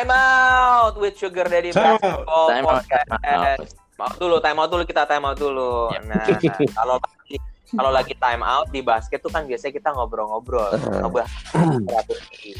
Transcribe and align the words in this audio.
time 0.00 0.16
out 0.16 0.94
with 0.96 1.14
Sugar 1.20 1.44
Daddy 1.44 1.76
Time 1.76 2.00
out. 2.00 2.00
Basketball 2.00 2.46
Time 2.48 2.64
out, 2.64 2.72
Podcast. 2.80 3.08
time 3.12 3.20
out. 3.20 3.58
Time 3.60 4.00
out 4.00 4.14
dulu, 4.16 4.36
time 4.40 4.58
out 4.58 4.68
dulu 4.72 4.82
kita 4.88 5.02
time 5.04 5.24
out 5.28 5.36
dulu. 5.36 5.72
Ya. 5.92 6.00
Nah, 6.08 6.24
kalau 6.72 6.96
lagi 6.96 7.36
kalau 7.70 7.90
lagi 7.92 8.14
time 8.16 8.42
out 8.42 8.66
di 8.72 8.80
basket 8.80 9.20
tuh 9.20 9.28
kan 9.28 9.44
biasanya 9.44 9.76
kita 9.76 9.92
ngobrol-ngobrol, 9.92 10.72
ngebahas 11.04 11.30
strategi. 11.84 12.56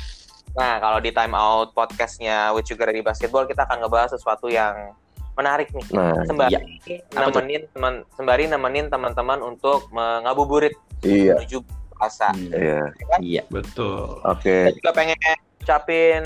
Nah, 0.53 0.77
kalau 0.85 1.01
di 1.01 1.11
time 1.17 1.33
out 1.33 1.73
podcastnya 1.73 2.53
with 2.53 2.69
Sugar 2.69 2.93
Daddy 2.93 3.01
Basketball 3.01 3.49
kita 3.49 3.65
akan 3.65 3.89
ngebahas 3.89 4.13
sesuatu 4.13 4.53
yang 4.53 4.93
menarik 5.33 5.73
nih. 5.73 5.87
Nah, 5.97 6.21
Sembari 6.29 6.61
tuh? 6.85 7.01
nemenin 7.17 7.63
teman 7.73 7.95
sembari 8.13 8.45
nemenin 8.53 8.87
teman-teman 8.93 9.41
untuk 9.41 9.89
mengabuburit 9.97 10.77
iya. 11.01 11.41
menuju 11.41 11.65
puasa. 11.97 12.37
Iya. 12.37 12.93
Iya. 13.17 13.43
Betul. 13.49 14.21
Oke. 14.29 14.69
Saya 14.69 14.77
juga 14.77 14.93
pengen 14.93 15.17
ucapin 15.65 16.23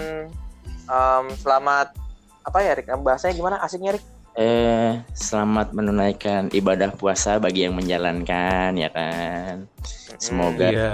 em, 0.85 1.25
selamat 1.41 1.97
apa 2.45 2.59
ya 2.61 2.73
Rik? 2.77 2.93
Bahasanya 3.01 3.35
gimana? 3.35 3.57
Asiknya 3.61 3.97
Rik? 3.97 4.05
Eh, 4.35 4.99
selamat 5.15 5.71
menunaikan 5.71 6.51
ibadah 6.51 6.91
puasa 6.91 7.39
bagi 7.39 7.65
yang 7.65 7.79
menjalankan 7.79 8.75
ya 8.75 8.91
kan. 8.91 9.71
Semoga 10.19 10.69
Iya. 10.75 10.93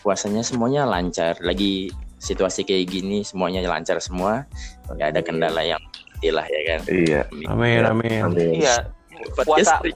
puasanya 0.00 0.40
semuanya 0.40 0.88
lancar. 0.88 1.36
Lagi 1.44 1.92
situasi 2.18 2.64
kayak 2.64 2.88
gini 2.88 3.20
semuanya 3.22 3.60
lancar 3.68 4.00
semua. 4.00 4.48
Gak 4.88 5.14
ada 5.14 5.20
kendala 5.20 5.60
yang 5.62 5.82
lah 6.32 6.46
ya 6.48 6.60
kan. 6.64 6.80
Iya. 6.88 7.20
Amin, 7.52 7.84
amin. 7.84 8.20
Amin. 8.24 8.64
Iya. 8.64 8.88
Puasa 9.44 9.82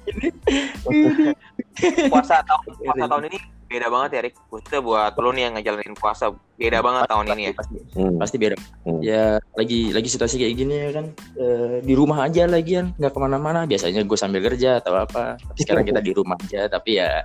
puasa 2.13 2.37
tahun 2.45 2.71
puasa 2.77 3.05
tahun 3.09 3.25
ini 3.31 3.39
beda 3.73 3.89
banget 3.89 4.11
ya 4.13 4.21
Rik. 4.29 4.35
Khususnya 4.53 4.81
buat 4.85 5.13
lo 5.17 5.31
nih 5.33 5.43
yang 5.49 5.55
ngejalanin 5.57 5.97
puasa 5.97 6.29
beda 6.61 6.79
banget 6.85 7.03
tahun 7.09 7.27
ini 7.33 7.43
ya. 7.49 7.53
Pasti, 7.57 7.77
Hmm. 7.97 8.17
pasti 8.21 8.37
beda. 8.37 8.57
Hmm. 8.85 9.01
Ya 9.01 9.25
lagi 9.57 9.91
lagi 9.97 10.09
situasi 10.13 10.37
kayak 10.37 10.55
gini 10.61 10.75
ya 10.77 10.91
kan. 10.93 11.07
Eh, 11.41 11.81
di 11.81 11.95
rumah 11.97 12.29
aja 12.29 12.45
lagian 12.45 12.93
nggak 13.01 13.13
ke 13.13 13.19
mana-mana. 13.19 13.65
Biasanya 13.65 14.05
gue 14.05 14.19
sambil 14.21 14.45
kerja 14.45 14.85
atau 14.85 14.93
apa. 15.01 15.41
Tapi 15.41 15.59
sekarang 15.65 15.89
kita 15.89 16.05
di 16.05 16.13
rumah 16.13 16.37
aja. 16.37 16.69
Tapi 16.69 17.01
ya 17.01 17.25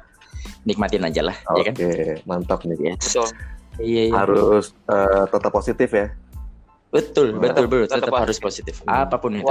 nikmatin 0.64 1.04
aja 1.04 1.22
lah 1.28 1.36
ya 1.60 1.64
kan. 1.68 1.76
Oke, 1.76 2.24
mantap 2.24 2.64
nih. 2.64 2.96
Yes. 2.96 3.04
Betul. 3.04 3.30
Iya, 3.78 4.04
iya. 4.10 4.16
Harus 4.16 4.74
eh, 4.90 5.26
tetap 5.30 5.52
positif 5.54 5.90
ya. 5.92 6.08
Betul, 6.88 7.36
betul, 7.36 7.68
betul. 7.68 7.92
tetap 7.92 8.10
Tetap, 8.10 8.24
harus 8.24 8.38
positif. 8.40 8.76
Hmm. 8.88 9.04
Apa 9.06 9.20
pun 9.20 9.36
itu. 9.36 9.46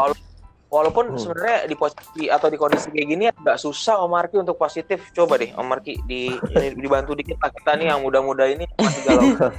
Walaupun 0.77 1.05
Hmm. 1.09 1.17
sebenarnya 1.17 1.59
di 1.65 1.73
posisi 1.75 2.29
atau 2.29 2.47
di 2.47 2.57
kondisi 2.57 2.93
kayak 2.93 3.09
gini 3.09 3.25
agak 3.27 3.57
susah 3.57 3.97
Om 3.99 4.13
Marki 4.13 4.37
untuk 4.37 4.55
positif. 4.55 5.09
Coba 5.11 5.37
deh 5.37 5.49
Om 5.51 5.65
Marki 5.65 5.97
di 6.03 6.29
ini 6.29 6.77
dibantu 6.77 7.17
dikit 7.17 7.41
lah 7.41 7.49
kita 7.49 7.73
nih 7.75 7.87
yang 7.89 8.01
muda-muda 8.01 8.45
ini 8.45 8.69
masih 8.77 9.03
galau. 9.03 9.25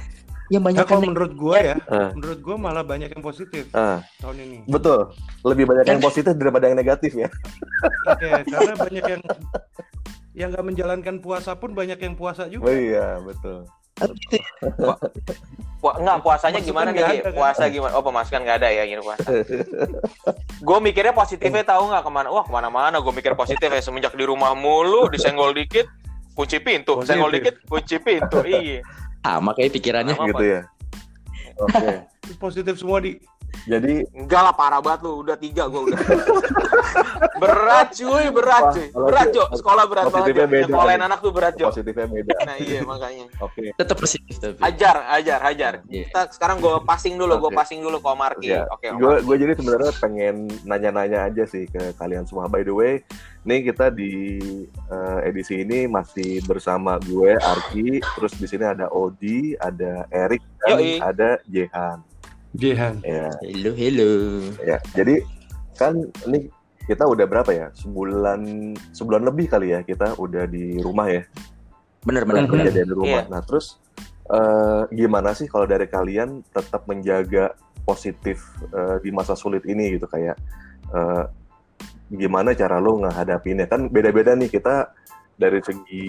Yang 0.48 0.62
banyak 0.64 0.80
Nah, 0.80 0.88
kalau 0.88 1.02
kan 1.02 1.08
menurut 1.12 1.32
gua 1.36 1.56
ya, 1.60 1.76
Ah. 1.84 2.08
menurut 2.08 2.40
gua 2.40 2.56
malah 2.56 2.80
banyak 2.80 3.12
yang 3.12 3.20
positif 3.20 3.68
Ah, 3.70 4.00
tahun 4.16 4.36
ini. 4.40 4.58
betul. 4.64 5.12
Lebih 5.44 5.68
banyak 5.68 5.84
yang 5.86 6.00
positif 6.00 6.32
daripada 6.32 6.72
yang 6.72 6.78
negatif 6.78 7.12
ya. 7.12 7.28
Oke, 8.08 8.48
karena 8.48 8.72
banyak 8.74 9.04
yang 9.06 9.22
yang 10.32 10.48
nggak 10.48 10.64
menjalankan 10.64 11.20
puasa 11.20 11.52
pun 11.52 11.76
banyak 11.76 12.00
yang 12.00 12.16
puasa 12.16 12.46
Oh 12.46 12.48
juga. 12.48 12.72
iya, 12.72 13.20
betul. 13.20 13.68
Pu- 15.78 15.94
enggak 15.94 16.18
puasanya 16.26 16.58
gimana 16.58 16.90
nih? 16.90 17.02
ada, 17.06 17.30
kan? 17.30 17.34
Puasa 17.38 17.62
gimana? 17.70 17.92
Oh 17.94 18.02
pemasukan 18.02 18.42
nggak 18.42 18.58
ada 18.58 18.68
ya 18.74 18.82
gini 18.82 18.98
puasa. 18.98 19.30
gue 20.58 20.78
mikirnya 20.82 21.14
positifnya 21.14 21.62
tahu 21.62 21.86
nggak 21.86 22.02
ke 22.02 22.10
mana? 22.10 22.28
Wah 22.34 22.42
ke 22.42 22.50
mana-mana. 22.50 22.98
Gue 22.98 23.14
mikir 23.14 23.38
positif 23.38 23.70
ya 23.70 23.78
semenjak 23.78 24.14
di 24.18 24.26
rumah 24.26 24.58
mulu, 24.58 25.06
disenggol 25.06 25.54
dikit, 25.54 25.86
kunci 26.34 26.58
pintu, 26.58 26.98
Positif. 26.98 27.14
senggol 27.14 27.30
dikit, 27.30 27.54
kunci 27.70 27.96
pintu. 28.02 28.42
Iya. 28.42 28.82
sama 29.22 29.54
kayak 29.54 29.70
pikirannya. 29.78 30.14
Sama. 30.18 30.28
Gitu 30.34 30.44
ya. 30.50 30.60
Oke. 31.62 31.94
Positif 32.42 32.74
semua 32.78 32.98
di 32.98 33.18
Jadi 33.68 34.00
Enggak 34.16 34.42
lah 34.48 34.54
parah 34.56 34.80
banget 34.80 35.04
lu, 35.04 35.20
udah 35.20 35.36
tiga 35.36 35.68
gue 35.68 35.92
udah. 35.92 36.00
berat 37.42 37.88
cuy, 37.94 38.24
berat 38.32 38.64
Wah, 38.64 38.74
cuy. 38.74 38.86
kalau 38.90 39.06
Berat 39.08 39.28
Jo, 39.34 39.44
sekolah 39.52 39.84
berat 39.86 40.04
banget 40.08 40.16
positifnya 40.16 40.46
Jo. 40.46 40.52
beda. 40.52 40.72
Sekolahin 40.72 41.02
anak 41.04 41.18
tuh 41.20 41.32
berat 41.32 41.54
Jo. 41.54 41.66
positifnya 41.70 42.06
beda. 42.08 42.34
Nah 42.48 42.56
iya 42.58 42.80
makanya. 42.82 43.26
Oke. 43.44 43.64
Tetap 43.76 43.96
positif 43.98 44.34
tapi. 44.40 44.58
Ajar, 44.60 44.96
ajar, 45.14 45.40
ajar. 45.44 45.72
Iya. 45.86 46.04
Kita 46.08 46.20
sekarang 46.32 46.56
gue 46.58 46.74
passing 46.82 47.14
dulu, 47.20 47.34
gue 47.38 47.50
Oke. 47.52 47.58
passing 47.58 47.80
dulu 47.84 47.96
ke 48.00 48.08
Om 48.08 48.18
Marki. 48.18 48.48
Ya, 48.50 48.64
Oke, 48.72 48.86
Om 48.90 48.98
gue 48.98 49.14
gue 49.24 49.36
jadi 49.36 49.52
sebenarnya 49.58 49.92
pengen 50.00 50.34
nanya-nanya 50.64 51.18
aja 51.28 51.44
sih 51.44 51.68
ke 51.68 51.92
kalian 51.96 52.24
semua. 52.24 52.48
By 52.48 52.64
the 52.64 52.72
way, 52.72 53.04
nih 53.44 53.68
kita 53.68 53.92
di 53.92 54.12
eh, 54.72 55.18
edisi 55.28 55.60
ini 55.60 55.84
masih 55.86 56.40
bersama 56.44 56.96
gue 57.00 57.36
Arki, 57.36 58.00
terus 58.16 58.32
di 58.34 58.46
sini 58.48 58.64
ada 58.64 58.88
Odi, 58.90 59.54
ada 59.58 60.08
Erik, 60.08 60.42
dan 60.64 60.78
Yoi. 60.78 60.98
ada 60.98 61.30
Jehan. 61.46 62.00
Jehan. 62.56 63.04
Ya, 63.04 63.28
Hello, 63.44 63.72
hello. 63.76 64.10
ya. 64.64 64.80
Jadi 64.96 65.20
kan 65.76 65.98
ini 66.30 66.48
kita 66.88 67.04
udah 67.04 67.28
berapa 67.28 67.50
ya? 67.52 67.68
Sebulan 67.76 68.72
sebulan 68.96 69.22
lebih 69.28 69.52
kali 69.52 69.76
ya 69.76 69.84
kita 69.84 70.16
udah 70.16 70.48
di 70.48 70.80
rumah 70.80 71.12
ya. 71.12 71.22
Bener, 72.06 72.24
bener, 72.24 72.48
bener. 72.48 72.72
kejadian 72.72 72.88
di 72.88 72.96
rumah. 72.96 73.22
Iya. 73.26 73.32
Nah, 73.32 73.40
terus 73.44 73.76
eh, 74.32 74.82
gimana 74.96 75.36
sih 75.36 75.44
kalau 75.44 75.68
dari 75.68 75.84
kalian 75.84 76.40
tetap 76.48 76.88
menjaga 76.88 77.52
positif 77.84 78.40
eh, 78.72 78.96
di 79.04 79.10
masa 79.12 79.36
sulit 79.36 79.68
ini 79.68 80.00
gitu 80.00 80.08
kayak 80.08 80.36
eh, 80.92 81.24
gimana 82.08 82.56
cara 82.56 82.80
lo 82.80 83.04
ngehadapinnya 83.04 83.68
kan 83.68 83.92
beda-beda 83.92 84.32
nih 84.32 84.48
kita 84.48 84.96
dari 85.38 85.62
segi 85.62 86.06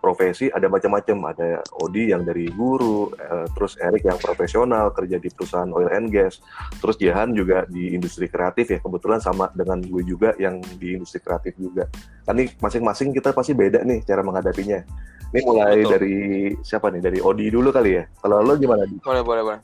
profesi 0.00 0.48
ada 0.48 0.64
macam-macam 0.72 1.28
ada 1.28 1.60
Odi 1.84 2.08
yang 2.08 2.24
dari 2.24 2.48
guru 2.48 3.12
eh, 3.12 3.44
terus 3.52 3.76
Erik 3.76 4.08
yang 4.08 4.16
profesional 4.16 4.88
kerja 4.96 5.20
di 5.20 5.28
perusahaan 5.28 5.68
oil 5.76 5.92
and 5.92 6.08
gas 6.08 6.40
terus 6.80 6.96
Jahan 6.96 7.36
juga 7.36 7.68
di 7.68 7.92
industri 7.92 8.32
kreatif 8.32 8.72
ya 8.72 8.78
kebetulan 8.80 9.20
sama 9.20 9.52
dengan 9.52 9.84
gue 9.84 10.02
juga 10.02 10.32
yang 10.40 10.64
di 10.80 10.96
industri 10.96 11.20
kreatif 11.20 11.52
juga 11.60 11.84
kan 12.24 12.40
nih 12.40 12.48
masing-masing 12.56 13.12
kita 13.12 13.36
pasti 13.36 13.52
beda 13.52 13.84
nih 13.84 14.00
cara 14.08 14.24
menghadapinya 14.24 14.80
ini 15.36 15.40
mulai 15.44 15.84
Betul. 15.84 15.92
dari 15.92 16.16
siapa 16.64 16.88
nih 16.88 17.02
dari 17.04 17.18
Odi 17.20 17.52
dulu 17.52 17.68
kali 17.68 18.00
ya 18.00 18.08
kalau 18.24 18.40
lo 18.40 18.56
gimana 18.56 18.88
Di? 18.88 18.96
Boleh, 19.04 19.20
boleh, 19.20 19.42
boleh. 19.44 19.60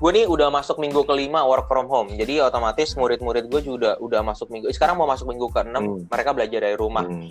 Gue 0.00 0.16
nih 0.16 0.24
udah 0.24 0.48
masuk 0.48 0.80
minggu 0.80 1.04
kelima 1.04 1.44
work 1.44 1.68
from 1.68 1.84
home. 1.84 2.08
Jadi 2.16 2.40
otomatis 2.40 2.96
murid-murid 2.96 3.52
gue 3.52 3.60
juga 3.60 4.00
udah 4.00 4.24
masuk 4.24 4.48
minggu. 4.48 4.72
Sekarang 4.72 4.96
mau 4.96 5.04
masuk 5.04 5.28
minggu 5.28 5.52
ke-6, 5.52 5.76
Hmm. 5.76 6.08
mereka 6.08 6.32
belajar 6.32 6.60
dari 6.64 6.72
rumah. 6.72 7.04
Hmm. 7.04 7.28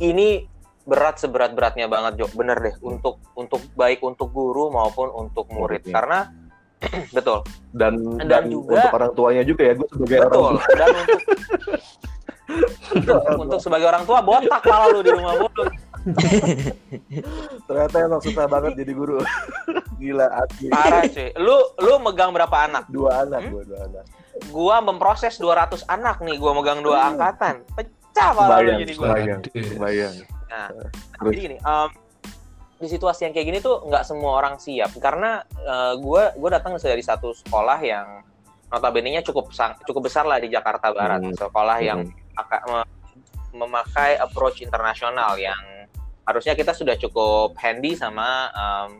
Ini 0.00 0.48
berat 0.82 1.16
seberat-beratnya 1.16 1.86
banget, 1.86 2.12
Jo. 2.16 2.26
Bener 2.32 2.56
deh. 2.56 2.74
Untuk 2.80 3.20
untuk 3.34 3.60
baik 3.74 4.00
untuk 4.00 4.28
guru 4.28 4.68
maupun 4.68 5.08
untuk 5.08 5.46
murid. 5.48 5.84
Muridnya. 5.84 5.92
Karena 5.92 6.18
betul, 7.12 7.44
dan 7.70 7.92
Dan 8.16 8.24
dan, 8.24 8.42
juga- 8.48 8.80
untuk 8.80 8.96
orang 8.96 9.12
tuanya 9.12 9.42
juga 9.44 9.62
ya 9.62 9.74
gue 9.76 9.88
sebagai 9.90 10.16
orang 10.18 10.32
betul. 10.32 10.54
Dan 10.72 10.88
untuk 10.90 11.20
untuk, 12.90 13.18
untuk 13.44 13.58
sebagai 13.60 13.86
orang 13.86 14.02
tua 14.02 14.18
botak 14.20 14.62
malah 14.64 14.88
lu 14.88 15.00
di 15.00 15.12
rumah 15.12 15.34
mulu. 15.36 15.64
ternyata 17.66 17.96
emang 18.00 18.20
susah 18.20 18.48
banget 18.48 18.72
jadi 18.74 18.88
guru 18.90 19.20
gila 20.00 20.26
asli 20.34 20.72
Parah 20.72 21.04
cuy. 21.04 21.28
Lu 21.36 21.56
lu 21.76 21.92
megang 22.00 22.32
berapa 22.32 22.56
anak? 22.64 22.88
dua 22.88 23.22
anak 23.22 23.40
Hmm? 23.42 23.52
gue 23.52 23.62
dua 23.66 23.80
anak 23.84 24.04
Gua 24.48 24.80
memproses 24.80 25.36
200 25.36 25.84
anak 25.84 26.24
nih, 26.24 26.40
gua 26.40 26.56
megang 26.56 26.80
dua 26.80 27.12
angkatan. 27.12 27.60
Pecah 28.20 28.32
malah 28.36 28.58
bayang 28.58 28.78
jadi 28.78 28.92
gua. 28.94 29.06
bayang 29.10 29.40
bayang 29.76 30.14
Nah, 30.50 30.66
Terus? 30.68 30.92
jadi 31.24 31.40
gini, 31.40 31.56
em, 31.56 31.88
di 32.76 32.88
situasi 32.88 33.20
yang 33.22 33.32
kayak 33.32 33.46
gini 33.46 33.58
tuh 33.60 33.86
nggak 33.86 34.02
semua 34.02 34.34
orang 34.34 34.56
siap 34.56 34.90
karena 34.98 35.46
gue 35.96 36.22
gue 36.34 36.50
datang 36.50 36.74
dari 36.76 37.00
satu 37.00 37.30
sekolah 37.32 37.78
yang 37.78 38.20
notabene-nya 38.66 39.22
cukup 39.22 39.50
sang- 39.50 39.78
cukup 39.84 40.06
besar 40.06 40.24
lah 40.24 40.36
di 40.36 40.46
Jakarta 40.46 40.90
Barat, 40.90 41.22
Hmm. 41.22 41.32
sekolah 41.32 41.78
yang 41.80 42.02
Hmm. 42.02 42.12
aka- 42.36 42.64
me- 42.66 42.90
memakai 43.52 44.14
approach 44.16 44.60
internasional 44.60 45.34
yang 45.34 45.58
harusnya 46.22 46.54
kita 46.54 46.70
sudah 46.70 46.94
cukup 46.96 47.54
handy 47.56 47.94
sama 47.94 48.46
em, 48.48 48.90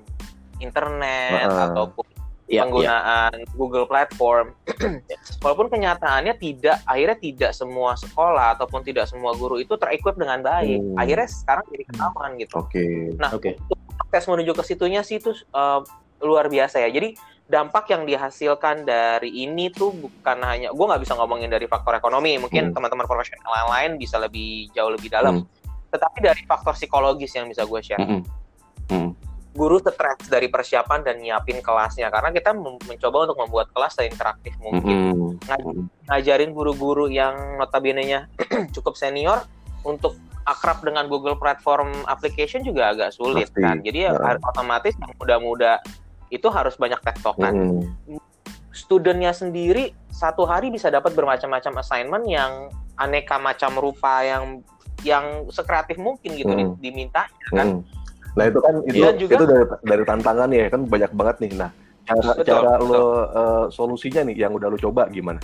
internet 0.60 1.46
Ah. 1.46 1.66
ataupun 1.66 2.06
Iya, 2.50 2.58
iya. 2.58 2.62
penggunaan 2.66 3.32
Google 3.54 3.86
Platform. 3.86 4.46
Walaupun 5.46 5.70
kenyataannya 5.70 6.34
tidak, 6.34 6.82
akhirnya 6.82 7.18
tidak 7.22 7.50
semua 7.54 7.94
sekolah 7.94 8.58
ataupun 8.58 8.82
tidak 8.82 9.06
semua 9.06 9.38
guru 9.38 9.62
itu 9.62 9.78
terequip 9.78 10.18
dengan 10.18 10.42
baik. 10.42 10.82
Hmm. 10.82 10.98
Akhirnya 10.98 11.30
sekarang 11.30 11.64
jadi 11.70 11.84
ketahuan 11.86 12.30
gitu. 12.42 12.58
oke 12.58 12.84
Nah, 13.22 13.30
Oke. 13.30 13.54
untuk 13.54 14.08
tes 14.10 14.26
menuju 14.26 14.50
ke 14.58 14.62
situnya 14.66 15.06
sih 15.06 15.22
itu 15.22 15.30
eh, 15.30 15.80
luar 16.26 16.50
biasa 16.50 16.82
ya. 16.82 16.90
Jadi 16.90 17.14
dampak 17.46 17.86
yang 17.94 18.02
dihasilkan 18.02 18.82
dari 18.82 19.30
ini 19.46 19.70
tuh 19.70 19.94
bukan 19.94 20.42
hanya, 20.42 20.74
gue 20.74 20.86
nggak 20.90 21.02
bisa 21.06 21.14
ngomongin 21.14 21.54
dari 21.54 21.70
faktor 21.70 21.94
ekonomi. 21.94 22.34
Mungkin 22.42 22.70
Hmm. 22.70 22.74
teman-teman 22.74 23.06
profesional 23.06 23.70
lain 23.70 23.94
bisa 23.94 24.18
lebih 24.18 24.74
jauh 24.74 24.90
lebih 24.90 25.06
dalam. 25.06 25.46
Hmm. 25.46 25.46
Tetapi 25.94 26.18
dari 26.18 26.42
faktor 26.50 26.74
psikologis 26.74 27.30
yang 27.30 27.46
bisa 27.46 27.62
gue 27.62 27.78
share. 27.82 27.98
Mm-mm. 27.98 28.22
Mm. 28.90 29.10
Guru 29.50 29.78
stres 29.78 30.30
dari 30.30 30.46
persiapan 30.46 31.02
dan 31.02 31.18
nyiapin 31.18 31.58
kelasnya 31.58 32.06
karena 32.06 32.30
kita 32.30 32.54
mencoba 32.54 33.26
untuk 33.26 33.38
membuat 33.40 33.66
kelas 33.70 33.98
seinteraktif 33.98 34.54
mungkin. 34.58 34.96
Mm-mm. 35.10 35.30
Ngaj- 35.42 35.66
ngajarin 36.06 36.54
guru-guru 36.54 37.06
yang 37.06 37.58
notabene-nya 37.58 38.30
cukup 38.76 38.94
senior 38.94 39.42
untuk 39.82 40.14
akrab 40.42 40.80
dengan 40.80 41.06
Google 41.06 41.34
Platform 41.34 41.90
Application 42.06 42.62
juga 42.62 42.90
agak 42.90 43.10
sulit 43.10 43.50
Pasti. 43.50 43.60
kan. 43.60 43.76
Jadi 43.82 43.98
ya 44.06 44.14
Ya. 44.14 44.38
otomatis 44.40 44.94
yang 44.96 45.12
muda-muda 45.14 45.82
itu 46.28 46.46
harus 46.46 46.74
banyak 46.74 46.98
tektokan. 47.00 47.54
Mm. 47.54 48.18
studentnya 48.70 49.34
sendiri 49.34 49.90
satu 50.08 50.46
hari 50.46 50.70
bisa 50.70 50.86
dapat 50.88 51.10
bermacam-macam 51.10 51.82
assignment 51.82 52.22
yang 52.24 52.70
aneka 52.96 53.34
macam 53.34 53.74
rupa 53.74 54.22
yang 54.22 54.62
yang 55.02 55.48
sekreatif 55.48 55.96
mungkin 55.96 56.36
gitu 56.36 56.46
Hmm. 56.48 56.78
di- 56.78 56.86
diminta 56.86 57.26
kan. 57.50 57.82
Hmm. 57.82 57.99
Nah 58.36 58.44
itu 58.46 58.58
kan 58.58 58.74
itu 58.84 58.96
Iya 58.96 59.10
juga. 59.16 59.34
itu 59.36 59.44
dari 59.44 59.64
dari 59.82 60.04
tantangan 60.04 60.48
ya 60.50 60.66
kan 60.68 60.80
banyak 60.84 61.10
banget 61.12 61.36
nih. 61.40 61.52
Nah 61.56 61.70
cara 62.02 62.32
Betul, 62.34 62.44
cara 62.44 62.72
betul. 62.76 62.88
lo 62.90 63.04
eh, 63.30 63.64
solusinya 63.70 64.22
nih 64.26 64.36
yang 64.38 64.52
udah 64.54 64.68
lo 64.68 64.78
coba 64.78 65.06
gimana? 65.08 65.38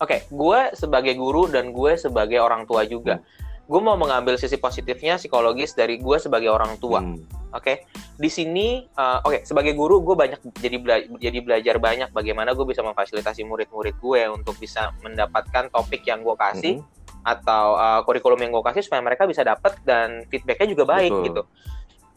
Oke, 0.00 0.24
gue 0.26 0.60
sebagai 0.72 1.12
guru 1.12 1.44
dan 1.46 1.70
gue 1.70 1.92
sebagai 1.94 2.40
orang 2.40 2.64
tua 2.64 2.88
juga. 2.88 3.20
Gue 3.68 3.78
mau 3.78 3.94
mengambil 3.94 4.34
sisi 4.34 4.56
positifnya 4.56 5.14
psikologis 5.14 5.76
dari 5.76 6.00
gue 6.00 6.16
sebagai 6.16 6.48
orang 6.48 6.80
tua. 6.80 7.04
Hmm. 7.04 7.20
Oke, 7.50 7.86
di 8.14 8.26
sini, 8.26 8.82
uh, 8.94 9.20
oke 9.20 9.42
sebagai 9.44 9.74
guru 9.74 10.00
gue 10.00 10.14
banyak 10.14 10.40
jadi 10.56 10.76
bela- 10.78 11.06
jadi 11.18 11.38
belajar 11.38 11.76
banyak 11.76 12.08
bagaimana 12.10 12.50
gue 12.50 12.62
bisa 12.64 12.80
memfasilitasi 12.80 13.42
murid-murid 13.42 13.94
gue 13.96 14.22
untuk 14.30 14.54
bisa 14.56 14.90
mendapatkan 15.00 15.68
topik 15.68 16.02
yang 16.02 16.22
gue 16.22 16.34
kasih 16.34 16.74
Mhm. 16.78 16.99
Atau 17.22 17.76
uh, 17.76 18.00
kurikulum 18.04 18.40
yang 18.40 18.50
gue 18.54 18.64
kasih 18.64 18.82
supaya 18.84 19.04
mereka 19.04 19.28
bisa 19.28 19.44
dapat 19.44 19.76
dan 19.84 20.24
feedbacknya 20.28 20.68
juga 20.72 20.84
baik 20.88 21.12
Betul. 21.12 21.26
gitu. 21.30 21.42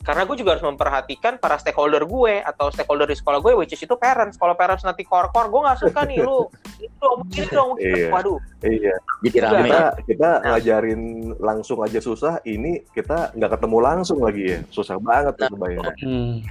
Karena 0.04 0.28
gue 0.28 0.36
juga 0.36 0.52
harus 0.52 0.66
memperhatikan 0.68 1.40
para 1.40 1.56
stakeholder 1.56 2.04
gue 2.04 2.44
atau 2.44 2.68
stakeholder 2.76 3.08
di 3.08 3.16
sekolah 3.16 3.40
gue, 3.40 3.56
which 3.56 3.72
is 3.72 3.80
itu 3.80 3.96
parents. 3.96 4.36
Kalau 4.36 4.52
parents 4.52 4.84
nanti 4.84 5.08
kor-kor, 5.08 5.48
gue 5.48 5.62
nggak 5.64 5.80
suka 5.80 6.04
nih 6.04 6.20
lu, 6.20 6.44
ini 6.84 6.92
dong, 7.00 7.20
begini 7.24 7.48
dong. 7.48 7.70
Iya. 7.80 8.08
waduh. 8.12 8.36
Iya. 8.68 8.96
Jadi 9.24 9.38
Juga. 9.40 9.48
rame. 9.48 9.64
Kita 9.64 9.84
kita 10.04 10.30
Nah. 10.44 10.60
ngajarin 10.60 11.02
langsung 11.40 11.80
aja 11.80 12.00
susah. 12.04 12.44
Ini 12.44 12.84
kita 12.92 13.32
nggak 13.32 13.52
ketemu 13.56 13.78
langsung 13.80 14.20
lagi 14.20 14.44
ya. 14.44 14.60
Susah 14.76 15.00
banget 15.00 15.40
tuh 15.40 15.56
bayar. 15.56 15.96
Hmm. 16.04 16.44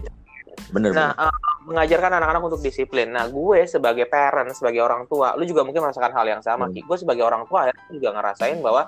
Bener. 0.73 0.93
Nah, 0.93 1.13
uh, 1.17 1.35
mengajarkan 1.69 2.19
anak-anak 2.21 2.43
untuk 2.53 2.61
disiplin. 2.61 3.13
Nah, 3.13 3.29
gue 3.29 3.65
sebagai 3.69 4.09
parent, 4.09 4.51
sebagai 4.53 4.83
orang 4.83 5.07
tua, 5.07 5.37
lu 5.37 5.45
juga 5.45 5.63
mungkin 5.63 5.85
merasakan 5.85 6.13
hal 6.13 6.27
yang 6.29 6.43
sama. 6.43 6.69
Hmm. 6.69 6.77
Gue 6.77 6.97
sebagai 6.99 7.25
orang 7.25 7.45
tua 7.47 7.69
akhirnya 7.69 7.93
juga 7.93 8.09
ngerasain 8.17 8.59
bahwa, 8.61 8.83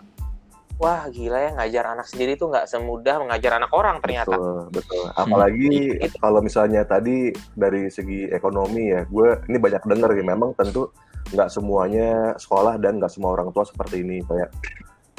wah 0.75 1.07
gila 1.07 1.39
ya 1.39 1.51
ngajar 1.55 1.85
anak 1.95 2.07
sendiri 2.11 2.35
tuh 2.35 2.51
nggak 2.51 2.67
semudah 2.67 3.23
mengajar 3.23 3.63
anak 3.63 3.71
orang 3.71 3.97
ternyata. 4.03 4.35
Betul, 4.35 4.59
betul. 4.75 5.05
Apalagi 5.15 5.73
Itu. 6.03 6.17
kalau 6.19 6.41
misalnya 6.43 6.83
tadi 6.83 7.31
dari 7.55 7.87
segi 7.89 8.27
ekonomi 8.27 8.91
ya, 8.91 9.07
gue 9.07 9.39
ini 9.47 9.59
banyak 9.63 9.83
denger 9.87 10.11
ya. 10.19 10.25
Memang 10.27 10.51
tentu 10.59 10.91
nggak 11.31 11.49
semuanya 11.49 12.35
sekolah 12.37 12.77
dan 12.83 12.99
nggak 12.99 13.13
semua 13.13 13.39
orang 13.39 13.55
tua 13.55 13.63
seperti 13.63 14.03
ini. 14.03 14.21
Kayak 14.27 14.51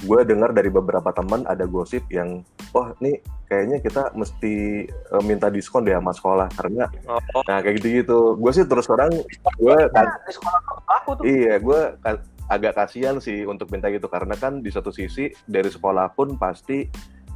gue 0.04 0.20
dengar 0.28 0.52
dari 0.52 0.68
beberapa 0.68 1.08
teman 1.16 1.48
ada 1.48 1.64
gosip 1.64 2.04
yang, 2.12 2.44
wah 2.76 2.92
ini 3.00 3.24
kayaknya 3.48 3.80
kita 3.80 4.12
mesti 4.12 4.88
eh, 4.92 5.24
minta 5.24 5.48
diskon 5.48 5.88
deh 5.88 5.96
sama 5.96 6.12
sekolah 6.12 6.48
karena, 6.58 6.92
Oh, 7.08 7.22
nah 7.48 7.64
kayak 7.64 7.80
gitu-gitu. 7.80 8.36
Gue 8.36 8.52
sih 8.52 8.66
terus 8.68 8.90
terang, 8.90 9.14
gue 9.56 9.78
nah, 9.96 10.06
di 10.28 10.34
sekolah 10.34 10.60
aku 11.00 11.10
tuh. 11.20 11.24
Iya, 11.24 11.56
gue 11.64 11.82
ka- 12.04 12.26
agak 12.46 12.78
kasihan 12.78 13.18
sih 13.18 13.42
untuk 13.48 13.72
minta 13.74 13.90
gitu 13.90 14.06
karena 14.06 14.38
kan 14.38 14.62
di 14.62 14.70
satu 14.70 14.94
sisi 14.94 15.34
dari 15.50 15.70
sekolah 15.72 16.14
pun 16.14 16.38
pasti 16.38 16.86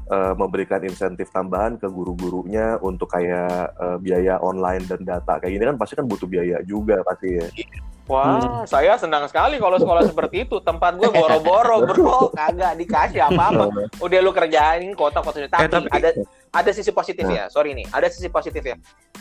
eh, 0.09 0.33
memberikan 0.33 0.81
insentif 0.81 1.29
tambahan 1.29 1.77
ke 1.77 1.85
guru-gurunya 1.87 2.77
untuk 2.79 3.07
kayak 3.07 3.49
eh, 3.71 3.97
biaya 3.97 4.37
online 4.39 4.83
dan 4.83 5.01
data 5.01 5.37
kayak 5.37 5.53
gini 5.53 5.63
kan 5.65 5.77
pasti 5.77 5.93
kan 5.93 6.05
butuh 6.05 6.25
biaya 6.25 6.59
juga 6.63 6.99
pasti 7.03 7.29
ya. 7.31 7.47
Wah, 8.05 8.65
saya 8.65 8.97
senang 8.97 9.29
sekali 9.29 9.61
kalau 9.61 9.77
sekolah 9.77 10.01
seperti 10.01 10.41
itu. 10.43 10.57
Tempat 10.59 10.97
gue 10.97 11.05
boro-boro, 11.07 11.77
bro. 11.87 12.33
Kagak 12.33 12.73
dikasih 12.75 13.21
apa-apa. 13.23 13.69
Udah 14.01 14.19
lu 14.19 14.33
kerjain 14.33 14.81
kota-kota 14.93 15.45
Tapi, 15.45 15.61
Eh, 15.61 15.69
tapi- 15.69 15.89
ada 15.93 16.09
ada 16.49 16.71
sisi 16.73 16.89
positif 16.89 17.21
Nah. 17.23 17.33
ya. 17.35 17.43
Sorry 17.47 17.77
nih, 17.77 17.85
ada 17.87 18.09
sisi 18.09 18.25
positif 18.27 18.65
ya. 18.65 18.73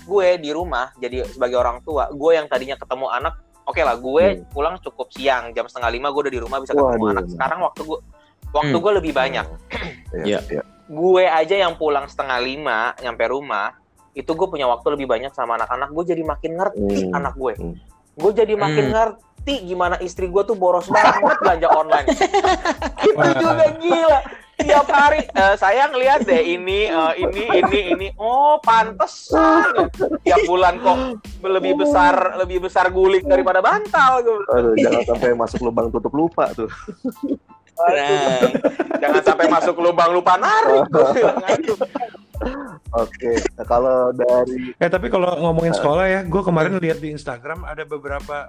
Gue 0.02 0.40
di 0.40 0.48
rumah 0.48 0.88
jadi 0.96 1.20
sebagai 1.28 1.60
orang 1.60 1.84
tua, 1.84 2.08
gue 2.08 2.32
yang 2.32 2.48
tadinya 2.48 2.74
ketemu 2.74 3.12
anak, 3.12 3.36
oke 3.62 3.76
lah, 3.76 3.92
gue 3.94 4.24
pulang 4.48 4.80
cukup 4.80 5.12
siang, 5.12 5.52
jam 5.52 5.68
setengah 5.68 5.92
lima 5.92 6.08
gue 6.08 6.24
udah 6.24 6.32
di 6.32 6.40
rumah 6.40 6.56
bisa 6.56 6.72
ketemu 6.72 6.88
Hmm. 6.88 6.96
Waduh. 6.98 7.12
anak. 7.12 7.24
Sekarang 7.28 7.58
waktu 7.60 7.80
gue 7.84 7.98
waktu 8.48 8.72
Hmm. 8.72 8.80
gue 8.80 8.92
lebih 8.96 9.12
banyak. 9.12 9.46
Iya. 10.16 10.24
Iya, 10.24 10.40
iya. 10.50 10.62
Gue 10.88 11.24
aja 11.24 11.52
yang 11.52 11.76
pulang 11.76 12.08
setengah 12.08 12.40
lima 12.40 12.78
nyampe 12.98 13.28
rumah, 13.28 13.76
itu 14.12 14.26
gue 14.26 14.48
punya 14.48 14.64
waktu 14.64 14.96
lebih 14.96 15.06
banyak 15.06 15.30
sama 15.30 15.54
anak-anak. 15.54 15.92
Gue 15.92 16.04
jadi 16.04 16.22
makin 16.22 16.56
ngerti 16.56 17.00
Hmm. 17.04 17.14
anak 17.14 17.36
gue. 17.36 17.54
Hmm. 17.54 17.76
Gue 18.16 18.32
jadi 18.32 18.56
makin 18.56 18.88
Hmm. 18.88 18.94
ngerti 18.96 19.54
gimana 19.62 20.00
istri 20.00 20.26
gue 20.26 20.42
tuh 20.42 20.56
boros 20.56 20.88
banget 20.88 21.38
belanja 21.38 21.68
online. 21.70 22.08
itu 23.04 23.28
juga 23.36 23.66
gila. 23.76 24.20
Tiap 24.58 24.90
hari 24.90 25.22
eh, 25.22 25.54
saya 25.54 25.86
ngeliat 25.86 26.26
deh 26.26 26.42
ini 26.42 26.90
eh, 26.90 27.12
ini 27.16 27.42
ini 27.62 27.80
ini 27.94 28.06
oh 28.18 28.58
pantesan 28.58 29.70
ya. 29.70 29.86
tiap 30.34 30.50
bulan 30.50 30.82
kok 30.82 31.22
lebih 31.46 31.78
besar 31.78 32.34
lebih 32.34 32.66
besar 32.66 32.90
guling 32.90 33.22
daripada 33.22 33.62
bantal 33.62 34.18
gue. 34.18 34.42
Aduh, 34.50 34.74
jangan 34.74 35.14
sampai 35.14 35.38
masuk 35.38 35.62
lubang 35.62 35.94
tutup 35.94 36.10
lupa 36.10 36.50
tuh. 36.58 36.66
Nah, 37.78 38.50
Jangan 38.98 39.22
sampai 39.24 39.46
masuk 39.46 39.78
lubang 39.78 40.10
lupa 40.10 40.34
narik. 40.34 40.82
Oke, 42.94 43.32
nah, 43.52 43.66
kalau 43.66 44.10
dari 44.10 44.72
Eh 44.74 44.88
tapi 44.88 45.06
kalau 45.06 45.28
ngomongin 45.38 45.70
sekolah 45.70 46.06
ya, 46.08 46.20
gue 46.22 46.42
kemarin 46.42 46.78
lihat 46.78 46.98
di 46.98 47.10
Instagram 47.10 47.62
ada 47.62 47.84
beberapa 47.84 48.48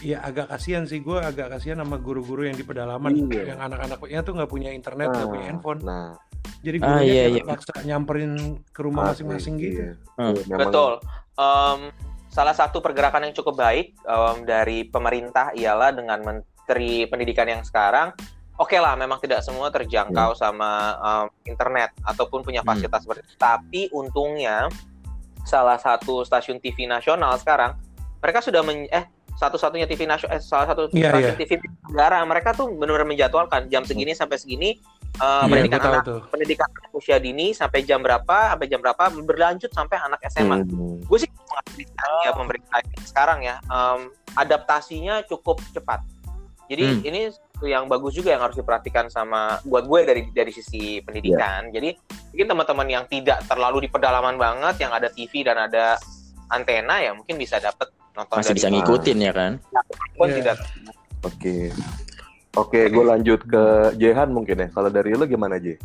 ya 0.00 0.24
agak 0.24 0.48
kasihan 0.48 0.84
sih 0.84 0.98
gue 0.98 1.14
agak 1.14 1.52
kasihan 1.52 1.76
sama 1.76 1.96
guru-guru 1.96 2.42
yang 2.42 2.56
di 2.56 2.64
pedalaman 2.64 3.12
Iya. 3.28 3.52
yang 3.52 3.60
anak-anaknya 3.60 4.20
tuh 4.22 4.32
nggak 4.32 4.48
punya 4.48 4.72
internet 4.72 5.12
nggak 5.12 5.28
punya 5.28 5.44
handphone 5.44 5.80
nah, 5.84 6.16
jadi 6.64 6.76
Ah, 6.78 6.84
gurunya 6.88 7.04
iya, 7.04 7.12
kayak 7.12 7.28
iya. 7.28 7.40
terpaksa 7.44 7.72
nyamperin 7.84 8.32
ke 8.66 8.80
rumah 8.80 9.12
masing-masing 9.12 9.54
iya. 9.56 9.62
gitu 9.62 9.82
Hmm. 10.16 10.32
Iya, 10.32 10.42
memang- 10.48 10.60
Betul. 10.64 10.92
Em, 11.36 11.80
salah 12.28 12.54
satu 12.56 12.80
pergerakan 12.80 13.28
yang 13.28 13.36
cukup 13.36 13.54
baik 13.54 13.92
em, 14.00 14.36
dari 14.42 14.88
pemerintah 14.88 15.52
ialah 15.52 15.92
dengan 15.92 16.40
Menteri 16.70 17.02
Pendidikan 17.10 17.50
yang 17.50 17.66
sekarang, 17.66 18.14
oke 18.54 18.78
lah, 18.78 18.94
memang 18.94 19.18
tidak 19.18 19.42
semua 19.42 19.74
terjangkau 19.74 20.38
sama 20.38 20.94
em, 21.02 21.26
internet 21.50 21.90
ataupun 22.06 22.46
punya 22.46 22.62
Hmm. 22.62 22.70
fasilitas 22.70 23.02
seperti 23.02 23.26
itu. 23.26 23.34
Tapi 23.34 23.80
untungnya 23.90 24.70
salah 25.42 25.82
satu 25.82 26.22
stasiun 26.22 26.62
TV 26.62 26.86
nasional 26.86 27.34
sekarang 27.42 27.74
mereka 28.22 28.38
sudah 28.38 28.62
men 28.62 28.86
eh 28.86 29.02
satu-satunya 29.34 29.88
TV 29.88 30.04
nasional 30.06 30.36
eh, 30.36 30.42
salah 30.44 30.68
satu 30.68 30.86
Iya, 30.94 31.10
stasiun 31.10 31.34
iya. 31.34 31.40
TV 31.42 31.50
negara 31.90 32.22
mereka 32.22 32.54
tuh 32.54 32.70
benar-benar 32.70 33.08
menjadwalkan 33.08 33.66
jam 33.66 33.82
segini 33.82 34.12
sampai 34.14 34.36
segini 34.38 34.76
eh, 34.76 35.24
Iya, 35.24 35.48
pendidikan 35.50 35.80
anak 35.80 36.04
tuh 36.06 36.20
pendidikan 36.28 36.68
usia 36.92 37.16
dini 37.16 37.50
sampai 37.50 37.82
jam 37.82 38.04
berapa 38.04 38.52
sampai 38.54 38.66
jam 38.68 38.78
berapa 38.78 39.10
berlanjut 39.24 39.72
sampai 39.74 39.96
anak 39.96 40.20
SMA 40.28 40.62
Hmm. 40.68 41.00
gue 41.02 41.18
sih 41.18 41.30
mengapresiasi 41.32 42.20
ya 42.28 42.30
pemerintah 42.36 42.78
sekarang 43.02 43.38
ya 43.42 43.56
em, 43.64 44.12
adaptasinya 44.36 45.24
cukup 45.24 45.58
cepat 45.72 46.04
jadi 46.70 46.84
Hmm. 46.86 47.02
ini 47.02 47.20
yang 47.66 47.90
bagus 47.90 48.14
juga 48.14 48.30
yang 48.30 48.46
harus 48.46 48.54
diperhatikan 48.54 49.10
sama 49.10 49.58
buat 49.66 49.90
gue 49.90 50.00
dari 50.06 50.22
dari 50.30 50.54
sisi 50.54 51.02
pendidikan 51.02 51.66
jadi 51.74 51.98
mungkin 52.30 52.46
teman-teman 52.46 52.88
yang 52.88 53.04
tidak 53.10 53.42
terlalu 53.50 53.84
di 53.84 53.88
pedalaman 53.90 54.38
banget 54.38 54.86
yang 54.86 54.94
ada 54.94 55.10
TV 55.10 55.42
dan 55.42 55.66
ada 55.66 55.98
antena 56.46 57.02
ya 57.02 57.10
mungkin 57.10 57.34
bisa 57.34 57.58
dapat 57.58 57.90
nonton 58.14 58.38
masih 58.38 58.54
dari 58.54 58.58
bisa 58.62 58.68
ngikutin 58.70 59.18
ya 59.18 59.32
kan? 59.34 59.52
pun 60.14 60.28
Iya. 60.30 60.36
tidak 60.38 60.56
Oke. 61.20 61.68
Oke, 62.58 62.90
gue 62.90 63.04
lanjut 63.06 63.46
ke 63.46 63.94
Jehan 64.00 64.34
mungkin 64.34 64.58
ya. 64.58 64.68
Kalau 64.74 64.90
dari 64.90 65.14
lu 65.14 65.22
gimana, 65.22 65.60
Je? 65.60 65.78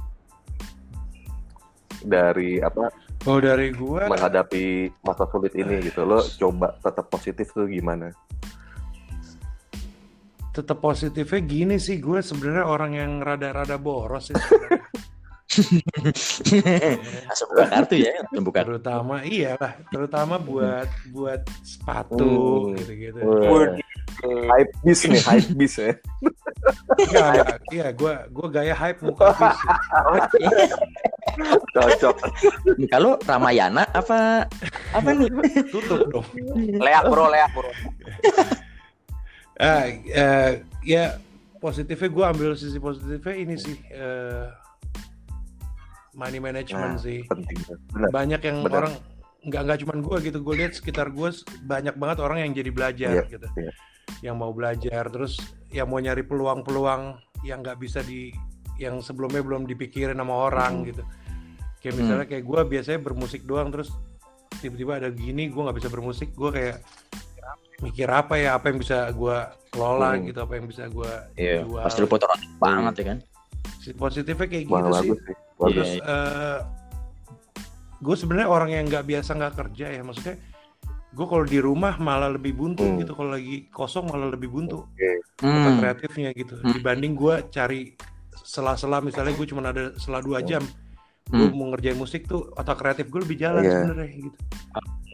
Dari 2.01 2.57
apa 2.61 2.89
oh 3.25 3.37
dari 3.41 3.69
gue 3.73 4.01
menghadapi 4.09 4.89
masa 5.05 5.29
sulit 5.29 5.53
ini 5.53 5.85
gitu. 5.85 6.05
Lo 6.05 6.21
coba 6.21 6.73
tetap 6.81 7.05
positif 7.09 7.53
tuh 7.53 7.69
gimana? 7.69 8.09
Tetap 10.55 10.79
positifnya 10.79 11.41
gini 11.43 11.75
sih 11.75 11.99
gue 11.99 12.23
sebenarnya 12.23 12.63
orang 12.63 12.91
yang 12.95 13.11
rada-rada 13.19 13.75
boros 13.75 14.31
sih 14.31 14.35
sebenarnya. 14.39 14.87
Langsung 17.29 17.47
buka 17.53 17.65
kartu 17.69 17.95
ya, 17.95 18.11
buka. 18.39 18.59
terutama 18.65 19.23
iya 19.23 19.55
lah 19.55 19.71
terutama 19.87 20.35
buat 20.35 20.87
buat 21.11 21.43
sepatu 21.63 22.71
Hmm. 22.71 22.75
gitu-gitu 22.75 23.19
hype 24.25 24.71
bis 24.81 24.99
nih, 25.05 25.21
hype 25.21 25.49
bis 25.53 25.75
ya. 25.75 25.91
Enggak, 26.97 27.59
iya 27.69 27.87
gue 27.93 28.13
gue 28.31 28.47
gaya 28.49 28.73
hype 28.73 28.99
muka 29.03 29.31
bis 29.37 29.59
Cocok. 31.75 32.15
Kalau 32.87 33.19
Ramayana 33.21 33.83
apa 33.91 34.47
apa 34.95 35.09
nih? 35.11 35.27
tutup 35.67 36.07
dong 36.09 36.25
leak 36.79 37.03
bro 37.05 37.27
leak 37.27 37.51
bro 37.53 37.69
eh, 40.05 40.49
ya 40.81 41.17
positifnya 41.57 42.09
gue 42.09 42.25
ambil 42.27 42.49
sisi 42.53 42.77
positifnya 42.77 43.35
ini 43.35 43.55
sih 43.55 43.77
eh, 43.87 44.47
money 46.13 46.39
management 46.39 46.95
Nah, 46.95 47.01
sih 47.01 47.19
Penting. 47.25 47.57
Benar. 47.89 48.09
banyak 48.09 48.41
yang 48.41 48.57
benar. 48.61 48.77
orang 48.81 48.93
nggak 49.41 49.61
nggak 49.61 49.79
cuman 49.81 49.97
gue 50.01 50.17
gitu 50.23 50.37
gue 50.41 50.55
lihat 50.55 50.73
sekitar 50.73 51.07
gue 51.09 51.29
banyak 51.61 51.93
banget 51.93 52.17
orang 52.19 52.37
yang 52.41 52.51
jadi 52.51 52.71
belajar 52.71 53.09
Iya, 53.13 53.23
gitu 53.29 53.47
iya. 53.55 53.71
yang 54.23 54.35
mau 54.35 54.49
belajar 54.49 55.03
terus 55.05 55.37
yang 55.69 55.85
mau 55.85 55.99
nyari 55.99 56.23
peluang-peluang 56.23 57.15
yang 57.41 57.61
nggak 57.61 57.77
bisa 57.77 58.01
di 58.01 58.33
yang 58.75 58.99
sebelumnya 58.99 59.39
belum 59.39 59.63
dipikirin 59.65 60.17
sama 60.17 60.33
orang 60.33 60.81
Hmm. 60.81 60.87
gitu 60.87 61.03
kayak 61.79 61.93
Hmm. 61.93 61.99
misalnya 62.01 62.25
kayak 62.25 62.43
gue 62.43 62.61
biasanya 62.67 62.99
bermusik 62.99 63.41
doang 63.43 63.69
terus 63.69 63.93
tiba-tiba 64.55 64.97
ada 64.97 65.09
gini 65.09 65.47
gue 65.47 65.61
nggak 65.61 65.77
bisa 65.77 65.89
bermusik 65.89 66.31
gue 66.31 66.49
kayak 66.49 66.77
mikir 67.77 68.07
apa 68.07 68.35
ya 68.35 68.55
apa 68.55 68.69
yang 68.69 68.79
bisa 68.79 69.09
gue 69.09 69.37
kelola 69.67 70.15
Hmm. 70.15 70.23
gitu 70.25 70.39
apa 70.39 70.53
yang 70.55 70.65
bisa 70.65 70.87
gue 70.87 71.11
Iya, 71.35 71.63
jual 71.63 71.83
pasti 71.83 71.99
lu 71.99 72.07
banget 72.57 72.93
ya 72.95 73.05
kan. 73.05 73.17
si 73.81 73.89
positifnya 73.91 74.47
kayak 74.47 74.63
Wah, 74.65 74.79
gitu 74.79 74.89
sih 74.93 75.09
bagus 75.09 75.19
sih. 75.19 75.35
Bagus. 75.55 75.75
terus 75.75 75.91
gue 77.97 78.15
sebenarnya 78.15 78.49
orang 78.49 78.69
yang 78.71 78.85
nggak 78.85 79.05
biasa 79.05 79.29
nggak 79.33 79.55
kerja 79.55 79.85
ya 79.89 80.01
maksudnya 80.01 80.35
gue 81.11 81.25
kalau 81.25 81.43
di 81.43 81.59
rumah 81.59 81.95
malah 81.97 82.27
lebih 82.27 82.51
buntu 82.51 82.83
Hmm. 82.83 82.99
gitu 82.99 83.11
kalau 83.11 83.31
lagi 83.31 83.67
kosong 83.69 84.05
malah 84.05 84.27
lebih 84.27 84.47
buntu 84.47 84.83
otak 85.35 85.43
Hmm. 85.43 85.79
kreatifnya 85.79 86.29
gitu 86.31 86.55
Hmm. 86.55 86.71
dibanding 86.71 87.13
gue 87.13 87.35
cari 87.49 87.95
sela-sela 88.37 88.99
misalnya 88.99 89.33
gue 89.33 89.47
cuma 89.47 89.63
ada 89.65 89.95
sela 89.95 90.19
dua 90.19 90.39
jam 90.41 90.63
gue 91.25 91.41
Hmm. 91.41 91.55
mau 91.55 91.71
ngerjain 91.71 91.97
musik 91.97 92.23
tuh 92.25 92.51
otak 92.53 92.77
kreatif 92.77 93.07
gue 93.07 93.19
lebih 93.19 93.37
jalan 93.37 93.59
Iya. 93.59 93.71
sebenarnya 93.73 94.07
gitu 94.21 94.37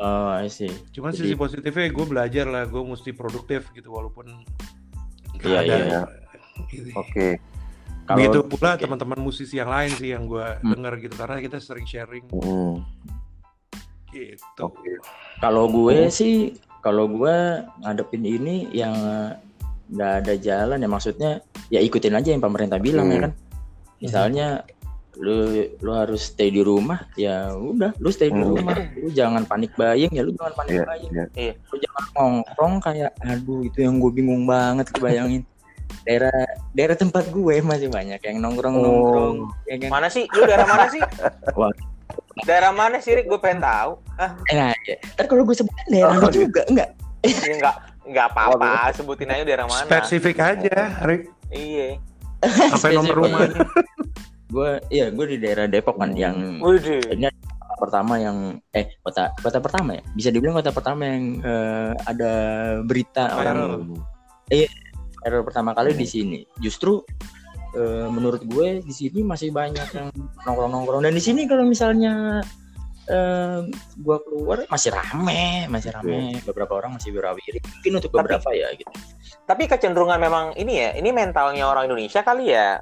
Oh, 0.02 0.34
I 0.34 0.50
see. 0.50 0.74
cuman 0.90 1.14
Jadi- 1.14 1.30
sisi 1.30 1.36
positifnya 1.38 1.86
gue 1.88 2.06
belajar 2.06 2.46
lah 2.46 2.66
gue 2.66 2.82
mesti 2.82 3.14
produktif 3.14 3.70
gitu 3.72 3.94
walaupun 3.94 4.26
Iya, 5.40 5.58
ada 5.58 5.76
iya. 5.78 6.02
gitu. 6.68 6.90
Oke. 6.96 7.38
Kalau 8.02 8.18
begitu 8.18 8.40
pula 8.44 8.76
oke. 8.76 8.82
teman-teman 8.82 9.20
musisi 9.22 9.56
yang 9.56 9.70
lain 9.70 9.94
sih 9.94 10.10
yang 10.10 10.26
gue 10.26 10.42
Hmm. 10.42 10.74
dengar 10.74 10.98
gitu 10.98 11.14
karena 11.14 11.38
kita 11.38 11.58
sering 11.58 11.86
sharing 11.86 12.26
Hmm. 12.34 12.82
gitu 14.10 14.42
Oke. 14.60 14.92
kalau 15.38 15.70
gue 15.70 16.10
Hmm. 16.10 16.12
sih 16.12 16.36
kalau 16.82 17.06
gue 17.06 17.36
ngadepin 17.80 18.26
ini 18.26 18.68
yang 18.74 18.94
nggak 19.88 20.14
ada 20.24 20.34
jalan 20.36 20.78
ya 20.78 20.90
maksudnya 20.90 21.32
ya 21.70 21.80
ikutin 21.80 22.16
aja 22.16 22.34
yang 22.34 22.42
pemerintah 22.42 22.82
bilang 22.82 23.06
Hmm. 23.08 23.14
ya 23.14 23.20
kan. 23.22 23.34
Misalnya 24.02 24.48
lu 25.14 25.52
lu 25.78 25.92
harus 25.92 26.24
stay 26.26 26.48
di 26.48 26.60
rumah 26.60 27.04
ya 27.14 27.52
udah 27.52 27.92
lu 27.98 28.08
stay 28.08 28.28
di 28.28 28.38
Hmm. 28.38 28.56
rumah 28.56 28.74
lu 28.96 29.10
jangan 29.10 29.44
panik 29.44 29.76
buying 29.76 30.08
ya 30.10 30.22
lu 30.22 30.32
jangan 30.32 30.54
panik 30.56 30.72
Iya, 30.72 30.84
buying 30.86 31.12
iya. 31.36 31.54
lu 31.58 31.76
jangan 31.78 32.04
nongkrong 32.14 32.76
kayak 32.80 33.12
aduh 33.20 33.60
itu 33.62 33.78
yang 33.80 33.98
gue 33.98 34.12
bingung 34.12 34.44
banget 34.46 34.88
kebayangin 34.90 35.44
daerah 36.02 36.32
daerah 36.72 36.96
tempat 36.96 37.28
gue 37.28 37.60
masih 37.60 37.88
banyak 37.88 38.18
yang 38.20 38.38
nongkrong 38.40 38.74
nongkrong 38.74 39.38
ya 39.66 39.76
kan 39.78 39.90
Mana 39.92 40.08
sih? 40.08 40.24
Lu 40.30 40.44
daerah 40.44 40.64
mana 40.66 40.88
sih? 40.88 41.02
Wah. 41.60 41.76
Daerah 42.42 42.72
mana 42.72 42.98
sih, 42.98 43.12
Rik? 43.12 43.28
Gue 43.28 43.38
pengen 43.38 43.60
tahu. 43.62 44.00
Ah, 44.16 44.32
enak 44.48 44.72
aja 44.74 44.94
ntar 45.12 45.26
kalau 45.26 45.44
gue 45.44 45.52
sebutin 45.54 45.88
daerah 45.90 46.12
Oh, 46.14 46.20
lu 46.22 46.32
juga 46.32 46.62
enggak 46.66 46.90
ya 47.22 47.38
enggak 47.52 47.76
enggak 48.02 48.26
apa-apa, 48.28 48.72
sebutin 48.92 49.30
aja 49.30 49.44
daerah 49.44 49.68
mana. 49.68 49.84
spesifik 49.86 50.38
aja 50.40 51.04
Rick 51.04 51.28
Iya. 51.50 52.00
sampai 52.72 52.96
nomor 52.96 53.16
rumahnya 53.20 53.60
gue 54.52 54.70
iya 54.92 55.08
gue 55.10 55.26
di 55.26 55.38
daerah 55.40 55.66
Depok 55.66 55.96
kan 55.96 56.12
yang 56.14 56.60
Waduh. 56.60 57.00
ini 57.10 57.32
pertama 57.80 58.20
yang 58.20 58.62
eh 58.78 58.94
kota 59.02 59.34
kota 59.40 59.58
pertama 59.58 59.98
ya? 59.98 60.04
Bisa 60.14 60.30
dibilang 60.30 60.54
kota 60.54 60.70
pertama 60.70 61.08
yang 61.08 61.40
eh, 61.42 61.92
ada 62.06 62.34
berita 62.84 63.32
Viral. 63.32 63.40
orang 63.40 63.60
error 65.22 65.42
pertama 65.42 65.74
kali 65.74 65.96
di 65.96 66.06
sini. 66.06 66.40
Justru 66.60 67.02
eh, 67.74 68.06
menurut 68.06 68.46
gue 68.46 68.84
di 68.84 68.94
sini 68.94 69.24
masih 69.24 69.50
banyak 69.50 69.88
yang 69.98 70.08
nongkrong 70.46 70.72
nongkrong 70.72 71.02
dan 71.08 71.14
di 71.16 71.24
sini 71.24 71.50
kalau 71.50 71.66
misalnya 71.66 72.46
eh, 73.10 73.66
gue 73.98 74.18
keluar 74.30 74.62
masih 74.70 74.94
rame 74.94 75.66
masih 75.66 75.90
rame. 75.90 76.38
Beberapa 76.46 76.78
orang 76.78 77.02
masih 77.02 77.16
berawiri. 77.16 77.64
Mungkin 77.66 77.92
untuk 77.98 78.12
Tapi- 78.14 78.20
beberapa 78.22 78.50
ya 78.54 78.70
gitu. 78.78 78.92
Tapi 79.42 79.66
kecenderungan 79.66 80.22
memang 80.22 80.46
ini 80.54 80.74
ya, 80.80 80.90
ini 80.96 81.10
mentalnya 81.10 81.66
orang 81.66 81.90
Indonesia 81.90 82.22
kali 82.24 82.54
ya, 82.56 82.78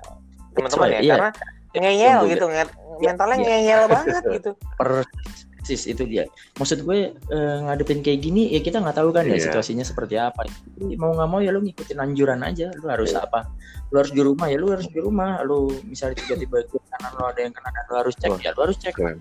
teman-teman 0.54 0.92
ya, 0.92 1.00
Iya. 1.02 1.14
karena 1.18 1.30
ngeyel 1.72 2.20
Iya. 2.22 2.32
gitu, 2.32 2.46
nge- 2.48 2.76
mentalnya 3.00 3.38
Iya. 3.38 3.46
ngeyel 3.46 3.82
banget 3.96 4.24
gitu. 4.32 4.52
persis 4.76 5.86
itu 5.86 6.02
dia 6.04 6.26
maksud 6.58 6.82
gue 6.82 7.00
eh, 7.14 7.58
ngadepin 7.62 8.02
kayak 8.02 8.20
gini 8.20 8.50
ya 8.50 8.60
kita 8.60 8.82
nggak 8.82 8.98
tahu 8.98 9.14
kan 9.14 9.24
ya 9.24 9.38
Iya. 9.38 9.46
situasinya 9.48 9.86
seperti 9.86 10.18
apa 10.18 10.42
Jadi, 10.48 10.98
mau 10.98 11.14
nggak 11.14 11.30
mau 11.30 11.40
ya 11.40 11.54
lu 11.54 11.62
ngikutin 11.62 11.98
anjuran 12.00 12.42
aja 12.42 12.74
lu 12.74 12.90
harus 12.90 13.14
Iya. 13.14 13.24
apa 13.24 13.46
lu 13.90 13.96
harus 13.98 14.10
di 14.10 14.22
rumah 14.22 14.46
ya 14.46 14.58
lu 14.58 14.68
harus 14.70 14.88
di 14.88 14.98
rumah 14.98 15.42
lu 15.42 15.70
misalnya 15.86 16.18
tiba-tiba 16.18 16.66
ke 16.66 16.78
kanan 16.90 17.12
lu 17.14 17.24
ada 17.24 17.40
yang 17.40 17.54
kena 17.54 17.70
dan 17.70 17.86
lu 17.86 17.96
harus 17.98 18.16
cek 18.16 18.30
Wah. 18.30 18.40
ya 18.40 18.52
lu 18.52 18.62
harus 18.66 18.78
cek 18.78 18.94
Keren. 18.94 19.18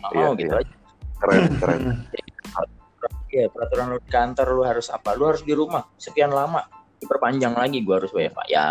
mau 0.00 0.10
Iya, 0.12 0.26
gitu 0.34 0.48
iya. 0.50 0.62
aja 0.64 0.74
Keren, 1.18 1.42
keren. 1.60 1.82
ya 3.32 3.46
peraturan 3.48 3.86
lu 3.88 3.98
di 3.98 4.10
kantor 4.10 4.46
lu 4.50 4.62
harus 4.62 4.86
apa 4.88 5.12
lu 5.12 5.24
harus 5.26 5.40
di 5.40 5.52
rumah 5.52 5.84
sekian 5.96 6.28
lama 6.28 6.60
diperpanjang 6.98 7.52
lagi 7.52 7.80
gua 7.80 7.98
harus 7.98 8.12
WFA 8.12 8.44
ya 8.46 8.64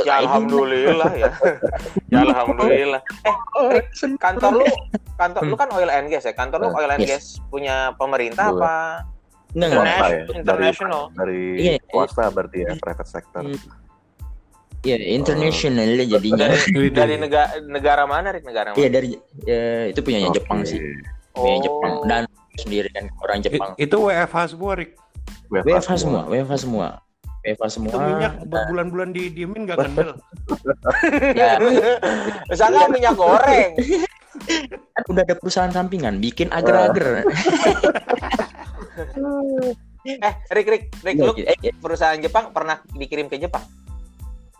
Ya 0.00 0.24
alhamdulillah 0.24 1.12
ya. 1.12 1.28
ya 2.12 2.18
alhamdulillah. 2.24 3.00
Eh, 3.24 3.36
Rik, 3.76 3.86
kantor 4.16 4.64
lu 4.64 4.66
kantor 5.14 5.42
lu 5.44 5.54
kan 5.54 5.68
oil 5.76 5.90
and 5.92 6.08
gas 6.08 6.24
ya? 6.24 6.32
Kantor 6.32 6.58
lu 6.64 6.68
oil 6.72 6.88
and 6.88 7.04
Yes. 7.04 7.10
gas 7.10 7.24
punya 7.48 7.92
pemerintah 7.94 8.48
apa 8.48 8.74
Enggak, 9.54 9.68
enggak, 9.70 9.84
Swasta 9.86 10.06
ya? 10.08 10.18
international? 10.18 10.40
international? 10.42 11.02
Dari 11.14 11.40
Iya. 11.54 11.72
swasta 11.86 12.24
berarti 12.28 12.58
ya, 12.58 12.72
private 12.80 13.06
sector. 13.08 13.42
Hmm. 13.44 13.60
ya 14.84 14.96
international 15.00 15.88
ya 15.96 16.04
jadinya 16.10 16.44
Dari, 16.52 16.88
dari 17.00 17.14
negara 17.16 17.48
negara 17.62 18.02
mana, 18.04 18.28
Rik? 18.32 18.44
Negara 18.44 18.72
mana? 18.72 18.76
iya 18.76 18.88
dari 18.90 19.16
ya, 19.44 19.60
itu 19.88 20.00
punyanya 20.00 20.28
Oke. 20.28 20.36
Jepang 20.40 20.60
sih 20.64 20.80
Oh. 21.34 21.42
punya 21.42 21.56
Jepang 21.66 21.94
dan 22.04 22.22
sendiri 22.54 22.88
kan 22.94 23.10
orang 23.18 23.38
Jepang 23.40 23.70
itu 23.74 23.96
WFH 23.96 24.54
semua 24.54 24.72
Rick 24.76 24.94
WFH 25.50 25.90
semua 25.98 26.20
WFH 26.28 26.54
semua 26.62 26.86
WFH 27.44 27.68
semua. 27.76 27.92
Itu 27.92 28.00
minyak 28.00 28.34
berbulan-bulan 28.48 29.08
didiemin 29.12 29.68
gak 29.68 29.78
kendel? 29.84 30.10
Ya, 31.36 31.60
Misalnya 32.48 32.88
minyak 32.88 33.14
goreng. 33.14 33.76
kan 34.94 35.04
udah 35.06 35.22
ada 35.22 35.36
perusahaan 35.38 35.72
sampingan 35.72 36.18
bikin 36.18 36.48
agar-agar. 36.50 37.22
Eh, 40.04 40.34
Rik, 40.52 40.68
Rik, 40.68 40.84
Rik, 41.00 41.16
lu 41.16 41.32
eh, 41.40 41.56
eh, 41.64 41.72
perusahaan 41.72 42.20
Jepang 42.20 42.52
pernah 42.52 42.76
dikirim 42.92 43.24
ke 43.24 43.40
Jepang? 43.40 43.64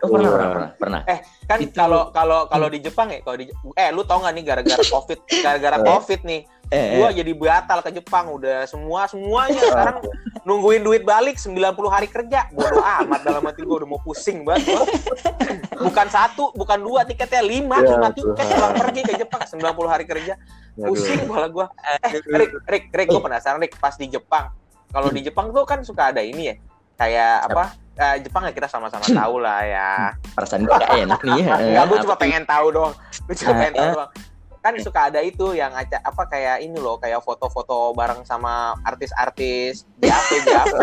Oh, 0.04 0.12
pernah, 0.12 0.30
pernah 0.30 0.49
pernah 0.52 0.70
pernah 0.76 1.00
Kan 1.44 1.58
Itu- 1.61 1.76
kalau 1.76 2.08
kalau 2.08 2.46
kalau 2.46 2.68
di 2.68 2.80
Jepang 2.80 3.08
ya, 3.08 3.20
kalau 3.20 3.37
di 3.37 3.44
eh 3.75 3.88
lu 3.92 4.00
tau 4.02 4.20
gak 4.20 4.32
nih 4.32 4.44
gara-gara 4.44 4.80
Covid, 4.94 5.18
gara-gara 5.40 5.76
Eh. 5.76 5.84
Covid 5.84 6.20
nih, 6.23 6.40
eh, 6.68 6.96
gua 6.96 7.08
jadi 7.11 7.32
batal 7.32 7.78
ke 7.80 7.90
Jepang 7.92 8.32
udah 8.32 8.64
semua 8.64 9.04
semuanya 9.04 9.61
sekarang 9.61 10.00
nungguin 10.42 10.80
duit 10.80 11.04
balik 11.04 11.37
90 11.37 11.61
hari 11.87 12.08
kerja. 12.08 12.49
Bodoh 12.49 12.80
amat 12.80 13.20
dalam 13.23 13.44
hati 13.44 13.61
gua 13.61 13.84
udah 13.84 13.88
mau 13.90 14.00
pusing 14.00 14.40
banget 14.42 14.64
gua. 14.66 14.84
Bukan 15.84 16.06
satu, 16.06 16.54
bukan 16.54 16.78
dua 16.80 17.02
tiketnya 17.02 17.42
lima, 17.42 17.82
Ya, 17.82 17.99
lima 17.99 18.08
tiket 18.08 18.30
Tuhan. 18.40 18.56
pulang 18.56 18.75
pergi 18.78 19.00
ke 19.02 19.12
Jepang 19.18 19.42
90 19.42 19.61
hari 19.84 20.04
kerja. 20.06 20.34
Pusing 20.73 21.26
kepala 21.26 21.46
gua. 21.50 21.66
Eh, 22.00 22.23
Rik, 22.25 22.50
Rik, 22.64 22.84
Rik, 22.88 23.06
gua 23.11 23.20
penasaran 23.20 23.58
Rik 23.58 23.76
pas 23.76 23.92
di 23.94 24.08
Jepang. 24.08 24.49
Kalau 24.88 25.11
di 25.11 25.20
Jepang 25.20 25.50
tuh 25.50 25.66
kan 25.66 25.82
suka 25.82 26.08
ada 26.08 26.23
ini 26.23 26.49
ya. 26.49 26.56
Kayak 26.94 27.50
apa? 27.50 27.64
Eh, 27.94 28.16
Jepang 28.20 28.42
ya 28.42 28.50
kita 28.50 28.66
sama-sama 28.66 29.06
tahu 29.06 29.38
lah 29.38 29.60
ya. 29.62 29.90
perasaan 30.34 30.62
gue 30.62 30.74
gak 30.74 30.98
enak 31.00 31.20
nih 31.22 31.40
ya 31.40 31.54
Enggak, 31.54 31.84
gue 31.84 31.94
Apa 31.94 32.04
cuma 32.04 32.16
pengen 32.16 32.42
tahu 32.44 32.66
doang. 32.68 32.94
Gue 33.22 33.34
cuma 33.36 33.46
Ah, 33.46 33.56
pengen 33.56 33.72
tahu 33.72 33.84
ah. 33.84 33.92
doang. 33.94 34.10
Kan 34.58 34.72
suka 34.80 35.00
ada 35.04 35.20
itu 35.20 35.46
yang 35.52 35.70
aca 35.70 36.00
apa 36.00 36.22
kayak 36.24 36.56
ini 36.58 36.74
loh, 36.74 36.96
kayak 36.96 37.20
foto-foto 37.20 37.92
bareng 37.92 38.24
sama 38.24 38.72
artis-artis 38.80 39.84
JAP 39.96 40.28
JAP 40.42 40.74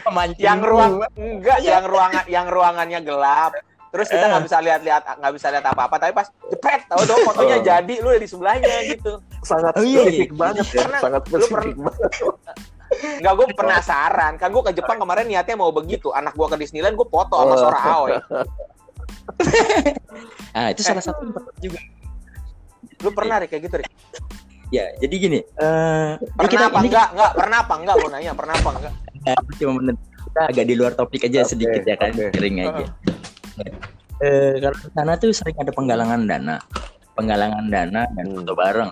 Pemancing 0.00 0.36
yang 0.38 0.60
ruang 0.60 1.00
enggak 1.14 1.58
yang 1.60 1.84
ruangan 1.84 2.24
yang 2.26 2.46
ruangannya 2.46 3.00
gelap. 3.00 3.54
Terus 3.88 4.04
kita 4.06 4.20
Eh. 4.20 4.28
nggak 4.28 4.44
bisa 4.44 4.58
lihat-lihat 4.58 5.02
nggak 5.14 5.32
bisa 5.32 5.46
lihat 5.48 5.64
apa-apa, 5.64 5.96
tapi 5.96 6.12
pas 6.12 6.28
jepret 6.44 6.84
tahu 6.84 7.02
dong 7.04 7.24
fotonya 7.24 7.56
Oh. 7.56 7.64
jadi 7.64 7.94
lu 7.96 8.10
di 8.14 8.28
sebelahnya 8.28 8.68
gitu. 8.84 9.12
sangat 9.40 9.72
Oh, 9.72 9.82
iya, 9.82 10.02
spesifik 10.02 10.28
iya. 10.28 10.36
banget 10.36 10.66
ya, 10.66 10.80
Karena 10.82 10.98
sangat 10.98 11.22
lu 11.22 11.30
spesifik 11.38 11.54
pernah- 11.54 11.86
banget. 11.88 12.10
Enggak 13.18 13.32
gue 13.34 13.46
penasaran. 13.52 14.32
Kan 14.34 14.48
gue 14.48 14.62
ke 14.62 14.72
Jepang 14.72 14.96
kemarin 14.96 15.24
niatnya 15.24 15.54
mau 15.54 15.70
begitu. 15.70 16.10
Anak 16.10 16.32
gue 16.32 16.46
ke 16.46 16.56
Disneyland 16.56 16.94
gue 16.94 17.04
foto 17.04 17.34
sama 17.36 17.48
Oh. 17.48 17.58
Sora 17.58 17.80
Aoi. 17.80 18.12
ah 20.52 20.68
itu 20.68 20.80
salah 20.80 21.00
satu 21.00 21.20
juga 21.58 21.78
Lu 22.98 23.12
pernah 23.12 23.38
Rik, 23.38 23.52
kayak 23.52 23.62
gitu 23.62 23.76
Rik? 23.78 23.88
ya 24.68 24.84
jadi 24.98 25.14
gini 25.16 25.40
eh 25.40 26.12
ini 26.16 26.28
Pernah 26.34 26.50
kita 26.50 26.64
apa 26.66 26.78
ini 26.78 26.88
enggak? 26.88 27.08
Enggak, 27.12 27.32
pernah 27.34 27.58
apa 27.58 27.74
enggak? 27.74 27.94
Gue 27.94 28.08
nanya, 28.10 28.32
pernah 28.32 28.54
apa 28.54 28.70
enggak? 28.74 28.94
kita 29.18 29.32
cuma 29.58 29.92
kita 30.24 30.40
agak 30.46 30.64
di 30.64 30.74
luar 30.74 30.92
topik 30.94 31.22
aja 31.22 31.40
Oke, 31.40 31.50
sedikit 31.50 31.82
ya 31.82 31.96
kan 31.96 32.10
oke. 32.10 32.26
kering 32.32 32.56
aja 32.60 32.84
eh 34.18 34.52
kalau 34.58 34.76
di 34.76 34.88
sana 34.92 35.12
tuh 35.14 35.30
sering 35.30 35.56
ada 35.56 35.70
penggalangan 35.70 36.20
dana 36.24 36.56
penggalangan 37.14 37.64
dana 37.66 38.02
dan 38.08 38.24
Hmm. 38.24 38.36
foto 38.36 38.52
bareng 38.54 38.90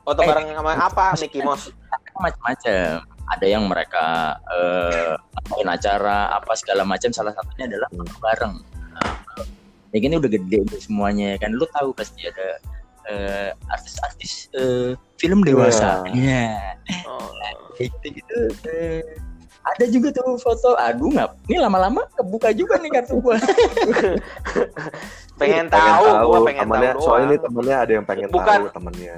Foto 0.00 0.20
Eh. 0.20 0.26
bareng 0.28 0.46
sama 0.52 0.70
apa? 0.76 1.06
Mickey 1.16 1.40
Mouse. 1.40 1.66
macam-macam 2.14 3.02
ada 3.26 3.46
yang 3.46 3.66
mereka 3.66 4.36
eh 4.46 5.14
ngadain 5.16 5.68
acara 5.68 6.30
apa 6.32 6.52
segala 6.54 6.82
macam. 6.82 7.10
Salah 7.10 7.32
satunya 7.32 7.66
adalah 7.66 7.88
Hmm. 7.90 8.02
foto 8.02 8.14
bareng. 8.18 8.54
Nah, 8.94 9.14
ya 9.90 9.98
gini 9.98 10.14
udah 10.16 10.30
gede 10.30 10.58
tuh 10.66 10.80
semuanya. 10.80 11.34
Kan 11.36 11.54
lu 11.54 11.66
tahu 11.70 11.90
pasti 11.92 12.26
ada 12.26 12.48
eh, 13.06 13.50
artis-artis 13.70 14.50
eh, 14.52 14.98
film 15.16 15.42
dewasa. 15.42 16.02
Ya 16.10 16.74
Oh. 17.06 17.30
kayak 17.74 17.90
gitu 18.02 18.06
gitu. 18.18 18.36
Eh, 18.66 19.02
ada 19.62 19.84
juga 19.86 20.10
tuh 20.10 20.38
foto. 20.38 20.74
Aduh 20.74 21.10
nggak 21.10 21.30
ini 21.46 21.58
lama-lama 21.58 22.06
kebuka 22.14 22.50
juga 22.50 22.78
nih 22.78 22.90
kartu 22.90 23.18
gua. 23.18 23.38
Pengen 25.36 25.68
Pengen 25.68 25.68
tahu, 25.68 26.04
gua 26.32 26.40
pengen 26.48 26.64
temennya, 26.64 26.92
tahu 26.96 27.02
soalnya 27.04 27.26
ini 27.28 27.38
temennya 27.44 27.76
ada 27.76 27.92
yang 27.92 28.06
pengen 28.08 28.28
Bukan. 28.32 28.56
tahu 28.56 28.66
temennya. 28.72 29.16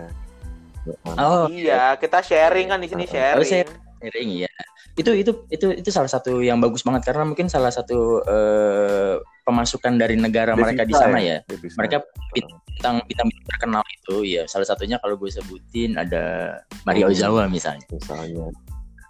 oh. 1.14 1.44
Iya, 1.46 1.94
kita 1.94 2.18
sharing 2.20 2.66
kan 2.68 2.80
di 2.82 2.88
sini 2.90 3.04
Oh, 3.06 3.12
sharing. 3.12 3.68
Sharing 3.98 4.30
ya. 4.46 4.50
Itu 4.98 5.10
itu 5.14 5.30
itu 5.50 5.66
itu 5.78 5.90
salah 5.94 6.10
satu 6.10 6.42
yang 6.42 6.58
bagus 6.58 6.82
banget 6.82 7.06
karena 7.10 7.22
mungkin 7.26 7.46
salah 7.46 7.70
satu 7.70 8.22
eh, 8.26 9.14
pemasukan 9.46 9.94
dari 9.98 10.18
negara 10.18 10.58
mereka 10.58 10.82
di 10.86 10.94
Devisa 10.94 11.06
sana 11.06 11.18
ya. 11.22 11.38
Devisa. 11.46 11.76
Mereka 11.78 11.96
bintang 12.34 12.96
bintang 13.06 13.28
terkenal 13.46 13.82
itu 13.86 14.16
ya. 14.26 14.42
Salah 14.50 14.66
satunya 14.66 14.98
kalau 14.98 15.14
gue 15.18 15.30
sebutin 15.30 15.98
ada 15.98 16.56
Mario 16.86 17.10
Hmm. 17.10 17.14
Ozawa 17.14 17.42
misalnya. 17.50 17.86
misalnya. 17.90 18.50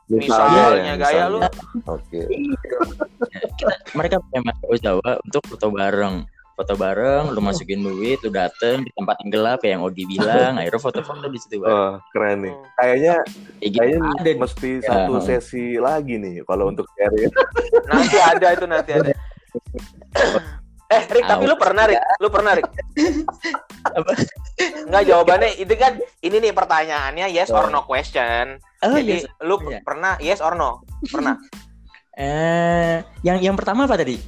Misalnya, 0.08 0.64
ya, 0.88 0.94
gaya 0.96 1.24
lu. 1.28 1.38
Oke. 1.84 2.24
Kita, 3.60 3.74
mereka 3.92 4.16
punya 4.24 4.40
Mario 4.40 4.66
Ozawa 4.72 5.10
untuk 5.20 5.42
foto 5.52 5.68
bareng. 5.68 6.24
Foto 6.58 6.74
bareng, 6.74 7.30
lu 7.30 7.38
masukin 7.38 7.78
duit, 7.78 8.18
lu 8.18 8.34
dateng 8.34 8.82
di 8.82 8.90
tempat 8.90 9.22
yang 9.22 9.30
gelap 9.30 9.62
ya, 9.62 9.78
yang 9.78 9.86
Odi 9.86 10.02
bilang, 10.04 10.26
akhirnya 10.58 10.82
foto-foto 10.82 11.30
di 11.30 11.38
situ. 11.38 11.62
Bang. 11.62 11.70
Oh, 11.70 11.92
keren 12.10 12.42
nih. 12.42 12.50
Hmm. 12.50 12.66
Kayaknya 12.74 13.14
Kayak 13.22 13.62
gitu 13.62 13.78
kayaknya 13.78 13.98
ada 14.10 14.30
mesti 14.34 14.70
Ya. 14.74 14.88
satu 14.90 15.12
sesi 15.22 15.64
lagi 15.78 16.14
nih 16.18 16.42
kalau 16.42 16.66
untuk 16.66 16.90
sharing. 16.98 17.30
Nanti 17.94 18.18
ada 18.18 18.46
itu 18.50 18.66
nanti 18.66 18.90
ada. 18.90 19.10
eh 20.98 21.02
Rick, 21.06 21.24
tapi 21.30 21.44
lu 21.46 21.54
pernah 21.54 21.84
Rick? 21.86 22.02
Lu 22.18 22.26
pernah 22.26 22.52
Rick? 22.58 22.68
Apa? 23.94 24.12
Enggak 24.88 25.04
jawabannya 25.06 25.48
itu 25.62 25.74
kan 25.78 25.92
ini 26.18 26.36
nih 26.42 26.50
pertanyaannya 26.50 27.26
yes 27.30 27.54
or 27.54 27.70
no 27.70 27.86
question. 27.86 28.58
Oh, 28.82 28.98
Jadi 28.98 29.22
iya. 29.22 29.30
lu 29.46 29.62
Iya. 29.62 29.78
pernah 29.86 30.18
yes 30.18 30.42
or 30.42 30.58
no? 30.58 30.82
Pernah. 31.06 31.38
Eh, 32.18 32.98
yang 33.22 33.38
yang 33.38 33.54
pertama 33.54 33.86
apa 33.86 33.94
tadi? 33.94 34.18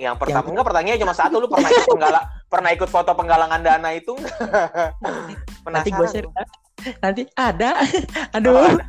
Yang 0.00 0.16
pertama 0.16 0.46
enggak 0.48 0.66
pertanyaannya 0.72 1.02
cuma 1.04 1.12
satu 1.12 1.44
lu 1.44 1.46
pernah 1.52 1.68
ikut 1.68 1.88
penggala 1.92 2.20
pernah 2.48 2.70
ikut 2.72 2.88
foto 2.88 3.12
penggalangan 3.12 3.60
dana 3.60 3.88
itu 3.92 4.16
enggak? 4.16 4.36
Nanti 5.76 5.92
gue 5.92 6.06
share. 6.08 6.24
Penasaran. 6.24 6.68
Nanti 7.04 7.22
ada. 7.36 7.70
Aduh. 8.40 8.80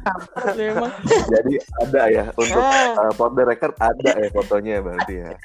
Memang. 0.56 0.92
Jadi 1.28 1.54
ada 1.84 2.02
ya 2.08 2.26
untuk 2.40 2.64
Ah. 2.64 2.96
uh, 2.96 3.12
for 3.20 3.28
the 3.36 3.44
record 3.44 3.76
ada 3.84 4.16
ya 4.16 4.32
fotonya 4.32 4.80
berarti 4.80 5.14
ya. 5.20 5.36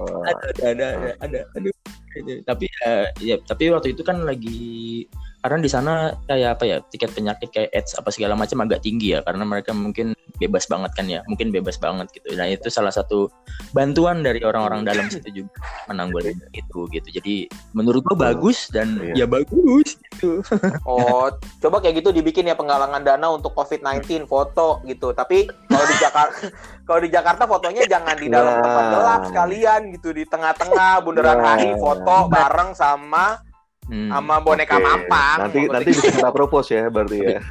Oh, 0.00 0.24
ada 0.24 0.40
ada 0.48 0.64
ada 0.72 0.86
ada, 0.96 1.12
ada. 1.22 1.40
aduh 1.54 1.74
Gitu. 2.14 2.40
tapi 2.46 2.66
eh, 2.86 3.06
ya 3.18 3.36
tapi 3.42 3.68
waktu 3.68 3.92
itu 3.92 4.02
kan 4.02 4.22
lagi 4.22 5.04
karena 5.40 5.60
di 5.60 5.68
sana 5.68 5.92
kayak 6.24 6.56
apa 6.56 6.64
ya 6.64 6.76
tiket 6.88 7.12
penyakit 7.12 7.52
kayak 7.52 7.68
AIDS 7.76 7.92
apa 7.94 8.08
segala 8.08 8.32
macam 8.32 8.64
agak 8.64 8.80
tinggi 8.80 9.12
ya 9.12 9.20
karena 9.20 9.44
mereka 9.44 9.76
mungkin 9.76 10.16
bebas 10.40 10.64
banget 10.64 10.96
kan 10.96 11.04
ya 11.04 11.20
mungkin 11.28 11.52
bebas 11.52 11.76
banget 11.76 12.08
gitu 12.16 12.32
nah 12.32 12.48
itu 12.48 12.72
salah 12.72 12.88
satu 12.88 13.28
bantuan 13.70 14.24
dari 14.24 14.40
orang-orang 14.40 14.88
dalam 14.88 15.12
situ 15.12 15.44
juga 15.44 15.52
menanggulangi 15.86 16.40
itu 16.56 16.88
gitu 16.88 17.08
jadi 17.12 17.34
menurut 17.76 18.00
gua 18.04 18.32
bagus 18.32 18.72
dan 18.72 18.96
Iya. 18.96 19.24
ya 19.24 19.26
bagus 19.28 20.00
gitu 20.00 20.40
Oh, 20.88 21.28
coba 21.60 21.80
kayak 21.80 22.00
gitu 22.00 22.08
dibikin 22.10 22.48
ya 22.48 22.56
penggalangan 22.56 23.04
dana 23.04 23.28
untuk 23.28 23.52
COVID-19 23.52 24.24
foto 24.24 24.80
gitu. 24.84 25.10
Tapi 25.10 25.44
kalau 25.66 25.84
di 25.84 25.96
Jakarta 25.98 26.36
kalau 26.88 27.00
di 27.00 27.10
Jakarta 27.10 27.42
fotonya 27.44 27.82
jangan 27.84 28.16
di 28.16 28.28
dalam 28.28 28.54
Nah. 28.54 28.62
tempat 28.62 28.84
gelap 28.88 29.20
sekalian 29.28 29.80
gitu 29.92 30.08
di 30.12 30.24
tengah-tengah 30.24 31.02
bundaran 31.02 31.36
Nah. 31.36 31.56
HI 31.58 31.74
foto 31.76 32.03
bareng 32.28 32.70
sama 32.72 33.40
Hmm. 33.84 34.08
sama 34.08 34.40
boneka 34.40 34.80
oke. 34.80 34.84
mampang. 34.84 35.36
Nanti 35.44 35.60
Foto 35.60 35.72
nanti 35.76 35.90
bisa 35.92 36.08
kita 36.08 36.30
propose 36.32 36.72
ya 36.72 36.88
berarti 36.88 37.18
ya. 37.20 37.40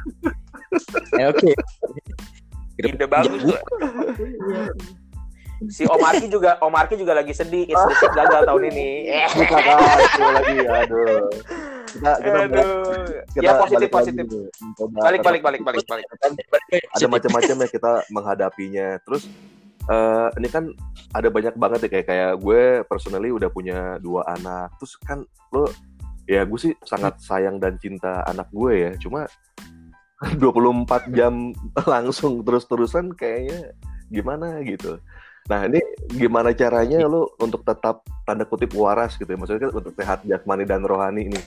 Eh, 1.14 1.30
oke 1.30 1.54
ide 2.82 3.06
bagus 3.06 3.38
tuh. 3.46 3.54
Si 5.70 5.86
Om 5.86 6.02
Arki 6.02 6.26
juga 6.26 6.58
Om 6.58 6.74
Arki 6.74 6.98
juga 6.98 7.14
lagi 7.14 7.30
sedih. 7.30 7.70
Istri 7.70 7.94
gagal 8.10 8.42
tahun 8.44 8.62
ini. 8.74 8.88
Eh, 9.06 9.26
dulu 9.30 10.28
lagi 10.34 10.54
aduh. 10.66 11.22
Kita 11.94 12.10
kita 12.18 12.38
Aduh. 12.50 13.06
kita 13.30 13.42
Ya 13.46 13.52
positif 13.54 13.86
balik 13.86 13.90
positif. 13.94 14.24
Balik 14.98 15.20
balik 15.22 15.42
balik 15.46 15.60
balik 15.62 15.84
balik. 15.86 16.06
ada 16.90 17.06
macam-macam 17.06 17.56
ya 17.62 17.68
kita 17.70 17.92
menghadapinya. 18.10 18.98
Terus 19.06 19.30
eh 19.84 20.28
ini 20.40 20.48
kan 20.48 20.64
ada 21.12 21.28
banyak 21.28 21.54
banget 21.60 21.86
ya 21.86 21.90
kayak 21.92 22.06
kayak 22.08 22.32
gue 22.40 22.62
personally 22.88 23.30
udah 23.30 23.48
punya 23.52 24.00
dua 24.00 24.24
anak. 24.32 24.72
Terus 24.80 24.94
kan 25.04 25.18
lo 25.52 25.68
ya 26.24 26.48
gue 26.48 26.58
sih 26.58 26.72
sangat 26.88 27.20
sayang 27.20 27.60
dan 27.60 27.76
cinta 27.76 28.24
anak 28.24 28.48
gue 28.50 28.72
ya. 28.88 28.92
Cuma 28.96 29.28
24 30.40 31.12
jam 31.12 31.52
langsung 31.92 32.40
terus-terusan 32.42 33.12
kayaknya 33.12 33.76
gimana 34.08 34.64
gitu. 34.64 34.96
Nah 35.44 35.68
ini 35.68 35.80
gimana 36.08 36.56
caranya 36.56 37.04
lo 37.04 37.36
untuk 37.36 37.60
tetap 37.68 38.00
tanda 38.24 38.48
kutip 38.48 38.72
waras 38.72 39.20
gitu 39.20 39.28
ya? 39.28 39.36
Maksudnya 39.36 39.68
kan 39.68 39.72
untuk 39.76 39.92
sehat 39.92 40.18
jasmani 40.24 40.64
dan 40.64 40.80
rohani 40.80 41.28
ini. 41.28 41.40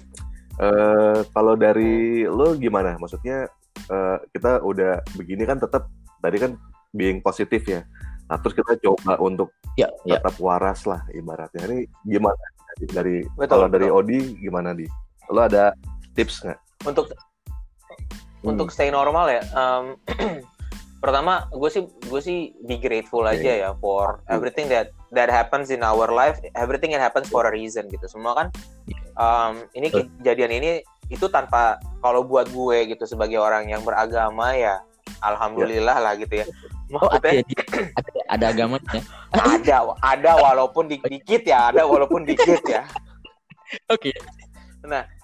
Eh 0.62 1.20
kalau 1.34 1.58
dari 1.58 2.26
lo 2.30 2.54
gimana? 2.54 3.02
Maksudnya 3.02 3.50
eh, 3.90 4.18
kita 4.30 4.62
udah 4.62 5.02
begini 5.18 5.50
kan 5.50 5.58
tetap 5.58 5.90
tadi 6.22 6.38
kan 6.38 6.54
being 6.94 7.26
positif 7.26 7.66
ya. 7.66 7.82
Nah 8.28 8.38
terus 8.44 8.54
kita 8.56 8.76
coba 8.84 9.16
untuk 9.24 9.52
ya 9.80 9.88
ya 10.04 10.20
tetap 10.20 10.36
waras 10.40 10.84
lah 10.86 11.02
ibaratnya. 11.12 11.64
Ini 11.68 11.78
gimana 12.04 12.44
dari, 12.76 12.86
dari 12.92 13.16
Betul, 13.36 13.50
kalau 13.50 13.68
dari 13.72 13.88
betul. 13.88 14.00
Odi 14.04 14.20
gimana 14.40 14.70
di? 14.76 14.86
Lo 15.32 15.44
ada 15.44 15.72
tips 16.16 16.44
nggak? 16.44 16.60
Untuk 16.88 17.12
Hmm. 18.46 18.54
untuk 18.54 18.70
stay 18.70 18.94
normal 18.94 19.28
ya 19.34 19.42
um, 19.58 19.98
pertama 21.04 21.50
gue 21.50 21.70
sih 21.74 21.84
gue 22.06 22.22
sih 22.22 22.54
be 22.70 22.78
grateful 22.78 23.26
Oke. 23.26 23.42
aja 23.42 23.52
ya 23.66 23.70
for 23.82 24.22
Hmm. 24.30 24.38
everything 24.38 24.70
that 24.70 24.94
that 25.10 25.28
happens 25.28 25.74
in 25.74 25.82
our 25.82 26.08
life 26.14 26.38
everything 26.54 26.94
that 26.94 27.02
happens 27.02 27.26
for 27.28 27.50
a 27.50 27.52
reason 27.52 27.90
gitu 27.90 28.06
semua 28.06 28.38
kan 28.38 28.48
um, 29.18 29.66
ini 29.74 29.90
kejadian 29.90 30.54
ini 30.54 30.70
itu 31.10 31.26
tanpa 31.34 31.82
kalau 32.06 32.22
buat 32.22 32.46
gue 32.54 32.94
gitu 32.94 33.10
sebagai 33.10 33.42
orang 33.42 33.68
yang 33.74 33.82
beragama 33.82 34.54
ya 34.54 34.80
alhamdulillah 35.26 35.98
lah 35.98 36.14
gitu 36.14 36.44
ya 36.44 36.46
oh 36.96 37.10
ada 37.12 37.30
ya, 37.36 37.44
ada, 37.44 38.20
ada 38.32 38.46
agamanya. 38.54 39.02
Ada 39.36 39.78
ada 40.00 40.32
walaupun 40.40 40.88
di- 40.88 41.04
dikit 41.04 41.44
ya 41.44 41.72
ada 41.74 41.84
walaupun 41.84 42.24
dikit 42.24 42.64
ya. 42.64 42.88
Oke. 43.92 44.16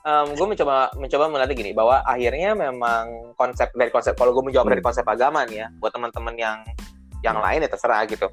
Um, 0.04 0.36
gue 0.36 0.44
mencoba 0.44 0.92
mencoba 1.00 1.32
melihat 1.32 1.56
gini 1.56 1.72
bahwa 1.72 2.04
akhirnya 2.04 2.52
memang 2.52 3.32
konsep 3.40 3.72
dari 3.72 3.88
konsep 3.88 4.12
kalau 4.20 4.36
gue 4.36 4.44
menjawab 4.52 4.68
Hmm. 4.68 4.76
dari 4.76 4.84
konsep 4.84 5.06
agama 5.08 5.48
nih 5.48 5.64
ya 5.64 5.68
buat 5.80 5.96
teman-teman 5.96 6.36
yang 6.36 6.58
yang 7.24 7.40
lain 7.40 7.64
ya 7.64 7.70
terserah 7.72 8.04
gitu. 8.12 8.28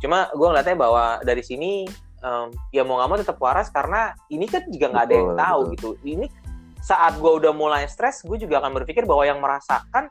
Cuma 0.00 0.32
gue 0.32 0.46
ngeliatnya 0.48 0.80
bahwa 0.80 1.20
dari 1.20 1.44
sini 1.44 1.84
um, 2.24 2.48
ya 2.72 2.80
mau 2.88 2.96
nggak 2.96 3.08
mau 3.12 3.18
tetap 3.20 3.36
waras 3.36 3.68
karena 3.68 4.16
ini 4.32 4.48
kan 4.48 4.64
juga 4.72 4.88
nggak 4.88 5.04
ada 5.04 5.14
yang 5.20 5.30
tahu 5.36 5.60
gitu. 5.76 5.90
Ini 6.00 6.26
saat 6.80 7.20
gue 7.20 7.28
udah 7.28 7.52
mulai 7.52 7.84
stres 7.84 8.24
gue 8.24 8.40
juga 8.40 8.64
akan 8.64 8.72
berpikir 8.80 9.04
bahwa 9.04 9.28
yang 9.28 9.36
merasakan 9.44 10.08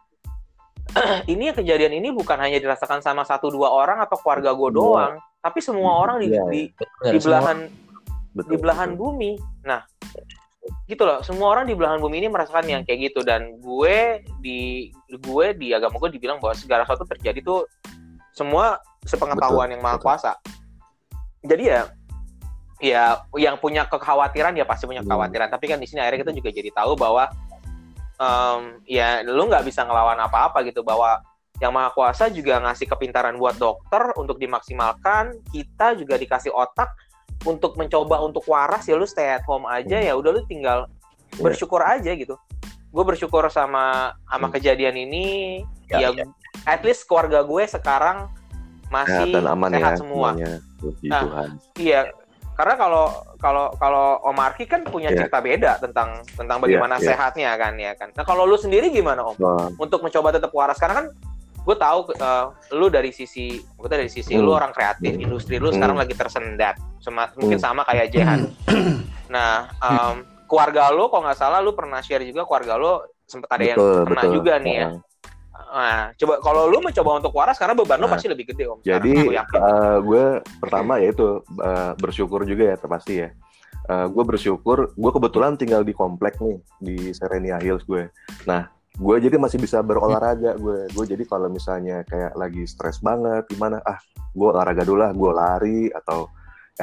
ini 1.31 1.53
kejadian 1.53 1.93
ini 1.93 2.09
bukan 2.09 2.37
hanya 2.39 2.57
dirasakan 2.57 2.99
sama 2.99 3.21
satu 3.23 3.49
dua 3.49 3.69
orang 3.69 4.01
atau 4.01 4.17
keluarga 4.19 4.53
gue 4.53 4.69
Iya. 4.69 4.77
doang 4.77 5.13
tapi 5.39 5.59
semua 5.63 5.91
orang 6.03 6.19
di, 6.19 6.27
Iya, 6.35 6.43
di, 6.51 6.61
Betul, 6.75 7.11
di 7.15 7.19
belahan 7.23 7.57
Betul, 8.35 8.49
di 8.51 8.55
belahan 8.59 8.89
betul. 8.93 8.99
bumi. 8.99 9.31
Nah, 9.63 9.81
gitu 10.85 11.01
loh. 11.07 11.23
Semua 11.23 11.47
orang 11.55 11.65
di 11.65 11.73
belahan 11.73 11.97
bumi 11.97 12.19
ini 12.19 12.27
merasakan 12.27 12.67
yang 12.67 12.81
kayak 12.83 13.09
gitu 13.09 13.23
dan 13.23 13.55
gue 13.57 14.19
di 14.43 14.91
gue 15.09 15.45
di 15.55 15.71
agama 15.71 15.95
gue 15.97 16.11
dibilang 16.13 16.37
bahwa 16.43 16.53
segala 16.53 16.83
sesuatu 16.83 17.07
terjadi 17.07 17.39
tuh 17.41 17.65
semua 18.35 18.77
sepengetahuan 19.07 19.71
Betul, 19.71 19.73
yang 19.75 19.81
maha 19.81 19.95
betul. 19.97 20.05
kuasa. 20.11 20.31
Jadi 21.41 21.63
ya 21.71 21.81
ya 22.79 23.03
yang 23.39 23.55
punya 23.59 23.87
kekhawatiran 23.87 24.55
ya 24.55 24.67
pasti 24.67 24.85
punya 24.85 25.01
Hmm. 25.01 25.09
kekhawatiran. 25.09 25.47
Tapi 25.49 25.65
kan 25.71 25.79
di 25.79 25.87
sini 25.87 26.03
akhirnya 26.03 26.27
kita 26.27 26.33
juga 26.35 26.49
jadi 26.51 26.69
tahu 26.75 26.99
bahwa 26.99 27.31
em, 28.19 28.61
ya 28.83 29.23
lu 29.23 29.47
nggak 29.47 29.63
bisa 29.63 29.81
ngelawan 29.81 30.19
apa-apa 30.19 30.59
gitu 30.61 30.83
bahwa 30.83 31.23
yang 31.59 31.71
maha 31.71 31.91
kuasa 31.91 32.27
juga 32.27 32.59
ngasih 32.59 32.87
kepintaran 32.87 33.35
buat 33.35 33.55
dokter 33.55 34.11
untuk 34.15 34.39
dimaksimalkan. 34.39 35.39
Kita 35.49 35.95
juga 35.95 36.15
dikasih 36.15 36.51
otak 36.51 36.87
untuk 37.43 37.75
mencoba 37.75 38.19
untuk 38.19 38.43
waras 38.45 38.83
ya 38.83 38.95
lu 38.95 39.07
stay 39.07 39.31
at 39.31 39.43
home 39.43 39.63
aja 39.65 39.95
Hmm. 39.95 40.07
ya 40.07 40.13
udah 40.15 40.31
lu 40.35 40.41
tinggal 40.45 40.87
Iya. 41.35 41.39
bersyukur 41.41 41.79
aja 41.79 42.11
gitu. 42.11 42.35
Gue 42.89 43.03
bersyukur 43.05 43.47
sama 43.47 44.15
sama 44.25 44.47
Hmm. 44.47 44.55
kejadian 44.55 44.95
ini 44.97 45.25
Ya, 45.89 46.13
ya, 46.13 46.21
at 46.69 46.85
least 46.85 47.09
keluarga 47.09 47.41
gue 47.41 47.63
sekarang 47.65 48.29
masih 48.89 49.25
Sehat 49.25 49.41
dan 49.41 49.45
aman 49.49 49.69
sehat 49.73 49.93
ya 49.93 49.97
semua. 49.97 50.29
semuanya. 50.37 50.51
Puji 50.77 51.07
Nah, 51.09 51.21
Tuhan. 51.25 51.49
Iya, 51.75 51.99
karena 52.59 52.75
kalau 52.75 53.05
kalau 53.39 53.71
kalau 53.79 54.19
Om 54.19 54.35
Arki 54.35 54.67
kan 54.67 54.83
punya 54.83 55.07
Iya. 55.07 55.23
cerita 55.23 55.39
beda 55.39 55.79
tentang 55.79 56.19
tentang 56.35 56.59
bagaimana 56.59 56.99
Iya, 56.99 57.01
iya. 57.01 57.09
sehatnya 57.15 57.51
kan 57.55 57.73
ya 57.79 57.95
kan. 57.95 58.11
Nah 58.11 58.27
kalau 58.27 58.43
lu 58.43 58.59
sendiri 58.59 58.91
gimana 58.91 59.23
Om? 59.23 59.35
Wah, 59.39 59.71
Untuk 59.79 60.03
mencoba 60.03 60.35
tetap 60.35 60.51
waras 60.51 60.75
karena 60.75 60.99
kan 60.99 61.07
gue 61.59 61.75
tahu 61.79 61.99
eh, 62.11 62.45
lu 62.75 62.91
dari 62.91 63.15
sisi 63.15 63.55
maksudnya 63.79 64.03
dari 64.03 64.11
sisi 64.11 64.35
Hmm. 64.35 64.43
lu 64.43 64.51
orang 64.51 64.75
kreatif, 64.75 65.15
Hmm. 65.15 65.23
industri 65.23 65.55
lu 65.55 65.71
Hmm. 65.71 65.79
sekarang 65.79 65.95
lagi 65.95 66.11
tersendat, 66.11 66.75
Sema- 66.99 67.31
mungkin 67.39 67.55
Hmm. 67.55 67.63
sama 67.63 67.87
kayak 67.87 68.11
Jehan. 68.11 68.51
nah, 69.33 69.71
em, 69.79 70.15
keluarga 70.43 70.91
lu 70.91 71.07
kalau 71.07 71.23
nggak 71.31 71.39
salah 71.39 71.63
lu 71.63 71.71
pernah 71.71 72.03
share 72.03 72.27
juga 72.27 72.43
keluarga 72.43 72.75
lu 72.75 72.99
sempat 73.23 73.55
ada 73.55 73.63
yang 73.63 73.79
betul, 73.79 74.03
kena 74.03 74.23
betul. 74.25 74.33
juga 74.35 74.53
nih 74.59 74.73
ya. 74.75 74.87
Nah, 75.69 76.09
coba 76.17 76.33
kalau 76.41 76.65
lu 76.65 76.81
mencoba 76.81 77.21
untuk 77.21 77.33
waras 77.37 77.57
karena 77.61 77.77
beban 77.77 78.01
lu 78.01 78.09
Nah, 78.09 78.13
pasti 78.17 78.27
lebih 78.27 78.49
gede 78.49 78.65
Om. 78.65 78.79
Jadi 78.81 79.13
yakin. 79.29 79.59
eh, 79.61 79.97
gue 80.01 80.25
pertama 80.57 80.97
ya 80.97 81.13
itu 81.13 81.45
eh, 81.61 81.91
bersyukur 81.97 82.41
juga 82.45 82.73
ya 82.73 82.75
pasti 82.77 83.15
ya. 83.25 83.31
gue 83.89 84.21
bersyukur, 84.21 84.93
gue 84.93 85.11
kebetulan 85.17 85.57
tinggal 85.57 85.81
di 85.81 85.97
komplek 85.97 86.37
nih 86.37 86.61
di 86.77 86.97
Serenia 87.09 87.57
Hills 87.57 87.81
gue. 87.89 88.05
Nah 88.45 88.69
gue 88.99 89.15
jadi 89.23 89.39
masih 89.39 89.63
bisa 89.63 89.79
berolahraga 89.79 90.59
gue 90.59 90.91
gue 90.91 91.05
jadi 91.07 91.23
kalau 91.23 91.47
misalnya 91.47 92.03
kayak 92.03 92.35
lagi 92.35 92.67
stres 92.67 92.99
banget 92.99 93.47
gimana 93.47 93.79
ah 93.87 93.95
gue 94.35 94.49
olahraga 94.51 94.83
dulu 94.83 94.99
lah 94.99 95.11
gue 95.15 95.31
lari 95.31 95.81
atau 95.95 96.27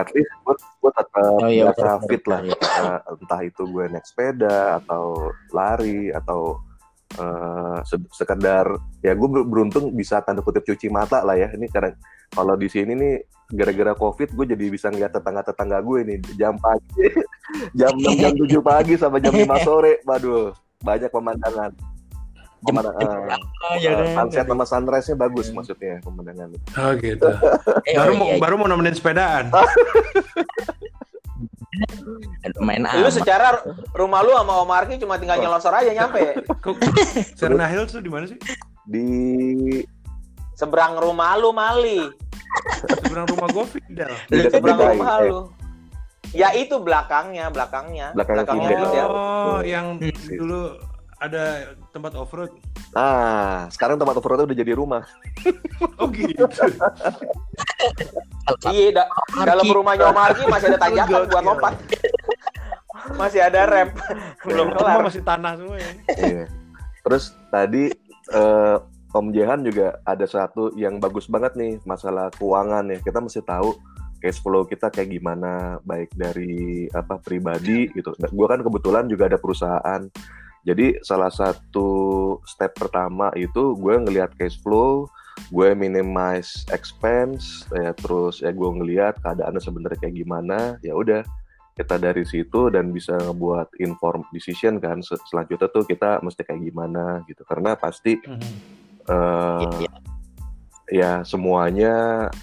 at 0.01 0.09
least 0.17 0.33
gue 0.45 0.55
gue 0.57 0.93
tetap 0.97 1.15
Oh, 1.17 1.49
iya, 1.49 1.73
betul, 1.73 2.09
fit 2.09 2.21
betul, 2.21 2.31
lah 2.33 2.41
iya. 2.45 2.57
Eh, 2.57 3.01
entah 3.17 3.41
itu 3.45 3.63
gue 3.69 3.85
naik 3.89 4.05
sepeda 4.05 4.81
atau 4.85 5.33
lari 5.53 6.13
atau 6.13 6.61
eh, 7.15 7.79
se- 7.87 8.11
sekedar 8.11 8.67
ya 9.01 9.15
gue 9.15 9.29
ber- 9.31 9.47
beruntung 9.47 9.95
bisa 9.95 10.19
tanda 10.27 10.43
kutip 10.43 10.67
cuci 10.67 10.91
mata 10.91 11.23
lah 11.23 11.39
ya 11.39 11.49
ini 11.55 11.71
karena 11.71 11.95
kalau 12.35 12.59
di 12.59 12.67
sini 12.67 12.93
nih 12.99 13.15
gara-gara 13.55 13.95
covid 13.95 14.35
gue 14.35 14.47
jadi 14.59 14.65
bisa 14.67 14.91
ngeliat 14.91 15.15
tetangga-tetangga 15.15 15.79
gue 15.79 15.99
nih 16.03 16.19
jam 16.35 16.59
pagi 16.59 17.07
jam 17.79 17.95
6 17.95 18.19
jam 18.19 18.33
7 18.35 18.59
pagi 18.59 18.95
sama 18.99 19.23
jam 19.23 19.31
5 19.31 19.47
sore 19.63 20.03
waduh 20.03 20.51
banyak 20.83 21.09
pemandangan 21.09 21.71
pemandangan 22.67 23.39
ya 23.79 23.95
kan? 23.95 24.27
sunset 24.27 24.47
sama 24.51 24.65
sunrise-nya 24.67 25.15
bagus 25.15 25.55
maksudnya 25.55 26.03
pemandangan 26.03 26.51
Oh 26.75 26.91
gitu. 26.99 27.31
Eh, 27.87 27.95
Baru 27.95 28.13
oh, 28.13 28.17
mau 28.19 28.27
iya, 28.35 28.39
baru 28.43 28.55
mau 28.59 28.67
nemenin 28.67 28.99
sepedaan. 28.99 29.47
main 32.61 32.83
Lu 32.97 33.11
secara 33.11 33.61
rumah 33.93 34.23
lu 34.23 34.33
sama 34.33 34.65
Om 34.65 34.71
Arki 34.71 34.97
cuma 34.97 35.17
tinggal 35.17 35.37
nyelosor 35.37 35.73
aja 35.73 35.91
nyampe. 35.93 36.41
Serena 37.35 37.67
Hills 37.67 37.93
tuh 37.93 38.01
di 38.01 38.11
mana 38.11 38.25
sih? 38.27 38.39
di 38.87 39.07
Seberang 40.55 40.97
rumah 40.97 41.37
lu 41.37 41.53
Mali. 41.53 42.01
Seberang 43.05 43.27
rumah 43.29 43.49
gue 43.53 43.65
Fidel. 43.69 44.13
Seberang 44.49 44.79
DKI, 44.81 44.93
rumah 44.97 45.17
eh, 45.21 45.29
lu. 45.29 45.41
Ya 46.33 46.49
itu 46.57 46.81
belakangnya, 46.81 47.53
belakangnya. 47.53 48.17
Belakangnya 48.17 48.45
belakangnya 48.47 48.69
Fidel. 48.73 48.93
ya. 48.95 49.05
Oh, 49.07 49.61
yang 49.61 49.87
Hmm. 50.01 50.11
dulu 50.33 50.61
ada 51.17 51.73
tempat 51.97 52.13
off 52.13 52.33
road. 52.37 52.53
Nah, 52.93 53.69
sekarang 53.73 53.97
tempat 53.97 54.21
off 54.21 54.27
udah 54.27 54.57
jadi 54.57 54.77
rumah. 54.77 55.05
Oh 56.01 56.09
gitu. 56.09 56.45
Iya, 58.65 58.97
da- 58.97 59.13
dalam 59.45 59.69
rumahnya 59.69 60.09
Om 60.09 60.17
Arki 60.17 60.45
masih 60.49 60.73
ada 60.73 60.79
tanjakan 60.81 61.21
Gokil. 61.25 61.33
buat 61.33 61.45
lompat. 61.45 61.75
masih 63.21 63.41
ada 63.45 63.61
rem. 63.69 63.89
Belum 64.45 64.73
kelar. 64.73 65.05
masih 65.05 65.21
tanah 65.21 65.53
semua 65.61 65.77
ya. 65.77 65.93
Iya. 66.17 66.45
Terus 67.05 67.37
tadi 67.53 67.93
eh, 68.33 68.77
Om 69.13 69.33
Jehan 69.37 69.61
juga 69.65 70.01
ada 70.05 70.25
satu 70.25 70.73
yang 70.81 70.97
bagus 70.97 71.29
banget 71.29 71.57
nih 71.61 71.77
masalah 71.85 72.33
keuangan 72.37 72.89
ya. 72.93 72.99
Kita 73.05 73.21
mesti 73.21 73.41
tahu 73.45 73.77
cash 74.21 74.41
flow 74.41 74.65
kita 74.65 74.89
kayak 74.89 75.13
gimana, 75.13 75.77
baik 75.85 76.13
dari 76.17 76.89
apa 76.93 77.21
pribadi 77.21 77.93
gitu. 77.93 78.17
Nah, 78.17 78.33
gua 78.33 78.57
kan 78.57 78.61
kebetulan 78.65 79.05
juga 79.09 79.29
ada 79.29 79.37
perusahaan. 79.37 80.09
Jadi 80.67 80.99
salah 81.07 81.31
satu 81.31 81.89
step 82.43 82.75
pertama 82.75 83.31
itu 83.39 83.79
gue 83.79 83.95
ngelihat 84.03 84.35
cash 84.35 84.59
flow, 84.67 85.07
gue 85.55 85.71
minimize 85.79 86.67
expense, 86.75 87.63
ya 87.71 87.95
terus 87.95 88.43
ya 88.43 88.51
gue 88.51 88.71
ngelihat 88.83 89.23
keadaannya 89.23 89.63
sebenarnya 89.63 89.99
kayak 90.03 90.19
gimana. 90.19 90.75
Ya 90.83 90.99
udah 90.99 91.23
kita 91.77 92.01
dari 92.01 92.25
situ 92.25 92.73
dan 92.73 92.89
bisa 92.89 93.15
ngebuat 93.21 93.77
inform 93.85 94.25
decision 94.33 94.81
kan 94.81 95.05
Se- 95.05 95.21
selanjutnya 95.29 95.69
tuh 95.69 95.85
kita 95.85 96.25
mesti 96.25 96.41
kayak 96.41 96.73
gimana 96.73 97.21
gitu 97.29 97.45
karena 97.45 97.77
pasti 97.77 98.17
Mhm. 98.25 98.53
eh, 99.07 99.61
Iya, 99.61 99.79
iya. 99.85 99.91
ya 100.87 101.13
semuanya 101.21 101.93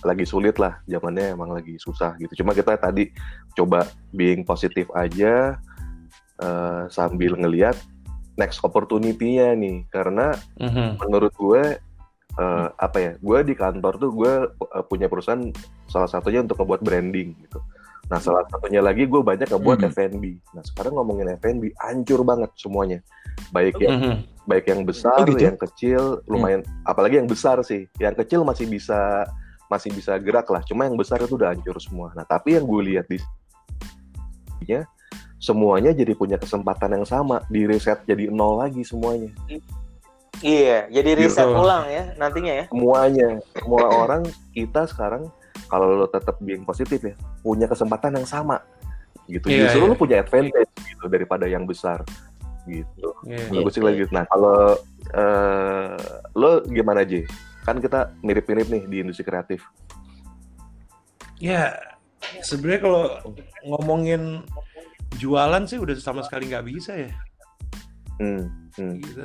lagi 0.06 0.22
sulit 0.30 0.62
lah 0.62 0.78
zamannya 0.86 1.34
emang 1.34 1.50
lagi 1.50 1.82
susah 1.82 2.14
gitu 2.22 2.46
cuma 2.46 2.54
kita 2.54 2.78
tadi 2.78 3.10
coba 3.58 3.90
being 4.14 4.46
positif 4.46 4.86
aja 4.94 5.58
eh, 6.38 6.84
sambil 6.94 7.34
ngelihat 7.34 7.74
next 8.36 8.62
opportunity-nya 8.66 9.54
nih 9.54 9.86
karena 9.90 10.34
Mhm. 10.58 11.02
menurut 11.02 11.34
gue 11.36 11.64
eh, 12.34 12.68
apa 12.82 12.98
ya 12.98 13.12
gue 13.22 13.40
di 13.46 13.54
kantor 13.54 13.94
tuh 14.02 14.10
gue 14.10 14.34
eh, 14.50 14.84
punya 14.90 15.06
perusahaan 15.06 15.54
salah 15.86 16.10
satunya 16.10 16.42
untuk 16.42 16.58
ngebuat 16.58 16.82
branding 16.82 17.38
gitu 17.46 17.62
nah 18.10 18.18
salah 18.18 18.42
satunya 18.50 18.82
lagi 18.82 19.06
gue 19.06 19.22
banyak 19.22 19.48
ngebuat 19.54 19.80
Mhm. 19.86 19.90
F&B 19.94 20.24
nah 20.58 20.64
sekarang 20.66 20.98
ngomongin 20.98 21.38
F&B 21.38 21.70
hancur 21.78 22.26
banget 22.26 22.50
semuanya 22.58 23.00
baik 23.54 23.78
yang 23.78 24.02
Mhm. 24.02 24.16
baik 24.50 24.66
yang 24.66 24.82
besar 24.82 25.24
Oh, 25.24 25.30
gitu? 25.30 25.46
yang 25.46 25.58
kecil 25.62 26.02
lumayan 26.26 26.66
apalagi 26.84 27.22
yang 27.22 27.30
besar 27.30 27.62
sih 27.62 27.86
yang 28.02 28.18
kecil 28.18 28.42
masih 28.42 28.66
bisa 28.66 29.30
masih 29.72 29.94
bisa 29.94 30.18
gerak 30.18 30.50
lah 30.50 30.66
cuma 30.66 30.90
yang 30.90 30.98
besar 30.98 31.22
itu 31.22 31.38
udah 31.38 31.54
hancur 31.54 31.78
semua 31.80 32.12
nah 32.18 32.26
tapi 32.26 32.58
yang 32.58 32.66
gue 32.66 32.82
lihat 32.92 33.06
di 33.08 33.22
nya 34.66 34.88
semuanya 35.44 35.92
jadi 35.92 36.16
punya 36.16 36.40
kesempatan 36.40 36.96
yang 36.96 37.04
sama 37.04 37.44
di 37.52 37.68
reset 37.68 38.00
jadi 38.08 38.32
nol 38.32 38.64
lagi 38.64 38.80
semuanya 38.88 39.28
Iya, 40.40 40.88
jadi 40.92 41.10
Gitu. 41.16 41.20
riset 41.28 41.48
ulang 41.48 41.84
ya 41.88 42.16
nantinya 42.16 42.54
ya. 42.64 42.66
semuanya 42.72 43.28
semua 43.56 43.86
orang 43.92 44.24
kita 44.52 44.88
sekarang 44.88 45.28
kalau 45.68 46.00
lo 46.00 46.08
tetap 46.08 46.40
being 46.40 46.64
positif 46.64 47.00
ya 47.00 47.16
punya 47.40 47.68
kesempatan 47.68 48.16
yang 48.16 48.28
sama 48.28 48.64
gitu 49.28 49.48
Iya, 49.48 49.68
justru 49.68 49.80
iya. 49.84 49.90
lo 49.92 49.96
punya 49.96 50.18
advantage 50.20 50.72
gitu 50.84 51.06
daripada 51.08 51.44
yang 51.44 51.68
besar 51.68 52.04
gitu 52.64 53.12
Iya. 53.28 53.52
Iya. 53.52 53.60
bagus 53.60 53.74
sih 53.76 53.84
lagi 53.84 54.04
nah 54.10 54.24
kalau 54.26 54.80
eh, 55.12 55.96
lo 56.34 56.64
gimana 56.66 57.04
J 57.04 57.28
kan 57.64 57.80
kita 57.80 58.16
mirip-mirip 58.20 58.68
nih 58.68 58.84
di 58.88 58.96
industri 59.00 59.24
kreatif 59.24 59.60
Ya, 61.40 61.76
sebenarnya 62.40 62.82
kalau 62.82 63.04
ngomongin 63.68 64.48
jualan 65.16 65.64
sih 65.66 65.78
udah 65.78 65.96
sama 65.96 66.22
sekali 66.22 66.48
nggak 66.48 66.66
bisa 66.66 66.94
ya. 66.96 67.12
hmm, 68.18 68.46
hmm. 68.78 68.94
Gitu. 69.02 69.22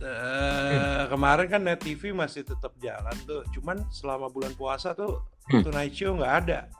Eh, 0.00 1.02
kemarin 1.06 1.46
kan 1.46 1.60
net 1.60 1.78
TV 1.78 2.10
masih 2.10 2.42
tetap 2.42 2.72
jalan 2.78 3.14
tuh, 3.24 3.42
cuman 3.52 3.82
selama 3.90 4.26
bulan 4.28 4.54
puasa 4.54 4.92
tuh 4.92 5.18
Hmm. 5.50 5.66
Tonight 5.66 5.90
Show 5.90 6.14
nggak 6.14 6.34
ada. 6.46 6.70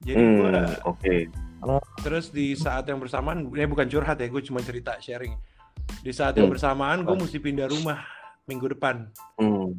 Jadi 0.00 0.16
Hmm, 0.16 0.36
gua 0.40 0.64
oke 0.88 1.16
terus 2.00 2.28
di 2.28 2.52
saat 2.52 2.84
yang 2.84 3.00
bersamaan, 3.00 3.48
ini 3.48 3.64
bukan 3.64 3.88
curhat 3.88 4.16
ya, 4.16 4.28
gue 4.28 4.40
cuma 4.40 4.60
cerita 4.60 4.96
sharing. 4.96 5.32
Di 6.00 6.12
saat 6.12 6.36
yang 6.36 6.48
Hmm. 6.48 6.52
bersamaan 6.52 7.04
gue 7.04 7.12
mesti 7.14 7.36
pindah 7.36 7.68
rumah 7.68 8.04
minggu 8.44 8.72
depan. 8.72 9.08
Hmm. 9.36 9.76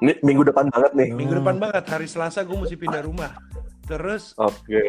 ini 0.00 0.16
minggu 0.24 0.48
depan 0.48 0.72
banget 0.72 0.96
nih 0.96 1.08
Minggu 1.12 1.34
Hmm. 1.36 1.40
depan 1.44 1.56
banget, 1.60 1.84
hari 1.86 2.08
Selasa 2.08 2.40
gue 2.40 2.56
mesti 2.56 2.72
pindah 2.72 3.04
rumah. 3.04 3.36
Terus 3.84 4.32
oke 4.34 4.82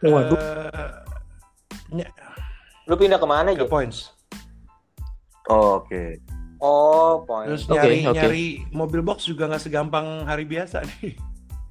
Waduh. 0.00 0.38
eh, 0.38 0.90
ny- 1.92 2.08
Lu 2.84 2.94
pindah 2.94 3.16
ke 3.16 3.24
mana 3.24 3.52
ke 3.52 3.60
aja? 3.60 3.68
points. 3.68 4.10
oke 5.46 6.18
Oh, 6.58 7.26
poin. 7.26 7.50
Terus 7.50 7.66
Oke, 7.66 7.74
nyari 7.74 7.96
oke. 8.06 8.14
nyari 8.14 8.46
mobil 8.70 9.02
box 9.02 9.26
juga 9.26 9.50
nggak 9.50 9.58
segampang 9.60 10.22
hari 10.22 10.46
biasa 10.46 10.86
nih. 10.86 11.18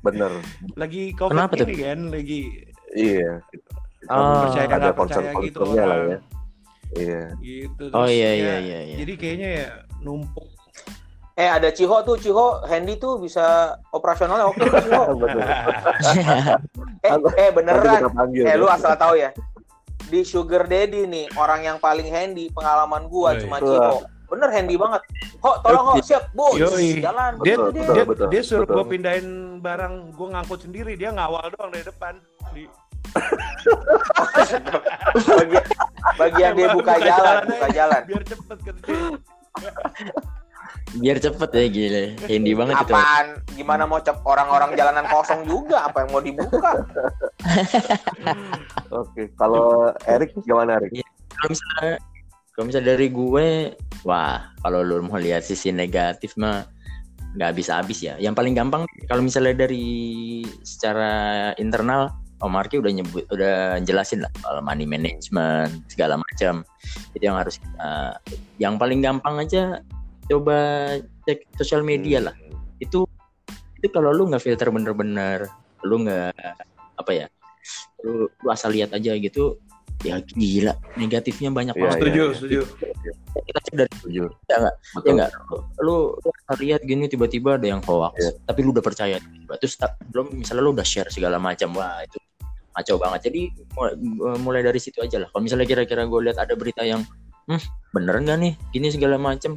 bener 0.01 0.27
Lagi 0.81 1.15
covid 1.15 1.31
Kenapa 1.31 1.53
tuh? 1.55 1.63
ini 1.63 1.75
kan, 1.77 1.99
lagi 2.09 2.41
iya 2.91 3.39
Oh. 4.09 4.49
percaya 4.49 4.65
ada 4.67 4.91
percaya 4.91 5.29
gitu 5.39 5.61
lah 5.63 5.95
ya 6.09 6.17
iya 6.91 7.21
Gitu. 7.37 7.83
Oh 7.91 8.03
iya 8.03 8.29
ya, 8.33 8.35
iya 8.35 8.55
iya 8.59 8.79
iya. 8.83 8.95
Jadi 8.99 9.13
kayaknya 9.15 9.49
ya 9.53 9.67
numpuk. 10.01 10.43
Eh 11.33 11.47
ada 11.47 11.71
Ciho 11.71 11.95
tuh, 12.01 12.17
Ciho 12.17 12.59
Handy 12.65 12.97
tuh 12.97 13.15
bisa 13.15 13.71
operasionalnya 13.89 14.49
oke 14.49 14.59
tuh, 14.59 14.75
Ciho. 14.81 15.03
Eh, 17.01 17.15
eh 17.37 17.49
beneran. 17.49 18.01
Eh 18.35 18.43
ya. 18.43 18.59
lu 18.59 18.67
asal 18.67 18.93
tahu 18.93 19.15
ya. 19.15 19.31
Di 20.11 20.27
Sugar 20.27 20.67
Daddy 20.67 21.07
nih, 21.07 21.31
orang 21.39 21.63
yang 21.63 21.77
paling 21.79 22.03
handy 22.11 22.51
pengalaman 22.51 23.07
gua 23.07 23.31
Yoi. 23.31 23.47
cuma 23.47 23.57
Ciho. 23.63 24.03
Bener 24.27 24.47
handy 24.51 24.75
banget. 24.75 25.01
Ho, 25.43 25.59
tolong 25.59 25.85
ho, 25.91 25.93
siap, 25.99 26.31
Bu. 26.31 26.55
Jalan. 26.55 27.39
Dia 27.43 27.55
Betul, 27.55 27.71
Betul, 27.71 27.71
betul. 27.71 27.95
dia, 27.95 28.03
betul, 28.07 28.27
dia 28.31 28.41
suruh 28.43 28.63
betul. 28.63 28.75
gue 28.79 28.85
pindahin 28.91 29.27
barang, 29.59 29.93
gue 30.15 30.27
ngangkut 30.31 30.59
sendiri, 30.67 30.95
dia 30.95 31.11
ngawal 31.11 31.47
doang 31.51 31.71
dari 31.71 31.83
depan. 31.83 32.13
Di, 32.51 32.63
bagian, 35.35 35.65
bagian 36.15 36.51
dia 36.55 36.67
buka, 36.71 36.93
jalan, 36.99 37.43
buka 37.43 37.65
aja, 37.67 37.75
jalan. 37.75 38.01
Biar 38.07 38.23
cepet 38.23 38.57
kerja. 38.63 38.91
Biar 40.99 41.17
cepet 41.23 41.49
ya 41.55 41.65
gile. 41.71 42.03
Handy 42.27 42.51
banget 42.51 42.75
itu. 42.83 42.91
Apaan? 42.91 43.27
Gimana 43.55 43.83
mau 43.87 44.03
cep 44.03 44.19
orang-orang 44.27 44.75
jalanan 44.75 45.07
kosong 45.07 45.47
juga? 45.47 45.87
Apa 45.87 46.03
yang 46.03 46.09
mau 46.11 46.23
dibuka? 46.23 46.83
oke 48.91 49.21
kalau 49.39 49.95
Erik 50.05 50.35
gimana 50.43 50.77
Erik 50.77 51.01
Kalau 51.31 51.49
misalnya 51.49 51.93
kalau 52.51 52.65
misalnya 52.67 52.87
dari 52.93 53.07
gue, 53.07 53.47
wah 54.03 54.51
kalau 54.59 54.83
lu 54.83 54.99
mau 55.07 55.15
lihat 55.15 55.47
sisi 55.47 55.71
negatif 55.71 56.35
mah 56.35 56.67
nggak 57.39 57.55
habis-habis 57.55 57.99
ya. 58.03 58.19
Yang 58.19 58.35
paling 58.35 58.53
gampang 58.53 58.83
kalau 59.07 59.23
misalnya 59.23 59.63
dari 59.63 60.43
secara 60.67 61.55
internal 61.55 62.11
Om 62.41 62.57
Arki 62.57 62.81
udah 62.81 62.89
nyebut, 62.89 63.23
udah 63.29 63.77
jelasin 63.85 64.25
lah 64.25 64.31
soal 64.41 64.65
money 64.65 64.89
management 64.89 65.85
segala 65.87 66.17
macam. 66.17 66.65
Itu 67.13 67.23
yang 67.29 67.37
harus 67.37 67.61
kita. 67.61 68.17
Yang 68.57 68.73
paling 68.81 68.99
gampang 68.99 69.35
aja 69.37 69.79
coba 70.27 70.57
cek 71.23 71.47
sosial 71.55 71.81
media 71.81 72.21
lah. 72.21 72.35
Itu 72.77 73.05
itu 73.77 73.87
kalau 73.89 74.09
lu 74.09 74.27
nggak 74.27 74.41
filter 74.41 74.69
bener-bener, 74.69 75.49
lu 75.81 76.01
nggak 76.01 76.33
apa 76.95 77.11
ya, 77.11 77.25
lu, 78.01 78.25
lu 78.27 78.47
asal 78.47 78.69
lihat 78.69 78.93
aja 78.93 79.13
gitu, 79.13 79.57
ya 80.01 80.21
gila 80.21 80.73
negatifnya 80.95 81.49
banyak 81.49 81.73
Iya, 81.73 81.81
banget. 81.81 81.97
setuju, 81.97 82.21
iya. 82.21 82.33
setuju. 82.37 82.59
kita 83.41 83.59
cek 83.63 83.75
dari 83.75 83.91
Setuju. 83.97 84.23
ya 84.45 84.55
nggak 84.59 84.75
ya 84.75 84.93
Betul. 84.93 85.11
nggak 85.15 85.29
lu, 85.31 85.57
lu 85.81 85.95
lu 86.19 86.53
lihat 86.59 86.81
gini 86.83 87.05
tiba-tiba 87.07 87.55
ada 87.57 87.65
yang 87.65 87.81
hoax 87.81 88.17
Iya. 88.17 88.31
tapi 88.43 88.59
lu 88.61 88.69
udah 88.69 88.83
percaya 88.83 89.17
tiba 89.17 89.53
terus 89.55 89.73
tak- 89.75 89.97
belum 90.05 90.35
misalnya 90.35 90.61
lu 90.61 90.71
udah 90.73 90.83
share 90.83 91.07
segala 91.07 91.37
macam 91.37 91.71
wah 91.71 92.01
itu 92.01 92.17
kacau 92.71 92.95
banget 92.97 93.31
jadi 93.31 93.41
mulai, 93.71 93.93
mulai 94.37 94.61
dari 94.61 94.77
situ 94.77 94.99
aja 94.99 95.17
lah 95.17 95.29
kalau 95.29 95.41
misalnya 95.41 95.65
kira-kira 95.65 96.03
gue 96.03 96.19
lihat 96.21 96.37
ada 96.37 96.53
berita 96.53 96.83
yang 96.83 97.01
hmm 97.47 97.61
bener 97.91 98.15
nggak 98.19 98.37
nih 98.37 98.53
gini 98.69 98.87
segala 98.89 99.15
macam 99.15 99.55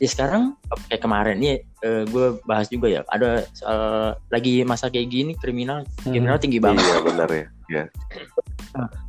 ya 0.00 0.08
sekarang 0.08 0.56
kayak 0.88 1.04
kemarin 1.04 1.36
nih 1.36 1.60
gue 1.82 2.26
bahas 2.44 2.66
juga 2.66 2.88
ya 2.88 3.00
ada 3.08 3.44
soal 3.52 4.16
lagi 4.32 4.64
masa 4.64 4.88
kayak 4.88 5.12
gini 5.12 5.32
kriminal 5.36 5.84
kriminal 6.02 6.40
tinggi 6.40 6.56
banget 6.56 6.80
Iya 6.82 6.98
benar 7.04 7.28
ya. 7.28 7.46
Iya. 7.70 7.84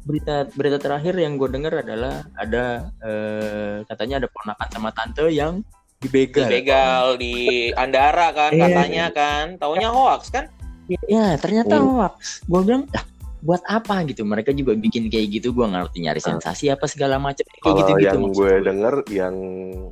berita 0.05 0.35
berita 0.53 0.77
terakhir 0.77 1.13
yang 1.15 1.37
gue 1.37 1.49
dengar 1.49 1.79
adalah 1.79 2.25
ada 2.35 2.89
eh, 3.01 3.75
katanya 3.85 4.25
ada 4.25 4.27
ponakan 4.29 4.69
sama 4.69 4.89
tante 4.91 5.25
yang 5.29 5.61
dibegal. 6.01 6.49
Begal 6.49 7.05
di 7.15 7.69
Andara 7.77 8.33
kan 8.33 8.51
Iya. 8.51 8.61
katanya 8.67 9.05
kan. 9.13 9.45
Taunya 9.61 9.89
hoax 9.93 10.33
kan? 10.33 10.49
Ya 11.07 11.37
ternyata 11.37 11.77
Hmm. 11.77 11.87
hoax. 11.93 12.41
Gue 12.49 12.61
bilang, 12.65 12.83
ah, 12.97 13.05
buat 13.41 13.61
apa 13.65 14.05
gitu? 14.05 14.21
Mereka 14.21 14.53
juga 14.53 14.77
bikin 14.77 15.09
kayak 15.09 15.41
gitu. 15.41 15.51
Gue 15.51 15.65
ngerti 15.65 16.05
nyari 16.05 16.21
sensasi 16.21 16.69
apa 16.69 16.85
segala 16.85 17.17
macam 17.17 17.41
kayak 17.41 17.75
gitu 17.75 17.91
gitu. 17.97 18.05
yang 18.05 18.21
gue 18.31 18.53
denger 18.61 18.95
yang 19.09 19.35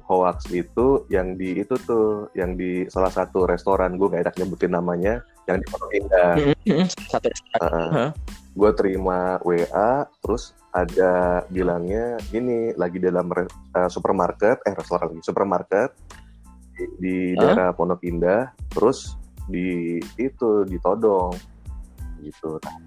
hoax 0.05 0.49
itu 0.53 1.03
yang 1.09 1.33
di 1.35 1.61
itu 1.61 1.75
tuh 1.83 2.29
yang 2.37 2.53
di 2.53 2.85
salah 2.87 3.09
satu 3.09 3.49
restoran 3.49 3.97
gue 3.97 4.07
gak 4.09 4.29
enak 4.29 4.35
nyebutin 4.37 4.71
namanya 4.73 5.21
yang 5.49 5.57
di 5.57 5.65
Pondok 5.65 5.91
Indah. 5.97 6.33
Satu 7.09 7.27
Heeh. 7.29 7.89
Hah? 7.89 8.11
gue 8.59 8.71
terima 8.75 9.39
WA 9.45 10.03
terus 10.19 10.57
ada 10.75 11.41
bilangnya 11.49 12.19
ini 12.35 12.73
lagi 12.75 12.99
dalam 12.99 13.29
re- 13.31 13.49
eh, 13.49 13.89
supermarket 13.89 14.61
eh 14.67 14.73
restoran 14.75 15.15
lagi 15.15 15.23
supermarket 15.23 15.89
di, 16.75 16.85
di 16.99 17.15
Hah? 17.37 17.39
daerah 17.39 17.69
Pondok 17.71 18.03
Indah 18.03 18.51
terus 18.69 19.15
di 19.49 19.97
itu 20.19 20.67
ditodong 20.67 21.33
gitu 22.21 22.59
Nah, 22.59 22.77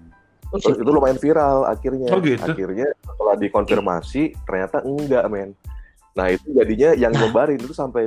terus 0.55 0.77
itu 0.77 0.91
lumayan 0.91 1.17
viral 1.17 1.65
akhirnya 1.65 2.09
Oh, 2.09 2.21
gitu? 2.21 2.37
akhirnya 2.39 2.87
setelah 2.99 3.35
dikonfirmasi 3.35 4.21
ternyata 4.45 4.81
enggak 4.81 5.25
men 5.27 5.49
nah 6.13 6.29
itu 6.29 6.45
jadinya 6.53 6.93
yang 6.93 7.09
nyebarin 7.09 7.57
itu 7.57 7.73
sampai 7.73 8.05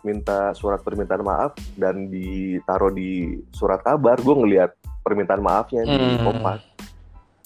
minta 0.00 0.54
surat 0.54 0.78
permintaan 0.80 1.20
maaf 1.20 1.52
dan 1.74 2.06
ditaruh 2.06 2.94
di 2.94 3.42
surat 3.50 3.82
kabar 3.82 4.16
gue 4.16 4.34
ngelihat 4.36 4.70
permintaan 5.02 5.42
maafnya 5.42 5.82
di 5.82 5.98
Hmm. 5.98 6.22
kompas 6.22 6.62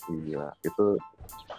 gila 0.04 0.52
itu 0.60 1.00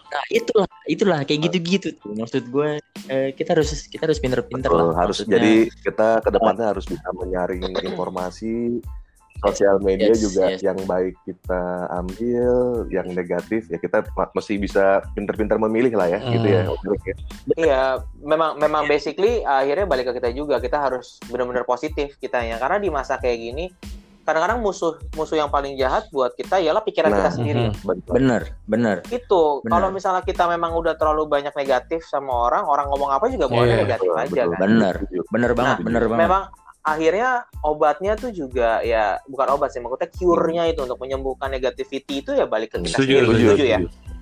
Nah 0.06 0.22
itulah 0.30 0.70
itulah 0.86 1.20
kayak 1.26 1.50
gitu-gitu 1.50 1.90
tuh. 1.98 2.14
Maksud 2.14 2.48
gue 2.48 2.78
eh, 3.10 3.30
kita 3.34 3.58
harus 3.58 3.90
kita 3.90 4.06
harus 4.06 4.22
pinter-pinter 4.22 4.70
betul, 4.70 4.94
lah. 4.94 5.02
harus 5.02 5.18
Maksudnya, 5.20 5.34
jadi 5.42 5.54
kita 5.82 6.10
ke 6.22 6.30
depannya 6.30 6.66
harus 6.72 6.86
bisa 6.86 7.08
menyaring 7.12 7.66
informasi 7.90 8.80
sosial 9.48 9.78
media 9.80 10.10
Yes, 10.10 10.22
juga 10.22 10.44
yes. 10.54 10.62
yang 10.62 10.78
baik 10.84 11.14
kita 11.24 11.62
ambil 11.94 12.54
yang 12.90 13.08
negatif 13.10 13.66
ya 13.68 13.78
kita 13.78 14.06
mesti 14.32 14.54
bisa 14.56 15.04
pinter-pinter 15.14 15.58
memilih 15.58 15.94
lah 15.94 16.08
ya 16.08 16.20
gitu 16.26 16.48
ya 16.48 16.62
Oke, 16.68 17.12
ya. 17.12 17.16
Iya, 17.56 17.82
memang 18.20 18.58
memang 18.58 18.86
basically 18.86 19.42
akhirnya 19.42 19.86
balik 19.86 20.10
ke 20.10 20.18
kita 20.18 20.30
juga. 20.32 20.58
Kita 20.58 20.78
harus 20.78 21.18
benar-benar 21.26 21.64
positif 21.64 22.18
kitanya 22.18 22.58
karena 22.58 22.78
di 22.78 22.90
masa 22.90 23.18
kayak 23.18 23.38
gini 23.38 23.66
kadang-kadang 24.22 24.58
musuh 24.58 24.98
musuh 25.14 25.38
yang 25.38 25.54
paling 25.54 25.78
jahat 25.78 26.10
buat 26.10 26.34
kita 26.34 26.58
ialah 26.58 26.82
pikiran 26.82 27.14
Nah, 27.14 27.18
kita 27.22 27.32
sendiri. 27.38 27.64
Betul. 27.86 28.14
Bener 28.18 28.42
bener. 28.66 28.98
Itu 29.14 29.62
Benar. 29.62 29.70
kalau 29.70 29.88
misalnya 29.94 30.26
kita 30.26 30.50
memang 30.50 30.74
udah 30.74 30.98
terlalu 30.98 31.30
banyak 31.30 31.54
negatif 31.54 32.02
sama 32.10 32.34
orang, 32.50 32.66
orang 32.66 32.90
ngomong 32.90 33.14
apa 33.14 33.30
juga 33.30 33.46
boleh 33.46 33.70
Iya, 33.70 33.82
negatif 33.86 34.10
betul, 34.10 34.18
aja 34.18 34.30
betul. 34.34 34.50
kan. 34.50 34.60
Bener. 34.66 34.96
Bener 35.30 35.52
banget 35.54 35.78
Nah, 35.78 35.86
bener 35.86 36.04
banget. 36.10 36.22
Memang 36.26 36.44
akhirnya 36.86 37.30
obatnya 37.60 38.14
tuh 38.14 38.30
juga 38.30 38.80
ya 38.80 39.18
bukan 39.26 39.48
obat 39.52 39.74
sih, 39.74 39.82
maksudnya 39.82 40.08
cure-nya 40.08 40.64
itu 40.68 40.80
untuk 40.80 40.98
menyembuhkan 40.98 41.50
negativity 41.50 42.22
itu 42.22 42.32
ya 42.32 42.46
balik 42.46 42.72
ke 42.72 42.80
kita 42.80 42.96
Setuju, 42.96 43.12
sendiri. 43.12 43.26
setuju, 43.28 43.46
Setuju 43.50 43.66
ya. 43.66 43.80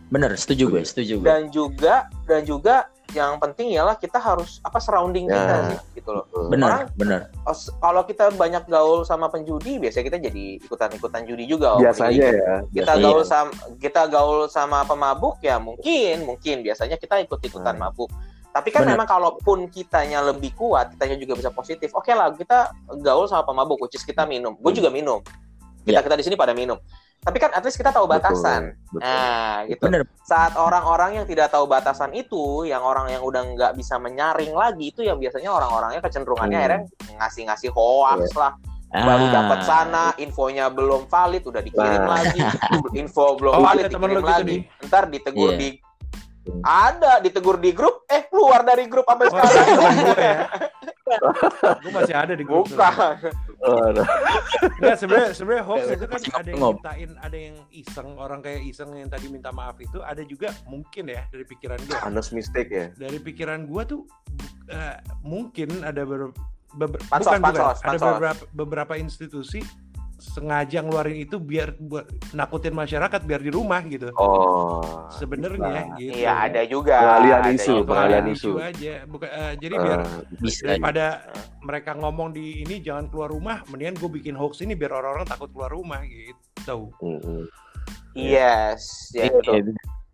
Bener 0.08 0.32
setuju 0.34 0.64
gue 0.70 0.82
setuju 0.84 1.14
gue. 1.20 1.26
Dan 1.26 1.42
juga 1.50 1.96
dan 2.24 2.42
juga 2.44 2.76
yang 3.12 3.38
penting 3.38 3.70
ialah 3.70 3.94
kita 3.94 4.18
harus 4.18 4.58
apa 4.62 4.78
surrounding 4.78 5.26
Ya. 5.26 5.36
kita 5.36 5.56
sih 5.68 5.80
gitu 5.96 6.10
loh. 6.12 6.26
Betul. 6.26 6.46
Bener 6.50 6.68
orang- 6.68 6.90
bener. 6.96 7.20
Os- 7.44 7.74
kalau 7.76 8.02
kita 8.04 8.30
banyak 8.32 8.64
gaul 8.66 9.04
sama 9.04 9.28
penjudi, 9.28 9.78
biasanya 9.78 10.06
kita 10.08 10.20
jadi 10.24 10.46
ikutan-ikutan 10.60 11.22
judi 11.24 11.46
juga. 11.46 11.76
Om. 11.76 11.82
biasanya 11.82 12.10
Jadi 12.10 12.22
ya 12.22 12.32
kita 12.32 12.70
Biasanya. 12.94 13.04
gaul 13.04 13.22
sama 13.24 13.52
kita 13.78 14.02
gaul 14.08 14.40
sama 14.48 14.78
pemabuk 14.84 15.36
ya 15.42 15.58
mungkin 15.58 16.24
mungkin 16.24 16.62
biasanya 16.62 16.96
kita 16.96 17.20
ikut-ikutan 17.20 17.76
Hmm. 17.76 17.84
mabuk. 17.84 18.10
Tapi 18.54 18.70
kan 18.70 18.86
memang 18.86 19.10
kalaupun 19.10 19.66
kitanya 19.68 20.22
lebih 20.22 20.54
kuat, 20.54 20.94
kitanya 20.94 21.18
juga 21.18 21.34
bisa 21.34 21.50
positif. 21.50 21.90
Oke 21.92 22.14
lah, 22.14 22.30
kita 22.30 22.70
gaul 23.02 23.26
sama 23.26 23.42
pemabuk, 23.44 23.82
which 23.82 23.98
is 23.98 24.06
kita 24.06 24.24
minum. 24.24 24.54
Gue 24.56 24.70
Hmm. 24.70 24.78
juga 24.78 24.90
minum. 24.94 25.20
Kita 25.82 26.00
Ya. 26.00 26.06
kita 26.06 26.14
di 26.14 26.24
sini 26.24 26.38
pada 26.38 26.54
minum. 26.54 26.78
Tapi 27.20 27.40
kan 27.40 27.50
at 27.50 27.64
least 27.64 27.76
kita 27.76 27.90
tahu 27.90 28.06
batasan. 28.06 28.76
betul, 28.94 29.00
betul. 29.00 29.10
Nah, 29.10 29.58
gitu. 29.66 29.84
Bener 29.84 30.02
Saat 30.22 30.54
orang-orang 30.54 31.18
yang 31.18 31.26
tidak 31.26 31.50
tahu 31.50 31.66
batasan 31.66 32.14
itu, 32.14 32.64
yang 32.64 32.84
orang 32.84 33.10
yang 33.10 33.24
udah 33.24 33.42
nggak 33.50 33.72
bisa 33.74 33.98
menyaring 33.98 34.54
lagi 34.54 34.92
itu 34.92 35.02
yang 35.02 35.18
biasanya 35.18 35.50
orang-orangnya 35.50 36.00
kecenderungannya 36.00 36.54
Hmm. 36.54 36.64
akhirnya 36.64 36.82
ngasih-ngasih 37.18 37.70
hoax 37.72 38.32
lah, 38.36 38.54
baru 38.94 39.26
Ah, 39.26 39.32
dapat 39.34 39.60
sana, 39.66 40.04
infonya 40.16 40.70
belum 40.70 41.08
valid, 41.08 41.42
udah 41.42 41.60
dikirim 41.60 42.04
Nah. 42.06 42.22
lagi, 42.22 42.38
info 43.02 43.34
belum 43.34 43.54
Oh, 43.56 43.62
valid, 43.66 43.90
dikirim 43.90 44.04
gitu 44.14 44.22
lagi, 44.22 44.44
nih? 44.46 44.60
ntar 44.86 45.04
ditegur 45.10 45.50
Iya. 45.50 45.58
di 45.58 45.70
ada 46.60 47.20
ditegur 47.20 47.56
di 47.56 47.72
grup, 47.72 48.04
eh 48.06 48.28
keluar 48.28 48.62
dari 48.62 48.86
grup 48.86 49.06
sampai 49.06 49.28
Oh, 49.28 49.32
sekarang. 49.34 49.66
bukan 49.74 49.96
gue 50.04 50.20
ya. 50.20 50.36
gue 51.80 51.92
masih 51.94 52.16
ada 52.16 52.34
di 52.34 52.44
grup. 52.44 52.66
Bukan. 52.66 53.16
Aduh. 53.64 54.04
Nggak, 54.78 54.96
sebenarnya 54.98 55.30
sebenarnya 55.32 55.64
hoax 55.64 55.82
Masih 55.82 55.96
itu 55.96 56.06
kan 56.06 56.20
ada 56.34 56.50
yang 56.50 56.60
mintain, 56.70 57.10
ada 57.18 57.38
yang 57.40 57.56
iseng, 57.70 58.10
orang 58.18 58.40
kayak 58.40 58.62
iseng 58.62 58.92
yang 58.92 59.08
tadi 59.08 59.28
minta 59.28 59.50
maaf 59.50 59.80
itu 59.80 60.00
ada 60.00 60.20
juga 60.22 60.52
mungkin 60.66 61.08
ya 61.08 61.24
dari 61.30 61.46
pikiran 61.46 61.80
gue. 61.80 61.96
honest 61.98 62.32
mistake 62.32 62.70
ya 62.70 62.88
Dari 62.94 63.18
pikiran 63.18 63.64
gue 63.64 63.84
tuh 63.86 64.02
eh, 64.68 64.96
mungkin 65.22 65.80
ada 65.82 66.04
beberapa 66.04 66.36
Pansos, 67.06 67.30
bukan, 67.30 67.40
bukan. 67.40 67.54
pansos, 67.54 67.78
ada 67.78 67.88
pansos. 67.88 68.08
beberapa 68.10 68.42
beberapa 68.52 68.94
institusi 68.98 69.62
sengaja 70.24 70.80
ngeluarin 70.80 71.20
itu 71.20 71.36
biar 71.36 71.76
buat 71.76 72.08
nakutin 72.32 72.72
masyarakat 72.72 73.20
biar 73.22 73.40
di 73.40 73.52
rumah 73.52 73.84
gitu. 73.84 74.08
oh 74.16 75.12
Sebenarnya 75.12 75.60
Nah, 75.84 76.00
gitu. 76.00 76.16
Iya, 76.16 76.32
ada 76.42 76.62
juga. 76.64 76.96
Pengalian 76.98 77.40
ada 77.40 77.52
isu, 77.52 77.74
pengalian 77.84 78.26
isu. 78.26 78.34
isu 78.34 78.52
aja. 78.58 78.94
Bukan 79.04 79.30
eh, 79.30 79.54
jadi 79.60 79.76
eh, 79.76 79.82
biar 79.84 80.00
bisa. 80.40 80.64
daripada 80.66 81.06
mereka 81.60 81.92
ngomong 81.94 82.32
di 82.32 82.64
ini 82.64 82.80
jangan 82.80 83.06
keluar 83.08 83.30
rumah, 83.30 83.62
mendingan 83.68 83.96
gue 83.96 84.10
bikin 84.14 84.34
hoax 84.34 84.60
ini 84.60 84.74
biar 84.74 84.96
orang-orang 84.96 85.28
takut 85.28 85.52
keluar 85.52 85.70
rumah 85.70 86.00
gitu. 86.02 86.88
mm, 86.98 87.20
mm. 87.20 87.44
Yes, 88.14 89.12
ya 89.12 89.26
Iya, 89.26 89.32
betul. 89.34 89.54
iya. 89.60 89.74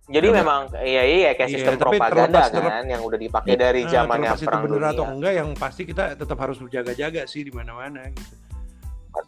Jadi 0.10 0.26
Iya, 0.26 0.36
memang 0.36 0.62
iya 0.82 1.04
iya 1.06 1.30
kayak 1.32 1.48
Iya, 1.48 1.56
sistem 1.56 1.74
tapi 1.76 1.86
propaganda 1.93 2.39
terlepas- 2.41 2.74
kan 2.74 2.86
yang 2.88 3.02
udah 3.04 3.19
dipakai 3.19 3.54
dari 3.54 3.82
Nah, 3.84 3.91
zamannya 3.91 4.17
terlepas 4.26 4.39
itu 4.39 4.48
perang 4.50 4.63
bener 4.65 4.82
atau 4.82 4.95
dunia. 4.98 5.13
enggak 5.13 5.34
yang 5.38 5.50
pasti 5.54 5.82
kita 5.84 6.04
tetap 6.17 6.38
harus 6.39 6.58
berjaga-jaga 6.58 7.22
sih 7.24 7.41
di 7.41 7.52
mana-mana 7.52 8.10
gitu. 8.10 8.34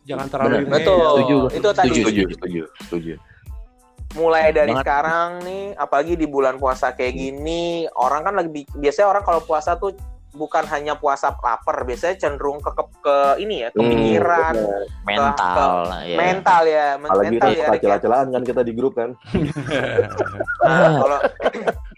Jangan 0.03 0.27
terlalu 0.27 0.55
Bener. 0.59 0.71
Betul. 0.73 0.97
ya. 0.97 1.09
Setuju. 1.11 1.37
Itu 1.51 1.69
tadi 1.71 1.87
Setuju. 1.89 2.01
setuju 2.01 2.23
setuju 2.31 2.61
setuju 2.81 3.13
mulai 4.11 4.51
dari 4.51 4.69
Banget. 4.69 4.83
sekarang 4.83 5.29
nih 5.39 5.71
apalagi 5.73 6.13
di 6.13 6.27
bulan 6.27 6.59
puasa 6.59 6.91
kayak 6.91 7.15
gini 7.15 7.63
orang 7.89 8.21
kan 8.21 8.33
lagi 8.35 8.51
bi- 8.51 8.71
biasanya 8.75 9.07
orang 9.07 9.23
kalau 9.23 9.39
puasa 9.39 9.79
tuh 9.79 9.95
bukan 10.31 10.63
hanya 10.65 10.95
puasa 10.95 11.31
lapar 11.33 11.83
biasanya 11.83 12.15
cenderung 12.17 12.59
ke 12.59 12.71
ke, 12.71 12.83
ke 12.99 13.15
ini 13.39 13.63
ya 13.63 13.69
kepikiran 13.71 14.51
Hmm, 14.53 14.67
bener. 14.67 15.31
mental 15.31 15.71
ya. 16.03 16.17
mental 16.17 16.61
ya 16.65 16.85
apalagi 16.97 17.23
mental 17.29 17.47
kan 17.47 17.55
ya 17.57 17.63
ya. 17.65 17.79
celah-celahan 17.79 18.27
kan 18.29 18.41
kita 18.43 18.61
di 18.61 18.73
grup 18.73 18.93
kan 18.93 19.15
Nah, 20.59 20.91
kalau 21.01 21.19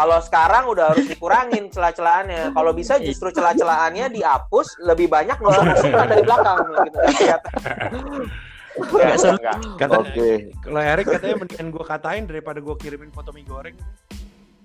kalau 0.00 0.16
sekarang 0.24 0.64
udah 0.72 0.96
harus 0.96 1.04
dikurangin 1.04 1.68
celah-celahannya 1.68 2.56
kalau 2.56 2.72
bisa 2.72 2.96
justru 2.96 3.28
celah-celahannya 3.36 4.08
dihapus 4.08 4.80
lebih 4.80 5.12
banyak 5.12 5.36
nggak 5.36 5.76
suka 5.76 6.04
dari 6.08 6.22
belakang 6.24 6.56
gitu 6.88 6.98
seru. 9.20 9.36
nggak. 9.36 9.56
Kata, 9.76 9.96
oke 10.00 10.30
Kalau 10.64 10.80
Erik 10.80 11.04
katanya 11.04 11.36
mendingan 11.36 11.68
gue 11.68 11.84
katain 11.84 12.24
daripada 12.24 12.64
gue 12.64 12.74
kirimin 12.80 13.12
foto 13.12 13.28
mie 13.36 13.44
goreng. 13.44 13.76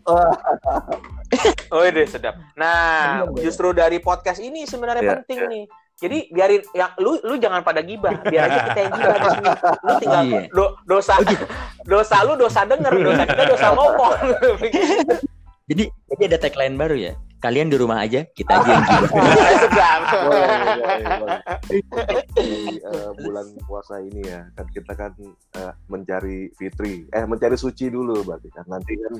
Oh 1.73 1.81
deh 1.81 2.05
sedap. 2.07 2.37
Nah, 2.55 3.25
Iya, 3.25 3.49
justru 3.49 3.73
dari 3.73 3.97
podcast 3.99 4.37
ini 4.39 4.63
sebenarnya 4.69 5.03
Iya, 5.03 5.11
penting 5.19 5.39
nih. 5.49 5.63
Jadi 5.95 6.27
biarin 6.27 6.59
yang 6.75 6.91
lu 6.99 7.15
lu 7.23 7.39
jangan 7.39 7.63
pada 7.63 7.79
gibah, 7.79 8.11
biar 8.27 8.51
aja 8.51 8.59
kita 8.67 8.79
yang 8.83 8.91
gibah 8.93 9.15
di 9.15 9.29
sini. 9.31 9.49
Lu 9.79 9.91
tinggal 10.03 10.21
Iya. 10.27 10.39
do- 10.51 10.75
dosa 10.83 11.15
dosa 11.87 12.17
lu 12.27 12.33
dosa 12.35 12.61
denger, 12.67 12.91
dosa 12.99 13.23
kita 13.23 13.43
dosa 13.47 13.67
ngomong. 13.71 14.13
Jadi 15.71 15.83
jadi 15.89 16.21
ada 16.29 16.37
tagline 16.37 16.75
baru 16.75 16.93
ya. 16.99 17.13
Kalian 17.41 17.69
di 17.69 17.77
rumah 17.77 18.01
aja, 18.01 18.25
kita 18.33 18.57
aja 18.57 18.69
yang 18.69 18.85
gibah. 18.85 19.09
Sedap. 19.65 20.01
Eh, 22.35 23.09
bulan 23.21 23.45
puasa 23.65 23.97
ini 23.97 24.21
ya, 24.25 24.45
kan 24.53 24.65
kita 24.69 24.93
kan 24.93 25.11
eh, 25.55 25.73
mencari 25.87 26.49
fitri, 26.53 27.05
eh 27.09 27.23
mencari 27.23 27.55
suci 27.55 27.87
dulu 27.87 28.21
berarti 28.21 28.49
kan 28.51 28.65
nanti 28.67 28.93
kan 28.97 29.13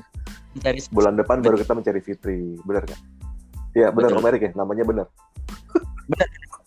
Mencari 0.54 0.78
bulan 0.90 1.14
depan 1.16 1.38
baru 1.40 1.56
kita 1.56 1.72
mencari 1.72 2.00
fitri, 2.02 2.54
benar 2.62 2.84
kan? 2.84 2.98
Iya 3.74 3.88
benar. 3.90 4.12
Om 4.12 4.26
Erik 4.26 4.42
ya, 4.42 4.52
namanya 4.54 4.84
benar. 4.84 5.06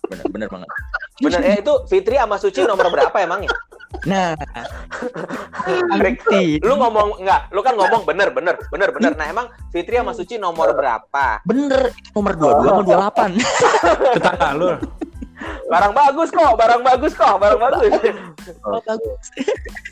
Bener, 0.09 0.25
bener 0.27 0.47
banget. 0.49 0.69
Bener, 1.19 1.39
eh 1.41 1.57
itu 1.59 1.73
Fitri 1.85 2.15
sama 2.15 2.35
Suci 2.35 2.61
nomor 2.63 2.89
berapa 2.89 3.13
emangnya? 3.15 3.51
Nah, 4.05 4.37
Rick, 5.99 6.21
Fitri. 6.23 6.61
lu 6.61 6.73
ngomong 6.75 7.19
enggak, 7.19 7.49
lu 7.49 7.59
kan 7.59 7.73
ngomong 7.73 8.01
bener, 8.03 8.29
bener, 8.29 8.55
bener, 8.67 8.89
bener. 8.89 9.11
Nah 9.13 9.27
emang 9.27 9.47
Fitri 9.69 9.95
sama 9.95 10.11
Suci 10.11 10.35
nomor 10.35 10.71
berapa? 10.71 11.41
bener 11.43 11.93
nomor 12.11 12.33
22 12.33 12.65
sama 12.65 13.33
28. 13.35 14.15
Tetangga 14.15 14.49
lu. 14.53 14.69
Barang 15.69 15.95
bagus 15.95 16.29
kok, 16.29 16.51
barang 16.53 16.81
bagus 16.83 17.13
kok, 17.13 17.35
barang 17.37 17.59
bagus. 17.61 17.91
Oh, 18.61 18.81
bagus. 18.83 19.23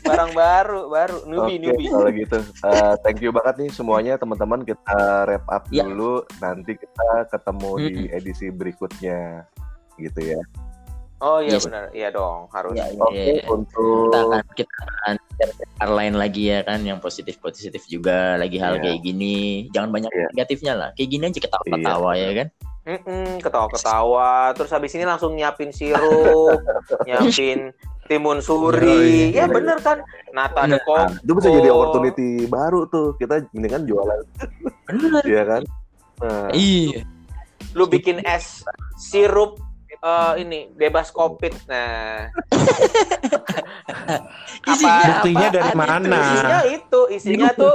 Barang 0.02 0.30
baru, 0.30 0.90
baru, 0.90 1.16
newbie, 1.24 1.56
Oke, 1.56 1.64
newbie. 1.64 1.88
kalau 1.88 2.10
gitu, 2.12 2.38
eh, 2.66 2.94
thank 3.00 3.18
you 3.18 3.32
banget 3.32 3.54
nih 3.56 3.70
semuanya 3.72 4.20
teman-teman. 4.20 4.60
Kita 4.60 4.98
wrap 5.24 5.48
up 5.48 5.64
Ya. 5.70 5.86
dulu, 5.86 6.20
nanti 6.36 6.76
kita 6.76 7.08
ketemu 7.30 7.70
di 7.80 7.88
Mm-mm. 8.04 8.16
edisi 8.18 8.46
berikutnya, 8.50 9.48
gitu 9.98 10.20
ya. 10.34 10.40
Oh 11.18 11.42
iya 11.42 11.58
Yes. 11.58 11.66
benar, 11.66 11.90
iya 11.90 12.08
dong, 12.14 12.46
harus. 12.54 12.78
Ya, 12.78 12.86
Oke, 12.94 13.42
ya. 13.42 13.50
untuk 13.50 14.14
kita 14.14 14.18
akan 14.22 14.42
kita 14.54 14.70
akan 14.78 15.14
share 15.74 15.92
lain 15.92 16.14
lagi 16.14 16.42
ya 16.46 16.62
kan 16.62 16.78
yang 16.86 17.02
positif 17.02 17.42
positif 17.42 17.82
juga 17.90 18.38
lagi 18.38 18.54
hal 18.54 18.78
Iya. 18.78 18.82
kayak 18.86 19.00
gini 19.02 19.36
jangan 19.74 19.90
banyak 19.90 20.10
Iya. 20.14 20.26
negatifnya 20.30 20.72
lah 20.78 20.88
kayak 20.94 21.10
gini 21.10 21.22
aja 21.26 21.40
ketawa 21.42 21.64
ketawa 21.66 22.10
ya 22.14 22.30
kan 22.34 22.48
Mm-mm, 22.88 23.36
ketawa-ketawa, 23.44 24.56
terus 24.56 24.72
habis 24.72 24.96
ini 24.96 25.04
langsung 25.04 25.36
nyiapin 25.36 25.68
sirup, 25.68 26.56
nyiapin 27.04 27.68
timun 28.08 28.40
suri. 28.40 29.28
Yoi. 29.28 29.36
Ya 29.36 29.44
bener 29.44 29.76
kan? 29.78 30.00
Nata 30.32 30.64
de 30.64 30.72
Bener. 30.72 30.80
coco. 30.80 30.96
Nah, 30.96 31.20
itu 31.20 31.32
bisa 31.36 31.48
jadi 31.52 31.68
opportunity 31.68 32.48
baru 32.48 32.88
tuh. 32.88 33.12
Kita 33.20 33.44
mendingan 33.52 33.84
jualan, 33.84 34.24
bener 34.88 35.20
ya 35.28 35.42
kan? 35.44 35.62
Nah, 36.24 36.48
iya 36.50 37.04
Lu 37.76 37.84
bikin 37.84 38.24
es 38.24 38.64
sirup 38.96 39.60
eh, 39.98 40.32
ini 40.38 40.70
bebas 40.70 41.10
covid. 41.10 41.50
Nah, 41.66 42.30
isinya 44.68 45.06
Buktinya 45.18 45.48
dari 45.50 45.68
itu? 45.68 45.76
mana? 45.76 46.18
isinya 46.18 46.60
itu, 46.64 47.00
isinya 47.10 47.48
tuh. 47.52 47.74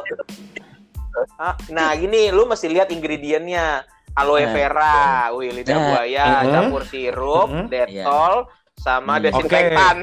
Ah, 1.37 1.53
Nah, 1.69 1.93
gini, 1.93 2.29
lu 2.29 2.43
mesti 2.43 2.65
lihat 2.65 2.89
ingredientnya. 2.89 3.85
Aloe 4.13 4.45
Nah. 4.45 4.51
vera, 4.51 4.99
wih 5.33 5.49
lidah 5.51 5.73
Nah. 5.73 5.85
buaya, 5.89 6.27
Mhm. 6.41 6.49
campur 6.49 6.81
sirup, 6.85 7.49
Mhm. 7.49 7.65
detol, 7.65 8.33
sama 8.77 9.13
Hmm. 9.17 9.23
desinfektan. 9.25 9.95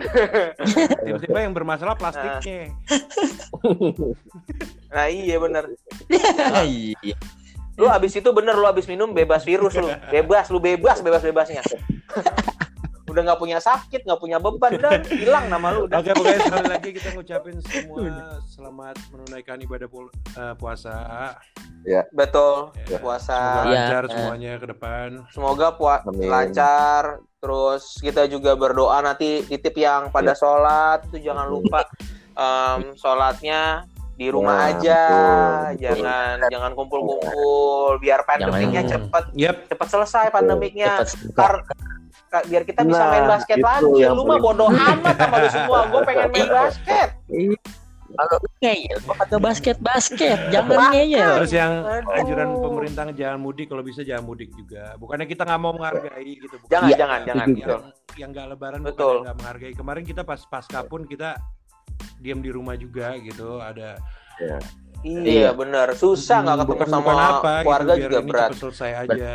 Tiba-tiba 1.06 1.38
yang 1.40 1.54
bermasalah 1.54 1.94
plastiknya. 1.94 2.74
Nah, 4.90 5.06
iya 5.06 5.36
bener. 5.38 5.64
iya 6.66 7.14
Lu 7.80 7.88
abis 7.88 8.12
itu 8.14 8.28
bener, 8.30 8.52
lu 8.52 8.68
abis 8.68 8.84
minum 8.84 9.10
bebas 9.10 9.40
virus 9.42 9.72
lu. 9.74 9.88
Bebas, 10.12 10.52
lu 10.52 10.60
bebas, 10.60 11.00
bebas-bebasnya. 11.00 11.64
udah 13.10 13.22
nggak 13.26 13.40
punya 13.42 13.58
sakit, 13.58 14.06
nggak 14.06 14.20
punya 14.22 14.38
beban, 14.38 14.78
udah 14.78 15.02
hilang 15.10 15.50
nama 15.50 15.74
lu. 15.74 15.90
Udah. 15.90 15.98
Oke, 15.98 16.14
pokoknya 16.14 16.40
sekali 16.46 16.66
lagi 16.70 16.88
kita 16.94 17.08
ngucapin 17.10 17.56
semua 17.66 18.06
selamat 18.46 18.96
menunaikan 19.10 19.58
ibadah 19.58 19.88
pul- 19.90 20.14
eh, 20.30 20.54
puasa. 20.54 20.94
Betul, 22.14 22.70
Ya. 22.86 22.98
puasa. 23.02 23.34
Semoga 23.34 23.66
Iya. 23.66 23.74
lancar 23.74 24.02
Eh. 24.04 24.10
semuanya 24.14 24.52
ke 24.62 24.66
depan. 24.70 25.08
Semoga 25.34 25.66
puas 25.74 26.00
Amin. 26.06 26.30
lancar. 26.30 27.02
Terus 27.40 27.96
kita 27.98 28.28
juga 28.28 28.52
berdoa 28.54 29.00
nanti 29.00 29.42
titip 29.42 29.74
yang 29.74 30.12
pada 30.12 30.36
sholat 30.36 31.08
itu 31.08 31.24
jangan 31.24 31.48
lupa 31.48 31.88
em, 32.30 32.94
sholatnya 32.94 33.90
di 34.20 34.28
rumah 34.28 34.52
Nah, 34.54 34.68
aja, 34.70 35.00
betul, 35.00 35.16
betul. 35.16 35.80
jangan 35.80 36.36
jangan 36.46 36.72
kumpul-kumpul 36.76 37.96
biar 37.96 38.20
pandemiknya 38.22 38.82
Jangan- 38.82 38.92
cepet 39.08 39.24
Yep. 39.34 39.56
cepet 39.66 39.88
selesai 39.88 40.26
pandemiknya. 40.28 40.92
Cepat- 41.00 41.32
Kar- 41.32 41.64
ka- 42.28 42.44
biar 42.44 42.62
kita 42.62 42.84
bisa 42.84 43.00
Nah, 43.00 43.08
main 43.10 43.24
basket 43.26 43.56
itu 43.56 43.64
lagi. 43.64 43.96
yang 43.98 44.12
Lu 44.12 44.22
mah 44.22 44.36
bodoh 44.36 44.68
amat 44.68 45.14
sama 45.16 45.36
lu 45.38 45.48
semua. 45.48 45.78
Gue 45.88 46.00
pengen 46.08 46.28
main 46.28 46.48
basket. 46.48 47.08
Iya. 47.26 47.56
kalau 48.10 48.42
ngeyel 48.58 48.98
kagak 49.06 49.38
basket 49.38 49.76
basket 49.78 50.34
jangan 50.50 50.90
ngeyel 50.90 51.30
Terus 51.38 51.54
yang 51.54 51.72
anjuran 52.10 52.58
pemerintah 52.58 53.06
jangan 53.14 53.38
mudik, 53.38 53.70
kalau 53.70 53.86
bisa 53.86 54.02
jangan 54.02 54.26
mudik 54.26 54.50
juga. 54.50 54.98
Bukannya 54.98 55.24
kita 55.24 55.46
nggak 55.46 55.60
mau 55.62 55.70
menghargai 55.70 56.26
gitu. 56.34 56.58
bukan. 56.58 56.68
Jangan, 56.68 56.88
Iya, 56.90 56.96
jangan, 56.98 57.20
jangan. 57.22 57.48
yang 58.18 58.28
nggak 58.34 58.46
lebaran 58.50 58.80
Betul. 58.82 58.98
bukan 59.14 59.24
nggak 59.24 59.36
menghargai. 59.38 59.72
Kemarin 59.72 60.02
kita 60.04 60.22
pas 60.24 60.42
pasca 60.42 60.82
pun 60.82 61.06
kita 61.06 61.38
diam 62.18 62.38
di 62.38 62.50
rumah 62.50 62.74
juga 62.74 63.16
gitu. 63.16 63.58
Ada 63.58 63.96
Iya, 65.00 65.52
bener. 65.52 65.92
Susah 65.94 66.40
nggak 66.40 66.56
ketemu 66.60 66.72
bukan, 66.76 66.88
sama 66.88 67.02
bukan 67.02 67.16
apa, 67.18 67.52
keluarga 67.60 67.92
gitu, 67.92 67.98
biar 67.98 68.10
juga 68.10 68.20
ini 68.20 68.30
berat. 68.30 68.50
selesai 68.54 68.90
aja. 69.00 69.34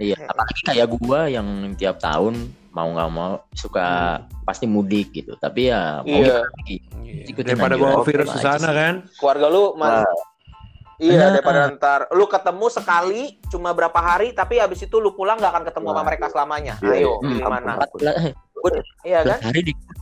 iya 0.00 0.16
apalagi 0.24 0.60
kayak 0.64 0.88
gua 0.96 1.28
yang 1.28 1.44
tiap 1.76 2.00
tahun 2.00 2.32
mau 2.72 2.88
nggak 2.88 3.10
mau 3.12 3.44
suka 3.52 4.16
pasti 4.42 4.64
mudik 4.64 5.12
gitu 5.12 5.36
tapi 5.36 5.68
ya 5.68 6.00
mau 6.00 6.08
Iya. 6.08 6.40
lagi 6.40 6.76
Iya. 7.04 7.24
Ikutin 7.28 7.52
Daripada 7.52 7.74
bawa 7.76 8.00
virus 8.00 8.30
ke 8.30 8.38
sana 8.38 8.70
kan. 8.70 8.94
Keluarga 9.18 9.46
lu 9.50 9.76
mas, 9.76 10.00
Nah, 10.00 10.14
Iya, 10.96 11.16
Nah. 11.16 11.28
daripada 11.32 11.60
ntar 11.74 12.00
lu 12.12 12.24
ketemu 12.24 12.66
sekali 12.68 13.22
cuma 13.48 13.72
berapa 13.72 13.96
hari 13.96 14.32
tapi 14.32 14.56
habis 14.56 14.80
itu 14.80 14.96
lu 14.96 15.12
pulang 15.12 15.36
nggak 15.36 15.52
akan 15.52 15.64
ketemu 15.64 15.86
sama 15.86 15.96
Nah. 15.96 16.06
mereka 16.06 16.26
selamanya. 16.28 16.74
Iya, 16.80 16.92
Ayo, 16.92 17.00
iya. 17.10 17.16
pilih 17.20 17.40
Ampun, 17.42 17.52
mana? 17.56 17.72
ampun. 17.76 18.00
Iya 19.02 19.18
kan? 19.26 19.38
hari 19.42 19.60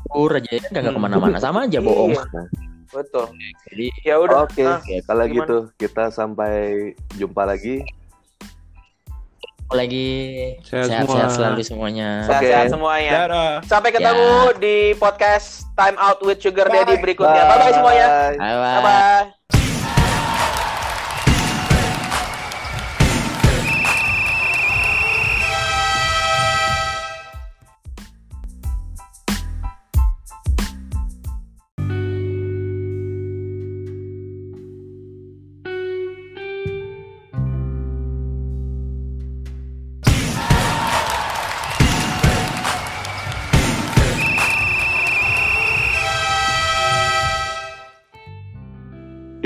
dikubur 0.08 0.32
aja 0.34 0.48
ya 0.48 0.60
nggak 0.64 0.82
Hmm. 0.82 0.90
ke 0.90 1.00
mana-mana 1.00 1.36
sama 1.36 1.58
aja 1.62 1.78
bohong 1.78 2.10
Iya, 2.10 2.24
betul. 2.90 3.26
jadi 3.68 3.86
Ya 4.02 4.14
udah. 4.16 4.36
Oke, 4.42 4.64
Ah, 4.64 4.80
kalau 5.04 5.22
gimana? 5.22 5.36
gitu 5.38 5.56
kita 5.76 6.04
sampai 6.08 6.52
jumpa 7.14 7.44
lagi. 7.44 7.84
lagi 9.68 10.08
Sehat 10.64 11.04
sehat-sehat 11.04 11.28
selalu 11.28 11.60
semuanya 11.60 12.24
Sehat-sehat 12.24 12.64
Oke. 12.64 12.72
semuanya. 12.72 13.12
Dadah. 13.20 13.52
Sampai 13.62 13.92
ketemu 13.92 14.28
di 14.56 14.96
podcast 14.96 15.68
Time 15.76 16.00
Out 16.00 16.24
with 16.24 16.40
Sugar 16.40 16.64
Daddy 16.66 16.96
Bye. 16.96 17.04
berikutnya. 17.04 17.42
Bye 17.44 17.58
bye 17.60 17.72
semuanya. 17.74 18.06
Bye 18.32 18.56
Bye 18.56 18.80
bye. 18.80 19.37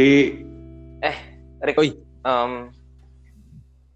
Di 0.02 0.34
Rick, 1.62 1.78
Oi. 1.78 1.94
em, 2.26 2.74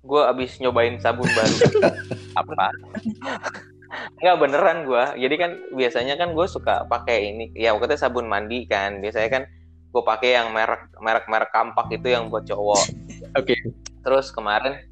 gue 0.07 0.23
abis 0.23 0.63
nyobain 0.63 0.95
sabun 1.03 1.27
baru. 1.27 1.57
apa 2.39 2.71
Enggak 4.23 4.39
beneran 4.39 4.79
gue. 4.87 5.05
Jadi 5.19 5.35
kan 5.35 5.51
biasanya 5.75 6.15
kan 6.15 6.31
gue 6.31 6.47
suka 6.47 6.87
pakai 6.87 7.35
ini. 7.35 7.51
Ya 7.59 7.75
waktu 7.75 7.91
itu 7.91 8.07
sabun 8.07 8.31
mandi 8.31 8.71
kan. 8.71 9.03
Biasanya 9.03 9.31
kan 9.35 9.43
gue 9.91 10.03
pakai 10.07 10.39
yang 10.39 10.55
merek 10.55 10.95
merek 11.03 11.27
merek 11.27 11.51
kampak 11.51 11.91
itu 11.91 12.07
yang 12.07 12.31
buat 12.31 12.47
cowok. 12.47 12.87
Oke. 13.35 13.59
Terus 14.07 14.31
kemarin 14.31 14.87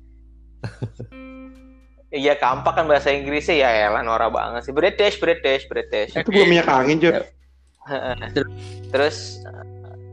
Iya 2.14 2.38
kampak 2.38 2.78
kan 2.78 2.86
bahasa 2.90 3.10
Inggrisnya 3.10 3.54
ya 3.54 3.70
elah 3.90 4.02
norak 4.02 4.34
banget 4.34 4.66
sih. 4.66 4.74
British, 4.74 5.18
British, 5.18 5.66
British. 5.66 6.14
itu 6.14 6.30
gua 6.30 6.46
minyak 6.46 6.70
angin, 6.70 7.02
Jod. 7.02 7.26
Terus 8.94 9.42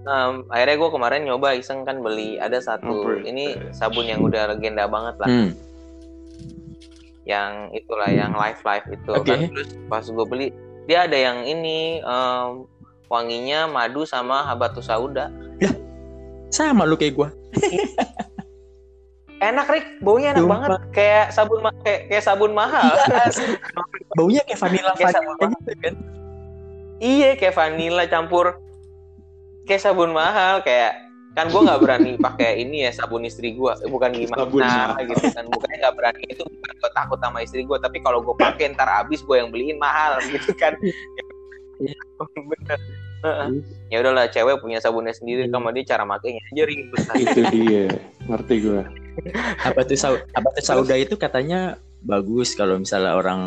em, 0.03 0.33
akhirnya 0.47 0.75
gue 0.75 0.89
kemarin 0.91 1.21
nyoba 1.23 1.53
iseng 1.53 1.81
kan 1.81 1.99
beli 1.99 2.35
ada 2.35 2.57
satu 2.57 2.89
Oh, 3.07 3.17
ini 3.17 3.53
sabun 3.71 4.05
yang 4.05 4.19
udah 4.19 4.49
legenda 4.49 4.85
banget 4.85 5.15
lah. 5.17 5.27
hmm. 5.27 5.51
yang 7.21 7.69
itulah 7.71 8.09
yang 8.09 8.33
live 8.33 8.57
live 8.59 8.87
itu. 8.91 9.11
Oke. 9.11 9.29
kan 9.29 9.39
terus 9.47 9.69
pas 9.85 10.01
gue 10.01 10.25
beli 10.25 10.47
dia 10.83 11.05
ada 11.05 11.13
yang 11.13 11.43
ini 11.43 11.99
em, 11.99 12.65
wanginya 13.07 13.65
madu 13.65 14.03
sama 14.03 14.41
habatus 14.43 14.85
sauda. 14.85 15.29
Sama 16.49 16.83
lu 16.83 16.95
kayak 16.95 17.13
gua. 17.13 17.29
Enak 19.41 19.67
Rick 19.67 19.87
baunya 19.99 20.31
enak 20.31 20.43
Sumpah. 20.43 20.53
banget. 20.53 20.69
Kayak 20.91 21.25
sabun 21.31 21.59
ma- 21.61 21.79
kayak, 21.81 22.01
kayak 22.07 22.23
sabun 22.23 22.51
mahal. 22.51 22.93
Baunya 24.17 24.41
kayak 24.45 24.59
vanilla 24.59 24.91
Kayak 24.93 25.17
vanilla 25.17 25.47
gitu 25.49 25.73
kan. 25.81 25.93
Iya 27.01 27.29
kayak 27.33 27.55
vanilla 27.55 28.03
campur 28.05 28.61
kayak 29.71 29.87
sabun 29.87 30.11
mahal 30.11 30.59
kayak 30.59 31.07
kan 31.31 31.47
gue 31.47 31.61
nggak 31.63 31.79
berani 31.79 32.11
pakai 32.27 32.59
ini 32.59 32.83
ya 32.83 32.91
sabun 32.91 33.23
istri 33.23 33.55
gue 33.55 33.71
bukan 33.87 34.11
gimana 34.11 34.43
Sabun. 34.43 34.67
gitu 35.07 35.25
kan. 35.31 35.47
Bukannya 35.47 35.77
nggak 35.79 35.95
berani 35.95 36.23
itu 36.27 36.43
bukan 36.43 36.73
gue 36.75 36.91
takut 36.91 37.19
sama 37.23 37.39
istri 37.39 37.63
gue 37.63 37.77
tapi 37.79 38.03
kalau 38.03 38.19
gue 38.19 38.35
pakai 38.35 38.75
ntar 38.75 38.91
habis 38.91 39.23
gue 39.23 39.39
yang 39.39 39.47
beliin 39.47 39.79
mahal 39.79 40.19
gitu 40.27 40.51
kan. 40.59 40.75
Bener 42.51 42.79
ya 43.93 44.01
udahlah 44.01 44.25
cewek 44.33 44.57
punya 44.65 44.81
sabunnya 44.81 45.13
sendiri 45.13 45.45
sama 45.45 45.69
dia 45.69 45.85
cara 45.87 46.03
makainya 46.03 46.41
aja 46.51 46.63
ribet. 46.67 47.01
Itu 47.15 47.41
dia 47.53 47.85
ngerti 48.27 48.55
gue 48.67 48.81
apa 49.61 49.79
tuh 49.85 49.97
apa 50.35 50.47
tuh 50.57 50.63
sauda 50.63 50.95
itu 50.97 51.15
katanya 51.15 51.77
bagus 52.01 52.57
kalau 52.57 52.81
misalnya 52.81 53.13
orang 53.13 53.41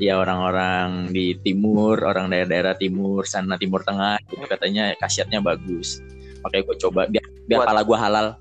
ya 0.00 0.16
orang-orang 0.16 1.12
di 1.12 1.36
timur 1.44 2.00
orang 2.00 2.32
daerah-daerah 2.32 2.74
timur 2.80 3.28
sana 3.28 3.60
timur 3.60 3.84
tengah 3.84 4.16
itu 4.24 4.40
katanya 4.48 4.96
khasiatnya 4.96 5.44
bagus. 5.44 6.00
Makanya 6.42 6.62
gue 6.72 6.76
coba 6.88 7.00
biar 7.06 7.26
biar 7.46 7.58
Buat- 7.62 7.68
pala 7.68 7.82
gue 7.84 7.98
halal. 7.98 8.26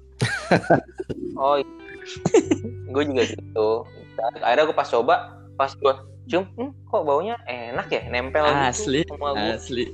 Oh 1.42 1.58
gue 2.92 3.04
juga 3.08 3.24
gitu. 3.26 3.70
Akhirnya 4.42 4.64
gue 4.70 4.78
pas 4.78 4.90
coba 4.90 5.16
pas 5.58 5.72
gue 5.74 5.94
cium 6.30 6.46
hmm, 6.54 6.72
kok 6.86 7.04
baunya 7.04 7.36
enak 7.50 7.88
ya? 7.90 8.02
Nempel 8.10 8.46
asli 8.46 9.02
gitu 9.02 9.18
sama 9.18 9.34
gue 9.34 9.54
asli. 9.58 9.86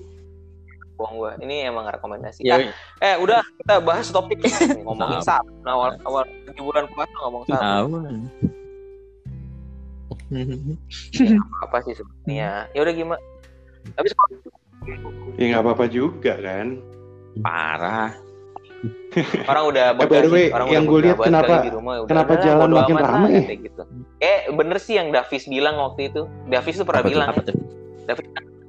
Buang 0.97 1.14
gue 1.22 1.32
ini 1.45 1.68
emang 1.70 1.88
rekomendasi. 1.88 2.43
Ya. 2.43 2.58
Ah, 2.58 2.62
eh 2.99 3.16
udah 3.22 3.45
kita 3.64 3.80
bahas 3.80 4.10
topik 4.10 4.43
ngomongin 4.82 5.22
Maaf. 5.22 5.28
sap 5.28 5.45
awal 5.64 5.95
awal 6.03 6.24
di 6.28 6.62
bulan 6.62 6.89
puasa 6.91 7.16
ngomong 7.22 7.43
sap 7.47 7.62
aman 10.30 10.76
apa 11.64 11.78
sih 11.84 11.94
sebenarnya 11.94 12.68
ya 12.72 12.80
udah 12.80 12.94
gimana 12.94 13.22
tapi 13.94 14.08
sekarang 14.08 14.30
ya 15.36 15.44
nggak 15.48 15.64
apa-apa 15.64 15.86
juga 15.88 16.34
kan 16.36 16.68
parah 17.40 18.12
orang 19.50 19.64
udah 19.68 19.86
Eh, 19.90 19.98
by 19.98 20.06
the 20.06 20.30
way, 20.30 20.46
orang 20.48 20.68
yang 20.70 20.86
udah 20.86 20.92
gua 20.92 21.00
lihat 21.02 21.18
kenapa- 21.20 21.66
di 21.66 21.72
rumah, 21.74 21.94
udah, 21.98 22.08
kenapa 22.08 22.32
"Udah, 22.32 22.44
jalan 22.46 22.70
makin 22.70 22.96
lah," 22.96 23.12
ya? 23.26 23.42
kayak 23.42 23.60
gitu 23.66 23.82
eh 24.20 24.40
bener 24.50 24.78
sih 24.78 24.94
yang 24.96 25.10
Davis 25.10 25.44
bilang 25.46 25.76
waktu 25.78 26.02
itu 26.08 26.22
Davis 26.46 26.76
tuh 26.76 26.86
pernah 26.86 27.02
apa 27.02 27.10
bilang 27.10 27.28
apa 27.32 27.42
tuh 27.42 27.56
Davis 28.06 28.26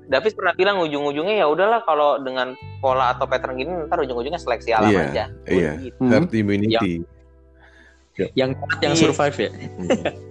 Davis 0.09 0.33
pernah 0.33 0.57
bilang 0.57 0.81
ujung-ujungnya 0.81 1.37
ya 1.37 1.47
udahlah 1.47 1.85
kalau 1.85 2.17
dengan 2.19 2.57
pola 2.81 3.13
atau 3.13 3.29
pattern 3.29 3.61
gini 3.61 3.69
ntar 3.85 4.01
ujung-ujungnya 4.01 4.41
seleksi 4.41 4.73
alam 4.73 4.89
Iya, 4.89 5.01
aja 5.05 5.25
iya. 5.47 5.73
Gitu. 5.77 6.01
Hmm. 6.01 6.09
herd 6.09 6.33
immunity. 6.33 7.05
yang 8.35 8.51
kuat 8.57 8.81
yang 8.81 8.95
Iya. 8.95 9.03
survive 9.05 9.37
ya 9.39 9.51
Hmm. 9.53 9.89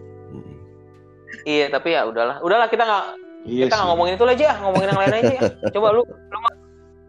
iya 1.44 1.66
tapi 1.68 1.94
ya 1.94 2.04
udahlah 2.04 2.40
udahlah 2.40 2.68
kita 2.68 2.84
nggak 2.84 3.06
iya 3.46 3.64
kita 3.68 3.76
nggak 3.76 3.90
ngomongin 3.90 4.14
itu 4.16 4.24
aja 4.26 4.48
ngomongin 4.62 4.88
yang 4.90 5.00
lain 5.00 5.14
aja 5.14 5.32
ya. 5.34 5.42
coba 5.76 5.88
lu 5.92 6.04
lu 6.04 6.38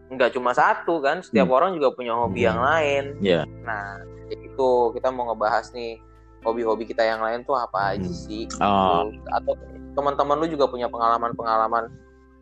nggak 0.09 0.31
cuma 0.33 0.51
satu 0.51 0.99
kan 0.99 1.21
setiap 1.21 1.47
orang 1.49 1.77
juga 1.77 1.93
punya 1.93 2.13
hobi 2.13 2.41
yang 2.43 2.57
lain 2.57 3.13
Iya. 3.21 3.45
nah 3.61 4.01
itu 4.29 4.69
kita 4.93 5.09
mau 5.09 5.29
ngebahas 5.29 5.69
nih 5.71 6.01
hobi-hobi 6.41 6.87
kita 6.87 7.03
yang 7.03 7.19
lain 7.19 7.43
tuh 7.43 7.53
apa 7.53 7.93
aja 7.93 8.05
Hmm. 8.05 8.17
sih 8.17 8.47
Oh. 8.57 9.05
Gitu. 9.05 9.27
atau 9.29 9.53
teman-teman 9.93 10.39
lu 10.39 10.47
juga 10.47 10.65
punya 10.65 10.87
pengalaman-pengalaman 10.87 11.91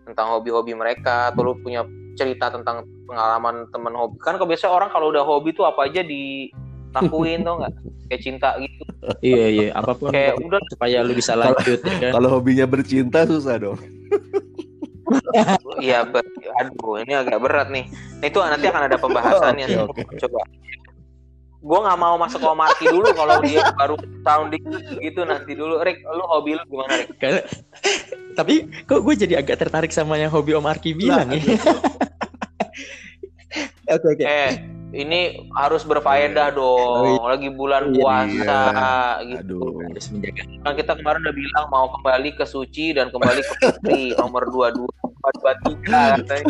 tentang 0.06 0.28
hobi-hobi 0.32 0.72
mereka 0.72 1.34
atau 1.34 1.44
lu 1.44 1.54
punya 1.60 1.84
cerita 2.16 2.48
tentang 2.48 2.88
pengalaman 3.04 3.68
teman 3.70 3.92
hobi 3.92 4.16
kan 4.20 4.38
kebiasaan 4.38 4.72
orang 4.72 4.90
kalau 4.90 5.12
udah 5.12 5.22
hobi 5.22 5.52
tuh 5.52 5.66
apa 5.66 5.86
aja 5.86 6.02
dilakuin 6.90 7.40
tau 7.42 7.56
nggak 7.58 7.74
kayak 8.08 8.22
cinta 8.22 8.50
gitu 8.58 8.84
iya 9.22 9.46
iya 9.48 9.68
apa 9.72 9.92
pun 9.94 10.10
kayak 10.10 10.36
udah 10.38 10.60
supaya 10.68 10.98
lu 11.02 11.14
bisa 11.14 11.34
lanjut 11.34 11.80
ya 11.80 11.96
kan 12.00 12.12
Kalau 12.14 12.30
hobinya 12.32 12.66
bercinta 12.66 13.24
susah 13.24 13.56
dong. 13.58 13.80
Iya, 15.80 16.04
aduh, 16.04 17.00
ini 17.00 17.16
agak 17.16 17.40
berat 17.40 17.72
nih. 17.72 17.88
Nah, 18.20 18.28
itu 18.28 18.38
nanti 18.42 18.66
akan 18.68 18.84
ada 18.92 18.98
pembahasannya. 19.00 19.66
Oke, 19.88 20.04
oke. 20.04 20.20
Coba. 20.20 20.44
Gue 21.58 21.80
nggak 21.80 21.96
mau 21.96 22.16
masuk 22.16 22.40
ke 22.40 22.48
Omarki 22.48 22.86
dulu 22.88 23.08
kalau 23.14 23.40
dia 23.40 23.64
baru 23.74 23.96
sounding 24.22 24.60
gitu 25.00 25.24
nanti 25.24 25.56
dulu. 25.56 25.80
Rick, 25.80 26.04
lu 26.04 26.24
hobi 26.28 26.60
lu 26.60 26.64
gimana, 26.66 26.92
Rick? 26.98 27.16
Karena- 27.18 27.46
tapi 28.36 28.68
kok 28.84 29.00
gue 29.00 29.14
jadi 29.16 29.40
agak 29.40 29.58
tertarik 29.58 29.90
sama 29.90 30.14
yang 30.14 30.30
hobi 30.30 30.54
Om 30.54 30.68
Arki 30.68 30.94
bilang 30.94 31.26
ya 31.32 31.42
oke 33.90 34.08
oke 34.12 34.22
Eh, 34.22 34.52
ini 34.90 35.20
harus 35.52 35.82
berfaedah 35.82 36.52
dong. 36.52 37.20
Lagi 37.22 37.50
bulan 37.50 37.90
Iya. 37.90 37.96
puasa 37.98 38.62
gitu. 39.26 39.60
Aduh. 39.68 39.84
harus 39.84 40.06
menjaga 40.10 40.42
Kan 40.62 40.74
kita 40.76 40.92
kemarin 40.94 41.20
udah 41.22 41.36
bilang 41.36 41.66
mau 41.68 41.88
kembali 41.92 42.30
ke 42.34 42.46
suci 42.46 42.86
dan 42.92 43.08
kembali 43.08 43.42
ke 43.42 43.54
putri 43.58 44.02
nomor 44.18 44.44
22 44.46 44.88
423 45.20 46.18
katanya. 46.18 46.46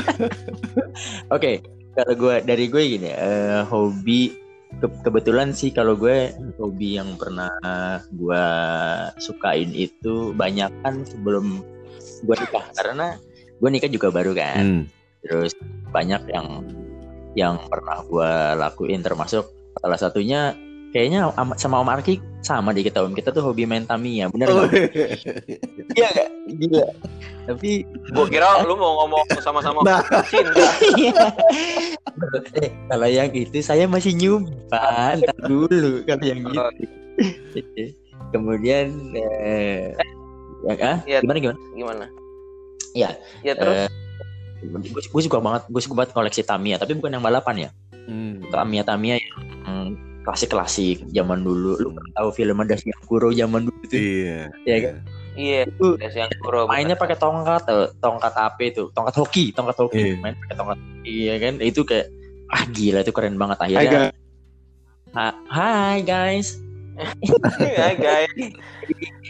oke 1.27 1.51
kalau 1.91 2.13
gue 2.15 2.35
dari 2.41 2.65
gue 2.67 2.83
gini 2.87 3.09
eh, 3.09 3.61
hobi 3.63 4.37
ke- 4.75 5.01
kebetulan 5.01 5.49
sih 5.49 5.69
kalau 5.69 5.93
gue 5.93 6.29
hobi 6.55 6.95
yang 6.95 7.15
pernah 7.15 7.49
gue 8.07 8.45
sukain 9.17 9.71
itu 9.71 10.29
banyak 10.31 10.69
kan 10.79 11.01
sebelum 11.03 11.65
gue 12.19 12.35
nikah 12.37 12.65
karena 12.75 13.17
gue 13.55 13.69
nikah 13.71 13.89
juga 13.89 14.07
baru 14.09 14.31
kan 14.31 14.61
Hmm. 14.61 14.83
terus 15.19 15.57
banyak 15.89 16.21
yang 16.27 16.61
yang 17.37 17.61
pernah 17.69 18.01
gue 18.01 18.31
lakuin 18.57 18.99
termasuk 18.99 19.45
salah 19.77 19.93
satunya 19.95 20.57
kayaknya 20.89 21.29
am- 21.37 21.53
sama 21.53 21.77
Om 21.77 21.93
Arki 21.93 22.17
sama 22.41 22.73
di 22.73 22.81
kita 22.81 23.05
Om 23.05 23.13
kita 23.13 23.29
tuh 23.29 23.45
hobi 23.45 23.69
main 23.69 23.85
Tamiya 23.85 24.33
bener 24.33 24.49
Oh, 24.49 24.65
nggak? 24.65 24.73
Iya 25.97 26.07
nggak? 26.09 26.29
Gila. 26.57 26.85
Tapi 27.45 27.69
Gua 28.11 28.25
kira 28.25 28.63
lu 28.63 28.73
mau 28.73 29.03
ngomong 29.03 29.21
sama-sama 29.37 29.79
Nah. 29.83 30.01
cinta. 30.25 30.67
eh, 32.57 32.71
kalau 32.87 33.07
yang 33.07 33.29
itu 33.31 33.59
saya 33.61 33.85
masih 33.85 34.15
nyoba 34.15 35.13
ntar 35.21 35.37
dulu 35.45 36.01
kalau 36.03 36.25
yang 36.25 36.39
gitu. 36.41 36.57
Oh. 36.57 36.71
Kemudian 38.33 38.87
eh, 39.15 39.93
ya, 40.65 40.73
ah, 40.83 40.97
Iya. 41.05 41.19
gimana 41.21 41.37
gimana? 41.39 41.59
Gimana? 41.73 42.05
Iya. 42.91 43.09
Ya 43.43 43.53
terus 43.53 43.85
Eh, 43.85 43.89
gue 44.59 45.21
suka 45.21 45.37
banget 45.37 45.63
gue 45.65 45.81
suka 45.81 45.95
banget 45.95 46.11
koleksi 46.11 46.41
Tamiya 46.41 46.75
tapi 46.75 46.93
bukan 46.93 47.13
yang 47.13 47.23
balapan 47.23 47.57
ya 47.59 47.71
Hmm. 48.07 48.39
Tamiya 48.47 48.87
Tamiya 48.87 49.19
yang 49.19 49.99
klasik 50.23 50.47
klasik 50.49 51.03
zaman 51.09 51.43
dulu 51.43 51.75
lu 51.75 51.91
kan 51.91 52.07
tahu 52.13 52.31
film 52.31 52.55
ada 52.57 52.75
Kuro 53.03 53.31
zaman 53.31 53.63
dulu 53.63 53.83
tuh 53.83 53.95
Iya. 53.95 54.47
ya 54.63 54.77
kan 54.79 54.95
iya, 55.35 55.61
Itu 55.63 55.95
ada 55.95 56.07
yang 56.09 56.31
kuro. 56.37 56.67
mainnya 56.67 56.95
pakai 56.95 57.15
tongkat 57.15 57.67
eh, 57.67 57.91
tongkat 57.97 58.31
apa 58.31 58.61
itu 58.61 58.87
tongkat 58.91 59.11
hoki 59.13 59.51
tongkat 59.51 59.75
hoki 59.77 59.99
Iya. 59.99 60.15
main 60.17 60.35
pakai 60.37 60.55
tongkat 60.55 60.79
hoki 60.79 61.15
ya 61.21 61.35
kan 61.37 61.53
itu 61.59 61.81
kayak 61.83 62.07
ah 62.47 62.63
gila 62.65 62.99
itu 63.01 63.11
keren 63.11 63.35
banget 63.35 63.57
Hai 63.57 63.67
akhirnya 63.69 63.91
guys. 63.91 64.15
Ha- 65.13 65.39
Hai 65.47 65.97
guys 66.01 66.47
Iya, 67.59 67.87
guys. 67.93 68.31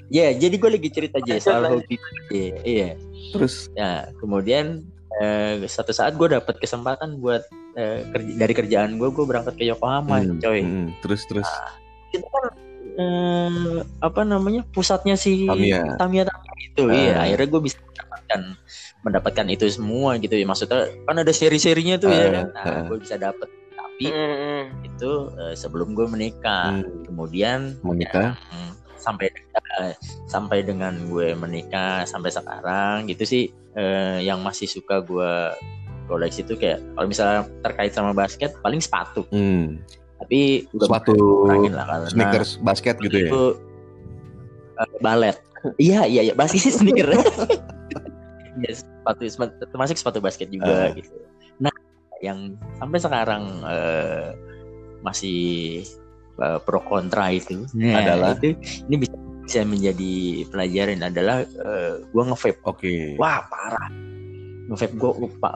ya 0.08 0.28
jadi 0.34 0.54
gue 0.54 0.70
lagi 0.72 0.90
cerita 0.90 1.18
aja 1.18 1.34
soal 1.38 1.66
hobi 1.68 1.98
iya 2.30 2.56
iya 2.62 2.90
Terus 3.34 3.68
ya 3.74 4.06
kemudian 4.18 4.86
eh, 5.20 5.54
satu 5.66 5.92
saat 5.92 6.14
gue 6.14 6.28
dapat 6.30 6.58
kesempatan 6.58 7.18
buat 7.18 7.42
eh, 7.74 8.06
kerja, 8.10 8.32
dari 8.36 8.54
kerjaan 8.54 8.96
gue 8.96 9.10
gue 9.10 9.26
berangkat 9.26 9.56
ke 9.56 9.66
Yokohama 9.66 10.22
hmm, 10.22 10.40
coy 10.40 10.62
hmm, 10.62 10.88
terus 11.02 11.26
terus 11.26 11.48
itu 12.10 12.24
kan 12.24 12.46
eh, 12.98 13.78
apa 14.00 14.22
namanya 14.24 14.64
pusatnya 14.70 15.14
si 15.14 15.46
Tamiya. 15.46 15.98
Tamiya 15.98 16.24
Tamiya 16.26 16.54
itu 16.62 16.84
Ah. 16.88 16.94
iya 16.94 17.14
akhirnya 17.26 17.48
gue 17.50 17.62
bisa 17.66 17.78
mendapatkan 17.82 18.42
mendapatkan 19.02 19.48
itu 19.50 19.66
semua 19.70 20.10
gitu 20.18 20.34
ya 20.34 20.46
maksudnya 20.46 20.80
kan 21.06 21.16
ada 21.18 21.34
seri-serinya 21.34 21.96
tuh 21.98 22.10
ya 22.10 22.22
Ah, 22.22 22.30
kan 22.34 22.46
nah 22.54 22.64
ah. 22.66 22.84
gue 22.86 22.98
bisa 23.02 23.16
dapet 23.16 23.50
tapi 23.74 24.06
Mm-mm. 24.14 24.62
itu 24.86 25.12
eh, 25.36 25.56
sebelum 25.56 25.94
gue 25.94 26.06
menikah 26.06 26.78
Hmm. 26.78 27.02
kemudian 27.06 27.60
menikah. 27.82 28.38
Hmm, 28.54 28.74
sampai 28.98 29.30
sampai 30.28 30.66
dengan 30.66 30.98
gue 31.08 31.32
menikah 31.34 32.04
sampai 32.04 32.34
sekarang 32.34 33.06
gitu 33.08 33.24
sih 33.24 33.44
eh, 33.78 34.26
yang 34.26 34.42
masih 34.42 34.66
suka 34.66 35.00
gue 35.00 35.32
koleksi 36.08 36.42
itu 36.42 36.56
kayak 36.56 36.82
kalau 36.96 37.08
misalnya 37.08 37.42
terkait 37.62 37.92
sama 37.92 38.12
basket 38.12 38.56
paling 38.60 38.80
sepatu 38.80 39.22
Hmm. 39.30 39.78
tapi 40.18 40.66
udah 40.74 40.88
Sepatu 40.90 41.14
lah 41.70 41.86
karena 41.86 42.08
sneakers 42.10 42.58
basket 42.60 42.96
gitu 42.98 43.16
ya. 43.16 43.30
itu 43.30 43.44
eh, 44.76 44.90
balet 45.00 45.38
iya 45.78 46.04
iya 46.04 46.22
iya 46.26 46.34
basket 46.34 46.64
sih 46.64 46.74
sneaker 46.74 47.12
ya 48.64 48.72
sepatu 48.74 49.22
termasuk 49.70 49.96
sepatu 49.96 50.18
basket 50.18 50.50
juga 50.50 50.90
Ah. 50.90 50.96
gitu 50.96 51.14
nah 51.60 51.74
yang 52.20 52.58
sampai 52.82 52.98
sekarang 52.98 53.44
eh, 53.62 54.28
masih 55.00 55.40
eh, 56.40 56.60
pro 56.66 56.82
kontra 56.82 57.30
itu 57.30 57.68
nah, 57.76 58.02
Adalah? 58.02 58.34
itu 58.40 58.58
ini 58.90 58.96
bisa 58.98 59.14
bisa 59.48 59.64
menjadi 59.64 60.14
pelajaran 60.46 61.00
adalah 61.02 61.38
eh, 61.42 62.04
gua 62.12 62.24
nge-vape 62.28 62.60
Oke. 62.62 63.16
wah 63.16 63.40
parah 63.48 63.88
nge-vape 64.68 64.94
gua 64.94 65.12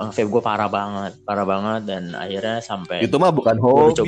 nge-vape 0.08 0.30
gua 0.30 0.42
parah 0.42 0.66
banget 0.66 1.14
parah 1.22 1.44
banget 1.44 1.82
dan 1.86 2.04
akhirnya 2.16 2.64
sampai 2.64 3.04
Itu 3.04 3.20
mah 3.20 3.30
bukan 3.30 3.60
hobi. 3.64 3.92
itu 3.92 4.04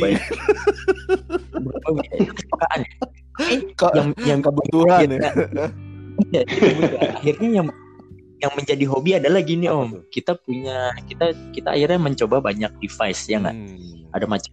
kesukaan 2.31 2.79
ya. 2.79 2.95
Kok- 3.75 3.93
yang 3.93 4.09
yang 4.23 4.39
kebutuhan 4.39 5.07
ya. 5.11 5.31
Iya, 6.29 6.41
akhirnya 7.11 7.49
yang 7.51 7.67
yang 8.37 8.53
menjadi 8.53 8.85
hobi 8.85 9.11
adalah 9.15 9.41
gini 9.41 9.65
om 9.65 10.03
kita 10.07 10.37
punya 10.37 10.91
kita 11.03 11.33
kita 11.51 11.73
akhirnya 11.73 11.97
mencoba 11.97 12.39
banyak 12.39 12.71
device 12.77 13.25
ya 13.25 13.39
nggak 13.39 13.55
Hmm. 13.55 14.11
ada 14.11 14.25
macam 14.29 14.51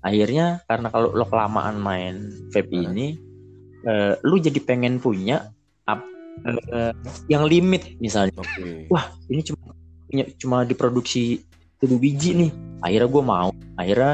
akhirnya 0.00 0.46
karena 0.64 0.88
kalau 0.88 1.10
lo 1.10 1.24
kelamaan 1.24 1.76
main 1.76 2.14
vape 2.48 2.72
ini 2.72 3.20
eh, 3.82 4.14
lu 4.22 4.36
jadi 4.36 4.58
pengen 4.58 4.98
punya 4.98 5.50
ap- 5.84 6.06
eh, 6.44 6.92
yang 7.26 7.44
limit 7.44 7.98
misalnya 7.98 8.34
Oke. 8.36 8.86
wah 8.88 9.10
ini 9.26 9.42
cuma 9.42 9.74
punya 10.06 10.24
cuma 10.36 10.56
diproduksi 10.62 11.42
tujuh 11.78 11.98
biji 11.98 12.30
nih 12.36 12.50
akhirnya 12.80 13.08
gue 13.08 13.22
mau 13.22 13.48
akhirnya 13.74 14.12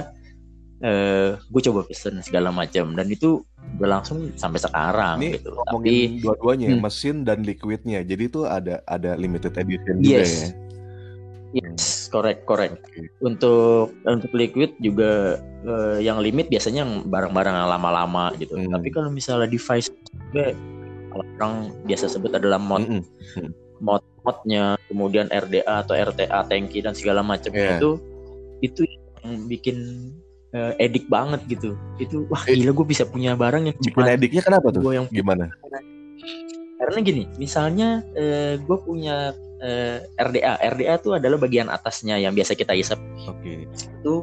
eh 0.78 1.34
gue 1.34 1.62
coba 1.64 1.82
pesen 1.84 2.22
segala 2.22 2.48
macam 2.48 2.94
dan 2.94 3.10
itu 3.10 3.42
berlangsung 3.76 4.30
sampai 4.32 4.62
sekarang 4.62 5.16
Ini 5.18 5.36
gitu 5.36 5.50
ngomongin 5.52 5.90
tapi 5.90 6.22
dua-duanya 6.22 6.66
ya, 6.66 6.72
Hmm. 6.72 6.82
mesin 6.82 7.16
dan 7.20 7.38
liquidnya. 7.42 8.00
Jadi 8.00 8.22
itu 8.30 8.46
ada 8.46 8.80
ada 8.86 9.12
limited 9.12 9.52
edition 9.52 9.98
juga 9.98 10.22
Yes. 10.22 10.32
ya. 10.32 10.48
Yes 11.50 12.08
correct 12.08 12.44
correct 12.44 12.76
Oke. 12.84 13.08
untuk 13.20 13.92
untuk 14.04 14.30
liquid 14.32 14.76
juga 14.78 15.36
eh, 15.62 15.98
yang 16.00 16.18
limit 16.18 16.46
biasanya 16.46 16.84
yang 16.84 17.04
barang-barang 17.04 17.54
yang 17.54 17.70
lama-lama 17.70 18.32
gitu 18.36 18.54
Hmm. 18.54 18.68
tapi 18.70 18.88
kalau 18.88 19.08
misalnya 19.08 19.46
device 19.46 19.88
juga 19.88 20.52
kalau 21.08 21.24
orang 21.36 21.52
biasa 21.82 22.04
sebut 22.06 22.32
adalah 22.32 22.56
mod 22.56 22.84
Mm-mm. 22.84 23.02
mod 23.80 24.04
modnya 24.20 24.76
kemudian 24.86 25.26
RDA 25.28 25.64
atau 25.80 25.94
RTA 25.94 26.44
tanki 26.44 26.84
dan 26.84 26.92
segala 26.92 27.22
macamnya 27.22 27.56
Iya. 27.56 27.80
itu 27.80 27.90
itu 28.60 28.80
yang 29.24 29.46
bikin 29.46 29.76
eh, 30.50 30.72
edik 30.78 31.08
banget 31.08 31.40
gitu 31.46 31.72
itu 31.96 32.28
wah 32.28 32.44
Eh, 32.44 32.56
gila 32.56 32.72
gue 32.72 32.86
bisa 32.86 33.04
punya 33.04 33.32
barang 33.32 33.68
yang 33.68 33.76
Bikin 33.78 34.04
ediknya 34.06 34.42
kenapa 34.42 34.68
tuh? 34.68 34.84
yang 34.90 35.08
Gimana? 35.08 35.48
karena 36.78 36.98
gini 37.02 37.22
misalnya 37.36 38.00
eh, 38.14 38.54
gue 38.56 38.78
punya 38.78 39.32
eh, 39.58 39.98
RDA 40.16 40.54
RDA 40.72 40.94
itu 40.96 41.10
adalah 41.12 41.36
bagian 41.36 41.66
atasnya 41.66 42.16
yang 42.16 42.30
biasa 42.30 42.52
kita 42.52 42.72
isap 42.72 42.98
Oke. 43.24 43.66
itu 43.66 44.14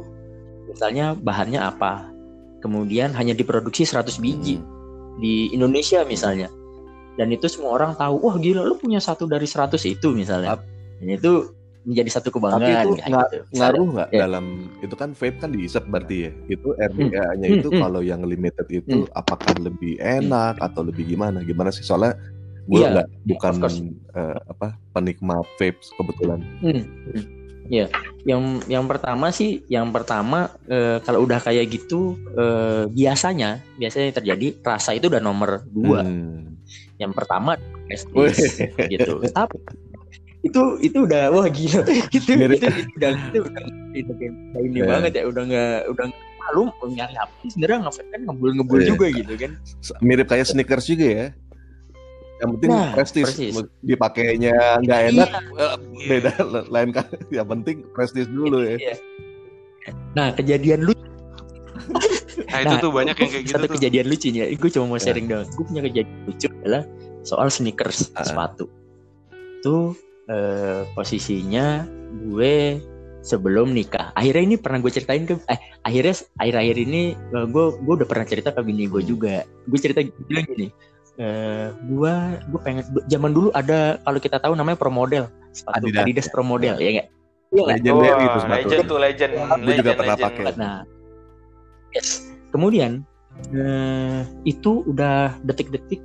misalnya 0.65 1.13
bahannya 1.13 1.59
apa 1.59 2.07
kemudian 2.59 3.11
hanya 3.11 3.31
diproduksi 3.31 3.83
100 3.83 4.17
biji 4.17 4.57
Hmm. 4.57 4.67
di 5.17 5.47
Indonesia 5.49 6.03
misalnya 6.03 6.51
dan 7.15 7.29
itu 7.29 7.47
semua 7.47 7.71
orang 7.73 7.95
tahu 7.95 8.19
wah 8.19 8.36
gila 8.36 8.61
lu 8.61 8.75
punya 8.75 8.99
satu 8.99 9.23
dari 9.25 9.45
100 9.45 9.79
itu 9.86 10.11
misalnya 10.11 10.59
dan 10.97 11.07
itu 11.09 11.51
menjadi 11.86 12.09
satu 12.11 12.27
Tapi 12.27 12.36
kebanggaan 12.36 12.65
itu 12.81 12.93
kayak 12.97 13.07
nga- 13.07 13.29
gitu. 13.29 13.38
ngaruh 13.53 13.88
nggak 13.93 14.09
Ya. 14.09 14.19
dalam 14.19 14.45
itu 14.81 14.95
kan 14.97 15.09
vape 15.13 15.38
kan 15.38 15.53
diisep 15.53 15.86
berarti 15.86 16.17
ya. 16.17 16.31
Itu 16.49 16.73
RDA-nya 16.73 17.45
Hmm, 17.45 17.57
itu 17.61 17.69
hmm. 17.69 17.77
kalau 17.77 18.01
yang 18.01 18.25
limited 18.25 18.65
itu 18.67 19.05
apakah 19.13 19.53
lebih 19.61 19.93
enak 20.01 20.57
atau 20.57 20.81
lebih 20.81 21.05
gimana? 21.05 21.45
Gimana 21.45 21.69
sih 21.69 21.86
soalnya 21.86 22.17
gue 22.66 22.80
Iya, 22.80 22.88
nggak 22.91 23.07
bukan 23.28 23.53
eh, 24.11 24.38
apa 24.47 24.68
penikmat 24.91 25.45
vape 25.55 25.78
kebetulan. 25.93 26.39
Hmm, 26.59 26.82
hmm. 26.82 27.24
Ya, 27.66 27.89
yang 28.24 28.61
yang 28.66 28.86
pertama 28.86 29.30
sih, 29.30 29.66
yang 29.66 29.89
pertama 29.89 30.49
eh, 30.66 31.01
kalau 31.01 31.26
udah 31.26 31.38
kayak 31.39 31.66
gitu 31.68 32.13
eh, 32.34 32.86
biasanya 32.88 33.57
biasanya 33.76 34.05
yang 34.09 34.18
terjadi 34.18 34.47
rasa 34.61 34.93
itu 34.93 35.09
udah 35.09 35.18
nomor 35.20 35.66
dua. 35.68 36.01
Hmm. 36.01 36.57
Yang 36.97 37.11
pertama 37.13 37.57
Wih. 37.57 37.86
prestis 37.86 38.61
gitu. 38.88 39.22
Tapi 39.30 39.57
itu 40.41 40.61
itu 40.80 40.97
udah 41.01 41.34
wah 41.34 41.49
gila 41.49 41.82
gitu 42.13 42.38
Mirip- 42.38 42.61
itu, 42.61 42.70
itu 42.70 42.93
udah 42.95 43.11
itu 43.18 43.39
udah 43.41 43.63
itu 43.97 44.11
ini 44.61 44.78
Iya. 44.78 44.86
banget 44.86 45.11
ya 45.18 45.24
udah 45.26 45.43
nggak 45.43 45.78
udah 45.89 46.05
nggak- 46.05 46.34
ah, 46.45 46.49
lu 46.53 46.61
mau 46.70 46.86
nyari 46.86 47.16
apa 47.18 47.34
sebenarnya 47.49 47.78
nggak 47.82 48.05
kan 48.05 48.22
ngebul-ngebul 48.30 48.78
Iya. 48.78 48.88
juga 48.93 49.05
gitu 49.09 49.34
kan 49.41 49.51
Mirip 50.05 50.28
kayak 50.30 50.45
sneakers 50.45 50.86
juga 50.86 51.05
ya. 51.09 51.28
Yang 52.36 52.49
penting 52.53 52.69
Nah, 52.69 52.91
prestis, 52.91 53.25
persis. 53.25 53.53
dipakainya 53.81 54.53
nggak 54.81 55.01
enak, 55.09 55.29
Iya. 55.31 55.65
eh, 55.65 55.75
beda 56.05 56.31
lain 56.73 56.89
kan. 56.91 57.07
Yang 57.29 57.47
penting 57.49 57.75
prestis 57.91 58.27
dulu 58.27 58.59
ya. 58.61 58.75
Iya. 58.77 58.95
nah 60.11 60.33
kejadian 60.33 60.81
lu 60.81 60.93
Nah, 62.45 62.59
itu 62.59 62.67
Nah, 62.67 62.79
tuh 62.79 62.89
banyak 62.89 63.15
yang 63.15 63.29
kayak 63.29 63.43
gitu 63.43 63.53
satu 63.53 63.65
tuh. 63.65 63.73
kejadian 63.77 64.05
lucunya 64.07 64.43
gue 64.49 64.69
cuma 64.71 64.86
mau 64.88 64.97
Ya. 64.97 65.03
sharing 65.03 65.27
doang 65.27 65.45
gue 65.45 65.63
punya 65.63 65.81
kejadian 65.83 66.17
lucu 66.25 66.47
adalah 66.57 66.83
soal 67.21 67.47
sneakers 67.47 68.09
Ah. 68.11 68.23
sepatu 68.23 68.65
itu 69.55 69.93
eh, 70.25 70.81
posisinya 70.91 71.86
gue 72.23 72.81
sebelum 73.21 73.69
nikah 73.71 74.09
akhirnya 74.11 74.43
ini 74.43 74.55
pernah 74.55 74.79
gue 74.79 74.89
ceritain 74.89 75.23
ke 75.23 75.38
eh 75.45 75.57
akhirnya 75.81 76.15
akhir-akhir 76.36 76.75
ini 76.79 77.01
eh, 77.13 77.45
gue 77.45 77.65
gue 77.75 77.93
udah 77.95 78.07
pernah 78.07 78.25
cerita 78.25 78.49
ke 78.49 78.61
bini 78.61 78.86
gue 78.86 79.01
juga 79.01 79.36
gue 79.45 79.79
cerita 79.79 79.99
bilang 80.25 80.45
gini 80.47 80.67
eh 81.16 81.68
gue 81.72 82.13
gue 82.45 82.59
pengen 82.59 82.84
zaman 83.07 83.32
dulu 83.32 83.47
ada 83.51 83.95
kalau 84.01 84.20
kita 84.20 84.36
tahu 84.36 84.51
namanya 84.53 84.76
pro 84.76 84.91
model 84.91 85.32
sepatu 85.49 85.88
Adidas. 85.88 86.03
Adidas, 86.03 86.28
pro 86.28 86.43
model 86.43 86.76
ya 86.76 86.91
nggak 86.91 87.07
Iya 87.47 87.61
nggak? 87.61 87.78
Legendary 87.80 88.24
itu 88.26 88.39
sepatu. 88.41 88.57
legend 88.59 88.84
tuh 88.84 88.99
legend. 88.99 89.32
Gue 89.32 89.45
juga 89.47 89.63
Legend, 89.63 89.95
pernah 89.95 90.18
legend. 90.18 90.28
pakai. 90.28 90.53
Nah, 90.57 90.78
yes. 91.91 92.09
Kemudian 92.51 92.91
eh, 93.49 94.20
itu 94.43 94.72
udah 94.84 95.18
detik-detik 95.41 96.01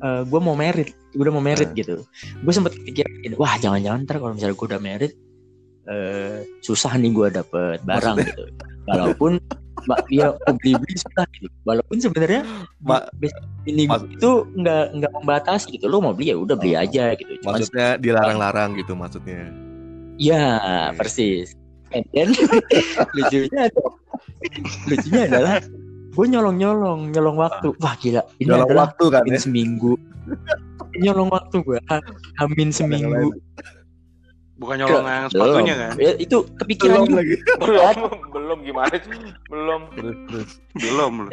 eh, 0.00 0.22
gue 0.26 0.40
mau 0.42 0.54
merit, 0.54 0.90
gue 1.12 1.22
udah 1.22 1.30
mau 1.30 1.44
merit 1.44 1.70
Nah. 1.70 1.76
gitu. 1.76 1.94
Gue 2.42 2.52
sempet 2.52 2.74
pikirin, 2.74 3.34
wah 3.36 3.54
jangan-jangan 3.56 4.02
ntar 4.02 4.18
kalau 4.18 4.34
misalnya 4.34 4.56
gue 4.56 4.66
udah 4.66 4.82
merit 4.82 5.12
eh, 5.84 6.36
susah 6.60 6.94
nih 6.94 7.10
gue 7.10 7.28
dapet 7.32 7.78
barang 7.82 8.16
Maksudnya? 8.18 8.26
gitu. 8.26 8.44
Walaupun 8.84 9.38
ma- 9.84 10.02
ya 10.08 10.30
beli 10.58 10.74
beli 10.74 10.94
susah 10.94 11.26
gitu. 11.32 11.46
Walaupun 11.62 11.96
sebenarnya 11.98 12.42
Ma- 12.80 13.06
bes- 13.16 13.34
ini 13.64 13.86
itu 13.86 14.30
nggak 14.52 14.84
nggak 14.96 15.12
membatasi 15.16 15.76
gitu. 15.76 15.86
Lo 15.86 15.98
mau 15.98 16.12
beli 16.12 16.30
ya 16.30 16.36
udah 16.36 16.54
beli 16.54 16.74
Oh. 16.74 16.82
aja 16.82 17.14
gitu. 17.14 17.30
Cuman 17.42 17.58
Maksudnya 17.58 17.88
dilarang-larang 17.96 18.70
gitu 18.74 18.92
maksudnya. 18.92 19.50
Ya, 20.18 20.58
Oke. 20.90 20.98
persis. 20.98 21.54
And 21.92 22.08
then, 22.10 22.32
lucunya 23.16 23.68
lucunya 24.86 25.22
adalah 25.28 25.56
gue 26.12 26.26
nyolong 26.26 26.56
nyolong 26.56 27.00
nyolong 27.10 27.36
waktu. 27.36 27.68
Wah 27.78 27.94
gila, 27.96 28.22
ini 28.38 28.48
Dalam 28.48 28.64
adalah 28.64 28.90
waktu 28.90 29.04
kan 29.08 29.22
ya. 29.26 29.38
seminggu. 29.38 29.94
nyolong 30.94 31.28
waktu 31.28 31.56
gue, 31.60 31.78
hamin 32.38 32.68
seminggu. 32.70 33.32
Bukan 34.62 34.78
nyolong 34.78 35.06
yang 35.10 35.26
sepatunya 35.26 35.74
kan? 35.74 35.92
Ya, 35.98 36.14
itu 36.22 36.46
kepikiran 36.62 37.02
Belum 37.02 37.18
lagi. 37.18 37.36
belum 37.66 37.96
belum 38.30 38.58
gimana 38.62 38.94
sih? 38.94 39.10
belum. 39.50 39.80
Belum 40.78 41.12
loh. 41.26 41.30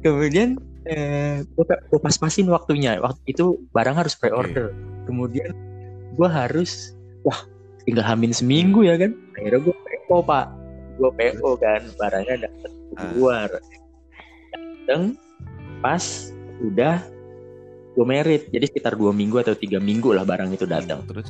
Kemudian 0.00 0.56
eh, 0.88 1.44
gue, 1.44 2.00
pas-pasin 2.00 2.48
waktunya. 2.48 2.96
Waktu 2.96 3.20
itu 3.28 3.60
barang 3.76 3.96
harus 4.00 4.16
pre-order. 4.16 4.72
Kemudian 5.04 5.52
gue 6.16 6.28
harus, 6.28 6.96
wah 7.28 7.44
tinggal 7.84 8.08
hamin 8.08 8.32
seminggu 8.32 8.88
ya 8.88 8.96
kan. 8.96 9.12
Akhirnya 9.36 9.60
gue 9.68 9.76
PO 9.76 10.24
pak, 10.24 10.46
gue 10.96 11.10
PO 11.12 11.50
kan, 11.60 11.84
barangnya 12.00 12.48
dapet 12.48 12.70
keluar. 12.96 13.48
Dateng 14.88 15.16
pas 15.84 16.32
udah 16.64 17.04
gue 17.94 18.06
merit, 18.08 18.48
jadi 18.48 18.64
sekitar 18.64 18.96
dua 18.96 19.12
minggu 19.12 19.38
atau 19.44 19.52
tiga 19.52 19.76
minggu 19.76 20.16
lah 20.16 20.24
barang 20.24 20.56
itu 20.56 20.64
datang. 20.64 21.04
Terus 21.04 21.28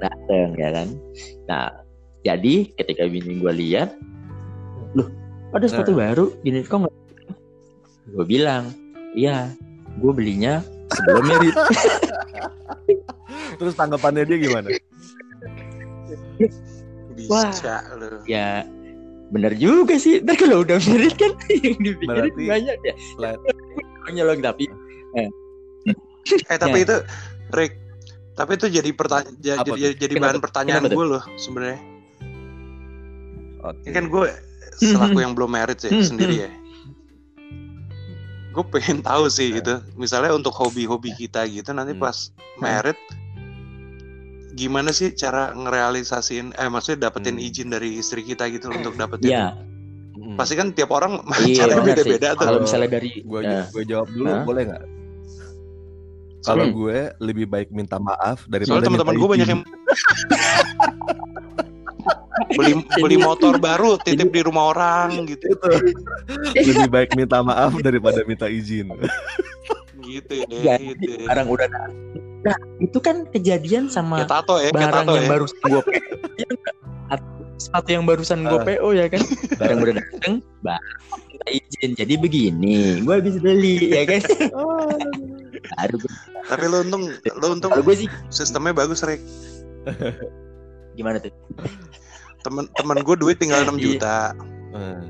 Datang 0.00 0.48
ya 0.56 0.68
kan. 0.72 0.88
Nah 1.46 1.66
jadi 2.20 2.68
ketika 2.74 3.04
bini 3.04 3.38
gue 3.38 3.52
lihat, 3.52 3.96
loh 4.92 5.08
ada 5.52 5.66
sepatu 5.66 5.92
baru, 5.94 6.32
gini 6.40 6.60
kok 6.62 6.84
nggak? 6.84 6.94
Gue 8.10 8.24
bilang, 8.24 8.72
iya, 9.14 9.52
gue 9.98 10.12
belinya 10.12 10.60
sebelum 10.90 11.24
merit. 11.26 11.54
terus 13.56 13.74
tanggapannya 13.74 14.24
dia 14.24 14.38
gimana? 14.40 14.68
Bisa 17.14 17.84
loh. 17.98 18.20
ya 18.24 18.64
bener 19.30 19.54
juga 19.54 19.94
sih. 19.96 20.18
Ntar 20.24 20.36
kalau 20.36 20.64
udah 20.64 20.80
merit 20.88 21.14
kan 21.14 21.32
yang 21.64 21.78
dipikirin 21.78 22.08
Berarti- 22.32 22.48
banyak 22.48 22.78
ya. 22.82 22.94
Nyolong 24.10 24.42
tapi 24.42 24.66
Eh 25.14 25.28
tapi 26.58 26.82
Ya. 26.82 26.84
itu 26.86 26.96
Rick, 27.50 27.74
tapi 28.40 28.56
itu 28.56 28.66
jadi 28.70 28.90
pertanyaan 28.90 29.36
jadi, 29.60 29.92
jadi 29.94 30.08
Kenapa 30.10 30.24
bahan 30.24 30.34
tuh? 30.34 30.42
pertanyaan 30.42 30.80
tuh? 30.82 30.96
gue 30.96 31.06
loh 31.06 31.22
sebenarnya. 31.36 31.80
Oke. 33.60 33.80
Ini 33.82 33.92
kan 33.92 34.04
gue 34.06 34.26
selaku 34.78 35.18
yang 35.18 35.32
belum 35.32 35.50
merit 35.50 35.78
sih 35.78 35.90
Hmm, 35.90 36.00
sendiri 36.02 36.34
ya. 36.38 36.50
Gue 38.50 38.64
pengen 38.66 38.98
tahu 39.00 39.28
sih 39.28 39.52
gitu. 39.52 39.78
Misalnya 39.94 40.32
untuk 40.32 40.50
hobi-hobi 40.52 41.12
kita 41.12 41.44
gitu 41.46 41.70
nanti 41.70 41.92
Hmm. 41.92 42.00
pas 42.00 42.16
merit 42.56 42.96
gimana 44.50 44.90
sih 44.90 45.12
cara 45.12 45.52
ngerealisasiin 45.52 46.52
eh 46.52 46.66
maksudnya 46.66 47.06
dapetin 47.06 47.36
Hmm. 47.36 47.46
izin 47.46 47.68
dari 47.68 47.94
istri 47.94 48.20
kita 48.20 48.48
gitu 48.48 48.68
untuk 48.68 48.92
dapetin 48.94 49.30
ya 49.30 49.46
Mm. 50.10 50.34
pasti 50.34 50.52
kan 50.52 50.74
tiap 50.74 50.90
orang 50.90 51.22
iya 51.40 51.54
caranya 51.70 51.86
beda-beda 51.86 52.28
tuh 52.34 52.44
Kalau 52.44 52.60
misalnya 52.60 52.90
dari 52.92 53.22
gue 53.22 53.40
Nah, 53.40 53.64
gue 53.70 53.82
jawab 53.86 54.10
dulu 54.10 54.26
Hah? 54.26 54.42
boleh 54.42 54.62
nggak? 54.66 54.82
Kalau 56.40 56.64
Hmm. 56.64 56.72
gue 56.72 56.98
lebih 57.20 57.44
baik 57.44 57.68
minta 57.68 57.96
maaf 57.96 58.44
daripada 58.46 58.80
soalnya 58.80 58.88
teman-teman 58.88 59.14
gue 59.14 59.28
banyak 59.28 59.48
yang 59.48 59.60
beli 62.56 62.72
beli 63.04 63.16
motor 63.16 63.60
baru 63.60 64.00
titip 64.00 64.32
di 64.32 64.40
rumah 64.40 64.72
orang 64.72 65.28
gitu 65.28 65.52
itu 65.52 65.68
lebih 66.64 66.88
baik 66.88 67.10
minta 67.12 67.44
maaf 67.44 67.76
daripada 67.78 68.24
minta 68.24 68.48
izin. 68.48 68.88
gitu 70.00 70.32
ya 70.32 70.74
Jadi, 70.80 70.96
gitu 70.96 71.04
ya. 71.12 71.26
barang 71.28 71.46
udah. 71.46 71.68
Nah, 72.40 72.56
itu 72.80 72.98
kan 72.98 73.28
kejadian 73.28 73.92
sama 73.92 74.24
Kayak 74.24 74.32
tato 74.32 74.54
ya 74.56 74.70
barang 74.72 74.92
tato 74.96 75.12
yang 75.12 75.26
ya 75.28 75.30
baru 75.30 75.44
gue 75.44 75.82
sepatu 77.60 77.88
yang 77.92 78.08
barusan 78.08 78.48
gue 78.48 78.56
Ah. 78.56 78.64
PO 78.64 78.88
ya 78.96 79.06
kan. 79.12 79.20
Barang 79.60 79.84
udah 79.84 79.94
dateng, 80.00 80.34
baru 80.64 80.80
minta 81.28 81.48
izin. 81.52 81.90
Jadi 81.92 82.14
begini, 82.16 83.04
gue 83.04 83.14
habis 83.14 83.36
beli 83.36 83.92
ya 83.92 84.08
kan. 84.08 84.22
Baru 85.62 85.96
gue, 85.96 86.12
Tapi 86.42 86.64
lu 86.66 86.76
untung 86.80 87.02
lu 87.12 87.46
untung 87.48 87.72
gue 87.74 87.94
sih 87.96 88.08
sistemnya 88.28 88.72
bagus 88.72 89.00
Rick. 89.00 89.20
gimana 90.92 91.16
tuh? 91.18 91.32
Temen 92.40 92.64
temen 92.72 92.98
gue 92.98 93.16
duit 93.16 93.36
tinggal 93.36 93.62
6 93.62 93.76
Iya. 93.76 93.84
juta. 93.84 94.18
Eh, 94.72 95.00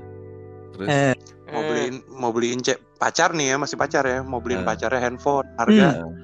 Terus 0.72 0.88
Eh, 0.88 1.14
Mau 1.51 1.61
Hmm. 1.61 1.68
beliin 1.68 1.94
mau 2.09 2.30
beliin 2.30 2.61
cek 2.61 2.78
pacar 2.94 3.34
nih 3.34 3.53
ya 3.53 3.57
masih 3.59 3.74
pacar 3.74 4.07
ya 4.07 4.22
mau 4.22 4.38
beliin 4.38 4.62
Hmm. 4.62 4.70
pacarnya 4.70 5.03
handphone 5.03 5.42
harga 5.57 5.98
Hmm. 5.98 6.14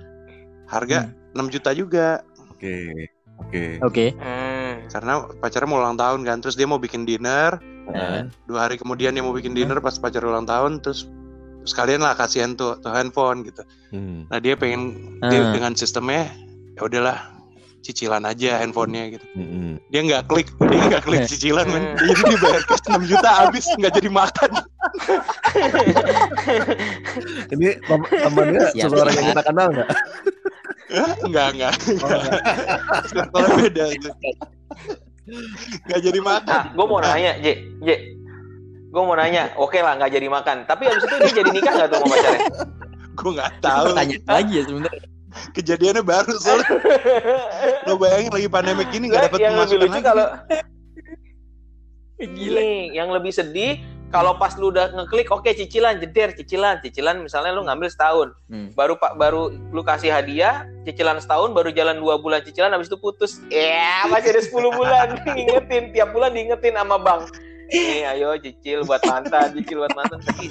harga 0.65 0.99
6 1.35 1.51
juta 1.51 1.75
juga 1.75 2.23
oke. 2.49 2.75
Oke. 3.37 3.63
Oke. 3.83 4.07
Hmm. 4.15 4.87
karena 4.87 5.13
pacarnya 5.37 5.67
mau 5.67 5.83
ulang 5.83 5.99
tahun 5.99 6.23
kan 6.23 6.39
terus 6.39 6.55
dia 6.55 6.65
mau 6.65 6.79
bikin 6.79 7.03
dinner 7.03 7.59
Eh, 7.87 8.23
dua 8.47 8.67
hari 8.67 8.75
kemudian 8.77 9.11
dia 9.11 9.23
mau 9.23 9.31
bikin 9.31 9.51
dinner 9.51 9.79
pas 9.79 9.95
pacar 9.95 10.23
ulang 10.23 10.43
tahun 10.43 10.79
terus 10.79 11.11
sekalian 11.67 12.01
lah 12.01 12.15
kasihan 12.15 12.53
tuh 12.53 12.79
tuh 12.79 12.89
handphone 12.89 13.43
gitu 13.43 13.63
hmm. 13.91 14.27
nah 14.27 14.39
dia 14.39 14.55
pengen 14.55 14.97
dia 15.21 15.41
Ah. 15.41 15.51
dengan 15.51 15.73
sistemnya 15.73 16.31
ya 16.73 16.83
udahlah 16.83 17.19
cicilan 17.79 18.23
aja 18.23 18.59
handphonenya 18.59 19.15
gitu 19.15 19.27
Mm-mm. 19.37 19.79
dia 19.89 20.01
nggak 20.03 20.27
klik 20.27 20.49
dia 20.65 20.81
nggak 20.87 21.03
klik 21.03 21.23
cicilan 21.25 21.67
men 21.67 21.85
Hmm. 21.89 22.03
jadi 22.05 22.23
dia 22.25 22.39
bayar 22.41 22.63
cash 22.65 22.83
6 22.85 23.07
juta 23.07 23.29
habis 23.37 23.65
nggak 23.73 23.93
jadi 23.95 24.11
makan 24.11 24.51
Ini 27.49 27.69
tem- 27.81 28.11
temannya 28.13 28.63
seseorang 28.73 29.15
yang 29.15 29.27
kita 29.31 29.43
kenal 29.45 29.69
nggak? 29.71 29.89
nggak 31.25 31.49
nggak 31.53 31.73
Circle-nya 33.07 33.55
beda 33.57 33.85
gitu. 33.93 34.11
nggak 35.85 36.01
jadi 36.01 36.21
makan 36.21 36.47
Ah, 36.53 36.65
gue 36.71 36.85
mau 36.85 36.99
nanya, 37.01 37.33
J, 37.37 37.47
J. 37.81 37.89
Gue 38.97 39.03
mau 39.03 39.13
nanya, 39.13 39.53
oke 39.55 39.77
lah 39.77 39.95
nggak 39.95 40.09
jadi 40.09 40.27
makan. 40.27 40.57
Tapi 40.65 40.83
abis 40.89 41.05
itu 41.05 41.15
dia 41.21 41.33
jadi 41.37 41.51
nikah 41.53 41.73
nggak 41.75 41.87
tuh 41.87 41.97
sama 42.01 42.07
pacarnya? 42.09 42.41
gue 43.17 43.31
nggak 43.33 43.53
tahu 43.61 43.85
Tanya 43.93 44.17
lagi 44.27 44.53
ya 44.55 44.63
sebenarnya. 44.65 45.05
kejadiannya 45.53 46.01
baru 46.01 46.33
soalnya 46.37 46.69
lo 47.85 47.97
bayangin 47.97 48.29
lagi 48.29 48.47
pandemik 48.47 48.89
gini 48.89 49.09
nggak 49.09 49.21
Lah, 49.21 49.27
dapat 49.29 49.39
yang 49.39 49.55
lebih 49.55 49.75
lucu 49.75 49.87
lagi 49.87 50.03
kalau 50.03 50.27
Gila. 52.17 52.57
Nih, 52.57 52.93
yang 52.93 53.09
lebih 53.11 53.31
sedih 53.31 53.79
kalau 54.09 54.37
pas 54.37 54.55
lu 54.55 54.69
udah 54.69 54.93
ngeklik 54.95 55.29
oke 55.29 55.47
cicilan 55.47 55.97
jeder 55.97 56.33
cicilan 56.33 56.79
cicilan 56.79 57.21
misalnya 57.21 57.53
lu 57.53 57.65
ngambil 57.65 57.89
setahun 57.89 58.29
Hmm. 58.47 58.71
baru 58.73 58.95
pak 58.95 59.17
baru 59.17 59.49
lu 59.69 59.83
kasih 59.83 60.09
hadiah 60.09 60.65
cicilan 60.85 61.19
setahun 61.19 61.51
baru 61.51 61.69
jalan 61.69 61.99
dua 61.99 62.17
bulan 62.17 62.41
cicilan 62.41 62.71
habis 62.71 62.87
itu 62.87 62.97
putus 62.97 63.43
ya 63.51 64.07
masih 64.07 64.31
ada 64.31 64.41
10 64.41 64.55
bulan 64.71 65.07
ngingetin 65.27 65.91
tiap 65.91 66.13
bulan 66.13 66.31
diingetin 66.31 66.73
sama 66.73 66.97
bang 66.97 67.21
nih 67.69 68.07
ayo 68.09 68.39
cicil 68.39 68.83
buat 68.83 69.03
mantan 69.03 69.51
cicil 69.53 69.83
buat 69.83 69.95
mantan 69.95 70.19
tapi 70.23 70.51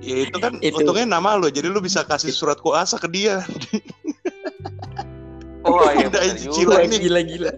ya 0.00 0.16
itu 0.22 0.36
kan 0.36 0.60
Itu. 0.60 0.78
untungnya 0.78 1.06
nama 1.10 1.34
lo 1.34 1.48
jadi 1.48 1.66
lo 1.66 1.78
bisa 1.78 2.02
kasih 2.02 2.30
surat 2.30 2.58
kuasa 2.58 2.96
ke 2.96 3.08
dia 3.08 3.42
oh 5.64 5.88
iya 5.90 6.08
cicilan 6.36 6.44
juga. 6.44 6.84
nih. 6.84 6.98
Gila 7.00 7.20
gila. 7.24 7.52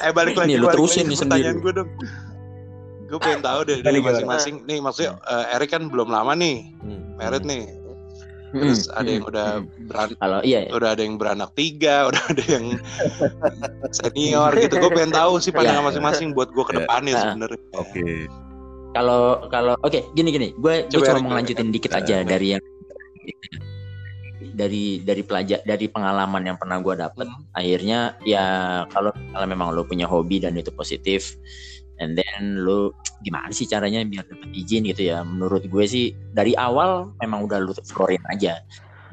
eh 0.00 0.12
balik 0.12 0.36
lagi 0.36 0.48
Nih, 0.50 0.58
lu 0.58 0.66
balik 0.66 0.76
terusin 0.76 1.04
nih 1.06 1.16
pertanyaan 1.16 1.56
sendiri. 1.56 1.64
gue 1.64 1.72
dong 1.74 1.90
gue 3.04 3.18
pengen 3.18 3.40
tahu 3.40 3.60
deh 3.64 3.78
dari 3.80 4.00
masing-masing 4.00 4.54
nih 4.64 4.78
maksudnya 4.80 5.12
eh, 5.22 5.54
Erik 5.54 5.70
kan 5.70 5.88
belum 5.88 6.08
lama 6.08 6.32
nih 6.34 6.72
Hmm. 6.80 7.16
merit 7.16 7.42
nih 7.42 7.68
terus 8.54 8.86
Hmm, 8.86 8.98
ada 9.02 9.08
yang 9.10 9.24
hmm, 9.26 9.32
udah 9.34 9.48
hmm. 9.58 9.86
beran- 9.90 10.16
Kalau 10.16 10.38
iya 10.46 10.60
ya. 10.64 10.70
udah 10.72 10.88
ada 10.94 11.02
yang 11.02 11.16
beranak 11.18 11.50
tiga 11.52 11.96
udah 12.08 12.22
ada 12.30 12.44
yang 12.46 12.66
senior 13.98 14.50
gitu 14.54 14.74
gue 14.78 14.90
pengen 14.90 15.10
tahu 15.10 15.42
sih 15.42 15.50
pandangan 15.50 15.82
Ya. 15.82 15.86
masing-masing 15.90 16.28
buat 16.32 16.48
gue 16.48 16.64
ke 16.64 16.72
Ya. 16.72 16.78
depannya 16.80 17.12
Ah. 17.12 17.20
sebenarnya 17.26 17.60
Oke. 17.74 18.06
Kalau 18.94 19.22
kalau 19.50 19.74
oke 19.82 20.06
gini 20.14 20.30
gini, 20.30 20.48
gue 20.54 20.86
gue 20.86 20.94
Coba, 20.94 21.06
cuma 21.10 21.18
mau 21.20 21.30
ngelanjutin 21.34 21.74
dikit 21.74 21.90
Eh, 21.90 21.98
aja 21.98 22.16
dari 22.22 22.54
yang 22.54 22.62
dari 24.54 25.02
dari 25.02 25.22
pelajar 25.24 25.58
dari 25.62 25.90
pengalaman 25.90 26.46
yang 26.46 26.54
pernah 26.54 26.78
gue 26.78 26.94
dapet. 26.94 27.26
Hmm. 27.26 27.42
Akhirnya 27.52 28.14
ya 28.22 28.44
kalau 28.88 29.10
kalau 29.10 29.46
memang 29.46 29.74
lo 29.74 29.82
punya 29.82 30.06
hobi 30.06 30.38
dan 30.38 30.54
itu 30.54 30.70
positif, 30.70 31.34
and 32.02 32.18
then 32.18 32.64
lo 32.64 32.94
gimana 33.22 33.50
sih 33.54 33.64
caranya 33.64 34.02
biar 34.04 34.26
dapet 34.26 34.50
izin 34.52 34.86
gitu 34.88 35.10
ya? 35.12 35.22
Menurut 35.22 35.66
gue 35.66 35.84
sih 35.86 36.14
dari 36.34 36.52
awal 36.58 37.14
memang 37.22 37.46
udah 37.46 37.58
lo 37.62 37.72
florin 37.86 38.22
aja. 38.30 38.60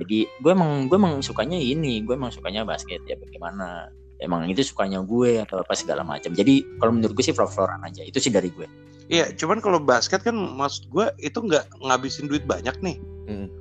Jadi 0.01 0.25
gue 0.25 0.51
emang 0.51 0.89
gue 0.89 0.97
emang 0.97 1.21
sukanya 1.21 1.59
ini, 1.59 2.01
gue 2.01 2.17
emang 2.17 2.33
sukanya 2.33 2.65
basket 2.65 3.05
ya 3.05 3.13
bagaimana? 3.19 3.91
Emang 4.21 4.45
itu 4.49 4.61
sukanya 4.61 5.01
gue 5.01 5.41
atau 5.41 5.61
apa 5.61 5.73
segala 5.73 6.05
macam. 6.05 6.33
Jadi 6.33 6.77
kalau 6.77 6.93
menurut 6.93 7.17
gue 7.17 7.25
sih 7.25 7.33
flor-floran 7.33 7.81
aja. 7.81 8.05
Itu 8.05 8.21
sih 8.21 8.29
dari 8.29 8.53
gue. 8.53 8.65
Iya, 9.11 9.33
cuman 9.35 9.59
kalau 9.59 9.81
basket 9.81 10.23
kan 10.23 10.37
maksud 10.37 10.87
gue 10.87 11.09
itu 11.19 11.35
nggak 11.35 11.83
ngabisin 11.83 12.29
duit 12.29 12.45
banyak 12.45 12.73
nih. 12.79 12.97
Mm. 13.27 13.60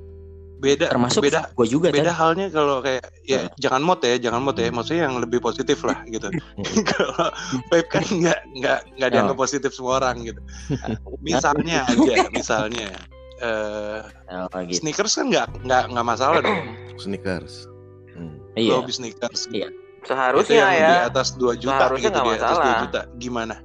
Beda, 0.61 0.93
Termasuk 0.93 1.25
beda, 1.25 1.49
gue 1.51 1.65
juga 1.65 1.89
beda 1.89 2.13
Chan. 2.13 2.21
halnya 2.21 2.45
kalau 2.47 2.79
kayak 2.79 3.01
ya 3.25 3.49
Nah. 3.49 3.57
jangan 3.57 3.81
mod 3.81 3.99
ya, 3.99 4.15
jangan 4.21 4.41
mod 4.41 4.53
ya. 4.55 4.69
Maksudnya 4.69 5.09
yang 5.09 5.17
lebih 5.17 5.41
positif 5.41 5.81
lah 5.81 5.97
gitu. 6.13 6.29
kalau 6.93 7.33
vape 7.67 7.89
kan 7.89 8.05
nggak 8.05 8.39
nggak 8.55 8.79
nggak 8.95 9.09
dianggap 9.09 9.35
positif 9.35 9.73
semua 9.73 9.97
orang 9.97 10.21
gitu. 10.21 10.37
Misalnya 11.25 11.81
aja, 11.83 12.29
misalnya 12.29 12.93
eh 13.41 14.05
Oh, 14.29 14.45
gitu. 14.61 14.77
sneakers 14.79 15.17
kan 15.17 15.25
nggak 15.27 15.65
nggak 15.65 15.83
nggak 15.89 16.05
masalah 16.05 16.39
dong. 16.39 16.77
Sneakers. 16.95 17.65
Hmm. 18.13 18.37
Iya. 18.53 18.77
Lo 18.77 18.85
habis 18.85 19.01
sneakers. 19.01 19.49
Iya. 19.49 19.73
Itu 19.97 20.13
seharusnya 20.13 20.57
yang 20.57 20.71
ya 20.71 20.85
di 20.85 20.97
atas 21.09 21.27
2 21.35 21.57
juta 21.57 21.73
Seharusnya 21.89 22.05
gitu, 22.07 22.19
di 22.21 22.29
atas 22.31 22.37
2 22.37 22.45
masalah. 22.61 22.81
juta. 22.81 23.01
Gimana 23.17 23.55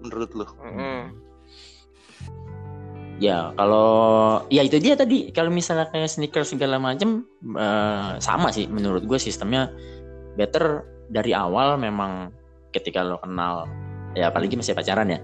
menurut 0.00 0.30
lo? 0.34 0.46
Mm-mm. 0.60 1.13
Ya, 3.22 3.54
kalau 3.54 4.42
ya 4.50 4.66
itu 4.66 4.82
dia 4.82 4.98
tadi. 4.98 5.30
Kalau 5.30 5.50
misalnya 5.50 5.86
kayak 5.90 6.10
sneakers 6.10 6.50
segala 6.50 6.82
macam 6.82 7.22
eh, 7.54 8.10
sama 8.18 8.50
sih 8.50 8.66
menurut 8.66 9.06
gue 9.06 9.18
sistemnya. 9.18 9.70
Better 10.34 10.82
dari 11.14 11.30
awal 11.30 11.78
memang 11.78 12.34
ketika 12.74 13.06
lo 13.06 13.22
kenal 13.22 13.70
ya 14.18 14.34
apalagi 14.34 14.58
masih 14.58 14.74
pacaran 14.74 15.14
ya. 15.14 15.22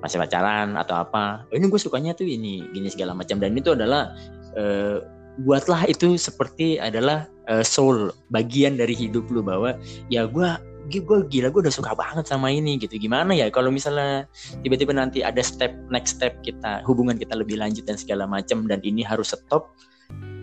Masih 0.00 0.16
pacaran 0.16 0.78
atau 0.80 1.04
apa. 1.04 1.44
Oh, 1.52 1.56
ini 1.58 1.68
gue 1.68 1.80
sukanya 1.80 2.16
tuh 2.16 2.24
ini 2.24 2.64
gini 2.72 2.88
segala 2.88 3.12
macam 3.12 3.36
dan 3.36 3.52
itu 3.52 3.76
adalah 3.76 4.16
eh, 4.56 5.04
buatlah 5.44 5.84
itu 5.84 6.16
seperti 6.16 6.80
adalah 6.80 7.28
eh, 7.52 7.60
soul 7.60 8.08
bagian 8.32 8.80
dari 8.80 8.96
hidup 8.96 9.28
lu 9.28 9.44
bahwa 9.44 9.76
ya 10.08 10.24
gue 10.24 10.48
gue 10.88 11.18
gila 11.28 11.52
gue 11.52 11.60
udah 11.68 11.74
suka 11.74 11.92
banget 11.92 12.24
sama 12.24 12.48
ini 12.48 12.80
gitu 12.80 12.96
gimana 12.96 13.36
ya 13.36 13.52
kalau 13.52 13.68
misalnya 13.68 14.24
tiba-tiba 14.64 14.96
nanti 14.96 15.20
ada 15.20 15.44
step 15.44 15.76
next 15.92 16.16
step 16.16 16.40
kita 16.40 16.80
hubungan 16.88 17.20
kita 17.20 17.36
lebih 17.36 17.60
lanjut 17.60 17.84
dan 17.84 18.00
segala 18.00 18.24
macam 18.24 18.64
dan 18.64 18.80
ini 18.80 19.04
harus 19.04 19.36
stop 19.36 19.76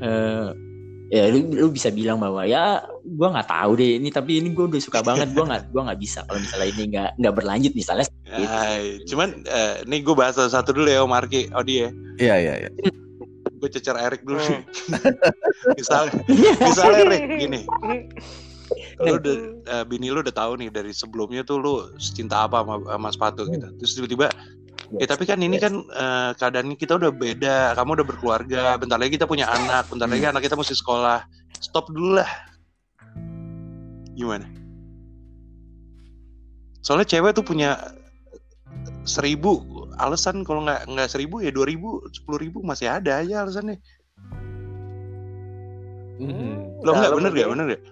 eh 0.05 0.53
ya 1.09 1.29
lu, 1.29 1.49
lu 1.53 1.69
bisa 1.69 1.89
bilang 1.93 2.17
bahwa 2.21 2.45
ya 2.45 2.81
gua 3.17 3.33
nggak 3.33 3.49
tahu 3.49 3.77
deh 3.77 4.01
ini 4.01 4.09
tapi 4.09 4.41
ini 4.41 4.53
gue 4.53 4.65
udah 4.69 4.81
suka 4.81 5.05
banget 5.05 5.33
gua 5.37 5.45
nggak 5.53 5.63
gua 5.69 5.81
nggak 5.89 6.01
bisa 6.01 6.25
kalau 6.25 6.41
misalnya 6.41 6.67
ini 6.73 6.83
nggak 6.93 7.09
nggak 7.21 7.33
berlanjut 7.33 7.73
misalnya 7.77 8.05
Gitu. 8.25 8.49
Hai, 8.51 8.99
cuman 9.05 9.29
eh, 9.45 9.75
nih 9.85 10.01
gue 10.01 10.15
bahas 10.17 10.35
satu 10.35 10.73
dulu 10.73 10.89
ya 10.89 11.05
Om 11.05 11.13
Arki, 11.13 11.47
Odi 11.53 11.85
ya. 11.85 11.89
Iya 12.17 12.35
iya 12.41 12.53
iya. 12.65 12.69
Gue 13.61 13.69
cecer 13.71 13.95
Erik 13.95 14.25
dulu 14.25 14.41
Hmm. 14.41 14.65
misalnya, 15.79 16.11
misalnya 16.67 16.99
Erik 17.05 17.21
gini, 17.37 17.59
lu 19.01 19.11
udah 19.21 19.35
eh, 19.65 19.83
bini 19.85 20.09
lu 20.09 20.19
udah 20.25 20.33
tahu 20.33 20.57
nih 20.57 20.69
dari 20.73 20.91
sebelumnya 20.91 21.45
tuh 21.45 21.57
lu 21.61 21.73
cinta 21.97 22.49
apa 22.49 22.65
sama, 22.65 22.75
sama 22.81 23.09
sepatu 23.13 23.41
gitu. 23.49 23.67
Terus 23.81 23.93
tiba-tiba 23.97 24.29
Ya 25.01 25.09
tapi 25.09 25.25
kan 25.25 25.41
ini 25.41 25.57
Yes. 25.57 25.65
kan 25.65 25.73
eh, 25.81 26.31
keadaannya 26.37 26.77
kita 26.77 27.01
udah 27.01 27.09
beda. 27.09 27.73
Kamu 27.73 27.97
udah 27.97 28.05
berkeluarga. 28.05 28.77
Bentar 28.77 29.01
lagi 29.01 29.17
kita 29.17 29.25
punya 29.25 29.49
anak. 29.49 29.89
Bentar 29.89 30.05
lagi 30.05 30.29
anak 30.29 30.45
kita 30.45 30.53
mesti 30.53 30.77
sekolah. 30.77 31.25
Stop 31.57 31.89
dulu 31.89 32.21
lah. 32.21 32.29
Gimana? 34.13 34.45
Soalnya 36.85 37.09
cewek 37.09 37.33
tuh 37.33 37.41
punya 37.41 37.81
seribu 39.09 39.65
alasan 39.97 40.45
kalau 40.45 40.65
nggak 40.65 40.85
nggak 40.85 41.09
seribu 41.09 41.41
ya 41.41 41.49
dua 41.49 41.65
ribu 41.65 42.05
sepuluh 42.13 42.37
ribu 42.37 42.61
masih 42.61 42.85
ada 42.85 43.25
aja 43.25 43.41
alasannya. 43.41 43.81
Hmm. 46.21 46.77
Lo 46.85 46.93
nggak 46.93 47.11
bener 47.17 47.31
gak 47.33 47.49
bener 47.49 47.65
gak? 47.73 47.83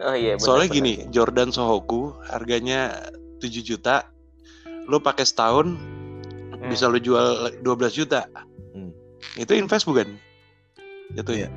Oh 0.00 0.14
iya 0.14 0.34
benar, 0.34 0.42
Soalnya 0.42 0.68
benar. 0.68 0.76
gini, 0.76 0.92
Jordan 1.08 1.50
Sohoku 1.50 2.00
harganya 2.26 2.90
7 3.38 3.60
juta. 3.60 4.08
Lo 4.84 4.98
pakai 4.98 5.24
setahun 5.24 5.76
Hmm. 6.54 6.68
bisa 6.68 6.88
lo 6.88 6.96
jual 6.96 7.26
12 7.60 7.92
juta. 7.94 8.24
Hmm. 8.72 8.92
Itu 9.34 9.52
invest 9.52 9.84
bukan? 9.84 10.16
Jatuhnya. 11.12 11.48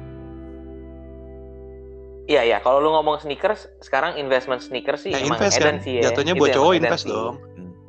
Iya 2.28 2.44
iya, 2.44 2.58
kalau 2.60 2.84
lu 2.84 2.92
ngomong 2.92 3.24
sneakers, 3.24 3.72
sekarang 3.80 4.20
investment 4.20 4.60
sneakers 4.60 5.00
sih 5.00 5.16
Nah, 5.16 5.24
emang 5.24 5.40
invest 5.40 5.64
kan. 5.64 5.80
sih 5.80 6.04
ya. 6.04 6.12
Jatuhnya 6.12 6.36
Itu 6.36 6.42
buat 6.44 6.52
cowok 6.52 6.74
invest 6.76 7.04
sih. 7.04 7.10
dong. 7.10 7.36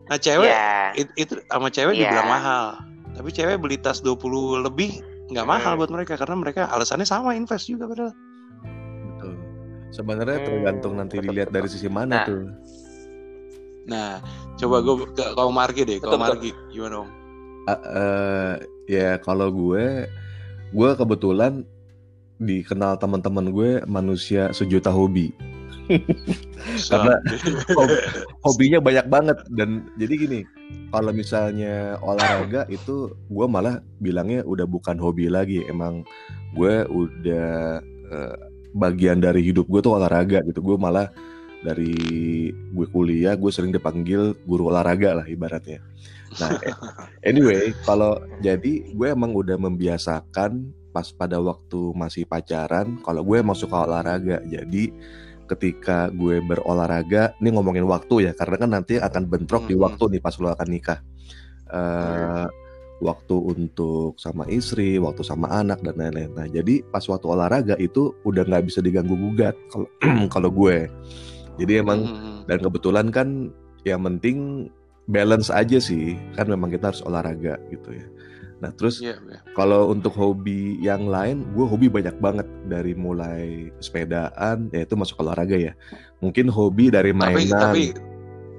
Nah, 0.06 0.16
cewek 0.16 0.46
Iya. 0.48 0.70
it- 0.94 1.14
itu 1.18 1.32
sama 1.44 1.68
cewek 1.68 1.92
Iya. 1.92 2.02
dibilang 2.06 2.30
mahal. 2.30 2.66
Tapi 3.12 3.28
cewek 3.34 3.56
beli 3.58 3.76
tas 3.76 3.98
20 3.98 4.62
lebih 4.62 5.02
nggak 5.28 5.42
mahal 5.44 5.74
Hmm. 5.74 5.80
buat 5.82 5.90
mereka 5.90 6.14
karena 6.14 6.38
mereka 6.38 6.70
alasannya 6.70 7.02
sama 7.02 7.34
invest 7.34 7.66
juga 7.66 7.90
padahal. 7.90 8.14
Sebenarnya 9.88 10.38
Hmm, 10.40 10.46
tergantung 10.46 10.94
nanti 10.96 11.16
betul, 11.18 11.26
dilihat 11.32 11.48
betul. 11.48 11.56
dari 11.60 11.68
sisi 11.72 11.88
mana 11.88 12.14
Nah. 12.22 12.26
tuh. 12.28 12.42
Nah, 13.88 14.10
coba 14.60 14.76
gue 14.84 14.94
ke 15.16 15.24
kalau 15.32 15.48
Margi 15.48 15.82
deh, 15.88 15.96
betul. 15.96 16.20
Margi 16.20 16.50
gimana 16.68 16.96
om? 17.04 17.08
Ah, 17.64 17.80
eh, 17.80 18.52
ya 18.88 19.16
kalau 19.20 19.48
gue, 19.48 20.04
gue 20.72 20.90
kebetulan 20.92 21.64
dikenal 22.38 23.00
teman-teman 23.00 23.48
gue 23.50 23.70
manusia 23.88 24.52
sejuta 24.52 24.92
hobi. 24.92 25.32
Karena 26.92 27.16
hobinya 28.44 28.76
banyak 28.76 29.08
banget 29.08 29.40
dan 29.56 29.88
jadi 29.96 30.14
gini, 30.20 30.40
kalau 30.92 31.16
misalnya 31.16 31.96
olahraga 32.04 32.68
itu 32.76 33.08
gue 33.32 33.46
malah 33.48 33.80
bilangnya 34.04 34.44
udah 34.44 34.68
bukan 34.68 35.00
hobi 35.00 35.32
lagi, 35.32 35.64
emang 35.64 36.04
gue 36.52 36.84
udah 36.92 37.80
eh, 38.12 38.36
bagian 38.78 39.18
dari 39.18 39.42
hidup 39.42 39.66
gue 39.66 39.82
tuh 39.82 39.98
olahraga 39.98 40.40
gitu. 40.46 40.62
Gue 40.62 40.76
malah 40.78 41.10
dari 41.58 41.90
gue 42.54 42.86
kuliah 42.86 43.34
gue 43.34 43.50
sering 43.50 43.74
dipanggil 43.74 44.38
guru 44.46 44.70
olahraga 44.70 45.18
lah 45.22 45.26
ibaratnya. 45.26 45.82
Nah, 46.38 46.54
anyway, 47.28 47.74
kalau 47.82 48.22
jadi 48.38 48.94
gue 48.94 49.08
emang 49.10 49.34
udah 49.34 49.58
membiasakan 49.58 50.70
pas 50.94 51.10
pada 51.12 51.36
waktu 51.42 51.92
masih 51.98 52.24
pacaran, 52.24 53.02
kalau 53.02 53.26
gue 53.26 53.42
emang 53.42 53.58
suka 53.58 53.84
olahraga. 53.84 54.40
Jadi 54.46 54.94
ketika 55.48 56.12
gue 56.12 56.44
berolahraga, 56.44 57.32
ini 57.40 57.48
ngomongin 57.50 57.88
waktu 57.88 58.28
ya, 58.28 58.32
karena 58.36 58.56
kan 58.60 58.70
nanti 58.70 59.00
akan 59.00 59.24
bentrok 59.26 59.64
di 59.66 59.74
Mhm. 59.74 59.82
waktu 59.82 60.04
nih 60.16 60.20
pas 60.22 60.36
lo 60.38 60.52
akan 60.52 60.68
nikah. 60.68 61.00
Eh, 61.68 62.46
waktu 62.98 63.36
untuk 63.36 64.18
sama 64.18 64.42
istri, 64.50 64.98
waktu 64.98 65.22
sama 65.22 65.46
anak 65.50 65.78
dan 65.86 65.94
lain-lain. 65.94 66.34
Nah, 66.34 66.46
jadi 66.46 66.82
pas 66.88 67.06
waktu 67.06 67.26
olahraga 67.26 67.74
itu 67.78 68.10
udah 68.22 68.42
nggak 68.42 68.66
bisa 68.66 68.82
diganggu 68.82 69.14
gugat 69.14 69.54
kalau 69.70 69.88
kalau 70.34 70.50
gue. 70.50 70.90
Jadi 71.58 71.72
emang 71.78 72.00
Hmm, 72.06 72.38
dan 72.46 72.58
kebetulan 72.58 73.10
kan 73.10 73.50
yang 73.82 74.02
penting 74.02 74.68
balance 75.06 75.48
aja 75.48 75.80
sih 75.80 76.14
kan 76.36 76.44
memang 76.44 76.68
kita 76.68 76.92
harus 76.92 77.00
olahraga 77.00 77.56
gitu 77.72 77.96
ya 77.96 78.04
nah 78.58 78.74
terus 78.74 78.98
Iya, 79.00 79.16
iya. 79.24 79.40
kalau 79.54 79.88
untuk 79.88 80.12
hobi 80.12 80.76
yang 80.82 81.06
lain 81.06 81.46
gue 81.54 81.62
hobi 81.62 81.86
banyak 81.86 82.12
banget 82.18 82.44
dari 82.66 82.92
mulai 82.92 83.70
sepedaan 83.78 84.68
ya 84.68 84.82
itu 84.82 84.98
masuk 84.98 85.22
olahraga 85.22 85.54
ya 85.54 85.72
mungkin 86.18 86.50
hobi 86.50 86.90
dari 86.90 87.14
Tapi 87.14 87.22
mainan 87.46 87.56
tapi 87.72 87.84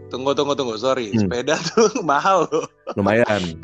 tunggu 0.10 0.34
tunggu 0.34 0.58
tunggu, 0.58 0.74
sorry, 0.80 1.14
Hmm. 1.14 1.28
sepeda 1.30 1.54
tuh 1.70 2.02
mahal 2.02 2.50
loh. 2.50 2.66
lumayan 2.98 3.60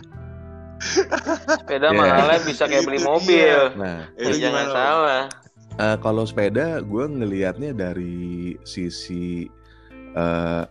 Sepeda 0.85 1.87
Iya. 1.87 1.97
mahalnya 1.97 2.39
bisa 2.43 2.63
kayak 2.65 2.83
beli 2.83 3.01
mobil. 3.01 3.57
nah 3.75 4.05
Itu 4.13 4.35
Ya, 4.35 4.49
jangan 4.49 4.63
gimana? 4.63 4.73
Salah. 4.73 5.23
eh, 5.75 5.97
kalau 5.99 6.23
sepeda 6.23 6.65
gue 6.79 7.05
ngelihatnya 7.05 7.71
dari 7.71 8.25
sisi 8.63 9.43
eh, 10.13 10.63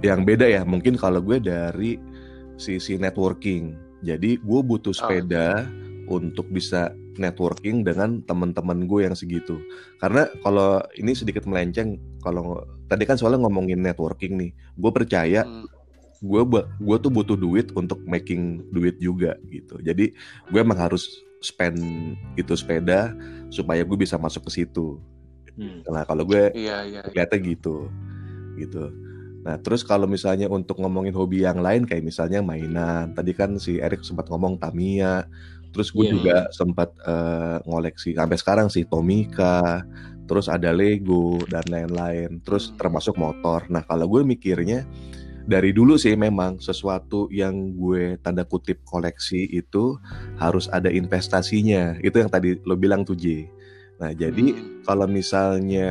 yang 0.00 0.24
beda 0.24 0.44
ya 0.44 0.62
mungkin 0.64 0.96
kalau 0.96 1.20
gue 1.20 1.38
dari 1.38 2.00
sisi 2.54 2.96
networking 2.96 3.76
jadi 4.00 4.36
gue 4.36 4.60
butuh 4.60 4.90
sepeda 4.90 5.68
untuk 6.06 6.48
bisa 6.48 6.88
networking 7.14 7.82
dengan 7.82 8.18
teman-teman 8.22 8.84
gue 8.84 9.04
yang 9.04 9.14
segitu 9.14 9.60
karena 9.98 10.26
kalau 10.40 10.82
ini 10.94 11.12
sedikit 11.12 11.44
melenceng 11.44 11.94
kalau 12.18 12.58
tadi 12.84 13.04
kan 13.04 13.14
soalnya 13.14 13.38
ngomongin 13.40 13.78
networking 13.78 14.34
nih 14.34 14.50
gue 14.74 14.90
percaya 14.90 15.44
Hmm. 15.44 15.62
Gue 16.24 16.40
gue 16.80 16.96
tuh 16.98 17.12
butuh 17.12 17.36
duit 17.36 17.68
untuk 17.76 18.00
making 18.02 18.64
duit 18.72 18.96
juga 18.96 19.36
gitu 19.52 19.76
jadi 19.84 20.10
gue 20.48 20.58
emang 20.58 20.80
harus 20.80 21.12
spend 21.38 21.76
itu 22.34 22.56
sepeda 22.56 23.12
supaya 23.52 23.84
gue 23.84 23.98
bisa 24.00 24.16
masuk 24.16 24.48
ke 24.48 24.64
situ 24.64 24.96
Hmm. 25.54 25.86
nah 25.86 26.02
kalau 26.02 26.26
gue 26.26 26.50
Iya, 26.50 26.82
iya. 26.82 27.00
iya. 27.06 27.38
gitu 27.38 27.86
gitu 28.58 28.90
nah 29.46 29.54
terus 29.54 29.86
kalau 29.86 30.10
misalnya 30.10 30.50
untuk 30.50 30.82
ngomongin 30.82 31.14
hobi 31.14 31.46
yang 31.46 31.62
lain 31.62 31.86
kayak 31.86 32.02
misalnya 32.02 32.42
mainan 32.42 33.14
tadi 33.14 33.30
kan 33.36 33.54
si 33.62 33.78
Erik 33.78 34.02
sempat 34.02 34.26
ngomong 34.26 34.58
Tamiya 34.58 35.28
terus 35.70 35.94
gue 35.94 36.10
Iya. 36.10 36.12
juga 36.16 36.36
sempat 36.50 36.90
eh, 37.06 37.56
ngoleksi 37.70 38.18
sampai 38.18 38.34
sekarang 38.34 38.66
sih 38.66 38.82
Tomica 38.82 39.86
terus 40.26 40.50
ada 40.50 40.74
Lego 40.74 41.38
dan 41.46 41.62
lain-lain 41.70 42.42
terus 42.42 42.74
Hmm. 42.74 42.78
termasuk 42.80 43.14
motor 43.14 43.62
nah 43.70 43.86
kalau 43.86 44.10
gue 44.10 44.26
mikirnya 44.26 44.82
dari 45.44 45.70
dulu 45.76 46.00
sih 46.00 46.16
memang 46.16 46.56
sesuatu 46.60 47.28
yang 47.28 47.76
gue 47.76 48.16
tanda 48.24 48.44
kutip 48.48 48.80
koleksi 48.88 49.44
itu 49.52 50.00
harus 50.40 50.66
ada 50.72 50.88
investasinya 50.88 52.00
itu 52.00 52.16
yang 52.20 52.32
tadi 52.32 52.56
lo 52.64 52.74
bilang 52.76 53.04
tuh 53.04 53.16
J 53.16 53.48
nah 54.00 54.10
jadi 54.10 54.56
Hmm. 54.56 54.82
kalau 54.82 55.06
misalnya 55.06 55.90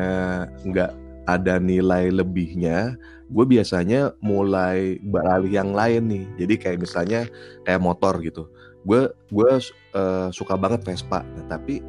nggak 0.65 0.91
ada 1.23 1.55
nilai 1.59 2.11
lebihnya, 2.11 2.99
gue 3.31 3.45
biasanya 3.47 4.11
mulai 4.19 4.99
beralih 4.99 5.51
yang 5.51 5.71
lain 5.71 6.03
nih. 6.11 6.25
Jadi 6.43 6.53
kayak 6.59 6.79
misalnya 6.83 7.21
kayak 7.63 7.79
motor 7.79 8.19
gitu. 8.19 8.51
Gue 8.83 9.07
gue 9.31 9.51
eh, 9.95 10.27
suka 10.35 10.59
banget 10.59 10.83
Vespa, 10.83 11.23
nah, 11.23 11.45
tapi 11.47 11.79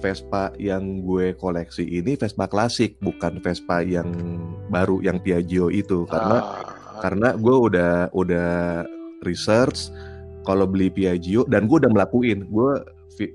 Vespa 0.00 0.50
yang 0.58 1.04
gue 1.04 1.36
koleksi 1.38 1.84
ini 1.84 2.18
Vespa 2.18 2.48
klasik, 2.50 2.98
bukan 2.98 3.38
Vespa 3.44 3.84
yang 3.84 4.08
baru 4.72 4.98
yang 5.04 5.20
Piaggio 5.22 5.68
itu. 5.70 6.08
Karena 6.08 6.40
Ah, 6.42 6.81
karena 7.02 7.34
gue 7.34 7.50
udah 7.50 8.14
udah 8.14 8.86
research 9.26 9.90
kalau 10.46 10.70
beli 10.70 10.86
Piaggio 10.86 11.42
dan 11.50 11.66
gue 11.66 11.82
udah 11.82 11.90
melakuin 11.90 12.46
gue 12.46 12.72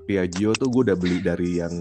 Piaggio 0.08 0.56
tuh 0.56 0.72
gue 0.72 0.90
udah 0.90 0.98
beli 0.98 1.20
dari 1.22 1.60
yang 1.62 1.74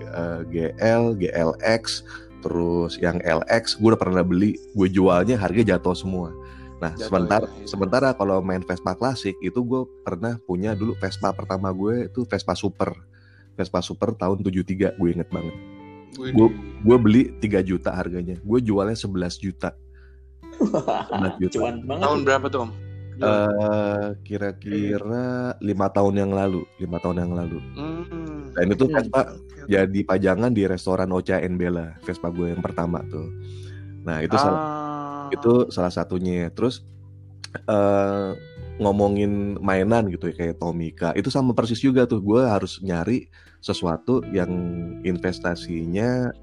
eh, 0.00 0.40
GL, 0.48 1.18
GLX, 1.18 2.06
terus 2.40 2.96
yang 2.98 3.20
LX 3.20 3.76
gue 3.78 3.92
udah 3.92 4.00
pernah 4.00 4.24
beli, 4.24 4.56
gue 4.72 4.88
jualnya 4.88 5.36
harga 5.36 5.76
jatuh 5.76 5.92
semua. 5.92 6.32
Nah 6.80 6.96
Jatuh, 6.96 7.06
sementara 7.06 7.46
ya, 7.46 7.52
itu. 7.62 7.68
sementara 7.70 8.08
kalau 8.16 8.40
main 8.40 8.64
Vespa 8.64 8.96
klasik 8.96 9.36
itu 9.44 9.60
gue 9.62 9.86
pernah 10.02 10.40
punya 10.48 10.74
dulu 10.74 10.96
Vespa 10.98 11.30
pertama 11.36 11.70
gue 11.70 12.08
itu 12.10 12.24
Vespa 12.26 12.56
Super, 12.56 12.96
Vespa 13.54 13.84
Super 13.84 14.16
tahun 14.16 14.40
73 14.40 14.98
gue 14.98 15.08
inget 15.12 15.28
banget. 15.30 15.54
Gue 16.14 16.48
gue 16.82 16.96
beli 16.96 17.22
3 17.42 17.60
juta 17.60 17.90
harganya, 17.92 18.40
gue 18.40 18.58
jualnya 18.64 18.96
11 18.96 19.44
juta. 19.44 19.76
11 20.66 21.38
juta. 21.42 21.54
Cuan 21.54 21.76
banget. 21.84 22.02
tahun 22.02 22.18
berapa 22.22 22.46
tuh 22.48 22.60
om? 22.62 22.70
Eh, 23.14 24.06
kira-kira 24.26 25.26
lima 25.58 25.86
tahun 25.88 26.14
yang 26.18 26.32
lalu, 26.34 26.66
lima 26.76 26.98
tahun 26.98 27.22
yang 27.22 27.32
lalu. 27.32 27.58
Hmm. 27.78 28.50
Dan 28.52 28.66
itu 28.70 28.84
Hmm. 28.84 28.94
Vespa 28.96 29.20
jadi 29.64 30.00
pajangan 30.02 30.50
di 30.50 30.66
restoran 30.66 31.08
Ocha 31.08 31.38
and 31.38 31.54
Bella, 31.54 31.94
Vespa 32.02 32.28
gue 32.28 32.50
yang 32.50 32.58
pertama 32.58 33.06
tuh. 33.06 33.30
Nah 34.02 34.18
itu 34.18 34.34
salah 34.34 34.58
Ah. 34.58 35.26
itu 35.30 35.70
salah 35.70 35.88
satunya. 35.88 36.50
Terus 36.50 36.82
eh 37.64 38.34
ngomongin 38.74 39.62
mainan 39.62 40.10
gitu 40.10 40.26
ya 40.26 40.34
kayak 40.34 40.58
Tomica, 40.58 41.14
itu 41.14 41.30
sama 41.30 41.54
persis 41.54 41.78
juga 41.78 42.04
tuh. 42.04 42.18
Gue 42.18 42.42
harus 42.42 42.82
nyari 42.82 43.30
sesuatu 43.62 44.26
yang 44.28 44.50
investasinya 45.00 46.34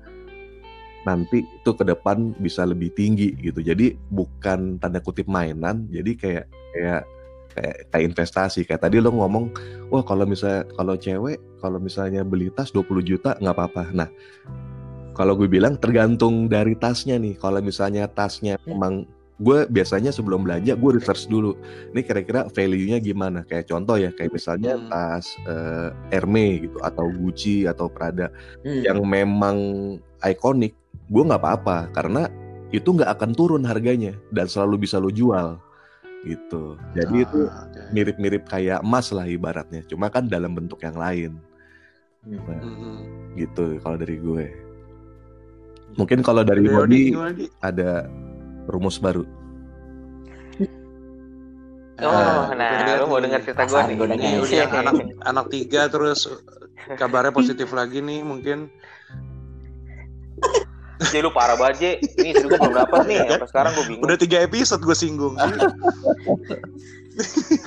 nanti 1.07 1.41
itu 1.41 1.71
ke 1.73 1.83
depan 1.83 2.33
bisa 2.37 2.65
lebih 2.65 2.93
tinggi 2.93 3.33
gitu. 3.41 3.61
Jadi 3.61 3.97
bukan 4.13 4.77
tanda 4.77 5.01
kutip 5.01 5.25
mainan, 5.25 5.89
jadi 5.89 6.11
kayak 6.13 6.45
kayak 6.73 7.03
kayak, 7.55 7.75
kayak 7.91 8.03
investasi. 8.13 8.63
Kayak 8.63 8.87
tadi 8.87 9.03
lo 9.03 9.11
ngomong, 9.11 9.51
wah 9.91 10.03
kalau 10.05 10.23
misalnya 10.23 10.63
kalau 10.77 10.95
cewek 10.95 11.37
kalau 11.59 11.77
misalnya 11.77 12.25
beli 12.25 12.49
tas 12.53 12.73
20 12.73 13.01
juta 13.05 13.37
nggak 13.37 13.55
apa-apa. 13.55 13.83
Nah, 13.93 14.09
kalau 15.13 15.35
gue 15.35 15.45
bilang 15.51 15.77
tergantung 15.77 16.47
dari 16.47 16.73
tasnya 16.79 17.19
nih. 17.19 17.37
Kalau 17.37 17.59
misalnya 17.61 18.07
tasnya 18.07 18.57
memang 18.63 19.05
gue 19.41 19.65
biasanya 19.73 20.13
sebelum 20.13 20.45
belanja 20.45 20.77
gue 20.77 20.91
research 21.01 21.25
dulu. 21.25 21.57
Ini 21.91 22.01
kira-kira 22.05 22.45
value-nya 22.49 23.01
gimana? 23.01 23.41
Kayak 23.41 23.73
contoh 23.73 23.97
ya, 23.97 24.13
kayak 24.13 24.37
misalnya 24.37 24.77
Hmm. 24.77 24.89
tas 24.89 25.25
eh, 25.49 25.89
Hermes 26.13 26.69
gitu 26.69 26.77
atau 26.81 27.09
Gucci 27.09 27.65
atau 27.65 27.89
Prada 27.89 28.29
Hmm. 28.61 28.81
yang 28.85 28.99
memang 29.01 29.57
ikonik, 30.21 30.77
gue 31.11 31.23
nggak 31.27 31.41
apa-apa 31.43 31.91
karena 31.91 32.31
itu 32.71 32.87
nggak 32.87 33.19
akan 33.19 33.31
turun 33.35 33.67
harganya 33.67 34.15
dan 34.31 34.47
selalu 34.47 34.87
bisa 34.87 34.95
lo 34.95 35.11
jual 35.11 35.59
gitu. 36.23 36.79
Jadi 36.95 37.27
itu 37.27 37.51
Ah, 37.51 37.67
oke. 37.67 37.81
mirip-mirip 37.91 38.47
kayak 38.47 38.79
emas 38.79 39.11
lah 39.11 39.27
ibaratnya, 39.27 39.83
cuma 39.91 40.07
kan 40.07 40.23
dalam 40.31 40.55
bentuk 40.55 40.79
yang 40.79 40.95
lain 40.95 41.35
Mhm. 42.23 43.35
gitu 43.35 43.81
kalau 43.83 43.97
dari 43.99 44.15
gue. 44.21 44.45
Mungkin 45.99 46.23
kalau 46.23 46.47
dari 46.47 46.63
Dari 46.63 46.71
Odi, 46.71 46.79
Bodi 46.79 47.01
gimana, 47.11 47.33
Di? 47.35 47.45
ada 47.59 48.07
rumus 48.71 48.95
baru. 48.95 49.27
Oh, 52.01 52.09
Ah, 52.09 52.49
nah, 52.57 52.97
lu 52.97 53.05
mau 53.05 53.21
dengar 53.21 53.45
cerita 53.45 53.61
gue 53.61 53.93
nih. 53.93 53.97
udah 53.99 54.15
Ini 54.17 54.41
Iya. 54.41 54.65
yang 54.65 54.73
anak 54.73 54.93
anak 55.21 55.45
tiga 55.53 55.85
terus 55.85 56.25
kabarnya 56.97 57.29
positif 57.29 57.69
lagi 57.75 58.01
nih 58.01 58.25
mungkin. 58.25 58.71
Jadi 61.01 61.19
lu 61.25 61.31
parah 61.33 61.57
banget, 61.57 61.75
Ji. 61.81 61.91
Ini 62.21 62.27
istri 62.37 62.45
gue 62.45 62.59
belum 62.61 62.77
dapat 62.77 62.99
nih. 63.09 63.25
Sampai 63.25 63.49
sekarang 63.49 63.71
gue 63.73 63.85
bingung. 63.89 64.05
Udah 64.05 64.17
tiga 64.21 64.37
episode 64.45 64.81
gue 64.85 64.97
singgung. 64.97 65.35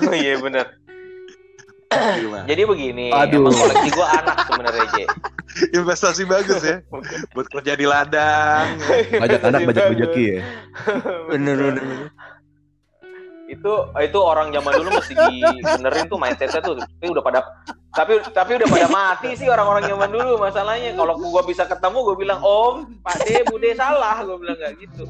Oh 0.01 0.11
iya 0.11 0.41
bener. 0.41 0.65
Gimana? 1.93 2.43
Jadi 2.49 2.61
begini, 2.65 3.07
Aduh. 3.13 3.45
emang 3.45 3.55
koleksi 3.55 3.89
gue 3.93 4.07
anak 4.09 4.37
sebenarnya 4.49 4.85
J. 4.91 4.95
Investasi 5.71 6.23
bagus 6.27 6.61
ya. 6.65 6.77
Buat 7.37 7.47
kerja 7.53 7.77
di 7.77 7.85
ladang. 7.87 8.75
Banyak 9.15 9.41
anak 9.45 9.59
banyak 9.63 9.85
rezeki 9.95 10.23
ya. 10.27 10.39
Bener 11.31 11.55
bener. 11.55 11.83
bener. 11.85 12.09
Itu 13.45 13.71
itu 14.01 14.17
orang 14.17 14.49
zaman 14.49 14.73
dulu 14.73 14.89
mesti 14.97 15.13
dibenerin 15.13 16.05
tuh 16.09 16.17
mindsetnya 16.17 16.61
tuh. 16.61 16.81
Tapi 16.81 17.05
udah 17.13 17.23
pada 17.23 17.39
tapi 17.93 18.17
tapi 18.33 18.57
udah 18.57 18.67
pada 18.67 18.87
mati 18.89 19.37
sih 19.37 19.45
orang-orang 19.45 19.85
zaman 19.85 20.09
dulu 20.09 20.41
masalahnya. 20.41 20.97
Kalau 20.97 21.13
gua 21.15 21.45
bisa 21.45 21.63
ketemu 21.63 21.97
gua 22.01 22.15
bilang 22.17 22.39
om 22.41 22.75
pak 23.05 23.21
de 23.21 23.45
bude 23.45 23.69
salah. 23.77 24.25
Gua 24.25 24.37
bilang 24.41 24.57
nggak 24.57 24.73
gitu. 24.81 25.03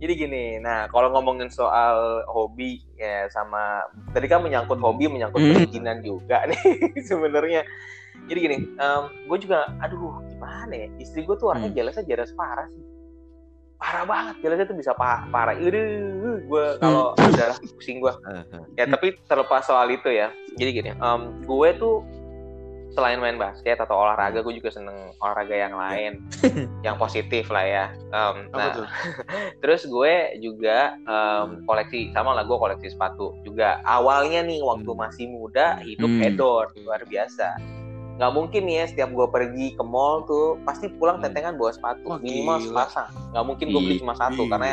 Jadi 0.00 0.12
gini 0.16 0.44
nah 0.58 0.88
kalau 0.88 1.12
ngomongin 1.12 1.52
soal 1.52 2.24
hobi 2.24 2.80
ya 2.96 3.28
sama 3.28 3.84
tadi 4.12 4.28
kan 4.28 4.40
menyangkut 4.40 4.80
hobi 4.80 5.08
menyangkut 5.08 5.40
Hmm. 5.40 5.52
perizinan 5.56 6.00
juga 6.00 6.44
nih 6.48 6.60
sebenarnya. 7.00 7.64
Jadi 8.28 8.38
gini 8.40 8.56
gue 9.26 9.38
juga 9.40 9.72
aduh 9.80 10.20
gimana 10.28 10.72
ya? 10.72 10.88
Istri 11.00 11.24
gue 11.24 11.36
tuh 11.36 11.52
orangnya 11.52 11.72
Hmm. 11.72 11.78
jelasnya 11.80 12.04
jelas 12.04 12.32
parah 12.32 12.68
sih 12.68 12.84
parah 13.80 14.04
banget 14.04 14.34
jelasnya 14.38 14.66
tuh 14.66 14.76
bisa 14.76 14.92
pa- 14.92 15.24
parah. 15.26 15.56
Aduh, 15.56 16.36
gue 16.38 16.64
kalau 16.76 17.16
udah 17.16 17.48
pusing 17.72 17.98
gue 17.98 18.12
ya 18.76 18.84
tapi 18.84 19.16
terlepas 19.24 19.64
soal 19.64 19.88
itu 19.88 20.06
ya. 20.06 20.28
Jadi 20.52 20.70
gini 20.70 20.90
em, 20.92 21.20
gue 21.40 21.68
tuh 21.74 22.04
selain 22.90 23.16
main 23.16 23.38
basket 23.38 23.78
atau 23.78 23.94
olahraga 23.96 24.42
gue 24.42 24.50
juga 24.52 24.68
seneng 24.68 25.14
olahraga 25.16 25.54
yang 25.54 25.72
lain 25.72 26.12
yang 26.86 26.98
positif 26.98 27.48
lah 27.48 27.64
ya. 27.64 27.84
Apa 28.10 28.44
nah 28.52 28.74
terus 29.62 29.82
gue 29.82 30.14
juga 30.38 31.00
em, 31.00 31.64
koleksi 31.64 32.12
sama 32.12 32.36
lah 32.36 32.44
gue 32.44 32.54
koleksi 32.54 32.92
sepatu 32.92 33.32
juga. 33.40 33.80
Awalnya 33.80 34.44
nih 34.44 34.60
waktu 34.60 34.90
masih 34.92 35.26
muda 35.26 35.80
hidup 35.80 36.06
Hmm. 36.06 36.20
hedon 36.20 36.66
luar 36.84 37.00
biasa 37.02 37.56
nggak 38.20 38.32
mungkin 38.32 38.62
nih 38.62 38.76
ya 38.76 38.86
setiap 38.86 39.10
gue 39.10 39.26
pergi 39.26 39.66
ke 39.72 39.82
mall 39.82 40.22
tuh 40.22 40.60
pasti 40.62 40.92
pulang 40.92 41.18
tentengan 41.18 41.56
bawa 41.56 41.72
sepatu 41.72 42.04
Wah, 42.06 42.20
minimal 42.20 42.60
gila. 42.60 42.68
sepasang 42.84 43.08
nggak 43.32 43.44
mungkin 43.46 43.66
gue 43.66 43.80
beli 43.80 43.96
cuma 43.96 44.12
satu 44.12 44.44
ih. 44.44 44.48
karena 44.48 44.68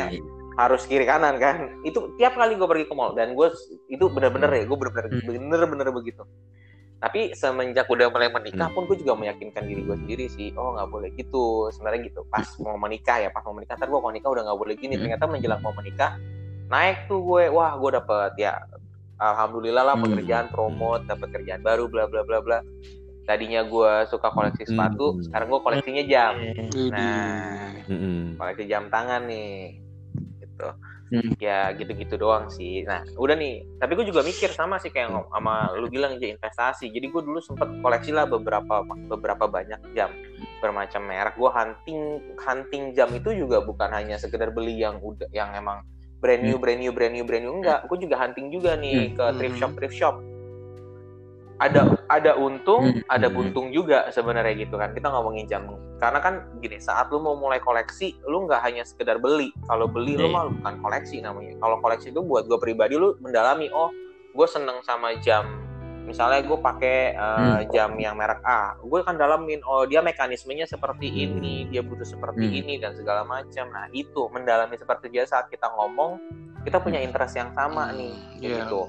harus 0.54 0.82
kiri 0.84 1.02
kanan 1.02 1.38
kan 1.38 1.56
itu 1.80 2.12
tiap 2.14 2.34
kali 2.34 2.54
gue 2.54 2.68
pergi 2.68 2.84
ke 2.84 2.92
mall 2.92 3.14
dan 3.14 3.32
gue 3.32 3.48
itu 3.88 4.04
bener-bener 4.06 4.52
ya 4.52 4.62
gue 4.62 4.76
bener-bener 4.76 5.08
Hmm. 5.08 5.48
bener-bener 5.48 5.88
begitu 5.90 6.28
tapi 6.98 7.30
semenjak 7.32 7.86
udah 7.86 8.10
mulai 8.10 8.28
menikah 8.28 8.66
Hmm. 8.66 8.74
pun 8.74 8.82
gue 8.84 8.98
juga 8.98 9.16
meyakinkan 9.16 9.64
diri 9.64 9.80
gue 9.80 9.96
sendiri 9.96 10.26
sih 10.28 10.52
oh 10.52 10.74
nggak 10.74 10.88
boleh 10.90 11.08
gitu 11.14 11.44
sebenarnya 11.70 12.00
gitu 12.04 12.28
pas 12.28 12.44
mau 12.58 12.76
menikah 12.76 13.16
ya 13.16 13.30
pas 13.30 13.40
mau 13.42 13.54
menikah 13.54 13.78
ntar 13.78 13.86
gue 13.86 13.96
kalau 13.96 14.10
nikah 14.10 14.28
udah 14.28 14.44
nggak 14.44 14.58
boleh 14.58 14.74
gini 14.74 14.92
Hmm. 14.92 15.02
ternyata 15.06 15.24
menjelang 15.24 15.62
mau 15.62 15.72
menikah 15.72 16.20
naik 16.68 17.06
tuh 17.06 17.24
gue 17.24 17.48
wah 17.48 17.72
gue 17.72 17.90
dapet 17.94 18.32
ya 18.36 18.60
alhamdulillah 19.16 19.84
lah 19.84 19.94
Hmm. 19.94 20.04
pekerjaan 20.04 20.46
promote 20.48 21.06
dapet 21.06 21.32
kerjaan 21.32 21.62
baru 21.62 21.86
bla 21.86 22.04
bla 22.04 22.20
bla 22.20 22.38
bla 22.38 22.58
tadinya 23.28 23.60
gue 23.62 23.92
suka 24.06 24.28
koleksi 24.28 24.64
sepatu 24.64 25.12
Hmm. 25.12 25.22
sekarang 25.22 25.46
gue 25.46 25.60
koleksinya 25.60 26.04
jam. 26.04 26.32
Nah. 26.88 27.84
Mm-mm. 27.84 28.36
koleksi 28.36 28.64
jam 28.64 28.88
tangan 28.88 29.24
nih 29.24 29.80
gitu 30.38 30.68
Hmm. 31.08 31.32
ya 31.38 31.72
gitu-gitu 31.72 32.16
doang 32.16 32.48
sih 32.48 32.84
nah 32.84 33.00
udah 33.16 33.32
nih 33.32 33.64
tapi 33.78 33.96
gue 33.96 34.04
juga 34.04 34.20
mikir 34.20 34.48
sama 34.50 34.76
sih 34.76 34.88
kayak 34.88 35.08
ngom- 35.08 35.30
sama 35.30 35.54
lu 35.72 35.88
bilang 35.88 36.12
aja 36.14 36.28
investasi 36.30 36.88
jadi 36.88 37.06
gue 37.06 37.22
dulu 37.22 37.40
sempet 37.40 37.64
koleksi 37.78 38.12
lah 38.12 38.24
beberapa 38.24 38.84
beberapa 39.08 39.44
banyak 39.46 39.80
jam 39.92 40.12
bermacam 40.58 41.00
merek 41.02 41.32
gue 41.34 41.48
hunting 41.48 42.00
hunting 42.36 42.92
jam 42.92 43.08
itu 43.10 43.32
juga 43.34 43.60
bukan 43.60 43.88
hanya 43.88 44.16
sekedar 44.16 44.52
beli 44.52 44.76
yang 44.76 45.00
udah 45.00 45.28
yang 45.30 45.48
emang 45.50 45.80
brand 46.18 46.44
new 46.44 46.56
brand 46.56 46.76
new 46.76 46.92
brand 46.92 47.16
new 47.16 47.24
brand 47.24 47.40
new 47.40 47.56
enggak 47.56 47.88
gue 47.88 47.98
juga 47.98 48.16
hunting 48.18 48.50
juga 48.50 48.76
nih 48.76 49.14
ke 49.14 49.24
thrift 49.34 49.54
Hmm. 49.54 49.62
shop 49.62 49.72
thrift 49.74 49.96
shop 49.96 50.16
ada 51.58 51.98
ada 52.06 52.32
untung, 52.34 52.94
Hmm. 52.94 53.02
ada 53.10 53.26
buntung 53.26 53.74
juga 53.74 54.06
sebenarnya 54.08 54.54
gitu 54.56 54.78
kan. 54.78 54.94
Kita 54.94 55.10
ngomongin 55.10 55.44
jam. 55.44 55.66
Karena 55.98 56.22
kan 56.22 56.34
gini, 56.58 56.78
saat 56.78 57.10
lu 57.10 57.18
mau 57.18 57.34
mulai 57.34 57.58
koleksi, 57.58 58.14
lu 58.24 58.46
nggak 58.46 58.62
hanya 58.62 58.86
sekedar 58.86 59.18
beli. 59.18 59.50
Kalau 59.66 59.90
beli 59.90 60.14
lu 60.14 60.30
Iya. 60.30 60.34
mah 60.34 60.44
bukan 60.48 60.74
koleksi 60.78 61.16
namanya. 61.18 61.58
Kalau 61.58 61.76
koleksi 61.82 62.14
itu 62.14 62.22
buat 62.22 62.46
gue 62.46 62.58
pribadi 62.58 62.94
lu 62.94 63.18
mendalami, 63.18 63.66
oh, 63.68 63.90
gue 64.30 64.46
seneng 64.46 64.78
sama 64.82 65.18
jam. 65.18 65.44
Misalnya 66.06 66.40
gue 66.40 66.56
pakai 66.56 67.12
uh, 67.18 67.60
Hmm. 67.60 67.68
jam 67.68 67.90
yang 68.00 68.16
merek 68.16 68.40
A, 68.40 68.78
gue 68.80 68.98
akan 69.02 69.18
dalamin, 69.18 69.60
oh 69.66 69.84
dia 69.84 70.00
mekanismenya 70.00 70.64
seperti 70.64 71.10
Hmm. 71.10 71.42
ini, 71.42 71.68
dia 71.68 71.84
butuh 71.84 72.06
seperti 72.06 72.48
Hmm. 72.48 72.58
ini 72.64 72.74
dan 72.80 72.96
segala 72.96 73.26
macam. 73.26 73.68
Nah 73.68 73.90
itu 73.92 74.30
mendalami 74.32 74.78
seperti 74.78 75.12
dia 75.12 75.26
saat 75.26 75.50
kita 75.50 75.68
ngomong, 75.68 76.16
kita 76.64 76.80
punya 76.80 77.02
interest 77.02 77.36
yang 77.36 77.52
sama 77.52 77.92
nih, 77.92 78.14
Iya. 78.40 78.64
gitu 78.64 78.88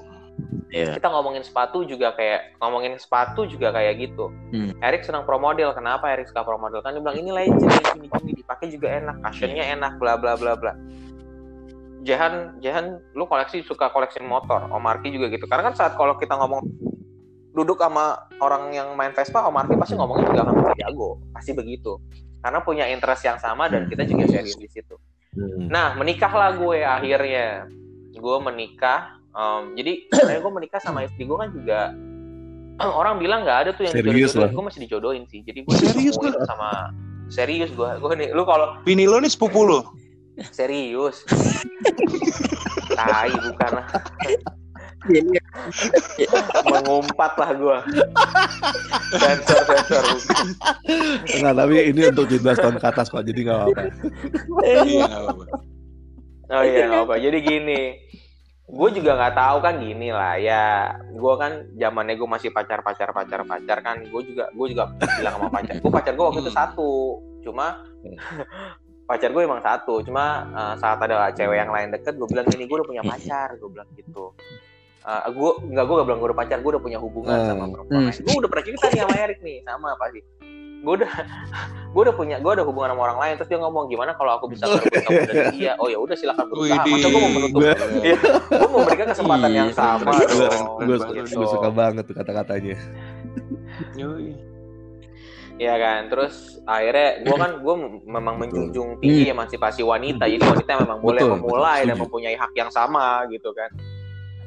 Iya. 0.70 0.94
kita 0.94 1.10
ngomongin 1.10 1.42
sepatu 1.42 1.82
juga 1.82 2.14
kayak 2.14 2.54
ngomongin 2.62 2.94
sepatu 2.94 3.42
juga 3.42 3.74
kayak 3.74 4.06
gitu. 4.06 4.30
Hmm. 4.54 4.70
Erik 4.78 5.02
senang 5.02 5.26
pro 5.26 5.34
model. 5.34 5.74
Kenapa 5.74 6.14
Erik 6.14 6.30
suka 6.30 6.46
pro 6.46 6.62
model? 6.62 6.78
Kan 6.78 6.94
dia 6.94 7.02
bilang 7.02 7.18
ini 7.18 7.30
legend, 7.34 7.98
ini 7.98 8.06
ini 8.06 8.32
dipakai 8.38 8.70
juga 8.70 8.86
enak, 8.86 9.18
cushionnya 9.18 9.66
enak, 9.74 9.98
bla 9.98 10.14
bla 10.14 10.38
bla 10.38 10.54
bla. 10.54 10.72
Jahan, 12.06 12.56
Jahan, 12.64 13.02
lu 13.12 13.28
koleksi 13.28 13.60
suka 13.66 13.92
koleksi 13.92 14.22
motor. 14.24 14.70
Om 14.72 14.86
Arki 14.88 15.12
juga 15.12 15.28
gitu. 15.28 15.44
Karena 15.50 15.68
kan 15.68 15.74
saat 15.76 15.92
kalau 15.98 16.16
kita 16.16 16.38
ngomong 16.38 16.64
duduk 17.50 17.82
sama 17.82 18.30
orang 18.40 18.72
yang 18.72 18.94
main 18.94 19.12
Vespa, 19.12 19.44
Om 19.44 19.58
Arki 19.58 19.74
pasti 19.76 19.94
ngomongnya 19.98 20.32
juga 20.32 20.42
akan 20.48 20.54
jago, 20.80 21.20
pasti 21.34 21.50
begitu. 21.52 21.98
Karena 22.40 22.64
punya 22.64 22.88
interest 22.88 23.26
yang 23.26 23.36
sama 23.36 23.68
dan 23.68 23.84
kita 23.90 24.08
juga 24.08 24.24
serius 24.32 24.56
di 24.56 24.70
situ. 24.70 24.96
Hmm. 25.36 25.68
Nah, 25.68 25.92
menikahlah 25.98 26.56
gue 26.56 26.80
akhirnya. 26.80 27.68
Gue 28.16 28.36
menikah. 28.40 29.19
Em, 29.40 29.62
jadi 29.80 29.92
sebenarnya 30.12 30.40
gue 30.44 30.52
menikah 30.52 30.80
sama 30.84 31.08
istri 31.08 31.24
gue 31.24 31.38
kan 31.40 31.48
juga 31.48 31.96
orang 33.00 33.16
bilang 33.20 33.44
nggak 33.44 33.58
ada 33.66 33.70
tuh 33.72 33.88
yang 33.88 33.94
Serius 33.96 34.32
lah. 34.36 34.48
Gue 34.52 34.64
masih 34.64 34.80
dijodohin 34.84 35.24
sih. 35.28 35.40
Jadi 35.44 35.64
gue 35.64 35.74
Serius 35.76 36.16
ditemuin 36.16 36.44
sama 36.48 36.92
serius 37.30 37.70
gue. 37.72 37.90
Gue 38.02 38.12
nih, 38.18 38.28
lu 38.34 38.42
kalau 38.44 38.80
Bini 38.82 39.06
lo 39.06 39.22
nih 39.22 39.30
sepupu 39.30 39.62
lo. 39.64 39.80
serius, 40.56 41.28
tai 42.96 43.28
bukan 43.28 43.70
lah. 43.76 43.86
Iya, 45.08 45.42
Mengumpat 46.72 47.32
lah 47.36 47.50
gue. 47.52 47.76
Sensor 49.20 49.60
sensor. 49.68 50.04
Enggak, 51.28 51.54
tapi 51.60 51.74
ini 51.92 52.00
untuk 52.08 52.24
17 52.28 52.56
tahun 52.56 52.76
ke 52.80 52.86
atas 52.88 53.06
kok, 53.12 53.24
jadi 53.24 53.40
nggak 53.48 53.58
apa-apa. 53.60 53.82
Iya 54.64 55.02
nggak 55.08 55.22
apa-apa. 55.24 55.44
Oh 56.50 56.62
iya 56.64 56.84
nggak 56.88 57.02
apa. 57.04 57.14
Jadi 57.20 57.38
gini, 57.44 57.80
gue 58.70 58.88
juga 58.94 59.10
nggak 59.12 59.34
tahu 59.34 59.56
kan 59.58 59.74
gini 59.76 60.08
lah 60.10 60.38
ya. 60.38 60.66
Gue 61.10 61.34
kan 61.34 61.52
zamannya 61.74 62.14
gue 62.14 62.28
masih 62.28 62.50
pacar 62.50 62.80
pacar 62.80 63.10
pacar 63.10 63.42
pacar 63.42 63.78
kan. 63.80 63.98
Gue 64.04 64.22
juga 64.22 64.46
gue 64.48 64.66
juga 64.68 64.88
bilang 65.18 65.34
sama 65.36 65.48
pacar. 65.50 65.74
Gue 65.76 65.90
pacar 65.90 66.12
gue 66.12 66.24
waktu 66.24 66.40
itu 66.40 66.48
Hmm. 66.48 66.60
satu. 66.62 66.90
Cuma 67.40 67.66
pacar 69.10 69.28
gue 69.28 69.42
emang 69.42 69.58
satu. 69.58 70.00
Cuma 70.00 70.24
eh, 70.48 70.74
saat 70.78 70.98
ada 70.98 71.28
cewek 71.30 71.56
yang 71.56 71.68
lain 71.68 71.90
deket, 71.90 72.14
gue 72.14 72.28
bilang 72.28 72.46
gini, 72.46 72.64
gue 72.64 72.76
udah 72.76 72.88
punya 72.88 73.02
pacar. 73.02 73.58
Gue 73.58 73.70
bilang 73.70 73.90
gitu. 73.92 74.30
Eh, 75.00 75.22
gue 75.28 75.50
nggak 75.66 75.84
gue 75.84 75.94
gak 75.96 76.06
bilang 76.06 76.20
gue 76.20 76.28
udah 76.30 76.38
pacar, 76.38 76.58
gue 76.60 76.70
udah 76.70 76.82
punya 76.82 76.98
hubungan 77.00 77.34
Hmm. 77.34 77.48
sama 77.48 77.64
perempuan. 77.66 78.00
lain. 78.06 78.22
Gue 78.22 78.36
udah 78.38 78.48
pernah 78.48 78.64
cerita 78.64 78.86
nih 78.86 79.00
sama 79.00 79.14
Erik 79.18 79.38
nih, 79.40 79.58
sama 79.64 79.86
apa 79.92 80.04
sih? 80.12 80.22
Gue 80.80 80.94
udah 80.96 81.12
gue 81.92 82.02
udah 82.06 82.14
punya 82.14 82.36
gue 82.38 82.52
ada 82.54 82.62
hubungan 82.62 82.94
sama 82.94 83.02
orang 83.04 83.18
lain 83.18 83.32
terus 83.34 83.50
dia 83.50 83.58
ngomong 83.58 83.90
gimana 83.90 84.14
kalau 84.14 84.38
aku 84.38 84.46
bisa 84.46 84.62
merebut 84.64 84.94
kamu 85.02 85.20
dari 85.26 85.46
dia 85.58 85.72
oh 85.74 85.90
ya 85.90 85.98
udah 85.98 86.14
silakan 86.14 86.46
berusaha 86.46 86.86
masa 86.86 87.06
gue 87.10 87.18
mau 87.18 87.32
menutup 87.34 87.58
Gue- 87.58 87.78
Iya, 88.06 88.16
gue 88.46 88.68
mau 88.70 88.78
memberikan 88.78 89.06
kesempatan 89.10 89.50
yang 89.50 89.68
Iya, 89.68 89.74
sama 89.74 90.12
gue 90.78 91.46
suka 91.50 91.68
banget 91.68 92.04
tuh 92.06 92.14
kata-katanya. 92.14 92.76
Yoi. 93.94 94.30
Iya 95.60 95.74
kan, 95.76 96.08
terus 96.08 96.56
akhirnya 96.64 97.20
gue 97.20 97.36
kan 97.36 97.50
gue 97.60 97.74
memang 98.08 98.34
menjunjung 98.40 98.96
tinggi 98.96 99.28
emansipasi 99.28 99.84
wanita, 99.84 100.24
jadi 100.24 100.40
wanita 100.40 100.72
memang 100.80 101.04
boleh 101.04 101.20
Betul, 101.20 101.36
memulai 101.36 101.60
betul, 101.76 101.84
dan 101.84 101.92
setuju. 101.92 102.02
mempunyai 102.08 102.36
hak 102.38 102.52
yang 102.56 102.70
sama 102.72 103.28
gitu 103.28 103.52
kan. 103.52 103.68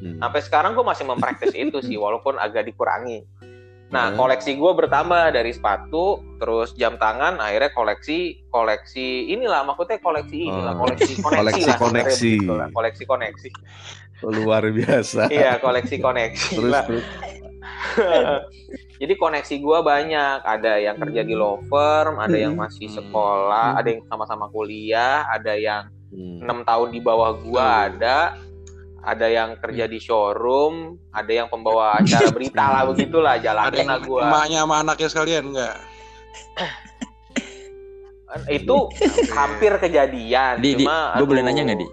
Hmm. 0.01 0.17
Sampai 0.17 0.41
sekarang 0.41 0.71
gue 0.73 0.81
masih 0.81 1.05
mempraktis 1.05 1.53
itu 1.53 1.77
sih, 1.85 2.01
walaupun 2.01 2.41
agak 2.41 2.65
dikurangi. 2.65 3.21
Nah, 3.93 4.09
Hmm. 4.09 4.17
koleksi 4.17 4.57
gue 4.57 4.71
bertambah 4.73 5.29
dari 5.29 5.53
sepatu, 5.53 6.05
terus 6.35 6.73
jam 6.73 6.97
tangan, 6.97 7.37
akhirnya 7.37 7.69
koleksi 7.69 8.41
koleksi 8.49 9.29
inilah 9.29 9.61
maksudnya 9.61 10.01
koleksi 10.01 10.49
inilah 10.49 10.73
Oh. 10.73 10.81
koleksi 10.81 11.13
koneksi 11.21 11.37
Koleksi 11.37 11.61
lah, 11.63 11.77
koneksi. 11.77 12.33
lah, 12.49 12.67
koleksi 12.73 13.03
koneksi. 13.05 13.49
Luar 14.23 14.63
biasa. 14.65 15.29
iya, 15.29 15.61
koleksi 15.61 16.01
koneksi 16.01 16.55
Terus 16.57 16.73
lah. 16.73 16.83
terus. 16.83 17.05
Jadi 18.97 19.13
koneksi 19.13 19.55
gue 19.57 19.79
banyak, 19.83 20.37
ada 20.41 20.73
yang 20.75 20.95
kerja 20.97 21.21
di 21.21 21.35
law 21.35 21.61
firm, 21.63 22.17
ada 22.17 22.33
yang 22.33 22.55
Hmm. 22.55 22.65
masih 22.65 22.89
sekolah, 22.89 23.77
ada 23.77 23.89
yang 23.89 24.01
sama-sama 24.07 24.49
kuliah, 24.49 25.27
ada 25.27 25.53
yang 25.53 25.85
Hmm. 26.09 26.41
enam 26.41 26.59
tahun 26.63 26.89
di 26.89 26.99
bawah 26.99 27.35
gue 27.35 27.61
Hmm. 27.61 27.85
ada, 27.91 28.33
ada 29.03 29.27
yang 29.27 29.59
kerja 29.59 29.83
di 29.83 29.99
showroom, 29.99 30.95
ada 31.11 31.27
yang 31.27 31.47
pembawa 31.47 31.99
acara 31.99 32.31
berita 32.31 32.63
lah 32.63 32.81
begitulah 32.89 33.35
Ada 33.35 33.43
jalanin 33.43 33.75
yang 33.75 33.89
lah 33.89 33.99
gue. 33.99 34.21
emaknya 34.23 34.59
sama 34.63 34.75
anaknya 34.79 35.07
sekalian 35.11 35.43
enggak? 35.51 35.75
Itu 38.49 38.89
hampir 39.29 39.77
kejadian, 39.77 40.57
Di, 40.57 40.73
di, 40.73 40.87
cuma 40.87 41.13
gue 41.13 41.27
boleh 41.27 41.43
nanya 41.43 41.61
nggak 41.67 41.79
di? 41.79 41.87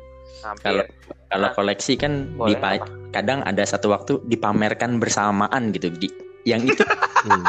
Kalau 0.62 0.84
Kalau 1.28 1.48
koleksi 1.52 1.94
kan 1.94 2.32
boleh 2.32 2.56
dipa- 2.56 2.88
kadang 3.12 3.42
ada 3.42 3.62
satu 3.62 3.90
waktu 3.90 4.18
dipamerkan 4.24 4.98
bersamaan 4.98 5.70
gitu. 5.70 5.90
Di, 5.90 6.08
yang 6.46 6.62
itu 6.62 6.80
Hmm. 7.20 7.44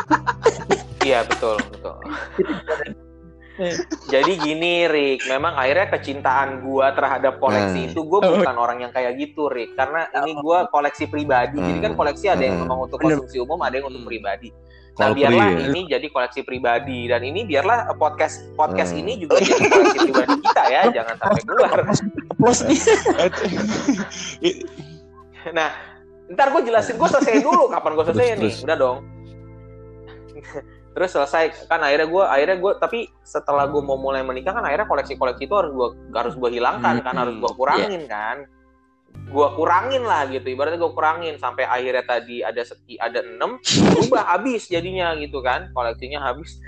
Iya 1.08 1.24
betul 1.24 1.56
betul. 1.72 1.96
Jadi 4.08 4.32
gini 4.38 4.88
Rick, 4.88 5.28
memang 5.28 5.54
akhirnya 5.54 5.92
kecintaan 5.92 6.62
gua 6.62 6.92
terhadap 6.92 7.38
koleksi 7.38 7.84
Nah. 7.84 7.92
itu 7.92 8.00
gue 8.02 8.20
bukan 8.20 8.56
orang 8.56 8.80
yang 8.80 8.90
kayak 8.90 9.16
gitu 9.16 9.48
Rick, 9.48 9.76
karena 9.76 10.08
ini 10.18 10.34
gua 10.36 10.66
koleksi 10.68 11.06
pribadi. 11.06 11.58
Jadi 11.58 11.80
kan 11.80 11.92
Hmm. 11.92 12.00
koleksi 12.00 12.26
ada 12.28 12.40
yang 12.40 12.56
Hmm. 12.58 12.64
memang 12.66 12.80
untuk 12.86 12.98
konsumsi 12.98 13.38
umum, 13.38 13.60
ada 13.60 13.76
yang 13.76 13.88
untuk 13.88 14.04
pribadi. 14.04 14.50
Nah 14.92 15.08
Kalau 15.08 15.16
biarlah 15.16 15.48
pri 15.48 15.56
ya. 15.56 15.68
ini 15.68 15.80
jadi 15.88 16.08
koleksi 16.08 16.42
pribadi 16.42 17.00
dan 17.08 17.22
ini 17.22 17.42
biarlah 17.44 17.96
podcast 17.96 18.44
podcast 18.54 18.92
Hmm. 18.92 19.02
ini 19.02 19.12
juga 19.20 19.40
jadi 19.40 19.64
koleksi 19.66 19.98
pribadi 20.04 20.34
kita 20.42 20.64
ya, 20.68 20.82
jangan 20.92 21.16
sampai 21.18 21.42
keluar. 21.42 21.78
plus 22.40 22.60
nih. 22.62 22.80
Nah, 25.52 25.74
ntar 26.30 26.48
gue 26.50 26.62
jelasin, 26.64 26.96
gue 26.96 27.10
selesai 27.10 27.42
dulu 27.42 27.66
kapan 27.68 27.92
gue 27.92 28.06
selesai 28.06 28.26
Terus, 28.28 28.38
nih, 28.38 28.52
terus. 28.54 28.64
udah 28.64 28.78
dong. 28.78 28.98
Terus 30.92 31.10
selesai. 31.12 31.68
Kan 31.68 31.82
akhirnya 31.84 32.08
gue 32.08 32.24
akhirnya 32.24 32.58
gue 32.60 32.72
tapi 32.80 33.00
setelah 33.24 33.68
gue 33.68 33.82
mau 33.84 33.98
mulai 34.00 34.22
menikah 34.24 34.56
kan 34.56 34.64
akhirnya 34.66 34.88
koleksi-koleksi 34.88 35.44
itu 35.48 35.56
harus 35.56 35.72
gue 35.72 35.88
harus 36.16 36.34
gue 36.36 36.50
hilangkan 36.52 37.04
kan 37.04 37.14
Hmm, 37.16 37.22
harus 37.28 37.36
gue 37.40 37.52
kurangin 37.56 38.04
kan. 38.08 38.38
Gue 39.12 39.48
kurangin 39.60 40.04
lah 40.08 40.24
gitu 40.32 40.48
ibaratnya 40.52 40.80
gue 40.80 40.92
kurangin 40.96 41.36
sampai 41.36 41.68
akhirnya 41.68 42.04
tadi 42.08 42.44
ada 42.44 42.64
seki 42.64 42.96
ada 42.96 43.20
enam 43.24 43.60
berubah 43.92 44.24
habis 44.36 44.72
jadinya 44.72 45.12
gitu 45.20 45.44
kan 45.44 45.68
koleksinya 45.76 46.24
habis 46.24 46.60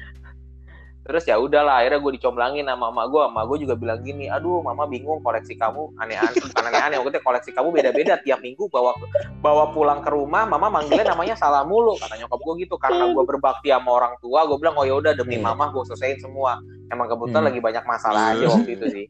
terus 1.03 1.23
ya 1.23 1.35
udahlah 1.35 1.77
akhirnya 1.77 1.99
gue 1.99 2.15
dicomblangin 2.15 2.63
sama 2.63 2.87
mama 2.87 3.03
gue 3.05 3.21
mama 3.25 3.43
gue 3.45 3.57
juga 3.59 3.75
bilang 3.75 3.99
gini 3.99 4.25
aduh 4.25 4.59
mama 4.59 4.83
bingung 4.85 5.19
koleksi 5.19 5.53
kamu 5.53 5.91
aneh-aneh 5.97 6.39
bukan 6.41 6.63
aneh-aneh 6.63 6.95
maksudnya 6.95 7.19
koleksi 7.21 7.51
kamu 7.51 7.69
beda-beda 7.71 8.13
tiap 8.17 8.39
minggu 8.39 8.65
bawa 8.67 8.95
bawa 9.37 9.67
pulang 9.69 9.99
ke 9.99 10.07
rumah 10.07 10.43
mama 10.45 10.71
manggilnya 10.71 11.11
namanya 11.11 11.35
salah 11.35 11.61
mulu 11.61 11.95
kata 11.97 12.15
nyokap 12.17 12.39
gue 12.39 12.53
gitu 12.61 12.75
karena 12.77 13.03
gue 13.05 13.19
berbakti 13.21 13.67
sama 13.67 13.91
orang 13.93 14.15
tua 14.17 14.45
gue 14.45 14.57
bilang 14.57 14.75
oh 14.75 14.85
ya 14.85 14.95
udah 14.95 15.11
demi 15.13 15.35
Hmm. 15.35 15.51
mama 15.51 15.69
gue 15.69 15.83
selesaiin 15.85 16.17
semua 16.17 16.63
emang 16.87 17.05
kebetulan 17.05 17.35
Hmm. 17.37 17.47
lagi 17.47 17.59
banyak 17.59 17.83
masalah 17.83 18.23
aja 18.31 18.45
waktu 18.49 18.71
itu 18.71 18.85
sih 18.89 19.05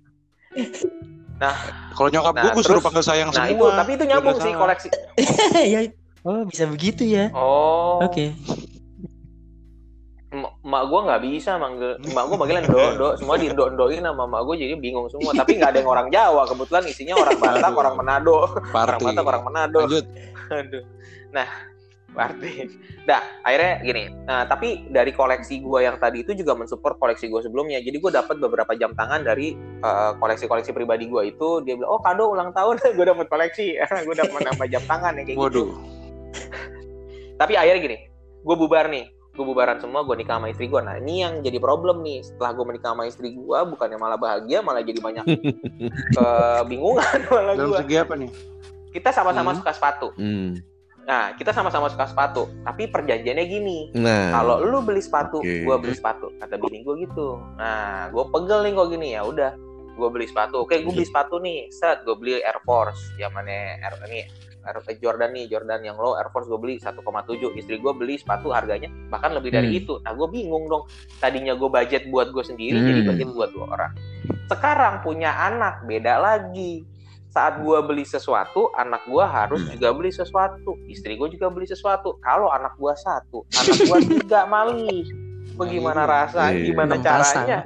Kalau 1.94 2.10
nyokap 2.10 2.34
Nah, 2.34 2.42
gue, 2.42 2.52
gue 2.52 2.64
suruh 2.64 2.74
terus- 2.74 2.86
panggil 2.86 3.04
sayang 3.04 3.30
nah 3.30 3.46
semua. 3.46 3.52
itu 3.52 3.66
tapi 3.76 3.92
itu 3.92 4.04
nyambung 4.06 4.38
sih 4.40 4.52
koleksi 4.52 4.88
ya. 5.76 5.80
Oh, 6.24 6.42
bisa 6.42 6.64
begitu 6.66 7.04
ya. 7.04 7.28
oh 7.30 8.00
Oke. 8.02 8.32
Em- 8.32 8.36
emak 10.64 10.84
gue 10.88 11.00
nggak 11.04 11.22
bisa 11.28 11.52
manggil 11.60 11.92
emak 12.08 12.24
gue 12.24 12.38
manggilnya 12.40 12.64
do 12.72 12.82
do 12.96 13.08
semua 13.20 13.36
di 13.36 13.52
do 13.52 13.68
doin 13.76 14.00
sama 14.00 14.24
emak 14.24 14.42
gue 14.48 14.56
jadi 14.64 14.74
bingung 14.80 15.12
semua 15.12 15.36
tapi 15.36 15.60
nggak 15.60 15.76
ada 15.76 15.80
yang 15.84 15.92
orang 15.92 16.08
Jawa 16.08 16.48
kebetulan 16.48 16.84
isinya 16.88 17.16
orang 17.20 17.36
Batak 17.36 17.74
orang 17.76 17.96
Manado 18.00 18.34
orang 18.48 18.72
Party. 18.72 19.04
Batak 19.04 19.26
orang 19.28 19.44
Manado 19.44 19.80
Lanjut. 19.84 20.06
Aduh. 20.54 20.84
Nah, 21.34 21.48
berarti. 22.14 22.52
Nah, 23.10 23.22
akhirnya 23.42 23.74
gini. 23.82 24.04
Nah, 24.30 24.46
tapi 24.46 24.86
dari 24.94 25.12
koleksi 25.12 25.60
gue 25.60 25.80
yang 25.82 25.98
tadi 25.98 26.22
itu 26.22 26.38
juga 26.38 26.54
mensupport 26.54 26.96
koleksi 27.02 27.28
gue 27.28 27.42
sebelumnya. 27.42 27.82
Jadi 27.82 27.98
gue 27.98 28.12
dapat 28.14 28.38
beberapa 28.38 28.78
jam 28.78 28.94
tangan 28.94 29.26
dari 29.26 29.58
eh, 29.58 30.12
koleksi-koleksi 30.22 30.72
pribadi 30.72 31.10
gue 31.10 31.34
itu. 31.34 31.66
Dia 31.66 31.76
bilang, 31.76 31.90
oh 31.90 32.00
kado 32.00 32.32
ulang 32.32 32.54
tahun, 32.54 32.80
gue 32.98 33.06
dapat 33.06 33.28
koleksi. 33.28 33.82
gue 34.08 34.16
dapat 34.16 34.40
nambah 34.46 34.68
jam 34.70 34.84
tangan 34.86 35.18
yang 35.18 35.26
kayak 35.26 35.38
gitu. 35.42 35.44
Waduh. 35.44 35.70
Tapi 37.42 37.54
akhirnya 37.58 37.82
gini, 37.82 37.98
gue 38.46 38.56
bubar 38.56 38.88
nih. 38.88 39.10
Gue 39.34 39.42
bubaran 39.44 39.82
semua, 39.82 40.02
gue 40.02 40.14
nikah 40.14 40.38
sama 40.38 40.48
istri 40.48 40.66
gue. 40.66 40.78
Nah, 40.78 40.96
ini 40.96 41.22
yang 41.22 41.42
jadi 41.42 41.58
problem 41.58 42.02
nih. 42.02 42.22
Setelah 42.22 42.54
gue 42.54 42.66
menikah 42.66 42.94
sama 42.94 43.04
istri 43.04 43.34
gue, 43.34 43.60
bukannya 43.66 43.98
malah 43.98 44.16
bahagia, 44.16 44.62
malah 44.62 44.80
jadi 44.80 45.00
banyak 45.00 45.26
kebingungan 46.16 47.20
malah 47.34 47.54
Dalam 47.54 47.70
gue. 47.72 47.80
segi 47.82 47.96
apa 47.98 48.14
nih? 48.14 48.30
Kita 48.90 49.10
sama-sama 49.10 49.52
Hmm. 49.52 49.60
suka 49.60 49.72
sepatu. 49.72 50.08
Hmm. 50.16 50.54
Nah, 51.04 51.36
kita 51.36 51.52
sama-sama 51.52 51.90
suka 51.90 52.06
sepatu, 52.06 52.48
tapi 52.64 52.88
perjanjiannya 52.88 53.44
gini. 53.44 53.92
Nah, 53.94 54.32
Kalau 54.32 54.62
lu 54.62 54.80
beli 54.80 55.02
sepatu, 55.02 55.42
Oke. 55.42 55.66
gua 55.66 55.76
beli 55.76 55.92
sepatu. 55.92 56.32
Kata 56.38 56.56
bini 56.56 56.80
gua 56.80 56.96
gitu. 56.96 57.42
Nah, 57.58 58.08
gua 58.08 58.24
pegel 58.30 58.64
nih 58.64 58.72
kok 58.72 58.88
gini 58.88 59.08
ya 59.12 59.22
udah. 59.22 59.52
Gua 59.94 60.08
beli 60.08 60.26
sepatu. 60.26 60.64
Oke, 60.64 60.80
gua 60.80 60.94
beli 60.94 61.04
sepatu 61.04 61.36
nih. 61.38 61.68
Set, 61.70 62.08
gua 62.08 62.16
beli 62.16 62.40
Air 62.40 62.56
Force. 62.64 63.02
Zamannya 63.18 63.82
Air 63.82 64.00
ini 64.06 64.22
Air 64.64 64.80
Jordan 64.98 65.32
nih, 65.32 65.46
Jordan 65.48 65.84
yang 65.84 65.96
low 65.96 66.16
Air 66.16 66.32
Force 66.32 66.48
gua 66.48 66.58
beli 66.58 66.80
1,7. 66.80 66.96
Istri 67.54 67.78
gua 67.78 67.92
beli 67.92 68.16
sepatu 68.16 68.50
harganya 68.50 68.88
bahkan 69.08 69.36
lebih 69.36 69.52
dari 69.52 69.70
Hmm. 69.70 69.80
itu. 69.80 69.94
Nah, 70.02 70.12
gua 70.12 70.28
bingung 70.28 70.66
dong. 70.66 70.88
Tadinya 71.20 71.54
gua 71.54 71.70
budget 71.70 72.08
buat 72.08 72.32
gua 72.32 72.42
sendiri, 72.42 72.76
Hmm. 72.76 72.88
jadi 72.88 73.02
budget 73.04 73.30
buat 73.30 73.50
dua 73.52 73.66
orang. 73.70 73.92
Sekarang 74.48 75.00
punya 75.00 75.32
anak, 75.34 75.84
beda 75.84 76.16
lagi 76.16 76.84
saat 77.28 77.60
gua 77.60 77.82
beli 77.82 78.04
sesuatu, 78.04 78.72
anak 78.74 79.04
gua 79.06 79.26
harus 79.26 79.66
juga 79.68 79.90
beli 79.92 80.10
sesuatu, 80.10 80.80
istri 80.86 81.16
gua 81.16 81.28
juga 81.28 81.50
beli 81.50 81.66
sesuatu. 81.66 82.16
Kalau 82.20 82.48
anak 82.48 82.78
gua 82.78 82.94
satu, 82.94 83.44
anak 83.52 83.78
gua 83.84 84.00
tiga 84.16 84.42
malih. 84.46 85.04
Bagaimana 85.54 86.08
rasa? 86.08 86.50
Iya. 86.50 86.66
Gimana 86.66 86.98
Enam 86.98 87.04
pasang. 87.04 87.46
caranya? 87.46 87.60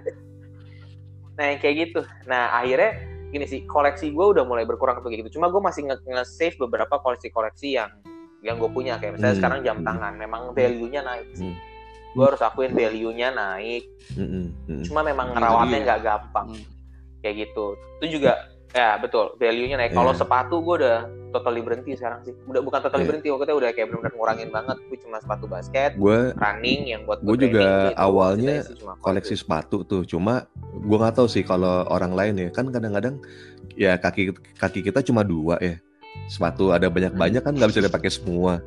Nah, 1.37 1.45
yang 1.45 1.59
kayak 1.61 1.75
gitu. 1.77 2.01
Nah, 2.25 2.49
akhirnya 2.51 2.91
gini 3.28 3.43
sih, 3.43 3.63
koleksi 3.63 4.09
gua 4.09 4.32
udah 4.32 4.43
mulai 4.43 4.63
berkurang 4.63 4.99
tuh 4.99 5.07
kayak 5.07 5.23
gitu. 5.23 5.38
Cuma 5.38 5.47
gua 5.47 5.59
masih 5.61 5.84
nge- 5.84 6.05
nge-save 6.05 6.55
beberapa 6.57 6.97
koleksi-koleksi 6.97 7.69
yang 7.73 7.91
yang 8.38 8.55
gue 8.55 8.69
punya 8.69 8.95
kayak 8.95 9.17
misalnya 9.17 9.34
Hmm. 9.34 9.41
sekarang 9.41 9.59
jam 9.61 9.78
Hmm. 9.78 9.88
tangan 9.88 10.13
memang 10.15 10.41
value-nya 10.53 11.01
naik 11.01 11.28
sih. 11.34 11.49
Hmm. 11.49 11.57
Gue 12.13 12.25
harus 12.25 12.39
akuin 12.39 12.71
value-nya 12.71 13.30
naik 13.30 13.84
Mm-mm, 14.13 14.45
mm. 14.65 14.84
cuma 14.86 15.01
memang 15.01 15.28
Itu 15.28 15.36
ngerawatnya 15.38 15.78
nggak 15.84 16.01
gampang 16.01 16.47
Hmm. 16.49 16.65
kayak 17.19 17.36
gitu 17.43 17.65
itu 17.99 18.17
juga 18.17 18.41
ya 18.78 18.93
betul 18.95 19.34
value-nya 19.36 19.75
naik 19.75 19.91
kalau 19.91 20.13
Iya. 20.13 20.21
sepatu 20.21 20.61
gue 20.61 20.75
udah 20.78 20.99
totally 21.28 21.59
berhenti 21.59 21.91
sekarang 21.91 22.21
sih 22.21 22.34
udah 22.45 22.61
bukan 22.61 22.80
totally 22.80 23.03
Iya. 23.03 23.09
berhenti 23.09 23.28
waktu 23.30 23.43
itu 23.43 23.55
udah 23.55 23.69
kayak 23.71 23.88
benar-benar 23.89 24.13
ngurangin 24.13 24.49
banget 24.49 24.78
gue 24.80 24.97
cuma 25.01 25.17
sepatu 25.17 25.45
basket 25.45 25.89
Gue 25.95 26.19
running 26.34 26.82
yang 26.88 27.01
buat 27.03 27.19
Gua 27.19 27.34
gue 27.34 27.38
juga 27.43 27.65
gitu. 27.89 27.97
awalnya 27.97 28.55
koleksi 28.99 29.36
sepatu 29.36 29.82
tuh, 29.82 30.01
cuma 30.03 30.45
gue 30.71 30.93
nggak 30.95 31.15
tahu 31.15 31.28
sih 31.28 31.41
kalau 31.41 31.84
orang 31.88 32.13
lain 32.13 32.34
ya 32.38 32.49
kan 32.53 32.69
kadang-kadang 32.69 33.17
ya 33.73 33.97
kaki 33.97 34.30
kaki 34.55 34.80
kita 34.84 35.01
cuma 35.01 35.21
dua 35.21 35.57
ya 35.57 35.82
sepatu 36.28 36.69
ada 36.69 36.86
banyak-banyak 36.88 37.41
kan 37.41 37.53
nggak 37.53 37.69
bisa 37.71 37.82
dipakai 37.82 38.09
semua. 38.09 38.57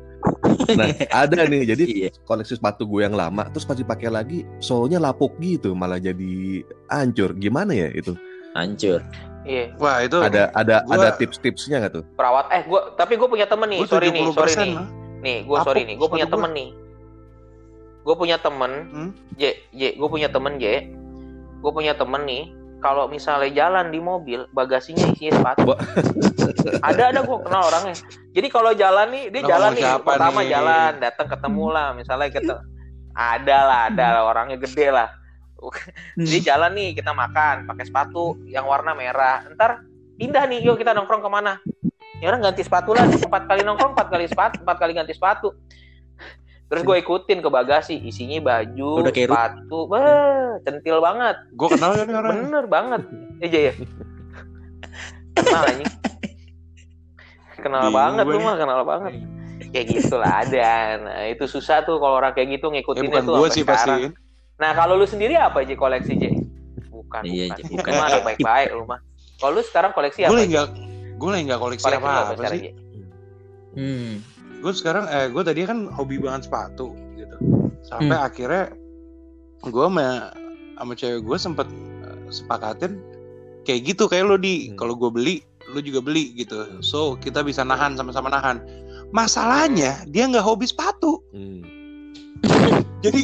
Nah 0.71 0.87
ada 1.09 1.43
nih 1.43 1.63
jadi 1.71 1.83
Iya. 1.83 2.09
koleksi 2.23 2.55
sepatu 2.55 2.83
gue 2.83 3.01
yang 3.01 3.13
lama 3.13 3.47
terus 3.47 3.63
pas 3.63 3.73
dipakai 3.73 4.07
lagi 4.07 4.43
solnya 4.59 4.99
lapuk 4.99 5.35
gitu 5.37 5.71
malah 5.71 5.97
jadi 5.97 6.61
hancur 6.87 7.31
gimana 7.33 7.71
ya 7.71 7.89
itu 7.89 8.11
Hancur. 8.51 8.99
Iya. 9.43 9.65
Wah 9.75 9.99
itu 9.99 10.17
ada 10.17 10.49
ada 10.51 10.75
gua- 10.81 10.95
ada 10.97 11.09
tips-tipsnya 11.13 11.77
nggak 11.79 11.93
tuh? 11.93 12.03
Perawat 12.13 12.47
eh 12.49 12.61
gue 12.63 12.81
tapi 12.93 13.13
gue 13.15 13.25
punya 13.25 13.45
temen 13.45 13.67
nih 13.67 13.79
gue 13.79 13.89
sorry 13.89 14.07
nih 14.09 14.23
sorry 14.29 14.53
70% 14.53 14.61
nih. 14.61 14.73
lah. 14.73 14.87
nih 15.19 15.37
gue 15.41 15.57
sorry 15.61 15.81
nih 15.83 15.95
gue 15.95 16.07
punya 16.07 16.25
gua. 16.25 16.33
temen 16.33 16.51
nih. 16.51 16.69
Gue 18.01 18.15
punya 18.15 18.37
temen 18.37 18.71
Hmm? 18.87 19.09
J 19.35 19.43
J 19.71 19.81
gue 19.93 20.07
punya 20.07 20.27
temen 20.27 20.53
J. 20.57 20.65
Gue 21.57 21.71
punya 21.71 21.93
temen 21.93 22.21
nih 22.23 22.43
kalau 22.79 23.05
misalnya 23.05 23.49
jalan 23.51 23.89
di 23.89 23.99
mobil 23.99 24.49
bagasinya 24.49 25.05
isinya 25.07 25.37
sepatu. 25.37 25.77
Ada 26.81 27.11
ada 27.11 27.21
gue 27.21 27.37
kenal 27.39 27.61
orangnya. 27.63 27.93
Jadi 28.31 28.47
kalau 28.47 28.71
jalan 28.73 29.07
nih 29.07 29.23
dia 29.29 29.41
jalan 29.47 29.71
nih 29.71 29.85
pertama 29.99 30.39
nih? 30.39 30.49
jalan 30.49 30.91
datang 30.99 31.27
ketemu 31.27 31.65
lah 31.67 31.87
misalnya 31.91 32.29
kita 32.29 32.55
ada 33.11 33.57
lah 33.61 33.79
ada 33.85 34.05
lah 34.09 34.23
orangnya 34.25 34.57
gede 34.57 34.87
lah 34.87 35.11
dia 36.17 36.39
jalan 36.41 36.71
nih 36.73 36.97
kita 36.97 37.13
makan 37.13 37.69
pakai 37.69 37.85
sepatu 37.85 38.39
yang 38.49 38.65
warna 38.65 38.97
merah. 38.97 39.45
Ntar 39.53 39.85
pindah 40.17 40.49
nih 40.49 40.65
yuk 40.65 40.81
kita 40.81 40.95
nongkrong 40.97 41.21
ke 41.21 41.29
mana? 41.29 41.61
Ya 42.21 42.29
orang 42.29 42.41
ganti 42.41 42.61
sepatu 42.61 42.93
lah 42.93 43.05
empat 43.05 43.49
kali 43.49 43.61
nongkrong 43.65 43.93
empat 43.97 44.07
kali 44.09 44.25
sepatu 44.29 44.61
empat 44.61 44.77
kali 44.77 44.91
ganti 44.93 45.13
sepatu. 45.13 45.53
Terus 46.71 46.87
gue 46.87 46.97
ikutin 47.03 47.43
ke 47.43 47.49
bagasi 47.51 47.99
isinya 47.99 48.39
baju 48.39 49.03
Udah 49.03 49.11
kayak 49.11 49.27
sepatu 49.27 49.91
bah, 49.91 50.55
centil 50.63 51.03
banget. 51.03 51.35
Gue 51.51 51.67
kenal 51.67 51.91
kan 51.99 52.05
nih 52.07 52.15
orang. 52.15 52.31
bener 52.47 52.65
banget. 52.71 53.01
Iya 53.43 53.59
ya 53.59 53.73
kenal 55.35 55.63
anjing. 55.67 55.89
Kenal 57.61 57.81
Bingung 57.87 57.97
banget 57.99 58.23
gue 58.25 58.33
lu 58.33 58.39
nih. 58.39 58.45
mah 58.45 58.55
kenal 58.57 58.81
banget. 58.85 59.13
Kayak 59.71 59.85
gitu 59.93 60.15
lah 60.19 60.31
ada 60.43 60.71
nah 60.99 61.19
itu 61.29 61.45
susah 61.47 61.85
tuh 61.85 62.01
kalau 62.01 62.19
orang 62.19 62.33
kayak 62.35 62.59
gitu 62.59 62.67
Eh 62.73 62.81
ngikutin 62.81 63.03
bukan 63.07 63.23
tuh 63.23 63.33
gue 63.37 63.49
sampai 63.49 63.55
sih 63.55 63.63
pasti. 63.63 63.91
Nah 64.61 64.71
kalau 64.71 64.93
lu 64.93 65.03
sendiri 65.03 65.33
apa 65.33 65.65
aja 65.65 65.73
koleksi 65.73 66.13
J 66.13 66.23
bukan 66.87 67.21
Iya, 67.25 67.49
bukan 67.51 67.73
bukan 67.73 67.91
mah 67.91 68.05
anak 68.07 68.21
baik-baik 68.23 68.69
lu 68.71 68.85
mah 68.85 69.01
kalau 69.35 69.57
lu 69.57 69.63
sekarang 69.65 69.91
koleksi 69.91 70.21
Gue 70.21 70.29
apa 70.29 70.37
lagi 70.37 70.45
J? 70.45 70.53
nggak 70.53 70.67
gue 71.17 71.29
lagi 71.29 71.43
nggak 71.49 71.59
koleksi 71.59 71.83
koleksi 71.83 71.97
apa 71.99 72.07
lu 72.07 72.21
apa 72.21 72.43
sih. 72.47 72.61
J? 72.61 72.67
Hmm. 73.71 74.13
Gue 74.61 74.73
sekarang 74.73 75.05
eh 75.07 75.25
gue 75.27 75.41
tadi 75.41 75.59
kan 75.63 75.89
hobi 75.89 76.15
banget 76.17 76.45
sepatu 76.45 76.93
gitu. 77.15 77.37
Sampai 77.81 78.13
Hmm. 78.13 78.27
akhirnya 78.27 78.63
gue 79.63 79.83
sama 79.83 80.29
sama 80.75 80.93
cewek 80.93 81.21
gue 81.21 81.37
sempet 81.37 81.67
eh, 82.05 82.17
sepakatin 82.29 83.01
kayak 83.63 83.81
gitu 83.87 84.05
kayak 84.05 84.25
lo 84.25 84.37
di 84.37 84.69
Hmm. 84.69 84.77
kalau 84.77 84.93
gue 84.93 85.09
beli 85.09 85.35
lu 85.69 85.79
juga 85.79 86.01
beli 86.01 86.35
gitu. 86.35 86.81
So 86.81 87.15
kita 87.15 87.41
bisa 87.41 87.63
nahan 87.63 87.95
sama-sama 87.95 88.29
nahan. 88.29 88.61
Masalahnya 89.09 90.05
dia 90.05 90.25
nggak 90.25 90.41
hobi 90.41 90.65
sepatu. 90.65 91.25
Hmm. 91.31 91.65
Jadi 93.05 93.19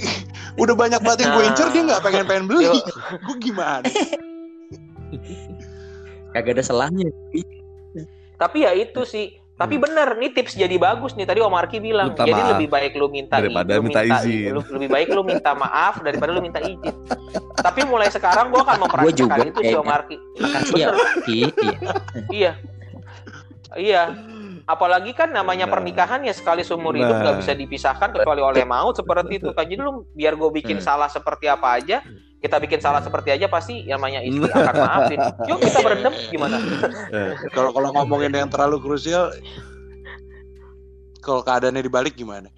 udah 0.56 0.74
banyak 0.74 1.00
banget 1.00 1.20
yang 1.22 1.32
gue 1.34 1.44
incer 1.46 1.68
dia 1.70 1.84
nggak 1.84 2.02
pengen 2.02 2.26
pengen 2.26 2.46
beli. 2.46 2.66
Gue 3.26 3.36
gimana? 3.38 3.86
Kagak 6.32 6.54
ada 6.54 6.64
salahnya. 6.64 7.08
tapi 8.38 8.62
ya 8.62 8.72
itu 8.72 9.02
sih 9.02 9.34
tapi 9.58 9.82
bener 9.82 10.14
nih 10.14 10.30
tips 10.30 10.54
jadi 10.54 10.78
bagus 10.78 11.18
nih 11.18 11.26
tadi 11.26 11.42
Om 11.42 11.50
Arki 11.50 11.82
bilang 11.82 12.14
Minta 12.14 12.22
jadi 12.22 12.38
maaf. 12.38 12.52
lebih 12.54 12.68
baik 12.70 12.92
lu 12.94 13.10
minta 13.10 13.42
Daripada 13.42 13.74
lu 13.74 13.82
minta 13.82 14.02
izin. 14.06 14.54
lu- 14.54 14.70
lebih 14.70 14.90
baik 14.94 15.08
lu 15.10 15.22
minta 15.26 15.52
maaf 15.52 15.98
daripada 15.98 16.30
lu 16.30 16.46
minta 16.46 16.62
izin 16.62 16.94
tapi 17.58 17.82
mulai 17.82 18.06
sekarang 18.08 18.54
gua 18.54 18.62
akan 18.62 18.78
Gua 19.02 19.10
juga 19.10 19.42
mempraktikkan 19.42 19.50
itu 19.50 19.60
sih 19.64 19.74
Om. 19.76 19.90
Arki 19.90 20.16
makasih 20.38 20.78
ya. 20.78 20.88
Iya. 21.26 21.50
iya 22.30 22.52
iya 23.74 24.02
apalagi 24.68 25.16
kan 25.16 25.32
namanya 25.32 25.64
Nah. 25.64 25.74
pernikahan 25.74 26.20
ya 26.22 26.36
sekali 26.36 26.62
seumur 26.62 26.92
hidup 26.92 27.16
Nah. 27.16 27.24
nggak 27.24 27.38
bisa 27.40 27.56
dipisahkan 27.56 28.12
kecuali 28.12 28.44
oleh 28.44 28.68
maut 28.68 28.94
seperti 28.94 29.40
itu 29.40 29.56
kan 29.56 29.64
jadi 29.64 29.80
lu 29.80 30.04
biar 30.12 30.36
gue 30.36 30.50
bikin 30.54 30.78
Hmm. 30.78 30.86
salah 30.86 31.08
seperti 31.08 31.48
apa 31.48 31.80
aja 31.80 32.04
kita 32.38 32.60
bikin 32.60 32.78
salah 32.78 33.02
seperti 33.02 33.32
aja 33.32 33.48
pasti 33.48 33.88
namanya 33.88 34.22
istri 34.22 34.46
akan 34.46 34.76
maafin 34.78 35.20
yuk 35.48 35.58
kita 35.58 35.80
berendam 35.82 36.14
gimana 36.28 36.60
Kalau 37.50 37.72
kalau 37.72 37.90
ngomongin 37.96 38.30
yang 38.30 38.46
terlalu 38.46 38.78
krusial, 38.78 39.32
kalau 41.18 41.42
keadaannya 41.42 41.82
dibalik 41.82 42.14
gimana? 42.14 42.52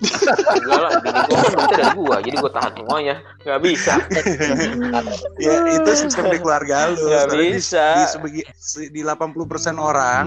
Enggak 0.00 0.80
lah 0.80 0.92
bini 0.98 1.20
gue 1.20 1.36
kan 1.36 1.50
duitnya 1.50 1.66
dari 1.70 1.90
gue 1.92 2.16
jadi 2.22 2.36
gue 2.36 2.50
tahan 2.50 2.72
semuanya 2.74 3.14
nggak 3.44 3.60
bisa 3.60 3.94
Ya 5.44 5.52
itu 5.72 5.90
sistem 5.94 6.24
di 6.26 6.38
keluarga 6.38 6.76
lu. 6.90 7.00
Nggak 7.02 7.26
di- 7.30 7.52
bisa. 7.54 7.86
Di, 7.94 8.04
sebegi, 8.10 8.42
se- 8.54 8.88
di 8.88 9.00
80% 9.00 9.36
orang 9.76 10.26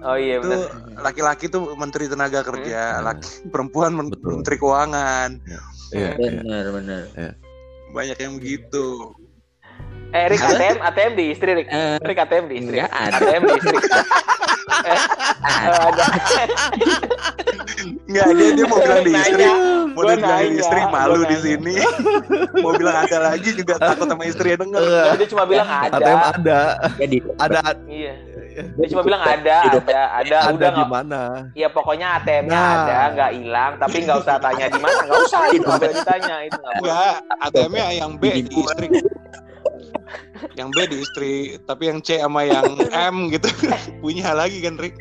oh 0.00 0.16
iya 0.16 0.36
itu 0.36 0.48
benar 0.48 0.72
laki-laki 1.02 1.44
tuh 1.46 1.72
menteri 1.74 2.04
tenaga 2.06 2.40
kerja, 2.40 2.96
Hmm. 2.96 3.04
laki 3.06 3.28
perempuan 3.46 3.92
men- 3.92 4.08
Betul. 4.08 4.28
menteri 4.34 4.56
keuangan. 4.56 5.30
Iya, 5.90 6.10
iya. 6.12 6.40
benar 6.40 6.64
benar 6.72 7.02
Banyak 7.90 8.16
yang 8.18 8.32
begitu. 8.36 9.12
eh 10.10 10.26
Rick 10.26 10.40
ATM 10.40 10.76
ATM 10.80 11.12
di 11.14 11.24
istri 11.30 11.50
Rick 11.54 11.68
Eh, 11.68 11.96
Rick 12.00 12.18
ATM 12.18 12.44
di 12.46 12.54
istri 12.58 12.76
enggak 12.76 12.90
ada. 12.90 13.14
ATM 13.16 13.42
di 13.42 13.52
istri 13.54 13.76
eh, 14.82 15.00
ada 15.60 16.04
Enggak, 17.80 18.26
dia 18.36 18.48
dia 18.54 18.66
mau 18.68 18.78
bilang 18.80 19.02
di 19.04 19.12
istri, 19.14 19.44
mau 19.94 20.02
dia 20.04 20.16
bilang 20.18 20.40
di 20.42 20.56
istri 20.60 20.80
malu 20.92 21.20
di 21.24 21.36
sini. 21.40 21.74
mau 22.60 22.72
bilang 22.76 22.96
ada 23.06 23.18
lagi 23.32 23.50
juga 23.56 23.74
takut 23.80 24.06
sama 24.06 24.24
istri 24.28 24.54
denger. 24.54 24.82
Eh, 24.82 25.14
dia 25.18 25.28
cuma 25.30 25.44
bilang 25.48 25.68
ada 25.68 25.96
ATM 25.96 26.20
ada, 26.20 26.60
jadi 27.00 27.16
ada, 27.40 27.60
iya 27.88 28.14
dia 28.60 28.86
cuma 28.92 29.02
bilang 29.06 29.22
ada 29.22 29.56
ada 29.62 30.00
ada 30.20 30.38
ada 30.42 30.52
udah 30.52 30.70
di 30.74 30.84
mana? 30.84 31.22
ya 31.54 31.68
pokoknya 31.70 32.20
ATM-nya 32.20 32.60
Nah. 32.60 32.76
ada 32.82 32.96
nggak 33.14 33.30
hilang 33.40 33.72
tapi 33.78 33.96
nggak 34.04 34.18
usah 34.20 34.36
tanya 34.42 34.66
di 34.68 34.80
mana 34.82 35.00
nggak 35.06 35.20
usah 35.22 35.42
itu 35.54 35.68
nggak 35.70 35.92
ditanya 35.96 36.36
itu 36.44 36.60
Enggak, 36.60 37.14
ATM-nya 37.46 37.84
yang 37.94 38.12
B 38.18 38.22
di 38.42 38.52
istri. 38.52 38.88
Yang 40.56 40.68
B 40.72 40.78
di 40.88 40.96
istri, 40.98 41.34
tapi 41.68 41.82
yang 41.92 41.98
C 42.02 42.18
sama 42.18 42.42
yang 42.48 42.66
M 42.90 43.30
gitu. 43.30 43.48
Punya 44.02 44.32
lagi 44.34 44.58
kan, 44.64 44.74
Rick? 44.80 44.96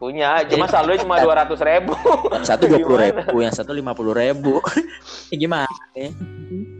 Punya 0.00 0.40
cuma 0.48 0.64
saldonya 0.64 1.04
cuma 1.04 1.20
dua 1.20 1.44
ratus 1.44 1.60
ribu 1.60 1.92
satu 2.40 2.64
dua 2.64 2.80
puluh 2.80 2.98
ribu 3.04 3.36
yang 3.44 3.52
satu 3.52 3.72
lima 3.76 3.92
puluh 3.92 4.16
ribu 4.16 4.64
Ya 5.32 5.36
gimana 5.36 5.68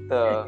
Tuh. 0.08 0.44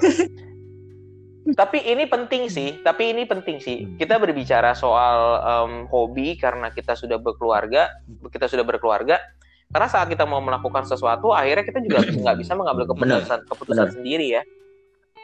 Tapi 1.54 1.78
ini 1.86 2.10
penting 2.10 2.50
sih, 2.50 2.82
tapi 2.82 3.14
ini 3.14 3.22
penting 3.22 3.62
sih. 3.62 3.86
Kita 3.94 4.18
berbicara 4.18 4.74
soal 4.74 5.38
em, 5.46 5.72
hobi 5.86 6.34
karena 6.34 6.74
kita 6.74 6.98
sudah 6.98 7.22
berkeluarga, 7.22 7.86
kita 8.34 8.50
sudah 8.50 8.66
berkeluarga. 8.66 9.22
Karena 9.70 9.86
saat 9.86 10.10
kita 10.10 10.26
mau 10.26 10.42
melakukan 10.42 10.82
sesuatu, 10.90 11.30
akhirnya 11.30 11.62
kita 11.62 11.78
juga 11.86 12.02
nggak 12.26 12.36
bisa 12.42 12.58
mengambil 12.58 12.90
keputusan 12.90 13.46
keputusan 13.46 13.86
benar. 13.86 13.94
sendiri 13.94 14.26
ya. 14.34 14.42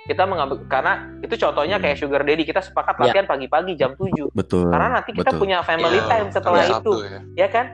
Kita 0.02 0.26
mengambil 0.26 0.66
karena 0.66 1.06
itu 1.22 1.38
contohnya 1.38 1.78
kayak 1.78 1.94
sugar 1.94 2.26
daddy 2.26 2.42
kita 2.42 2.58
sepakat 2.58 2.98
Ya. 2.98 3.02
latihan 3.06 3.26
pagi-pagi 3.30 3.78
jam 3.78 3.94
7 3.94 4.34
Betul. 4.34 4.66
karena 4.66 4.98
nanti 4.98 5.14
kita 5.14 5.30
betul. 5.30 5.40
punya 5.46 5.62
family 5.62 5.94
Iya, 5.94 6.10
time 6.10 6.28
setelah 6.34 6.62
itu, 6.66 6.92
ya. 7.06 7.20
ya 7.38 7.48
kan? 7.48 7.66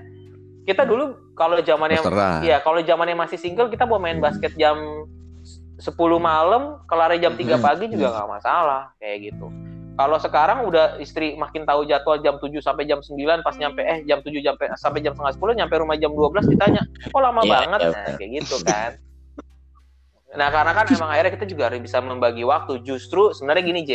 Kita 0.68 0.84
dulu 0.84 1.32
kalau 1.32 1.56
zamannya. 1.64 1.96
Iya, 2.44 2.60
kalau 2.60 2.84
zamannya 2.84 3.16
masih 3.16 3.40
single 3.40 3.72
kita 3.72 3.88
mau 3.88 3.96
main 3.96 4.20
basket 4.20 4.52
jam 4.54 4.76
10 5.80 5.88
malam, 6.20 6.84
kelar 6.84 7.16
jam 7.16 7.32
3 7.32 7.56
Hmm. 7.56 7.64
pagi 7.64 7.88
juga 7.88 8.12
nggak 8.12 8.28
masalah 8.28 8.92
kayak 9.00 9.32
gitu. 9.32 9.48
Kalau 9.98 10.14
sekarang 10.20 10.62
udah 10.62 11.00
istri 11.00 11.34
makin 11.34 11.64
tahu 11.64 11.82
jadwal 11.82 12.20
jam 12.20 12.36
7 12.36 12.60
sampai 12.60 12.84
jam 12.84 13.00
9 13.00 13.40
pas 13.40 13.56
nyampe 13.56 13.80
eh 13.80 14.04
jam 14.04 14.20
7 14.20 14.44
sampai 14.44 14.68
sampai 14.76 15.00
jam 15.00 15.16
setengah 15.16 15.32
10 15.34 15.56
nyampe 15.56 15.74
rumah 15.74 15.96
jam 15.96 16.12
12 16.12 16.44
ditanya, 16.46 16.84
"Kok 17.08 17.18
lama 17.18 17.40
Iya, 17.40 17.50
banget?" 17.56 17.80
iya, 17.80 17.90
Nah, 17.90 18.14
kayak 18.14 18.30
gitu 18.36 18.56
kan. 18.62 18.90
Nah, 20.36 20.52
karena 20.52 20.72
kan 20.76 20.84
emang 20.88 21.08
akhirnya 21.08 21.32
kita 21.32 21.46
juga 21.48 21.62
harus 21.72 21.80
bisa 21.80 22.04
membagi 22.04 22.44
waktu. 22.44 22.84
Justru 22.84 23.32
sebenarnya 23.32 23.64
gini, 23.64 23.80
J. 23.84 23.92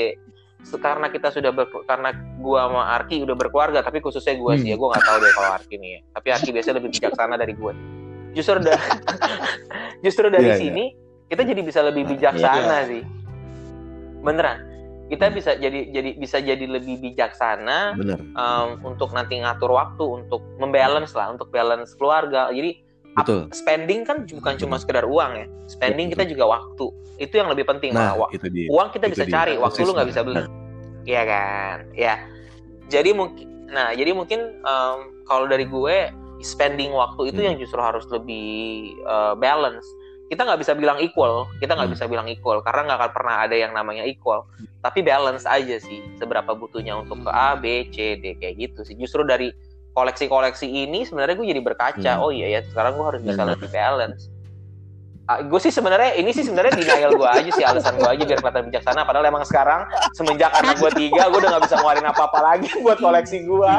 Karena 0.79 1.11
kita 1.11 1.27
sudah 1.29 1.51
ber, 1.51 1.67
karena 1.83 2.09
gua 2.39 2.65
sama 2.71 2.81
Arki 2.95 3.19
udah 3.21 3.35
berkeluarga, 3.35 3.83
tapi 3.83 3.99
khususnya 3.99 4.33
gua 4.39 4.55
sih 4.55 4.71
ya, 4.71 4.79
gua 4.79 4.95
nggak 4.95 5.03
tahu 5.03 5.17
deh 5.19 5.31
kalau 5.35 5.49
Arki 5.53 5.75
nih 5.75 5.89
ya. 5.91 5.99
Tapi 6.15 6.27
Arki 6.31 6.49
biasanya 6.49 6.75
lebih 6.79 6.89
bijaksana 6.95 7.35
dari 7.35 7.53
gue. 7.53 7.73
Justru 8.33 8.57
dari 8.63 8.79
justru 10.07 10.25
dari 10.31 10.47
Iya, 10.47 10.55
iya. 10.55 10.61
sini 10.63 10.83
kita 11.27 11.43
jadi 11.43 11.61
bisa 11.61 11.79
lebih 11.83 12.03
bijaksana 12.07 12.75
Iya. 12.79 12.89
sih. 12.89 13.01
Beneran. 14.23 14.57
Kita 15.11 15.29
bisa 15.29 15.51
jadi 15.53 15.91
jadi 15.91 16.09
bisa 16.15 16.39
jadi 16.39 16.63
lebih 16.65 16.95
bijaksana 17.03 17.93
Bener. 17.93 18.17
em, 18.23 18.67
untuk 18.81 19.11
nanti 19.11 19.37
ngatur 19.37 19.69
waktu 19.69 20.01
untuk 20.01 20.41
membalance 20.57 21.11
lah, 21.13 21.27
untuk 21.29 21.51
balance 21.51 21.91
keluarga. 21.93 22.49
Jadi 22.49 22.79
up- 23.13 23.23
Betul. 23.23 23.41
spending 23.51 24.01
kan 24.03 24.25
bukan 24.25 24.53
cuma 24.57 24.75
sekedar 24.77 25.05
uang 25.05 25.31
ya. 25.35 25.45
Spending 25.67 26.09
Betul. 26.09 26.17
kita 26.19 26.23
juga 26.33 26.45
waktu. 26.51 26.85
Itu 27.15 27.33
yang 27.37 27.49
lebih 27.49 27.65
penting 27.65 27.93
Nah, 27.93 28.13
malah. 28.13 28.29
Itu 28.29 28.49
dia. 28.49 28.67
Uang 28.67 28.89
kita 28.89 29.05
itu 29.07 29.13
bisa 29.15 29.25
dia. 29.25 29.33
cari, 29.33 29.53
waktu 29.55 29.77
Persis 29.77 29.85
lu 29.85 29.93
nggak 29.93 30.09
bisa 30.09 30.21
beli. 30.21 30.43
Iya 31.03 31.21
kan? 31.23 31.77
Ya. 31.93 32.15
Jadi 32.87 33.09
mungkin 33.11 33.45
nah, 33.67 33.89
jadi 33.91 34.11
mungkin 34.11 34.39
em, 34.59 34.97
kalau 35.23 35.45
dari 35.45 35.65
gue 35.65 35.97
spending 36.39 36.91
waktu 36.91 37.31
itu 37.31 37.39
Hmm. 37.39 37.47
yang 37.49 37.55
justru 37.57 37.79
harus 37.79 38.03
lebih 38.09 38.45
eh, 38.97 39.33
balance. 39.35 39.85
Kita 40.23 40.43
nggak 40.43 40.59
bisa 40.59 40.73
bilang 40.73 40.97
equal, 40.97 41.45
kita 41.57 41.77
nggak 41.77 41.89
Hmm. 41.89 41.95
bisa 41.95 42.05
bilang 42.07 42.25
equal 42.25 42.59
karena 42.61 42.89
nggak 42.89 42.99
akan 42.99 43.11
pernah 43.13 43.35
ada 43.45 43.53
yang 43.53 43.71
namanya 43.71 44.01
equal. 44.03 44.49
Tapi 44.81 44.99
balance 44.99 45.45
aja 45.45 45.77
sih 45.77 46.01
seberapa 46.17 46.51
butuhnya 46.51 46.97
untuk 46.97 47.21
ke 47.21 47.29
A, 47.29 47.53
B, 47.55 47.87
C, 47.89 48.17
D 48.17 48.35
kayak 48.35 48.55
gitu 48.57 48.81
sih. 48.83 48.95
Justru 48.95 49.23
dari 49.23 49.53
koleksi-koleksi 49.93 50.65
ini 50.65 51.05
sebenarnya 51.05 51.37
gue 51.37 51.47
jadi 51.47 51.61
berkaca. 51.61 52.11
Hmm. 52.17 52.23
Oh 52.25 52.31
iya 52.33 52.49
ya, 52.49 52.59
sekarang 52.65 52.97
gue 52.97 53.05
harus 53.05 53.21
bisa 53.21 53.39
Benar. 53.39 53.53
lebih 53.55 53.69
balance. 53.69 54.21
Ah, 55.23 55.39
gue 55.39 55.55
sih 55.55 55.71
sebenarnya 55.71 56.19
ini 56.19 56.35
sih 56.35 56.43
sebenarnya 56.43 56.75
denial 56.75 57.15
gue 57.15 57.23
aja 57.23 57.47
sih 57.47 57.63
alasan 57.63 57.95
gue 57.95 58.09
aja 58.11 58.23
biar 58.27 58.39
kelihatan 58.43 58.63
bijaksana. 58.67 59.07
Padahal 59.07 59.23
emang 59.23 59.47
sekarang 59.47 59.87
semenjak 60.11 60.51
anak 60.51 60.75
gue 60.77 60.91
tiga, 60.99 61.31
gue 61.31 61.39
udah 61.39 61.49
nggak 61.55 61.63
bisa 61.63 61.75
ngeluarin 61.79 62.03
apa-apa 62.03 62.39
lagi 62.43 62.67
buat 62.83 62.99
koleksi 62.99 63.47
gue. 63.47 63.73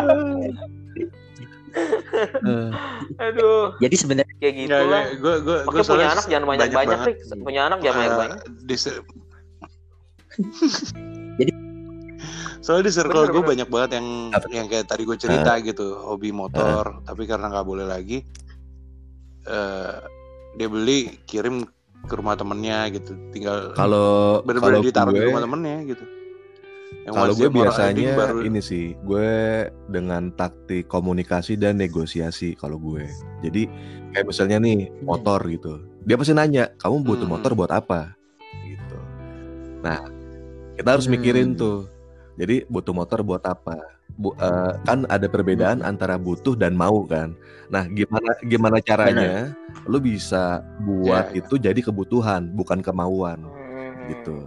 Eh, 1.75 2.71
Aduh, 3.19 3.75
jadi 3.83 3.97
sebenarnya 3.99 4.35
kayak 4.39 4.55
gitu 4.55 4.71
Enggak, 4.71 4.87
lah. 4.89 5.05
gue 5.11 5.19
gue 5.19 5.35
gue 5.43 5.59
Makanya 5.67 5.91
punya 5.91 6.07
anak 6.15 6.25
jangan 6.31 6.47
banyak-banyak, 6.47 6.99
banget, 7.03 7.07
Rick. 7.11 7.19
Punya 7.43 7.61
anak 7.67 7.79
jangan 7.83 7.99
se- 8.79 9.03
Jadi- 9.03 9.03
soalnya 12.65 12.89
di 12.89 12.93
circle 12.97 13.13
Bener, 13.21 13.29
gue 13.29 13.37
bener. 13.37 13.51
banyak 13.53 13.69
banget 13.69 13.91
yang 14.01 14.07
Apa? 14.33 14.47
yang 14.49 14.67
kayak 14.67 14.87
tadi 14.89 15.03
gue 15.05 15.17
cerita 15.21 15.53
gitu 15.61 16.01
hobi 16.01 16.33
motor 16.33 17.05
tapi 17.05 17.29
karena 17.29 17.53
nggak 17.53 17.67
boleh 17.67 17.85
lagi 17.85 18.25
eh 19.45 19.95
dia 20.55 20.69
beli 20.71 21.21
kirim 21.25 21.69
ke 22.05 22.15
rumah 22.15 22.33
temennya 22.35 22.89
gitu 22.89 23.13
tinggal 23.31 23.73
Kalau 23.75 24.41
kalau 24.41 24.45
bener-bener 24.45 24.81
ditaruh 24.83 25.13
di 25.13 25.21
rumah 25.23 25.43
temennya 25.43 25.79
gitu 25.85 26.05
Yang 27.05 27.13
kalau 27.13 27.33
gue 27.35 27.51
biasanya 27.53 28.11
baru 28.17 28.39
ini 28.41 28.61
sih, 28.65 28.97
gue 29.05 29.29
dengan 29.93 30.33
taktik 30.33 30.89
komunikasi 30.89 31.53
dan 31.53 31.77
negosiasi 31.77 32.57
kalau 32.57 32.81
gue. 32.81 33.05
Jadi 33.45 33.69
kayak 34.09 34.25
misalnya 34.25 34.57
nih 34.57 34.89
motor 35.05 35.37
gitu, 35.45 35.85
dia 36.01 36.17
pasti 36.17 36.33
nanya, 36.33 36.73
kamu 36.81 37.05
butuh 37.05 37.29
Hmm. 37.29 37.35
motor 37.37 37.53
buat 37.53 37.69
apa? 37.69 38.17
Gitu. 38.65 38.99
Nah, 39.85 40.01
kita 40.81 40.89
harus 40.97 41.05
mikirin 41.05 41.53
Hmm. 41.53 41.61
tuh. 41.61 41.79
Jadi 42.35 42.67
butuh 42.67 42.91
motor 42.91 43.23
buat 43.23 43.43
apa? 43.47 43.79
Bu, 44.15 44.31
eh, 44.39 44.73
kan 44.87 45.07
ada 45.11 45.27
perbedaan 45.27 45.83
antara 45.83 46.15
butuh 46.15 46.55
dan 46.55 46.75
mau 46.75 47.03
kan. 47.07 47.35
Nah, 47.67 47.87
gimana 47.91 48.31
gimana 48.47 48.77
caranya 48.79 49.51
lu 49.87 49.99
bisa 49.99 50.63
buat 50.87 51.31
Ya, 51.31 51.35
ya. 51.35 51.39
itu 51.43 51.55
jadi 51.59 51.81
kebutuhan 51.83 52.51
bukan 52.55 52.79
kemauan 52.79 53.43
Hmm. 53.43 54.11
gitu. 54.11 54.47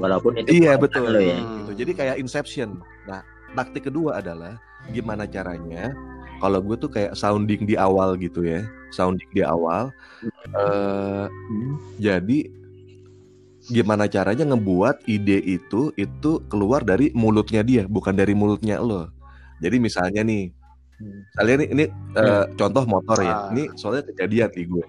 walaupun 0.00 0.32
itu 0.40 0.64
Iya 0.64 0.80
betul. 0.80 1.12
lo 1.12 1.20
ya. 1.20 1.36
Hmm. 1.36 1.66
Gitu. 1.66 1.84
Jadi 1.84 1.92
kayak 1.92 2.16
Inception. 2.16 2.80
Nah, 3.04 3.20
taktik 3.52 3.90
kedua 3.92 4.22
adalah 4.22 4.56
gimana 4.94 5.28
caranya 5.28 5.92
kalau 6.40 6.62
gue 6.64 6.78
tuh 6.78 6.88
kayak 6.88 7.12
sounding 7.12 7.68
di 7.68 7.76
awal 7.76 8.16
gitu 8.16 8.40
ya, 8.40 8.64
sounding 8.88 9.28
di 9.28 9.44
awal. 9.44 9.92
eh 10.56 11.26
jadi 11.98 12.38
gimana 13.70 14.04
caranya 14.10 14.44
ngebuat 14.50 15.06
ide 15.06 15.38
itu 15.40 15.94
itu 15.96 16.42
keluar 16.50 16.82
dari 16.82 17.14
mulutnya 17.14 17.62
dia, 17.62 17.86
bukan 17.86 18.12
dari 18.18 18.34
mulutnya 18.34 18.82
lo. 18.82 19.08
Jadi 19.62 19.76
misalnya 19.78 20.26
nih, 20.26 20.50
Kalian 21.32 21.64
ini, 21.64 21.66
ini 21.72 21.84
eh, 22.12 22.44
contoh 22.60 22.84
motor 22.84 23.24
ya. 23.24 23.32
Ah. 23.32 23.40
Ini 23.48 23.72
soalnya 23.72 24.04
kejadian 24.12 24.52
di 24.52 24.68
gue. 24.68 24.84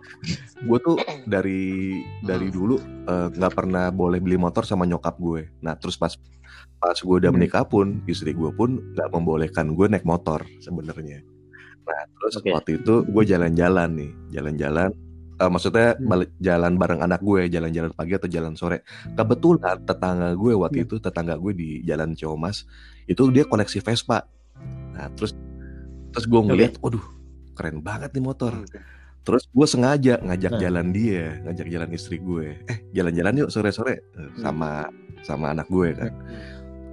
Gue 0.68 0.80
tuh 0.84 1.00
dari 1.24 2.04
dari 2.20 2.52
Hmm. 2.52 2.56
dulu 2.56 2.76
eh, 3.08 3.28
nggak 3.32 3.54
pernah 3.56 3.88
boleh 3.96 4.20
beli 4.20 4.36
motor 4.36 4.68
sama 4.68 4.84
nyokap 4.84 5.16
gue. 5.16 5.48
Nah 5.64 5.80
terus 5.80 5.96
pas 5.96 6.12
pas 6.84 6.98
gue 7.00 7.16
udah 7.16 7.32
Hmm. 7.32 7.40
menikah 7.40 7.64
pun 7.64 8.04
istri 8.12 8.36
gue 8.36 8.52
pun 8.52 8.92
nggak 8.92 9.08
membolehkan 9.08 9.72
gue 9.72 9.88
naik 9.88 10.04
motor 10.04 10.44
sebenarnya. 10.60 11.24
Nah 11.88 12.02
terus 12.20 12.44
Oke. 12.44 12.52
waktu 12.52 12.72
itu 12.84 13.08
gue 13.08 13.24
jalan-jalan 13.24 13.90
nih, 13.96 14.12
jalan-jalan. 14.36 14.92
Eh, 15.42 15.50
maksudnya 15.50 15.98
Hmm. 15.98 16.06
balik- 16.06 16.34
jalan 16.38 16.74
bareng 16.78 17.02
anak 17.02 17.20
gue, 17.20 17.50
jalan-jalan 17.50 17.92
pagi 17.92 18.14
atau 18.14 18.30
jalan 18.30 18.54
sore. 18.54 18.86
Kebetulan 19.12 19.82
tetangga 19.82 20.30
gue 20.34 20.54
waktu 20.54 20.78
Hmm. 20.82 20.86
itu 20.86 20.96
tetangga 20.98 21.36
gue 21.36 21.52
di 21.52 21.70
Jalan 21.82 22.14
Ciamas 22.14 22.70
itu 23.04 23.26
dia 23.34 23.44
koleksi 23.44 23.82
Vespa. 23.82 24.24
Nah 24.94 25.10
terus 25.18 25.34
terus 26.14 26.26
gue 26.28 26.42
ngeliat, 26.44 26.78
waduh 26.80 27.02
keren 27.52 27.82
banget 27.82 28.14
nih 28.14 28.22
motor. 28.22 28.54
Hmm. 28.54 28.68
Terus 29.22 29.46
gue 29.48 29.68
sengaja 29.70 30.18
ngajak 30.18 30.52
Nah. 30.54 30.62
jalan 30.62 30.88
dia, 30.90 31.42
ngajak 31.46 31.68
jalan 31.70 31.90
istri 31.94 32.18
gue. 32.18 32.58
Eh 32.66 32.80
jalan-jalan 32.92 33.46
yuk 33.46 33.50
sore-sore 33.50 34.02
Eh, 34.14 34.30
sama 34.38 34.90
sama 35.22 35.54
anak 35.54 35.70
gue 35.70 35.94
kan. 35.94 36.14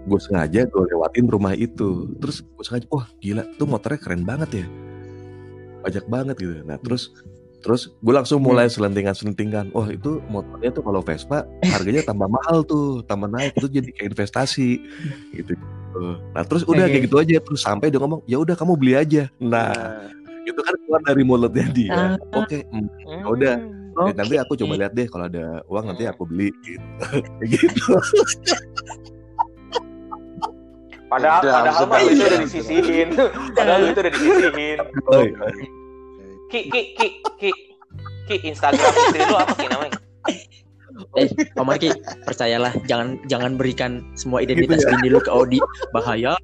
Gue 0.05 0.21
sengaja 0.21 0.65
gue 0.65 0.85
lewatin 0.89 1.25
rumah 1.25 1.53
itu. 1.53 2.13
Terus 2.17 2.41
gue 2.41 2.65
sengaja, 2.65 2.87
wah 2.89 3.05
gila 3.19 3.45
tuh 3.57 3.65
motornya 3.65 3.97
keren 3.97 4.25
banget 4.25 4.61
ya. 4.61 4.67
Banyak 5.79 6.05
banget 6.07 6.37
gitu. 6.37 6.55
Nah 6.65 6.77
terus 6.77 7.13
terus 7.59 7.91
gue 7.99 8.15
langsung 8.15 8.39
mulai 8.39 8.71
selentingan-selentingan. 8.71 9.75
Wah 9.75 9.89
itu 9.91 10.23
motornya 10.31 10.71
tuh 10.71 10.83
kalau 10.87 11.01
Vespa 11.03 11.45
harganya 11.67 12.03
tambah 12.07 12.29
mahal 12.31 12.63
tuh, 12.63 13.03
tambah 13.05 13.27
naik 13.27 13.59
itu 13.59 13.67
jadi 13.69 13.89
kayak 13.95 14.09
investasi 14.15 14.71
gitu. 15.35 15.53
Nah 16.35 16.43
terus 16.47 16.63
udah 16.65 16.87
Oke. 16.87 16.93
kayak 16.95 17.05
gitu 17.11 17.17
aja 17.19 17.35
terus 17.43 17.61
sampai 17.67 17.91
dia 17.91 17.99
ngomong 17.99 18.23
ya 18.31 18.39
udah 18.39 18.55
kamu 18.55 18.75
beli 18.79 18.95
aja. 18.95 19.27
Nah 19.43 19.75
itu 20.47 20.61
kan 20.65 20.75
keluar 20.87 21.03
dari 21.05 21.23
mulutnya 21.27 21.67
dia. 21.75 22.17
Oke, 22.33 22.65
mm, 22.71 22.89
ya 23.05 23.27
udah. 23.27 23.57
Ya, 23.99 24.15
nanti 24.15 24.39
aku 24.39 24.55
coba 24.55 24.79
lihat 24.79 24.95
deh 24.95 25.11
kalau 25.11 25.27
ada 25.27 25.59
uang 25.67 25.91
nanti 25.91 26.07
aku 26.07 26.23
beli 26.23 26.55
gitu. 26.63 26.87
Kayak 27.43 27.51
gitu. 27.59 27.99
Padahal, 31.09 31.41
padahal 31.41 31.85
mah 31.89 31.99
itu 32.05 32.21
iya. 32.21 32.27
udah 32.29 32.41
disisihin. 32.45 33.09
Padahal 33.57 33.81
itu 33.91 33.99
udah 33.99 34.13
disisihin. 34.13 34.79
Oh, 35.09 35.25
iya. 35.25 35.39
Ki, 36.49 36.61
ki, 36.67 36.83
ki, 36.97 37.09
ki, 37.37 37.51
ki, 38.25 38.37
Instagram 38.45 38.89
istri 38.89 39.21
lu 39.21 39.37
apa 39.37 39.53
ki 39.53 39.67
namanya? 39.69 39.99
Eh, 41.15 41.27
Pak 41.53 41.63
Marki, 41.63 41.89
percayalah, 42.25 42.73
jangan 42.85 43.21
jangan 43.27 43.55
berikan 43.55 43.91
semua 44.15 44.41
identitas 44.41 44.81
Gitu 44.81 44.89
ya? 44.89 44.97
bini 44.97 45.09
lu 45.09 45.21
ke 45.21 45.31
Audi, 45.31 45.59
bahaya. 45.91 46.35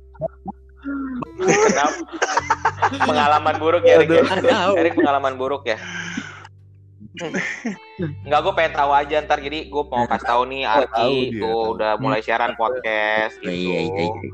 Kenapa? 1.34 1.94
Pengalaman 3.00 3.54
buruk 3.56 3.82
ya, 3.82 3.98
Erik. 3.98 4.08
ya? 4.12 4.70
Erik 4.74 4.94
pengalaman 4.94 5.34
buruk 5.34 5.64
ya. 5.64 5.78
Enggak, 8.26 8.40
gue 8.42 8.52
pengen 8.52 8.74
tahu 8.74 8.90
aja 8.90 9.16
ntar. 9.22 9.38
Jadi 9.38 9.70
gue 9.70 9.82
mau 9.86 10.02
kasih 10.04 10.26
tahu 10.26 10.42
nih 10.50 10.62
Arki 10.66 11.12
tuh 11.38 11.46
tahu. 11.46 11.74
udah 11.78 11.92
mulai 11.96 12.20
siaran 12.20 12.58
podcast 12.58 13.38
gitu. 13.38 13.54
Iya, 13.54 13.78
iya, 13.86 14.02
iya. 14.02 14.30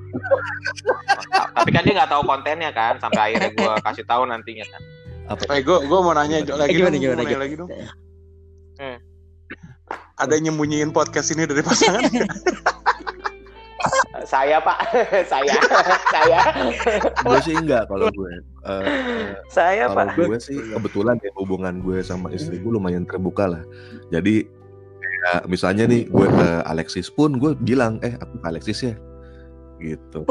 Ta- 1.28 1.50
Tapi 1.60 1.70
kan 1.70 1.84
dia 1.84 1.94
nggak 1.94 2.10
tahu 2.10 2.22
kontennya 2.24 2.70
kan 2.72 2.96
sampai 2.96 3.20
akhirnya 3.32 3.50
gue 3.52 3.72
kasih 3.84 4.04
tahu 4.04 4.24
nantinya 4.24 4.64
kan. 4.66 4.82
Eh, 5.30 5.62
gue 5.62 5.78
gue 5.86 5.98
mau 6.02 6.10
nanya 6.10 6.42
lagi 6.42 6.74
gimana, 6.74 6.90
dong, 6.90 7.02
gimana, 7.02 7.14
mau 7.14 7.22
nanya 7.22 7.30
gimana? 7.30 7.42
lagi 7.46 7.54
dong. 7.54 7.70
Hmm. 8.80 8.98
Ada 10.18 10.32
yang 10.36 10.44
nyembunyiin 10.50 10.90
podcast 10.90 11.30
ini 11.30 11.46
dari 11.46 11.62
pasangan? 11.62 12.02
Saya 14.20 14.60
Pak, 14.60 14.78
saya, 15.32 15.56
saya, 16.14 16.40
gue 17.24 17.38
sih 17.40 17.56
enggak 17.56 17.88
kalau 17.88 18.12
gue. 18.12 18.30
Eh, 18.68 18.84
eh, 18.84 19.26
saya 19.48 19.88
kalau 19.88 20.12
Pak. 20.12 20.28
gue 20.28 20.38
sih 20.38 20.60
kebetulan 20.60 21.16
ya 21.24 21.32
hubungan 21.40 21.80
gue 21.80 22.04
sama 22.04 22.28
istri 22.30 22.60
gue 22.60 22.68
lumayan 22.68 23.08
terbuka 23.08 23.48
lah. 23.48 23.64
Jadi 24.12 24.44
kayak 25.00 25.48
misalnya 25.48 25.88
nih 25.88 26.06
gue 26.12 26.26
ke 26.28 26.48
Alexis 26.68 27.08
pun 27.08 27.40
gue 27.40 27.56
bilang 27.64 27.96
eh 28.04 28.14
aku 28.20 28.44
ke 28.44 28.46
Alexis 28.52 28.78
ya 28.84 28.94
gitu. 29.80 30.28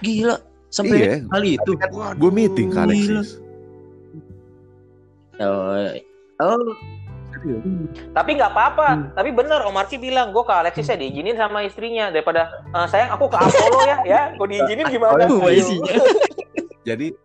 Gila, 0.00 0.40
sampai 0.72 0.96
Iya. 0.96 1.16
kali 1.28 1.60
itu. 1.60 1.72
Gue 2.16 2.30
meeting 2.32 2.72
ke 2.72 2.80
Gila. 2.88 3.22
Oh, 5.42 5.90
oh, 6.40 6.62
Tapi 8.12 8.30
nggak 8.32 8.50
apa-apa. 8.50 8.86
Tapi 9.12 9.30
bener 9.30 9.62
Om 9.62 9.74
Arki 9.74 9.96
bilang 9.96 10.30
gue 10.30 10.40
ke 10.40 10.52
Alexis 10.52 10.86
ya 10.86 10.94
diizinin 10.94 11.34
sama 11.34 11.60
istrinya 11.60 12.06
daripada 12.08 12.46
"Eh, 12.68 12.86
sayang 12.86 13.10
aku 13.10 13.26
ke 13.26 13.36
Apollo 13.36 13.80
ya, 13.82 13.96
ya. 14.04 14.20
Gue 14.32 14.46
diizinin 14.48 14.86
gimana? 14.86 15.26
Oh, 15.26 15.50
isinya. 15.50 15.90
Jadi 16.82 17.10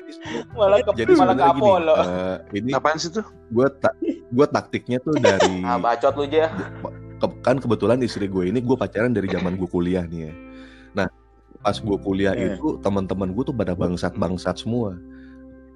jadi 0.00 0.12
malah 0.52 0.78
ke 0.80 0.90
jadi 0.96 1.12
malah 1.14 1.34
ke 1.34 1.38
sebenarnya 1.38 1.46
gini, 1.46 1.60
Apollo. 1.62 1.94
eh, 1.94 2.36
ini 2.52 2.70
Apaan 2.72 2.98
sih 2.98 3.10
tuh? 3.10 3.26
gue 3.48 3.66
tak 3.78 3.94
gue 4.26 4.46
taktiknya 4.48 4.98
tuh 4.98 5.14
dari 5.14 5.62
Ah, 5.68 5.78
bacot 5.78 6.14
lu 6.14 6.24
aja. 6.24 6.50
ke- 7.20 7.40
kan 7.40 7.56
kebetulan 7.56 8.00
istri 8.00 8.26
gue 8.26 8.44
ini 8.44 8.58
gue 8.58 8.74
pacaran 8.74 9.12
dari 9.12 9.28
zaman 9.28 9.54
gue 9.54 9.66
kuliah 9.66 10.02
nih 10.02 10.26
ya. 10.26 10.32
Nah 10.94 11.06
pas 11.60 11.76
gue 11.76 11.98
kuliah 12.00 12.32
Hmm. 12.32 12.56
itu 12.56 12.80
teman-teman 12.80 13.30
gue 13.30 13.44
tuh 13.44 13.52
pada 13.52 13.70
bangsat 13.72 14.14
bangsat 14.14 14.58
semua. 14.58 14.98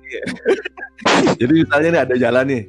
Iya. 0.05 0.25
Jadi 1.35 1.53
misalnya 1.67 1.89
nih 1.91 2.03
ada 2.07 2.15
jalan 2.15 2.45
nih, 2.47 2.63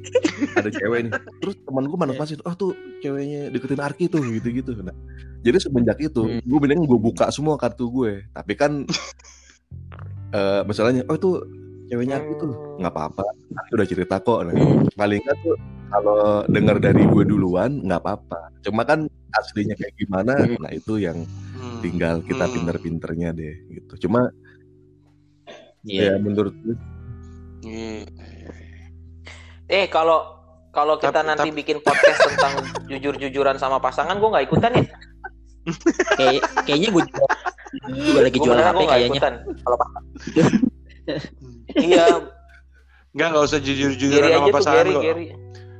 ada 0.52 0.70
cewek 0.70 0.98
nih, 1.06 1.12
terus 1.40 1.56
teman 1.62 1.86
gue 1.86 1.98
mana 1.98 2.12
pasti, 2.18 2.34
oh 2.42 2.52
tuh 2.52 2.74
ceweknya 2.98 3.54
deketin 3.54 3.78
Arki 3.80 4.10
tuh 4.10 4.20
gitu-gitu. 4.26 4.74
Nah, 4.82 4.92
jadi 5.40 5.62
semenjak 5.62 6.02
itu 6.02 6.22
Hmm. 6.26 6.42
gue 6.42 6.58
bilang 6.58 6.82
gue 6.82 6.98
buka 6.98 7.30
semua 7.30 7.54
kartu 7.54 7.86
gue, 7.88 8.26
tapi 8.34 8.52
kan 8.58 8.82
eh 10.34 10.60
masalahnya, 10.66 11.06
oh 11.06 11.14
itu 11.14 11.30
ceweknya 11.86 12.18
Arki 12.18 12.34
tuh 12.36 12.50
nggak 12.82 12.92
apa-apa, 12.92 13.24
Arki 13.56 13.72
udah 13.78 13.88
cerita 13.88 14.14
kok. 14.18 14.40
Nah, 14.42 14.54
paling 14.92 15.20
nggak 15.22 15.36
tuh 15.40 15.56
kalau 15.86 16.42
dengar 16.50 16.76
dari 16.82 17.02
gue 17.06 17.22
duluan 17.22 17.78
nggak 17.78 18.00
apa-apa. 18.02 18.50
Cuma 18.66 18.82
kan 18.82 19.06
aslinya 19.32 19.78
kayak 19.78 19.94
gimana, 19.94 20.34
Hmm. 20.34 20.58
nah 20.58 20.72
itu 20.74 20.98
yang 20.98 21.22
Hmm. 21.54 21.78
tinggal 21.78 22.20
kita 22.26 22.50
Hmm. 22.50 22.54
pinter-pinternya 22.58 23.30
deh 23.30 23.54
gitu. 23.70 24.08
Cuma 24.08 24.28
Iya. 25.86 26.10
ya 26.10 26.12
menurut 26.18 26.50
gue 26.66 26.74
Iya. 27.66 28.06
Eh 29.66 29.90
kalau 29.90 30.22
kalau 30.70 30.94
kita 31.00 31.24
Tapi- 31.24 31.26
nanti 31.26 31.48
bikin 31.50 31.82
podcast 31.82 32.20
tentang 32.30 32.62
jujur-jujuran 32.90 33.58
sama 33.58 33.82
pasangan, 33.82 34.14
gue 34.22 34.28
nggak 34.30 34.46
ikutan 34.46 34.70
ya. 34.78 34.84
Kayak 36.14 36.46
kayaknya 36.62 36.88
gue 36.94 37.02
juga, 37.10 37.26
juga 37.90 38.20
lagi 38.22 38.38
jual 38.38 38.54
HP 38.54 38.80
kayaknya. 38.86 39.20
Kalau 39.66 39.76
iya, 41.82 42.04
Enggak, 43.16 43.28
enggak 43.32 43.42
usah 43.42 43.58
jujur-jujuran 43.58 44.28
sama 44.30 44.48
pasangan 44.54 44.86
Gary. 44.86 44.94
Gary. 45.02 45.26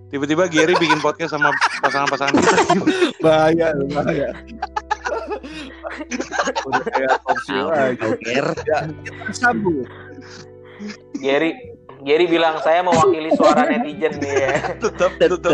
Tiba-tiba 0.07 0.47
Gary 0.51 0.75
bikin 0.79 0.99
podcast 1.03 1.35
sama 1.35 1.51
pasangan-pasangan 1.83 2.35
kita. 2.35 2.59
bahaya 3.25 3.75
bahaya 3.95 4.31
udah 6.67 6.85
kayak. 6.91 7.15
Oker. 8.03 8.47
ya 8.67 8.79
kita 9.07 9.33
sambung 9.35 9.87
Gary, 11.19 11.57
Gary 12.07 12.31
bilang 12.31 12.62
saya 12.62 12.81
mewakili 12.81 13.35
suara 13.35 13.66
netizen 13.66 14.15
nih 14.23 14.35
ya. 14.47 14.78
tetap, 14.78 15.19
tetap. 15.19 15.51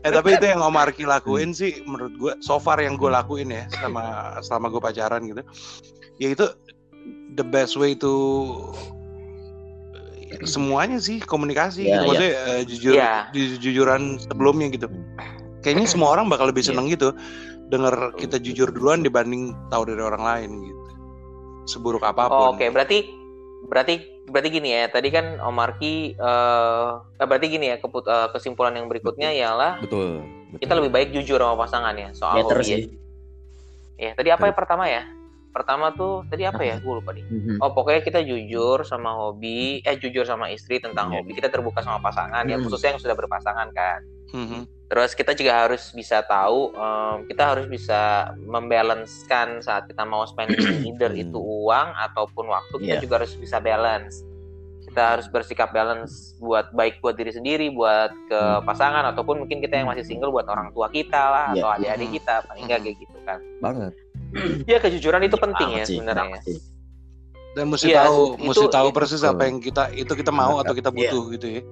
Eh 0.00 0.08
tapi 0.08 0.32
itu 0.32 0.44
yang 0.48 0.64
Om 0.64 0.80
Arki 0.80 1.04
lakuin 1.04 1.52
sih 1.52 1.84
menurut 1.84 2.14
gue 2.16 2.32
so 2.40 2.56
far 2.56 2.80
yang 2.80 2.96
gue 2.96 3.12
lakuin 3.12 3.52
ya 3.52 3.68
selama 3.70 4.04
selama 4.40 4.72
gue 4.72 4.80
pacaran 4.80 5.20
gitu. 5.28 5.42
Ya 6.16 6.32
itu 6.32 6.48
the 7.36 7.44
best 7.44 7.76
way 7.76 7.92
to 7.92 8.08
semuanya 10.46 10.96
sih 10.96 11.20
komunikasi 11.20 11.84
Ya, 11.84 12.00
gitu. 12.00 12.04
Maksudnya 12.08 12.32
eh, 12.32 12.62
jujur 12.64 12.92
Ya. 12.96 13.12
jujuran 13.36 14.16
sebelumnya 14.16 14.72
gitu. 14.72 14.88
Kayaknya 15.60 15.86
semua 15.86 16.16
orang 16.16 16.32
bakal 16.32 16.48
lebih 16.48 16.64
seneng 16.64 16.88
gitu 16.88 17.12
denger 17.68 18.16
kita 18.16 18.40
jujur 18.40 18.72
duluan 18.72 19.04
dibanding 19.04 19.52
tahu 19.68 19.84
dari 19.84 20.00
orang 20.00 20.24
lain 20.24 20.50
gitu. 20.64 20.80
Seburuk 21.68 22.00
Oh, 22.00 22.08
apa 22.08 22.24
pun. 22.26 22.56
Oke, 22.56 22.72
berarti 22.72 23.19
berarti 23.66 23.94
berarti 24.26 24.48
gini 24.50 24.68
ya. 24.70 24.88
Tadi 24.88 25.08
kan 25.08 25.36
Om 25.36 25.52
Marki 25.52 26.14
eh 26.14 26.90
eh, 27.18 27.26
berarti 27.26 27.46
gini 27.48 27.66
ya 27.68 27.76
keput- 27.76 28.06
eh, 28.06 28.28
kesimpulan 28.30 28.72
yang 28.72 28.86
berikutnya 28.86 29.30
ialah 29.30 29.82
betul, 29.82 30.22
betul. 30.50 30.58
kita 30.62 30.72
lebih 30.78 30.90
baik 30.90 31.08
jujur 31.12 31.36
sama 31.36 31.56
pasangan 31.58 31.94
ya 31.94 32.08
soal 32.12 32.40
Better 32.40 32.56
hobi 32.56 32.66
ya. 32.66 32.76
sih. 32.80 32.84
Ya, 34.00 34.10
tadi 34.16 34.28
apa 34.30 34.48
ya 34.48 34.54
pertama 34.56 34.88
ya? 34.88 35.04
Pertama 35.50 35.90
tuh 35.92 36.24
tadi 36.30 36.46
apa 36.46 36.62
ya? 36.62 36.78
Gue 36.78 37.02
lupa 37.02 37.10
nih. 37.10 37.26
Mhm. 37.26 37.58
Oh, 37.58 37.74
pokoknya 37.74 38.00
kita 38.00 38.22
jujur 38.22 38.86
sama 38.86 39.12
hobi, 39.12 39.82
eh 39.82 39.98
jujur 39.98 40.22
sama 40.22 40.48
istri 40.48 40.78
tentang 40.78 41.10
Iya. 41.10 41.20
hobi. 41.20 41.36
Kita 41.36 41.50
terbuka 41.50 41.82
sama 41.82 41.98
pasangan 41.98 42.46
ya, 42.46 42.56
Hmm. 42.56 42.64
khususnya 42.64 42.94
yang 42.94 43.02
sudah 43.02 43.18
berpasangan 43.18 43.68
kan. 43.74 44.00
Mhm. 44.32 44.60
Terus 44.86 45.14
kita 45.14 45.32
juga 45.32 45.54
harus 45.54 45.86
bisa 45.90 46.18
tahu, 46.20 46.74
em, 46.74 47.16
kita 47.24 47.42
harus 47.46 47.66
bisa 47.66 48.30
membalancekan 48.42 49.62
saat 49.62 49.86
kita 49.86 50.02
mau 50.02 50.26
spending 50.26 50.58
either 50.90 51.14
itu 51.14 51.38
uang 51.38 51.94
ataupun 51.96 52.50
waktu, 52.50 52.74
kita 52.80 52.96
Iya. 52.98 53.02
juga 53.02 53.22
harus 53.22 53.34
bisa 53.34 53.58
balance. 53.58 54.26
Kita 54.82 55.14
harus 55.14 55.30
bersikap 55.30 55.70
balance 55.70 56.34
buat 56.36 56.74
baik 56.74 56.98
buat 56.98 57.14
diri 57.14 57.30
sendiri, 57.30 57.70
buat 57.70 58.10
ke 58.26 58.40
pasangan 58.66 59.06
ataupun 59.06 59.38
mungkin 59.38 59.62
kita 59.62 59.78
yang 59.78 59.86
masih 59.86 60.02
single 60.02 60.34
buat 60.34 60.50
orang 60.50 60.74
tua 60.74 60.90
kita 60.90 61.22
lah 61.30 61.46
Iya. 61.54 61.62
atau 61.62 61.68
adik-adik 61.70 62.08
Mhm. 62.10 62.16
kita, 62.18 62.34
paling 62.42 62.64
nggak 62.66 62.80
kayak 62.82 62.96
gitu 62.98 63.18
kan. 63.22 63.38
banget 63.62 63.92
Ya 64.64 64.78
kejujuran 64.78 65.22
itu 65.22 65.36
penting 65.36 65.70
ya 65.74 65.84
sebenarnya. 65.84 66.38
Dan 67.50 67.66
mesti 67.66 67.90
Iya, 67.90 68.06
tahu, 68.06 68.18
itu- 68.34 68.46
mesti 68.46 68.66
tahu 68.66 68.88
itu- 68.90 68.94
persis 68.94 69.22
apa 69.22 69.42
yang 69.42 69.58
kita 69.58 69.90
itu 69.90 70.12
kita 70.14 70.30
mau 70.30 70.58
atau 70.58 70.70
kita 70.70 70.90
butuh 70.90 71.22
gitu 71.34 71.46
ya. 71.50 71.62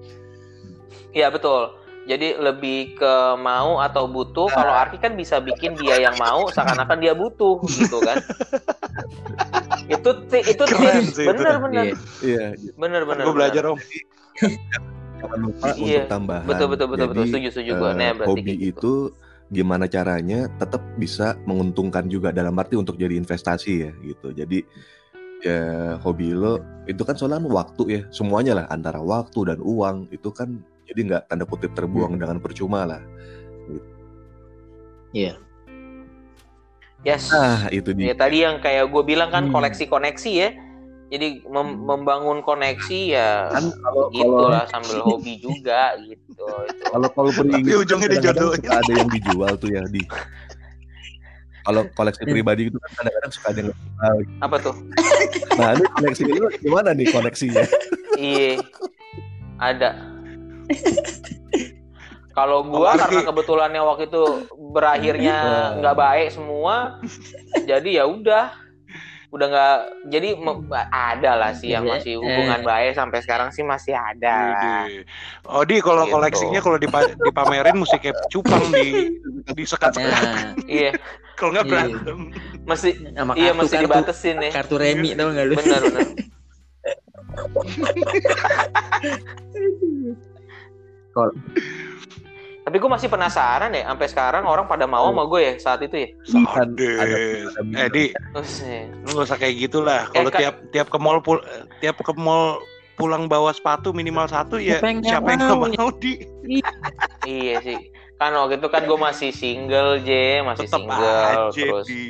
Iya 1.14 1.28
betul. 1.30 1.74
Jadi 2.08 2.40
lebih 2.40 2.96
ke 2.96 3.12
mau 3.36 3.78
atau 3.78 4.08
butuh. 4.08 4.48
Kalau 4.48 4.72
Arki 4.72 4.96
kan 4.96 5.12
bisa 5.12 5.38
bikin 5.38 5.76
dia 5.76 6.00
yang 6.00 6.16
mau 6.16 6.48
seakan-akan 6.48 6.98
dia 6.98 7.12
butuh 7.12 7.60
gitu 7.68 8.00
kan. 8.00 8.16
itu 9.94 10.10
ti- 10.26 10.46
itu 10.48 10.62
Keren 10.64 11.04
tips 11.04 11.12
sih 11.14 11.24
itu. 11.24 11.30
bener 11.30 11.54
bener 11.60 11.84
Iya. 11.84 11.94
Iya, 12.24 12.46
bener 12.74 13.02
bener. 13.04 13.24
Gue 13.24 13.34
belajar 13.36 13.62
om. 13.68 13.78
jangan 15.18 15.38
lupa 15.42 15.66
Iya, 15.74 15.76
untuk 15.76 16.08
tambahan. 16.08 16.46
Betul 16.48 16.66
betul 16.72 16.86
betul 16.88 17.06
betul. 17.12 17.20
Jadi, 17.20 17.30
Setuju 17.30 17.48
setuju 17.52 17.72
gue. 17.74 17.90
eh, 17.90 17.94
Nah 17.94 18.10
berarti 18.14 18.30
hobi 18.32 18.52
gitu. 18.56 18.64
itu 18.64 18.92
gimana 19.48 19.84
caranya 19.84 20.38
tetap 20.56 20.82
bisa 20.96 21.36
menguntungkan 21.44 22.04
juga 22.06 22.32
dalam 22.32 22.56
arti 22.56 22.76
untuk 22.76 22.96
jadi 22.96 23.16
investasi 23.16 23.72
ya 23.84 23.92
gitu. 24.00 24.32
Jadi 24.32 24.64
ya 25.38 25.60
hobi 26.00 26.32
lo 26.32 26.56
itu 26.84 27.04
kan 27.04 27.14
soalan 27.14 27.44
waktu 27.46 27.82
ya 27.86 28.00
semuanya 28.10 28.58
lah 28.58 28.66
antara 28.68 28.98
waktu 28.98 29.54
dan 29.54 29.58
uang 29.60 30.08
itu 30.10 30.32
kan 30.32 30.56
jadi 30.88 31.00
nggak 31.04 31.22
tanda 31.26 31.44
kutip 31.44 31.70
terbuang 31.72 32.16
Hmm. 32.16 32.20
dengan 32.20 32.36
percuma 32.38 32.82
lah. 32.82 33.02
Yes. 37.00 37.30
Ah 37.30 37.70
itu 37.70 37.94
Ya 37.94 38.10
dia. 38.10 38.14
tadi 38.16 38.42
yang 38.42 38.58
kayak 38.58 38.88
gue 38.88 39.02
bilang 39.02 39.30
kan 39.30 39.46
Hmm. 39.46 39.54
koleksi 39.54 39.86
koneksi 39.86 40.32
ya. 40.34 40.50
Jadi 41.08 41.40
mem- 41.46 41.80
membangun 41.80 42.44
koneksi 42.44 43.00
ya 43.08 43.48
Kan 43.48 43.72
kalau 43.72 44.12
kalau 44.12 44.12
gitulah 44.12 44.64
sambil 44.68 44.98
hobi 45.00 45.34
juga 45.38 45.96
gitu. 45.98 46.44
Itu. 46.44 46.84
kalau 46.92 47.08
kalau 47.08 47.30
Tapi 47.32 47.64
itu 47.64 47.76
ujungnya 47.78 48.08
dijodohin. 48.10 48.60
ada 48.66 48.92
yang 48.92 49.08
dijual 49.08 49.52
tuh 49.56 49.70
ya 49.70 49.82
di 49.86 50.04
kalau 51.64 51.84
koleksi 51.92 52.24
pribadi 52.24 52.62
itu 52.66 52.76
kan 52.78 52.90
kadang-kadang 52.94 53.30
suka 53.30 53.46
ada 53.46 53.58
yang 53.58 53.68
dijual. 53.70 54.16
Apa 54.40 54.56
tuh? 54.58 54.74
Nah 55.54 55.70
ini 55.74 55.84
koleksi 55.90 56.22
lu 56.26 56.48
gimana 56.58 56.88
nih 56.92 57.06
koneksinya? 57.08 57.64
Iya. 58.14 58.52
Ada. 59.56 59.88
Kalau 62.30 62.62
gua 62.62 62.94
Apalagi- 62.94 63.18
karena 63.18 63.20
kebetulannya 63.26 63.82
waktu 63.82 64.04
itu 64.06 64.22
berakhirnya 64.70 65.36
nggak 65.74 65.96
baik 65.96 66.28
semua, 66.30 67.02
jadi 67.66 67.98
ya 67.98 68.06
udah, 68.06 68.54
udah 69.28 69.46
nggak. 69.50 69.76
Jadi 70.06 70.38
ada 70.88 71.34
lah 71.34 71.50
sih 71.50 71.74
yang 71.74 71.82
masih 71.82 72.14
hubungan 72.16 72.62
baik 72.62 72.94
sampai 72.94 73.18
sekarang 73.20 73.50
sih 73.50 73.66
masih 73.66 73.90
ada. 73.92 74.54
Widih. 74.54 75.02
Oh 75.50 75.66
di 75.66 75.82
kalau 75.82 76.06
Gitu. 76.06 76.14
koleksinya 76.14 76.60
kalau 76.62 76.78
dipa- 76.78 77.10
dipamerin 77.18 77.74
mesti 77.74 77.98
kayak 77.98 78.14
cupang 78.30 78.62
di 78.70 79.18
di 79.50 79.62
sekat-sekat. 79.66 80.22
Nah, 80.22 80.54
Iya, 80.62 80.94
Kalau 81.34 81.50
nggak 81.54 81.66
Iya. 81.66 81.72
berantem. 81.74 82.18
mesti 82.66 82.90
sama 83.14 83.32
iya 83.34 83.50
kartu, 83.50 83.58
mesti 83.62 83.74
kartu, 83.74 83.86
dibatesin 83.86 84.36
ya. 84.38 84.50
kartu 84.54 84.74
remi 84.74 85.10
tau 85.14 85.30
gak 85.30 85.42
lu? 85.42 85.54
Benar 85.58 85.80
benar. 85.86 86.06
Kalau- 91.18 91.36
Tapi 92.60 92.76
gue 92.76 92.90
masih 92.90 93.08
penasaran 93.08 93.72
ya, 93.72 93.88
sampai 93.88 94.06
sekarang 94.06 94.44
orang 94.44 94.64
pada 94.64 94.84
mau 94.84 95.08
sama 95.08 95.24
gue 95.24 95.40
ya 95.40 95.52
saat 95.56 95.80
itu 95.80 95.96
ya. 95.98 96.08
Sadis. 96.22 97.48
Eh 97.72 97.88
di, 97.88 98.04
Buset. 98.30 98.92
lu 99.02 99.10
nggak 99.10 99.24
usah 99.24 99.36
kayak 99.36 99.56
gitulah. 99.58 100.04
Kalau 100.06 100.28
Eh, 100.28 100.30
Kak- 100.30 100.38
tiap 100.38 100.56
tiap 100.70 100.86
ke 100.86 100.98
mall 100.98 101.18
pul- 101.18 101.40
tiap 101.78 101.96
ke 101.96 102.12
mall 102.14 102.60
pulang 102.94 103.24
bawa 103.24 103.50
sepatu 103.50 103.90
minimal 103.90 104.26
satu 104.26 104.58
ya 104.58 104.76
Siapa 104.76 104.84
yang 104.86 104.98
nggak 105.00 105.08
siapa 105.08 105.28
yang 105.28 105.40
nggak 105.40 105.56
mau? 105.56 105.70
mau 105.72 105.90
di 105.94 106.12
Iya 107.24 107.56
sih. 107.62 107.78
Kan 108.14 108.36
waktu 108.36 108.58
itu 108.58 108.68
kan 108.68 108.82
gue 108.84 108.98
masih 109.00 109.30
single 109.30 110.02
J, 110.02 110.10
masih 110.42 110.66
tetap 110.66 110.82
single 110.82 111.18
aja 111.24 111.48
terus. 111.48 111.86
di 111.86 112.02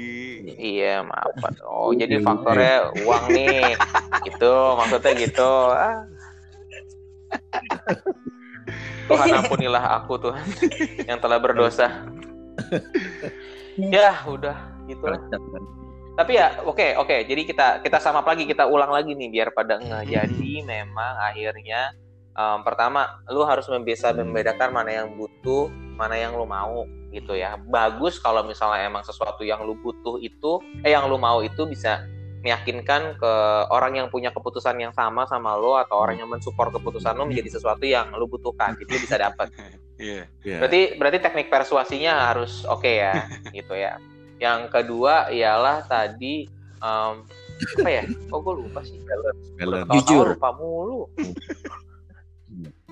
Iya 0.50 1.04
maaf. 1.04 1.38
Oh 1.62 1.92
Iya, 1.92 2.02
jadi 2.02 2.16
iya. 2.16 2.24
faktornya 2.24 2.74
uang 2.98 3.24
nih, 3.30 3.62
gitu 4.26 4.52
maksudnya 4.74 5.12
gitu. 5.14 5.50
Ah. 5.70 6.02
Tuhan 9.08 9.28
ampunilah 9.42 9.84
aku 9.98 10.20
Tuhan 10.20 10.46
yang 11.08 11.18
telah 11.18 11.38
berdosa. 11.40 12.04
ya 13.78 14.12
udah 14.28 14.56
gitu 14.84 15.04
lah. 15.08 15.20
Tapi 16.18 16.32
ya 16.34 16.60
oke 16.66 16.98
oke. 16.98 17.16
Jadi 17.24 17.42
kita 17.46 17.80
kita 17.80 18.02
sama 18.02 18.20
lagi 18.26 18.44
kita 18.44 18.66
ulang 18.66 18.90
lagi 18.90 19.14
nih 19.14 19.30
biar 19.30 19.48
pada 19.54 19.78
nggak. 19.78 20.04
Jadi 20.10 20.66
memang 20.66 21.14
akhirnya 21.22 21.94
em, 22.34 22.58
pertama 22.66 23.22
lu 23.30 23.46
harus 23.46 23.64
bisa 23.86 24.10
membedakan 24.10 24.74
mana 24.74 24.90
yang 24.90 25.14
butuh, 25.14 25.70
mana 25.94 26.18
yang 26.18 26.34
lu 26.34 26.44
mau 26.44 26.84
gitu 27.14 27.38
ya. 27.38 27.56
Bagus 27.70 28.18
kalau 28.18 28.42
misalnya 28.44 28.84
emang 28.90 29.06
sesuatu 29.06 29.46
yang 29.46 29.62
lu 29.62 29.78
butuh 29.78 30.18
itu 30.20 30.58
eh 30.82 30.92
yang 30.92 31.06
lu 31.06 31.16
mau 31.16 31.40
itu 31.40 31.64
bisa 31.70 32.02
meyakinkan 32.42 33.18
ke 33.18 33.32
orang 33.74 33.98
yang 33.98 34.08
punya 34.08 34.30
keputusan 34.30 34.78
yang 34.78 34.94
sama 34.94 35.26
sama 35.26 35.58
lo 35.58 35.74
atau 35.74 35.98
orang 35.98 36.22
yang 36.22 36.30
mensupport 36.30 36.70
keputusan 36.78 37.18
lo 37.18 37.26
menjadi 37.26 37.58
sesuatu 37.58 37.82
yang 37.82 38.14
lu 38.14 38.30
butuhkan 38.30 38.78
itu 38.78 38.94
bisa 38.98 39.18
dapat. 39.18 39.50
Iya. 39.98 40.30
Iya. 40.46 40.62
Berarti 40.62 40.82
berarti 40.94 41.18
teknik 41.18 41.50
persuasinya 41.50 42.30
harus 42.30 42.62
oke 42.70 42.86
ya, 42.86 43.26
gitu 43.58 43.74
ya. 43.74 43.98
Yang 44.38 44.70
kedua 44.70 45.26
ialah 45.34 45.82
tadi 45.90 46.46
em, 46.78 47.14
apa 47.82 47.88
ya? 47.90 48.06
Oh 48.30 48.38
gue 48.38 48.62
lupa 48.62 48.86
sih. 48.86 48.94
balance. 49.02 49.90
Jujur. 49.98 50.38
lupa 50.38 50.54
mulu. 50.54 51.10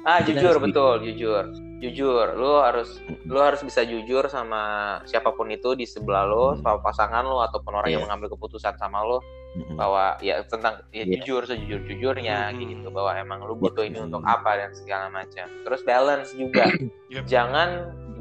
Ah 0.07 0.23
Kita 0.23 0.39
jujur 0.39 0.63
betul 0.63 1.03
jujur 1.03 1.45
jujur 1.77 2.27
lu 2.33 2.57
harus 2.57 3.03
lu 3.27 3.37
harus 3.37 3.61
bisa 3.61 3.85
jujur 3.85 4.25
sama 4.31 4.63
siapa 5.05 5.35
pun 5.35 5.51
itu 5.51 5.75
di 5.75 5.85
sebelah 5.85 6.25
lo 6.25 6.55
Hmm. 6.55 6.63
sama 6.63 6.79
pasangan 6.81 7.21
lo 7.21 7.43
ataupun 7.43 7.75
orang 7.75 7.91
yang 7.91 8.01
Iya. 8.01 8.07
mengambil 8.09 8.33
keputusan 8.33 8.79
sama 8.79 9.05
lo 9.05 9.21
Mm-mm. 9.53 9.77
bahwa 9.77 10.17
ya 10.21 10.41
tentang 10.47 10.81
ya 10.89 11.05
Iya. 11.05 11.21
jujur 11.21 11.45
sejujur 11.45 11.85
jujurnya 11.85 12.49
Hmm. 12.49 12.65
gitu 12.65 12.89
bahwa 12.89 13.13
emang 13.13 13.45
lu 13.45 13.59
butuh 13.59 13.83
ini 13.83 13.99
Hmm. 13.99 14.09
untuk 14.09 14.23
apa 14.25 14.57
dan 14.57 14.71
segala 14.73 15.11
macam 15.11 15.45
terus 15.67 15.83
balance 15.83 16.33
juga 16.33 16.65
Yep. 17.13 17.25
jangan 17.29 17.69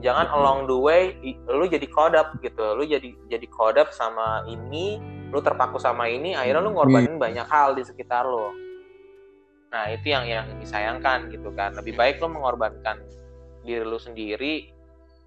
jangan 0.02 0.28
along 0.28 0.68
the 0.68 0.76
way 0.76 1.16
lu 1.48 1.64
jadi 1.66 1.88
kodap 1.88 2.36
gitu 2.41 2.76
lu 2.76 2.84
jadi 2.84 3.07
jadi 3.32 3.48
kodap 3.48 3.94
sama 3.94 4.44
ini 4.45 4.99
lu 5.32 5.40
terpaku 5.40 5.80
sama 5.80 6.07
ini 6.07 6.36
akhirnya 6.36 6.60
lu 6.60 6.76
ngorbanin 6.76 7.16
banyak 7.16 7.48
hal 7.48 7.72
di 7.72 7.88
sekitar 7.88 8.28
lo 8.28 8.52
nah 9.76 9.91
itu 9.91 10.07
yang 10.07 10.23
yang 10.23 10.47
disayangkan 10.64 11.27
gitu 11.35 11.52
kan. 11.52 11.76
Lebih 11.76 11.99
baik 11.99 12.23
lu 12.23 12.31
mengorbankan 12.31 13.03
diri 13.68 13.84
lu 13.84 13.99
sendiri 13.99 14.72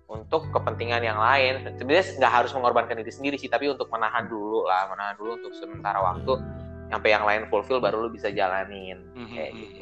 untuk 0.09 0.49
kepentingan 0.49 1.05
yang 1.05 1.21
lain. 1.21 1.69
Sebenarnya 1.77 2.17
nggak 2.17 2.33
harus 2.33 2.57
mengorbankan 2.57 2.97
diri 2.97 3.13
sendiri 3.13 3.37
sih 3.37 3.53
tapi 3.53 3.69
untuk 3.69 3.93
menahan 3.93 4.25
dulu 4.25 4.65
lah 4.65 4.89
menahan 4.89 5.21
dulu 5.21 5.37
untuk 5.37 5.53
sementara 5.53 6.01
waktu. 6.01 6.41
Sampai 6.89 7.13
yang 7.13 7.29
lain 7.29 7.53
fulfill 7.53 7.85
baru 7.85 8.01
lu 8.01 8.09
bisa 8.09 8.33
jalanin. 8.33 9.05
Mhm, 9.13 9.37
kayak 9.37 9.53
mhm. 9.53 9.61
gitu. 9.61 9.81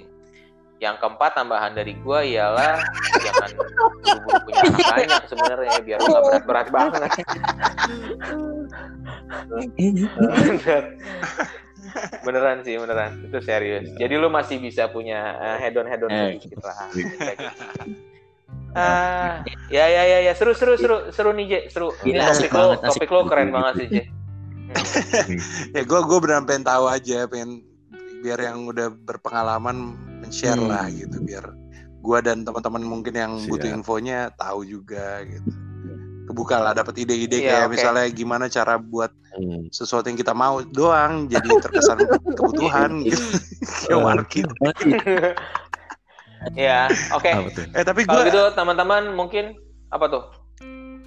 Yang 0.76 0.96
keempat 0.98 1.30
tambahan 1.38 1.72
dari 1.72 1.94
gua 2.02 2.26
ialah 2.26 2.82
jangan 3.22 3.48
buru-buru 3.54 4.38
punya 4.44 4.60
anak 4.66 4.84
banyak 4.92 5.22
sebenarnya 5.30 5.78
biar 5.86 5.98
nggak 6.02 6.22
berat-berat 6.26 6.68
banget. 6.74 7.00
Bener. 9.46 10.82
Beneran 12.22 12.60
sih 12.60 12.76
beneran. 12.76 13.10
Itu 13.22 13.38
serius. 13.40 13.88
Jadi 13.94 14.14
lu 14.14 14.28
masih 14.28 14.56
bisa 14.56 14.86
punya 14.86 15.34
uh, 15.34 15.56
head 15.56 15.74
on 15.74 15.84
head 15.84 16.00
on 16.00 16.10
Eh. 16.10 16.36
sedikit 16.36 16.60
lah 16.60 16.76
ah 18.72 19.40
ya 19.74 19.84
ya 19.86 20.02
ya 20.04 20.18
ya. 20.22 20.32
Seru 20.32 20.52
seru 20.52 20.76
seru. 20.76 21.08
Seru 21.10 21.30
nih 21.30 21.46
J. 21.46 21.52
Seru. 21.68 21.90
Ini 22.02 22.14
Gila, 22.14 22.24
topik 22.26 22.32
asik 22.36 22.50
lo 22.50 22.58
banget, 22.60 22.78
asik. 22.78 22.90
topik 22.94 23.10
lo 23.10 23.20
keren 23.24 23.48
banget 23.50 23.74
sih 23.74 23.88
J. 23.88 23.96
Ya 25.74 25.82
gue 25.82 26.00
gue 26.02 26.18
beneran 26.18 26.44
pengen 26.44 26.64
tahu 26.64 26.84
aja 26.86 27.24
pengen 27.24 27.62
biar 28.18 28.38
yang 28.42 28.66
udah 28.66 28.90
berpengalaman 28.90 29.76
men-share 30.18 30.56
Hmm. 30.56 30.66
lah 30.66 30.88
gitu 30.88 31.22
biar 31.22 31.44
gue 31.96 32.18
dan 32.20 32.42
teman-teman 32.42 32.82
mungkin 32.82 33.14
yang 33.14 33.32
Siap. 33.36 33.48
butuh 33.48 33.70
infonya 33.72 34.18
tahu 34.34 34.62
juga 34.62 35.22
gitu 35.22 35.50
kebuka 36.36 36.60
lah 36.60 36.72
dapat 36.72 36.92
ide-ide 36.98 37.32
Iya, 37.34 37.48
kayak 37.48 37.64
oke. 37.64 37.72
misalnya 37.72 38.04
gimana 38.10 38.44
cara 38.46 38.76
buat 38.76 39.08
Hmm. 39.32 39.68
sesuatu 39.68 40.04
yang 40.04 40.16
kita 40.16 40.32
mau 40.32 40.60
doang 40.62 41.24
jadi 41.26 41.44
terkesan 41.58 42.04
kebutuhan 42.30 43.00
gitu 43.04 43.20
kayak 43.84 44.00
market 44.02 44.48
ya 46.54 46.88
oke 47.10 47.28
Apa 47.30 47.48
tuh? 47.50 47.64
eh 47.70 47.84
tapi 47.84 48.00
gue 48.02 48.20
gitu 48.26 48.42
teman-teman 48.52 49.12
mungkin 49.12 49.56
apa 49.88 50.04
tuh 50.06 50.22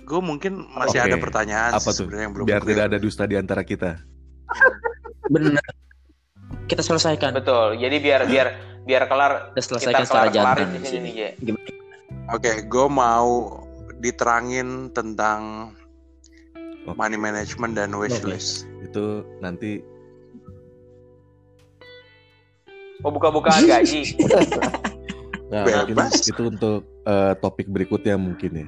gue 0.04 0.20
mungkin 0.20 0.66
masih 0.72 0.98
Oke. 1.00 1.08
ada 1.08 1.18
pertanyaan 1.18 1.72
Apa 1.72 1.86
tuh? 1.88 2.06
sebenarnya 2.06 2.24
yang 2.24 2.34
belum 2.34 2.46
Biar 2.46 2.62
tidak 2.64 2.84
ada 2.86 2.98
dusta 2.98 3.24
di 3.26 3.34
antara 3.34 3.62
kita. 3.62 4.02
Benar. 5.26 5.62
Kita 6.66 6.82
selesaikan. 6.82 7.30
betul 7.32 7.78
jadi 7.78 7.94
biar 7.96 8.22
biar 8.26 8.48
biar 8.86 9.04
kelar 9.06 9.54
Kita 9.54 9.62
selesaikan 9.64 10.02
kita 10.02 10.06
secara 10.08 10.28
kelar 10.28 10.58
kelarin 10.58 10.70
jantan? 10.82 11.58
Oke, 12.30 12.52
gue 12.64 12.86
mau 12.88 13.30
diterangin 14.00 14.90
tentang 14.90 15.72
Oke. 16.84 16.96
money 16.96 17.16
management 17.16 17.76
dan 17.76 17.92
wishlist. 17.94 18.64
Itu 18.82 19.22
nanti 19.40 19.84
oh 23.00 23.12
buka-bukaan 23.12 23.64
gaji 23.64 24.04
nah, 25.52 25.64
mungkin 25.64 25.96
Bebas. 25.96 26.20
itu 26.22 26.42
untuk 26.46 26.84
eh, 27.04 27.34
topik 27.40 27.68
berikutnya 27.68 28.16
mungkin 28.16 28.52
ya. 28.56 28.68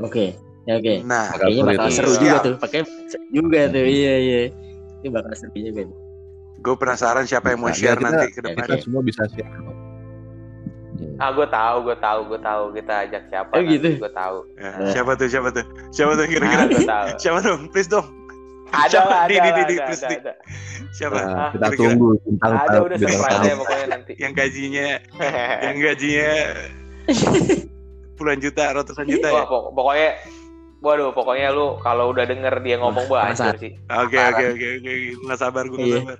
Oke. 0.00 0.36
Ya, 0.62 0.78
oke. 0.78 1.02
Nah, 1.02 1.26
Bakal 1.34 1.46
Kayaknya 1.50 1.62
bakal 1.66 1.88
seru 1.90 2.12
juga 2.14 2.38
tuh. 2.38 2.54
Pakai 2.56 2.80
juga 3.30 3.60
tuh. 3.66 3.82
Iya, 3.82 4.14
iya. 4.16 4.40
Ini 5.02 5.08
bakal 5.10 5.32
seru 5.34 5.54
juga. 5.54 5.82
Gue 6.62 6.74
penasaran 6.78 7.26
siapa 7.26 7.50
yang 7.50 7.60
mau 7.60 7.70
Nah, 7.70 7.74
share 7.74 7.98
kita- 7.98 8.06
nanti 8.06 8.26
ke 8.30 8.38
ya, 8.38 8.44
depan. 8.46 8.66
Kita 8.70 8.76
semua 8.78 9.02
bisa 9.02 9.22
share. 9.26 9.50
Ah, 11.18 11.30
gue 11.30 11.46
tahu, 11.46 11.76
gue 11.84 11.96
tahu, 11.96 12.20
gue 12.26 12.40
tahu. 12.40 12.62
Kita 12.72 12.94
ajak 13.04 13.22
siapa? 13.28 13.52
Oh, 13.54 13.62
gitu? 13.62 13.86
Gue 13.96 14.12
tahu. 14.12 14.36
Ya, 14.56 14.70
siapa 14.90 15.10
tuh? 15.14 15.28
Siapa 15.28 15.48
tuh? 15.50 15.64
Siapa 15.90 16.12
tuh 16.14 16.26
kira-kira? 16.26 16.64
tahu. 16.68 17.06
Siapa 17.16 17.38
dong? 17.40 17.60
Please 17.70 17.86
dong. 17.86 18.06
Ada 18.72 18.88
Siapa? 18.88 19.10
lah, 19.12 19.20
ada, 19.20 19.28
di, 19.28 19.36
lah, 19.36 19.44
di, 19.44 19.50
di, 19.52 19.60
ada, 19.76 19.84
please, 19.84 20.00
ada, 20.00 20.08
di. 20.08 20.16
ada. 20.16 20.32
Siapa? 20.90 21.14
Nah, 21.14 21.24
Ah, 21.24 21.50
kita 21.52 21.66
kira-kira. 21.68 21.78
tunggu 21.78 22.08
bintang 22.24 22.52
Ada 22.52 22.78
udah 22.80 22.98
surprise 22.98 23.42
ya 23.42 23.54
pokoknya 23.54 23.86
nanti. 23.86 24.12
Yang 24.16 24.32
gajinya, 24.34 24.86
yang 25.68 25.76
gajinya 25.78 26.30
puluhan 28.16 28.38
juta, 28.38 28.64
ratusan 28.72 29.06
juta 29.06 29.28
ya. 29.28 29.34
Wah, 29.34 29.46
pok- 29.46 29.70
pokoknya 29.72 30.10
Waduh, 30.82 31.14
pokoknya 31.14 31.54
lu 31.54 31.78
kalau 31.78 32.10
udah 32.10 32.26
denger 32.26 32.58
dia 32.58 32.74
ngomong 32.74 33.06
bahasa 33.06 33.54
sih. 33.54 33.70
Oke, 33.86 34.18
oke, 34.18 34.44
oke, 34.50 34.66
oke. 34.82 34.92
Gue 35.14 35.26
gak 35.30 35.38
sabar, 35.38 35.62
gue 35.62 35.78
gak 35.78 35.86
Iya. 35.86 35.98
sabar. 36.02 36.18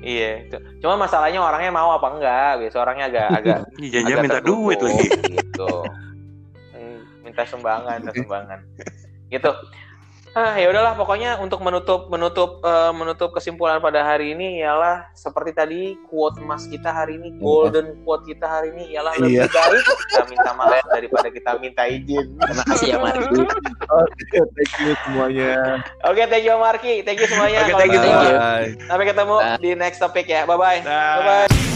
Iya. 0.00 0.30
Cuma 0.78 0.94
masalahnya 0.96 1.40
orangnya 1.40 1.70
mau 1.70 1.96
apa 1.96 2.06
enggak? 2.12 2.52
Biasa 2.60 2.76
orangnya 2.80 3.06
agak 3.08 3.28
agak 3.42 3.58
agak 4.04 4.18
minta 4.20 4.40
duit 4.40 4.78
lagi. 4.80 5.08
gitu. 5.34 5.72
Hmm, 6.72 6.98
Minta 7.22 7.42
sumbangan, 7.44 7.98
minta 8.00 8.12
sumbangan. 8.12 8.58
Gitu. 9.28 9.50
Ah, 10.34 10.58
ya 10.58 10.66
udahlah 10.66 10.98
pokoknya 10.98 11.38
untuk 11.38 11.62
menutup 11.62 12.10
menutup 12.10 12.58
eh, 12.60 12.90
menutup 12.90 13.30
kesimpulan 13.30 13.78
pada 13.78 14.02
hari 14.02 14.34
ini 14.34 14.58
ialah 14.58 15.06
seperti 15.14 15.54
tadi 15.54 15.80
quote 16.10 16.42
emas 16.42 16.66
kita 16.66 16.90
hari 16.90 17.22
ini, 17.22 17.38
golden 17.38 18.02
quote 18.02 18.26
kita 18.26 18.42
hari 18.42 18.74
ini 18.74 18.90
ialah 18.90 19.14
lebih 19.14 19.40
Iya. 19.40 19.46
baik 19.46 19.84
kita 20.10 20.22
minta 20.26 20.50
maaf 20.52 20.84
daripada 20.90 21.28
kita 21.30 21.50
minta 21.62 21.86
izin. 21.86 22.34
Terima 22.34 22.62
kasih 22.66 22.86
ya 22.90 22.98
Marki. 22.98 23.46
Oke, 24.02 24.38
thank 24.58 24.72
you 24.82 24.92
semuanya. 25.06 25.50
Oke, 26.02 26.22
thank 26.26 26.42
you 26.42 26.54
Marki, 26.58 26.94
thank 27.02 27.18
you 27.22 27.28
semuanya. 27.30 27.58
Oke, 27.62 27.70
Kalau 27.70 27.78
thank 27.78 27.92
you 27.94 27.98
gitu, 27.98 28.08
Thank 28.10 28.26
you. 28.26 28.34
Bye. 28.34 28.68
Sampai 28.90 29.04
ketemu 29.06 29.36
Bye. 29.38 29.58
di 29.62 29.70
next 29.78 29.98
topic 30.02 30.26
ya. 30.26 30.42
Bye 30.44 30.58
bye. 30.58 30.78
Dah. 30.82 31.14
Bye 31.14 31.26
bye. 31.46 31.73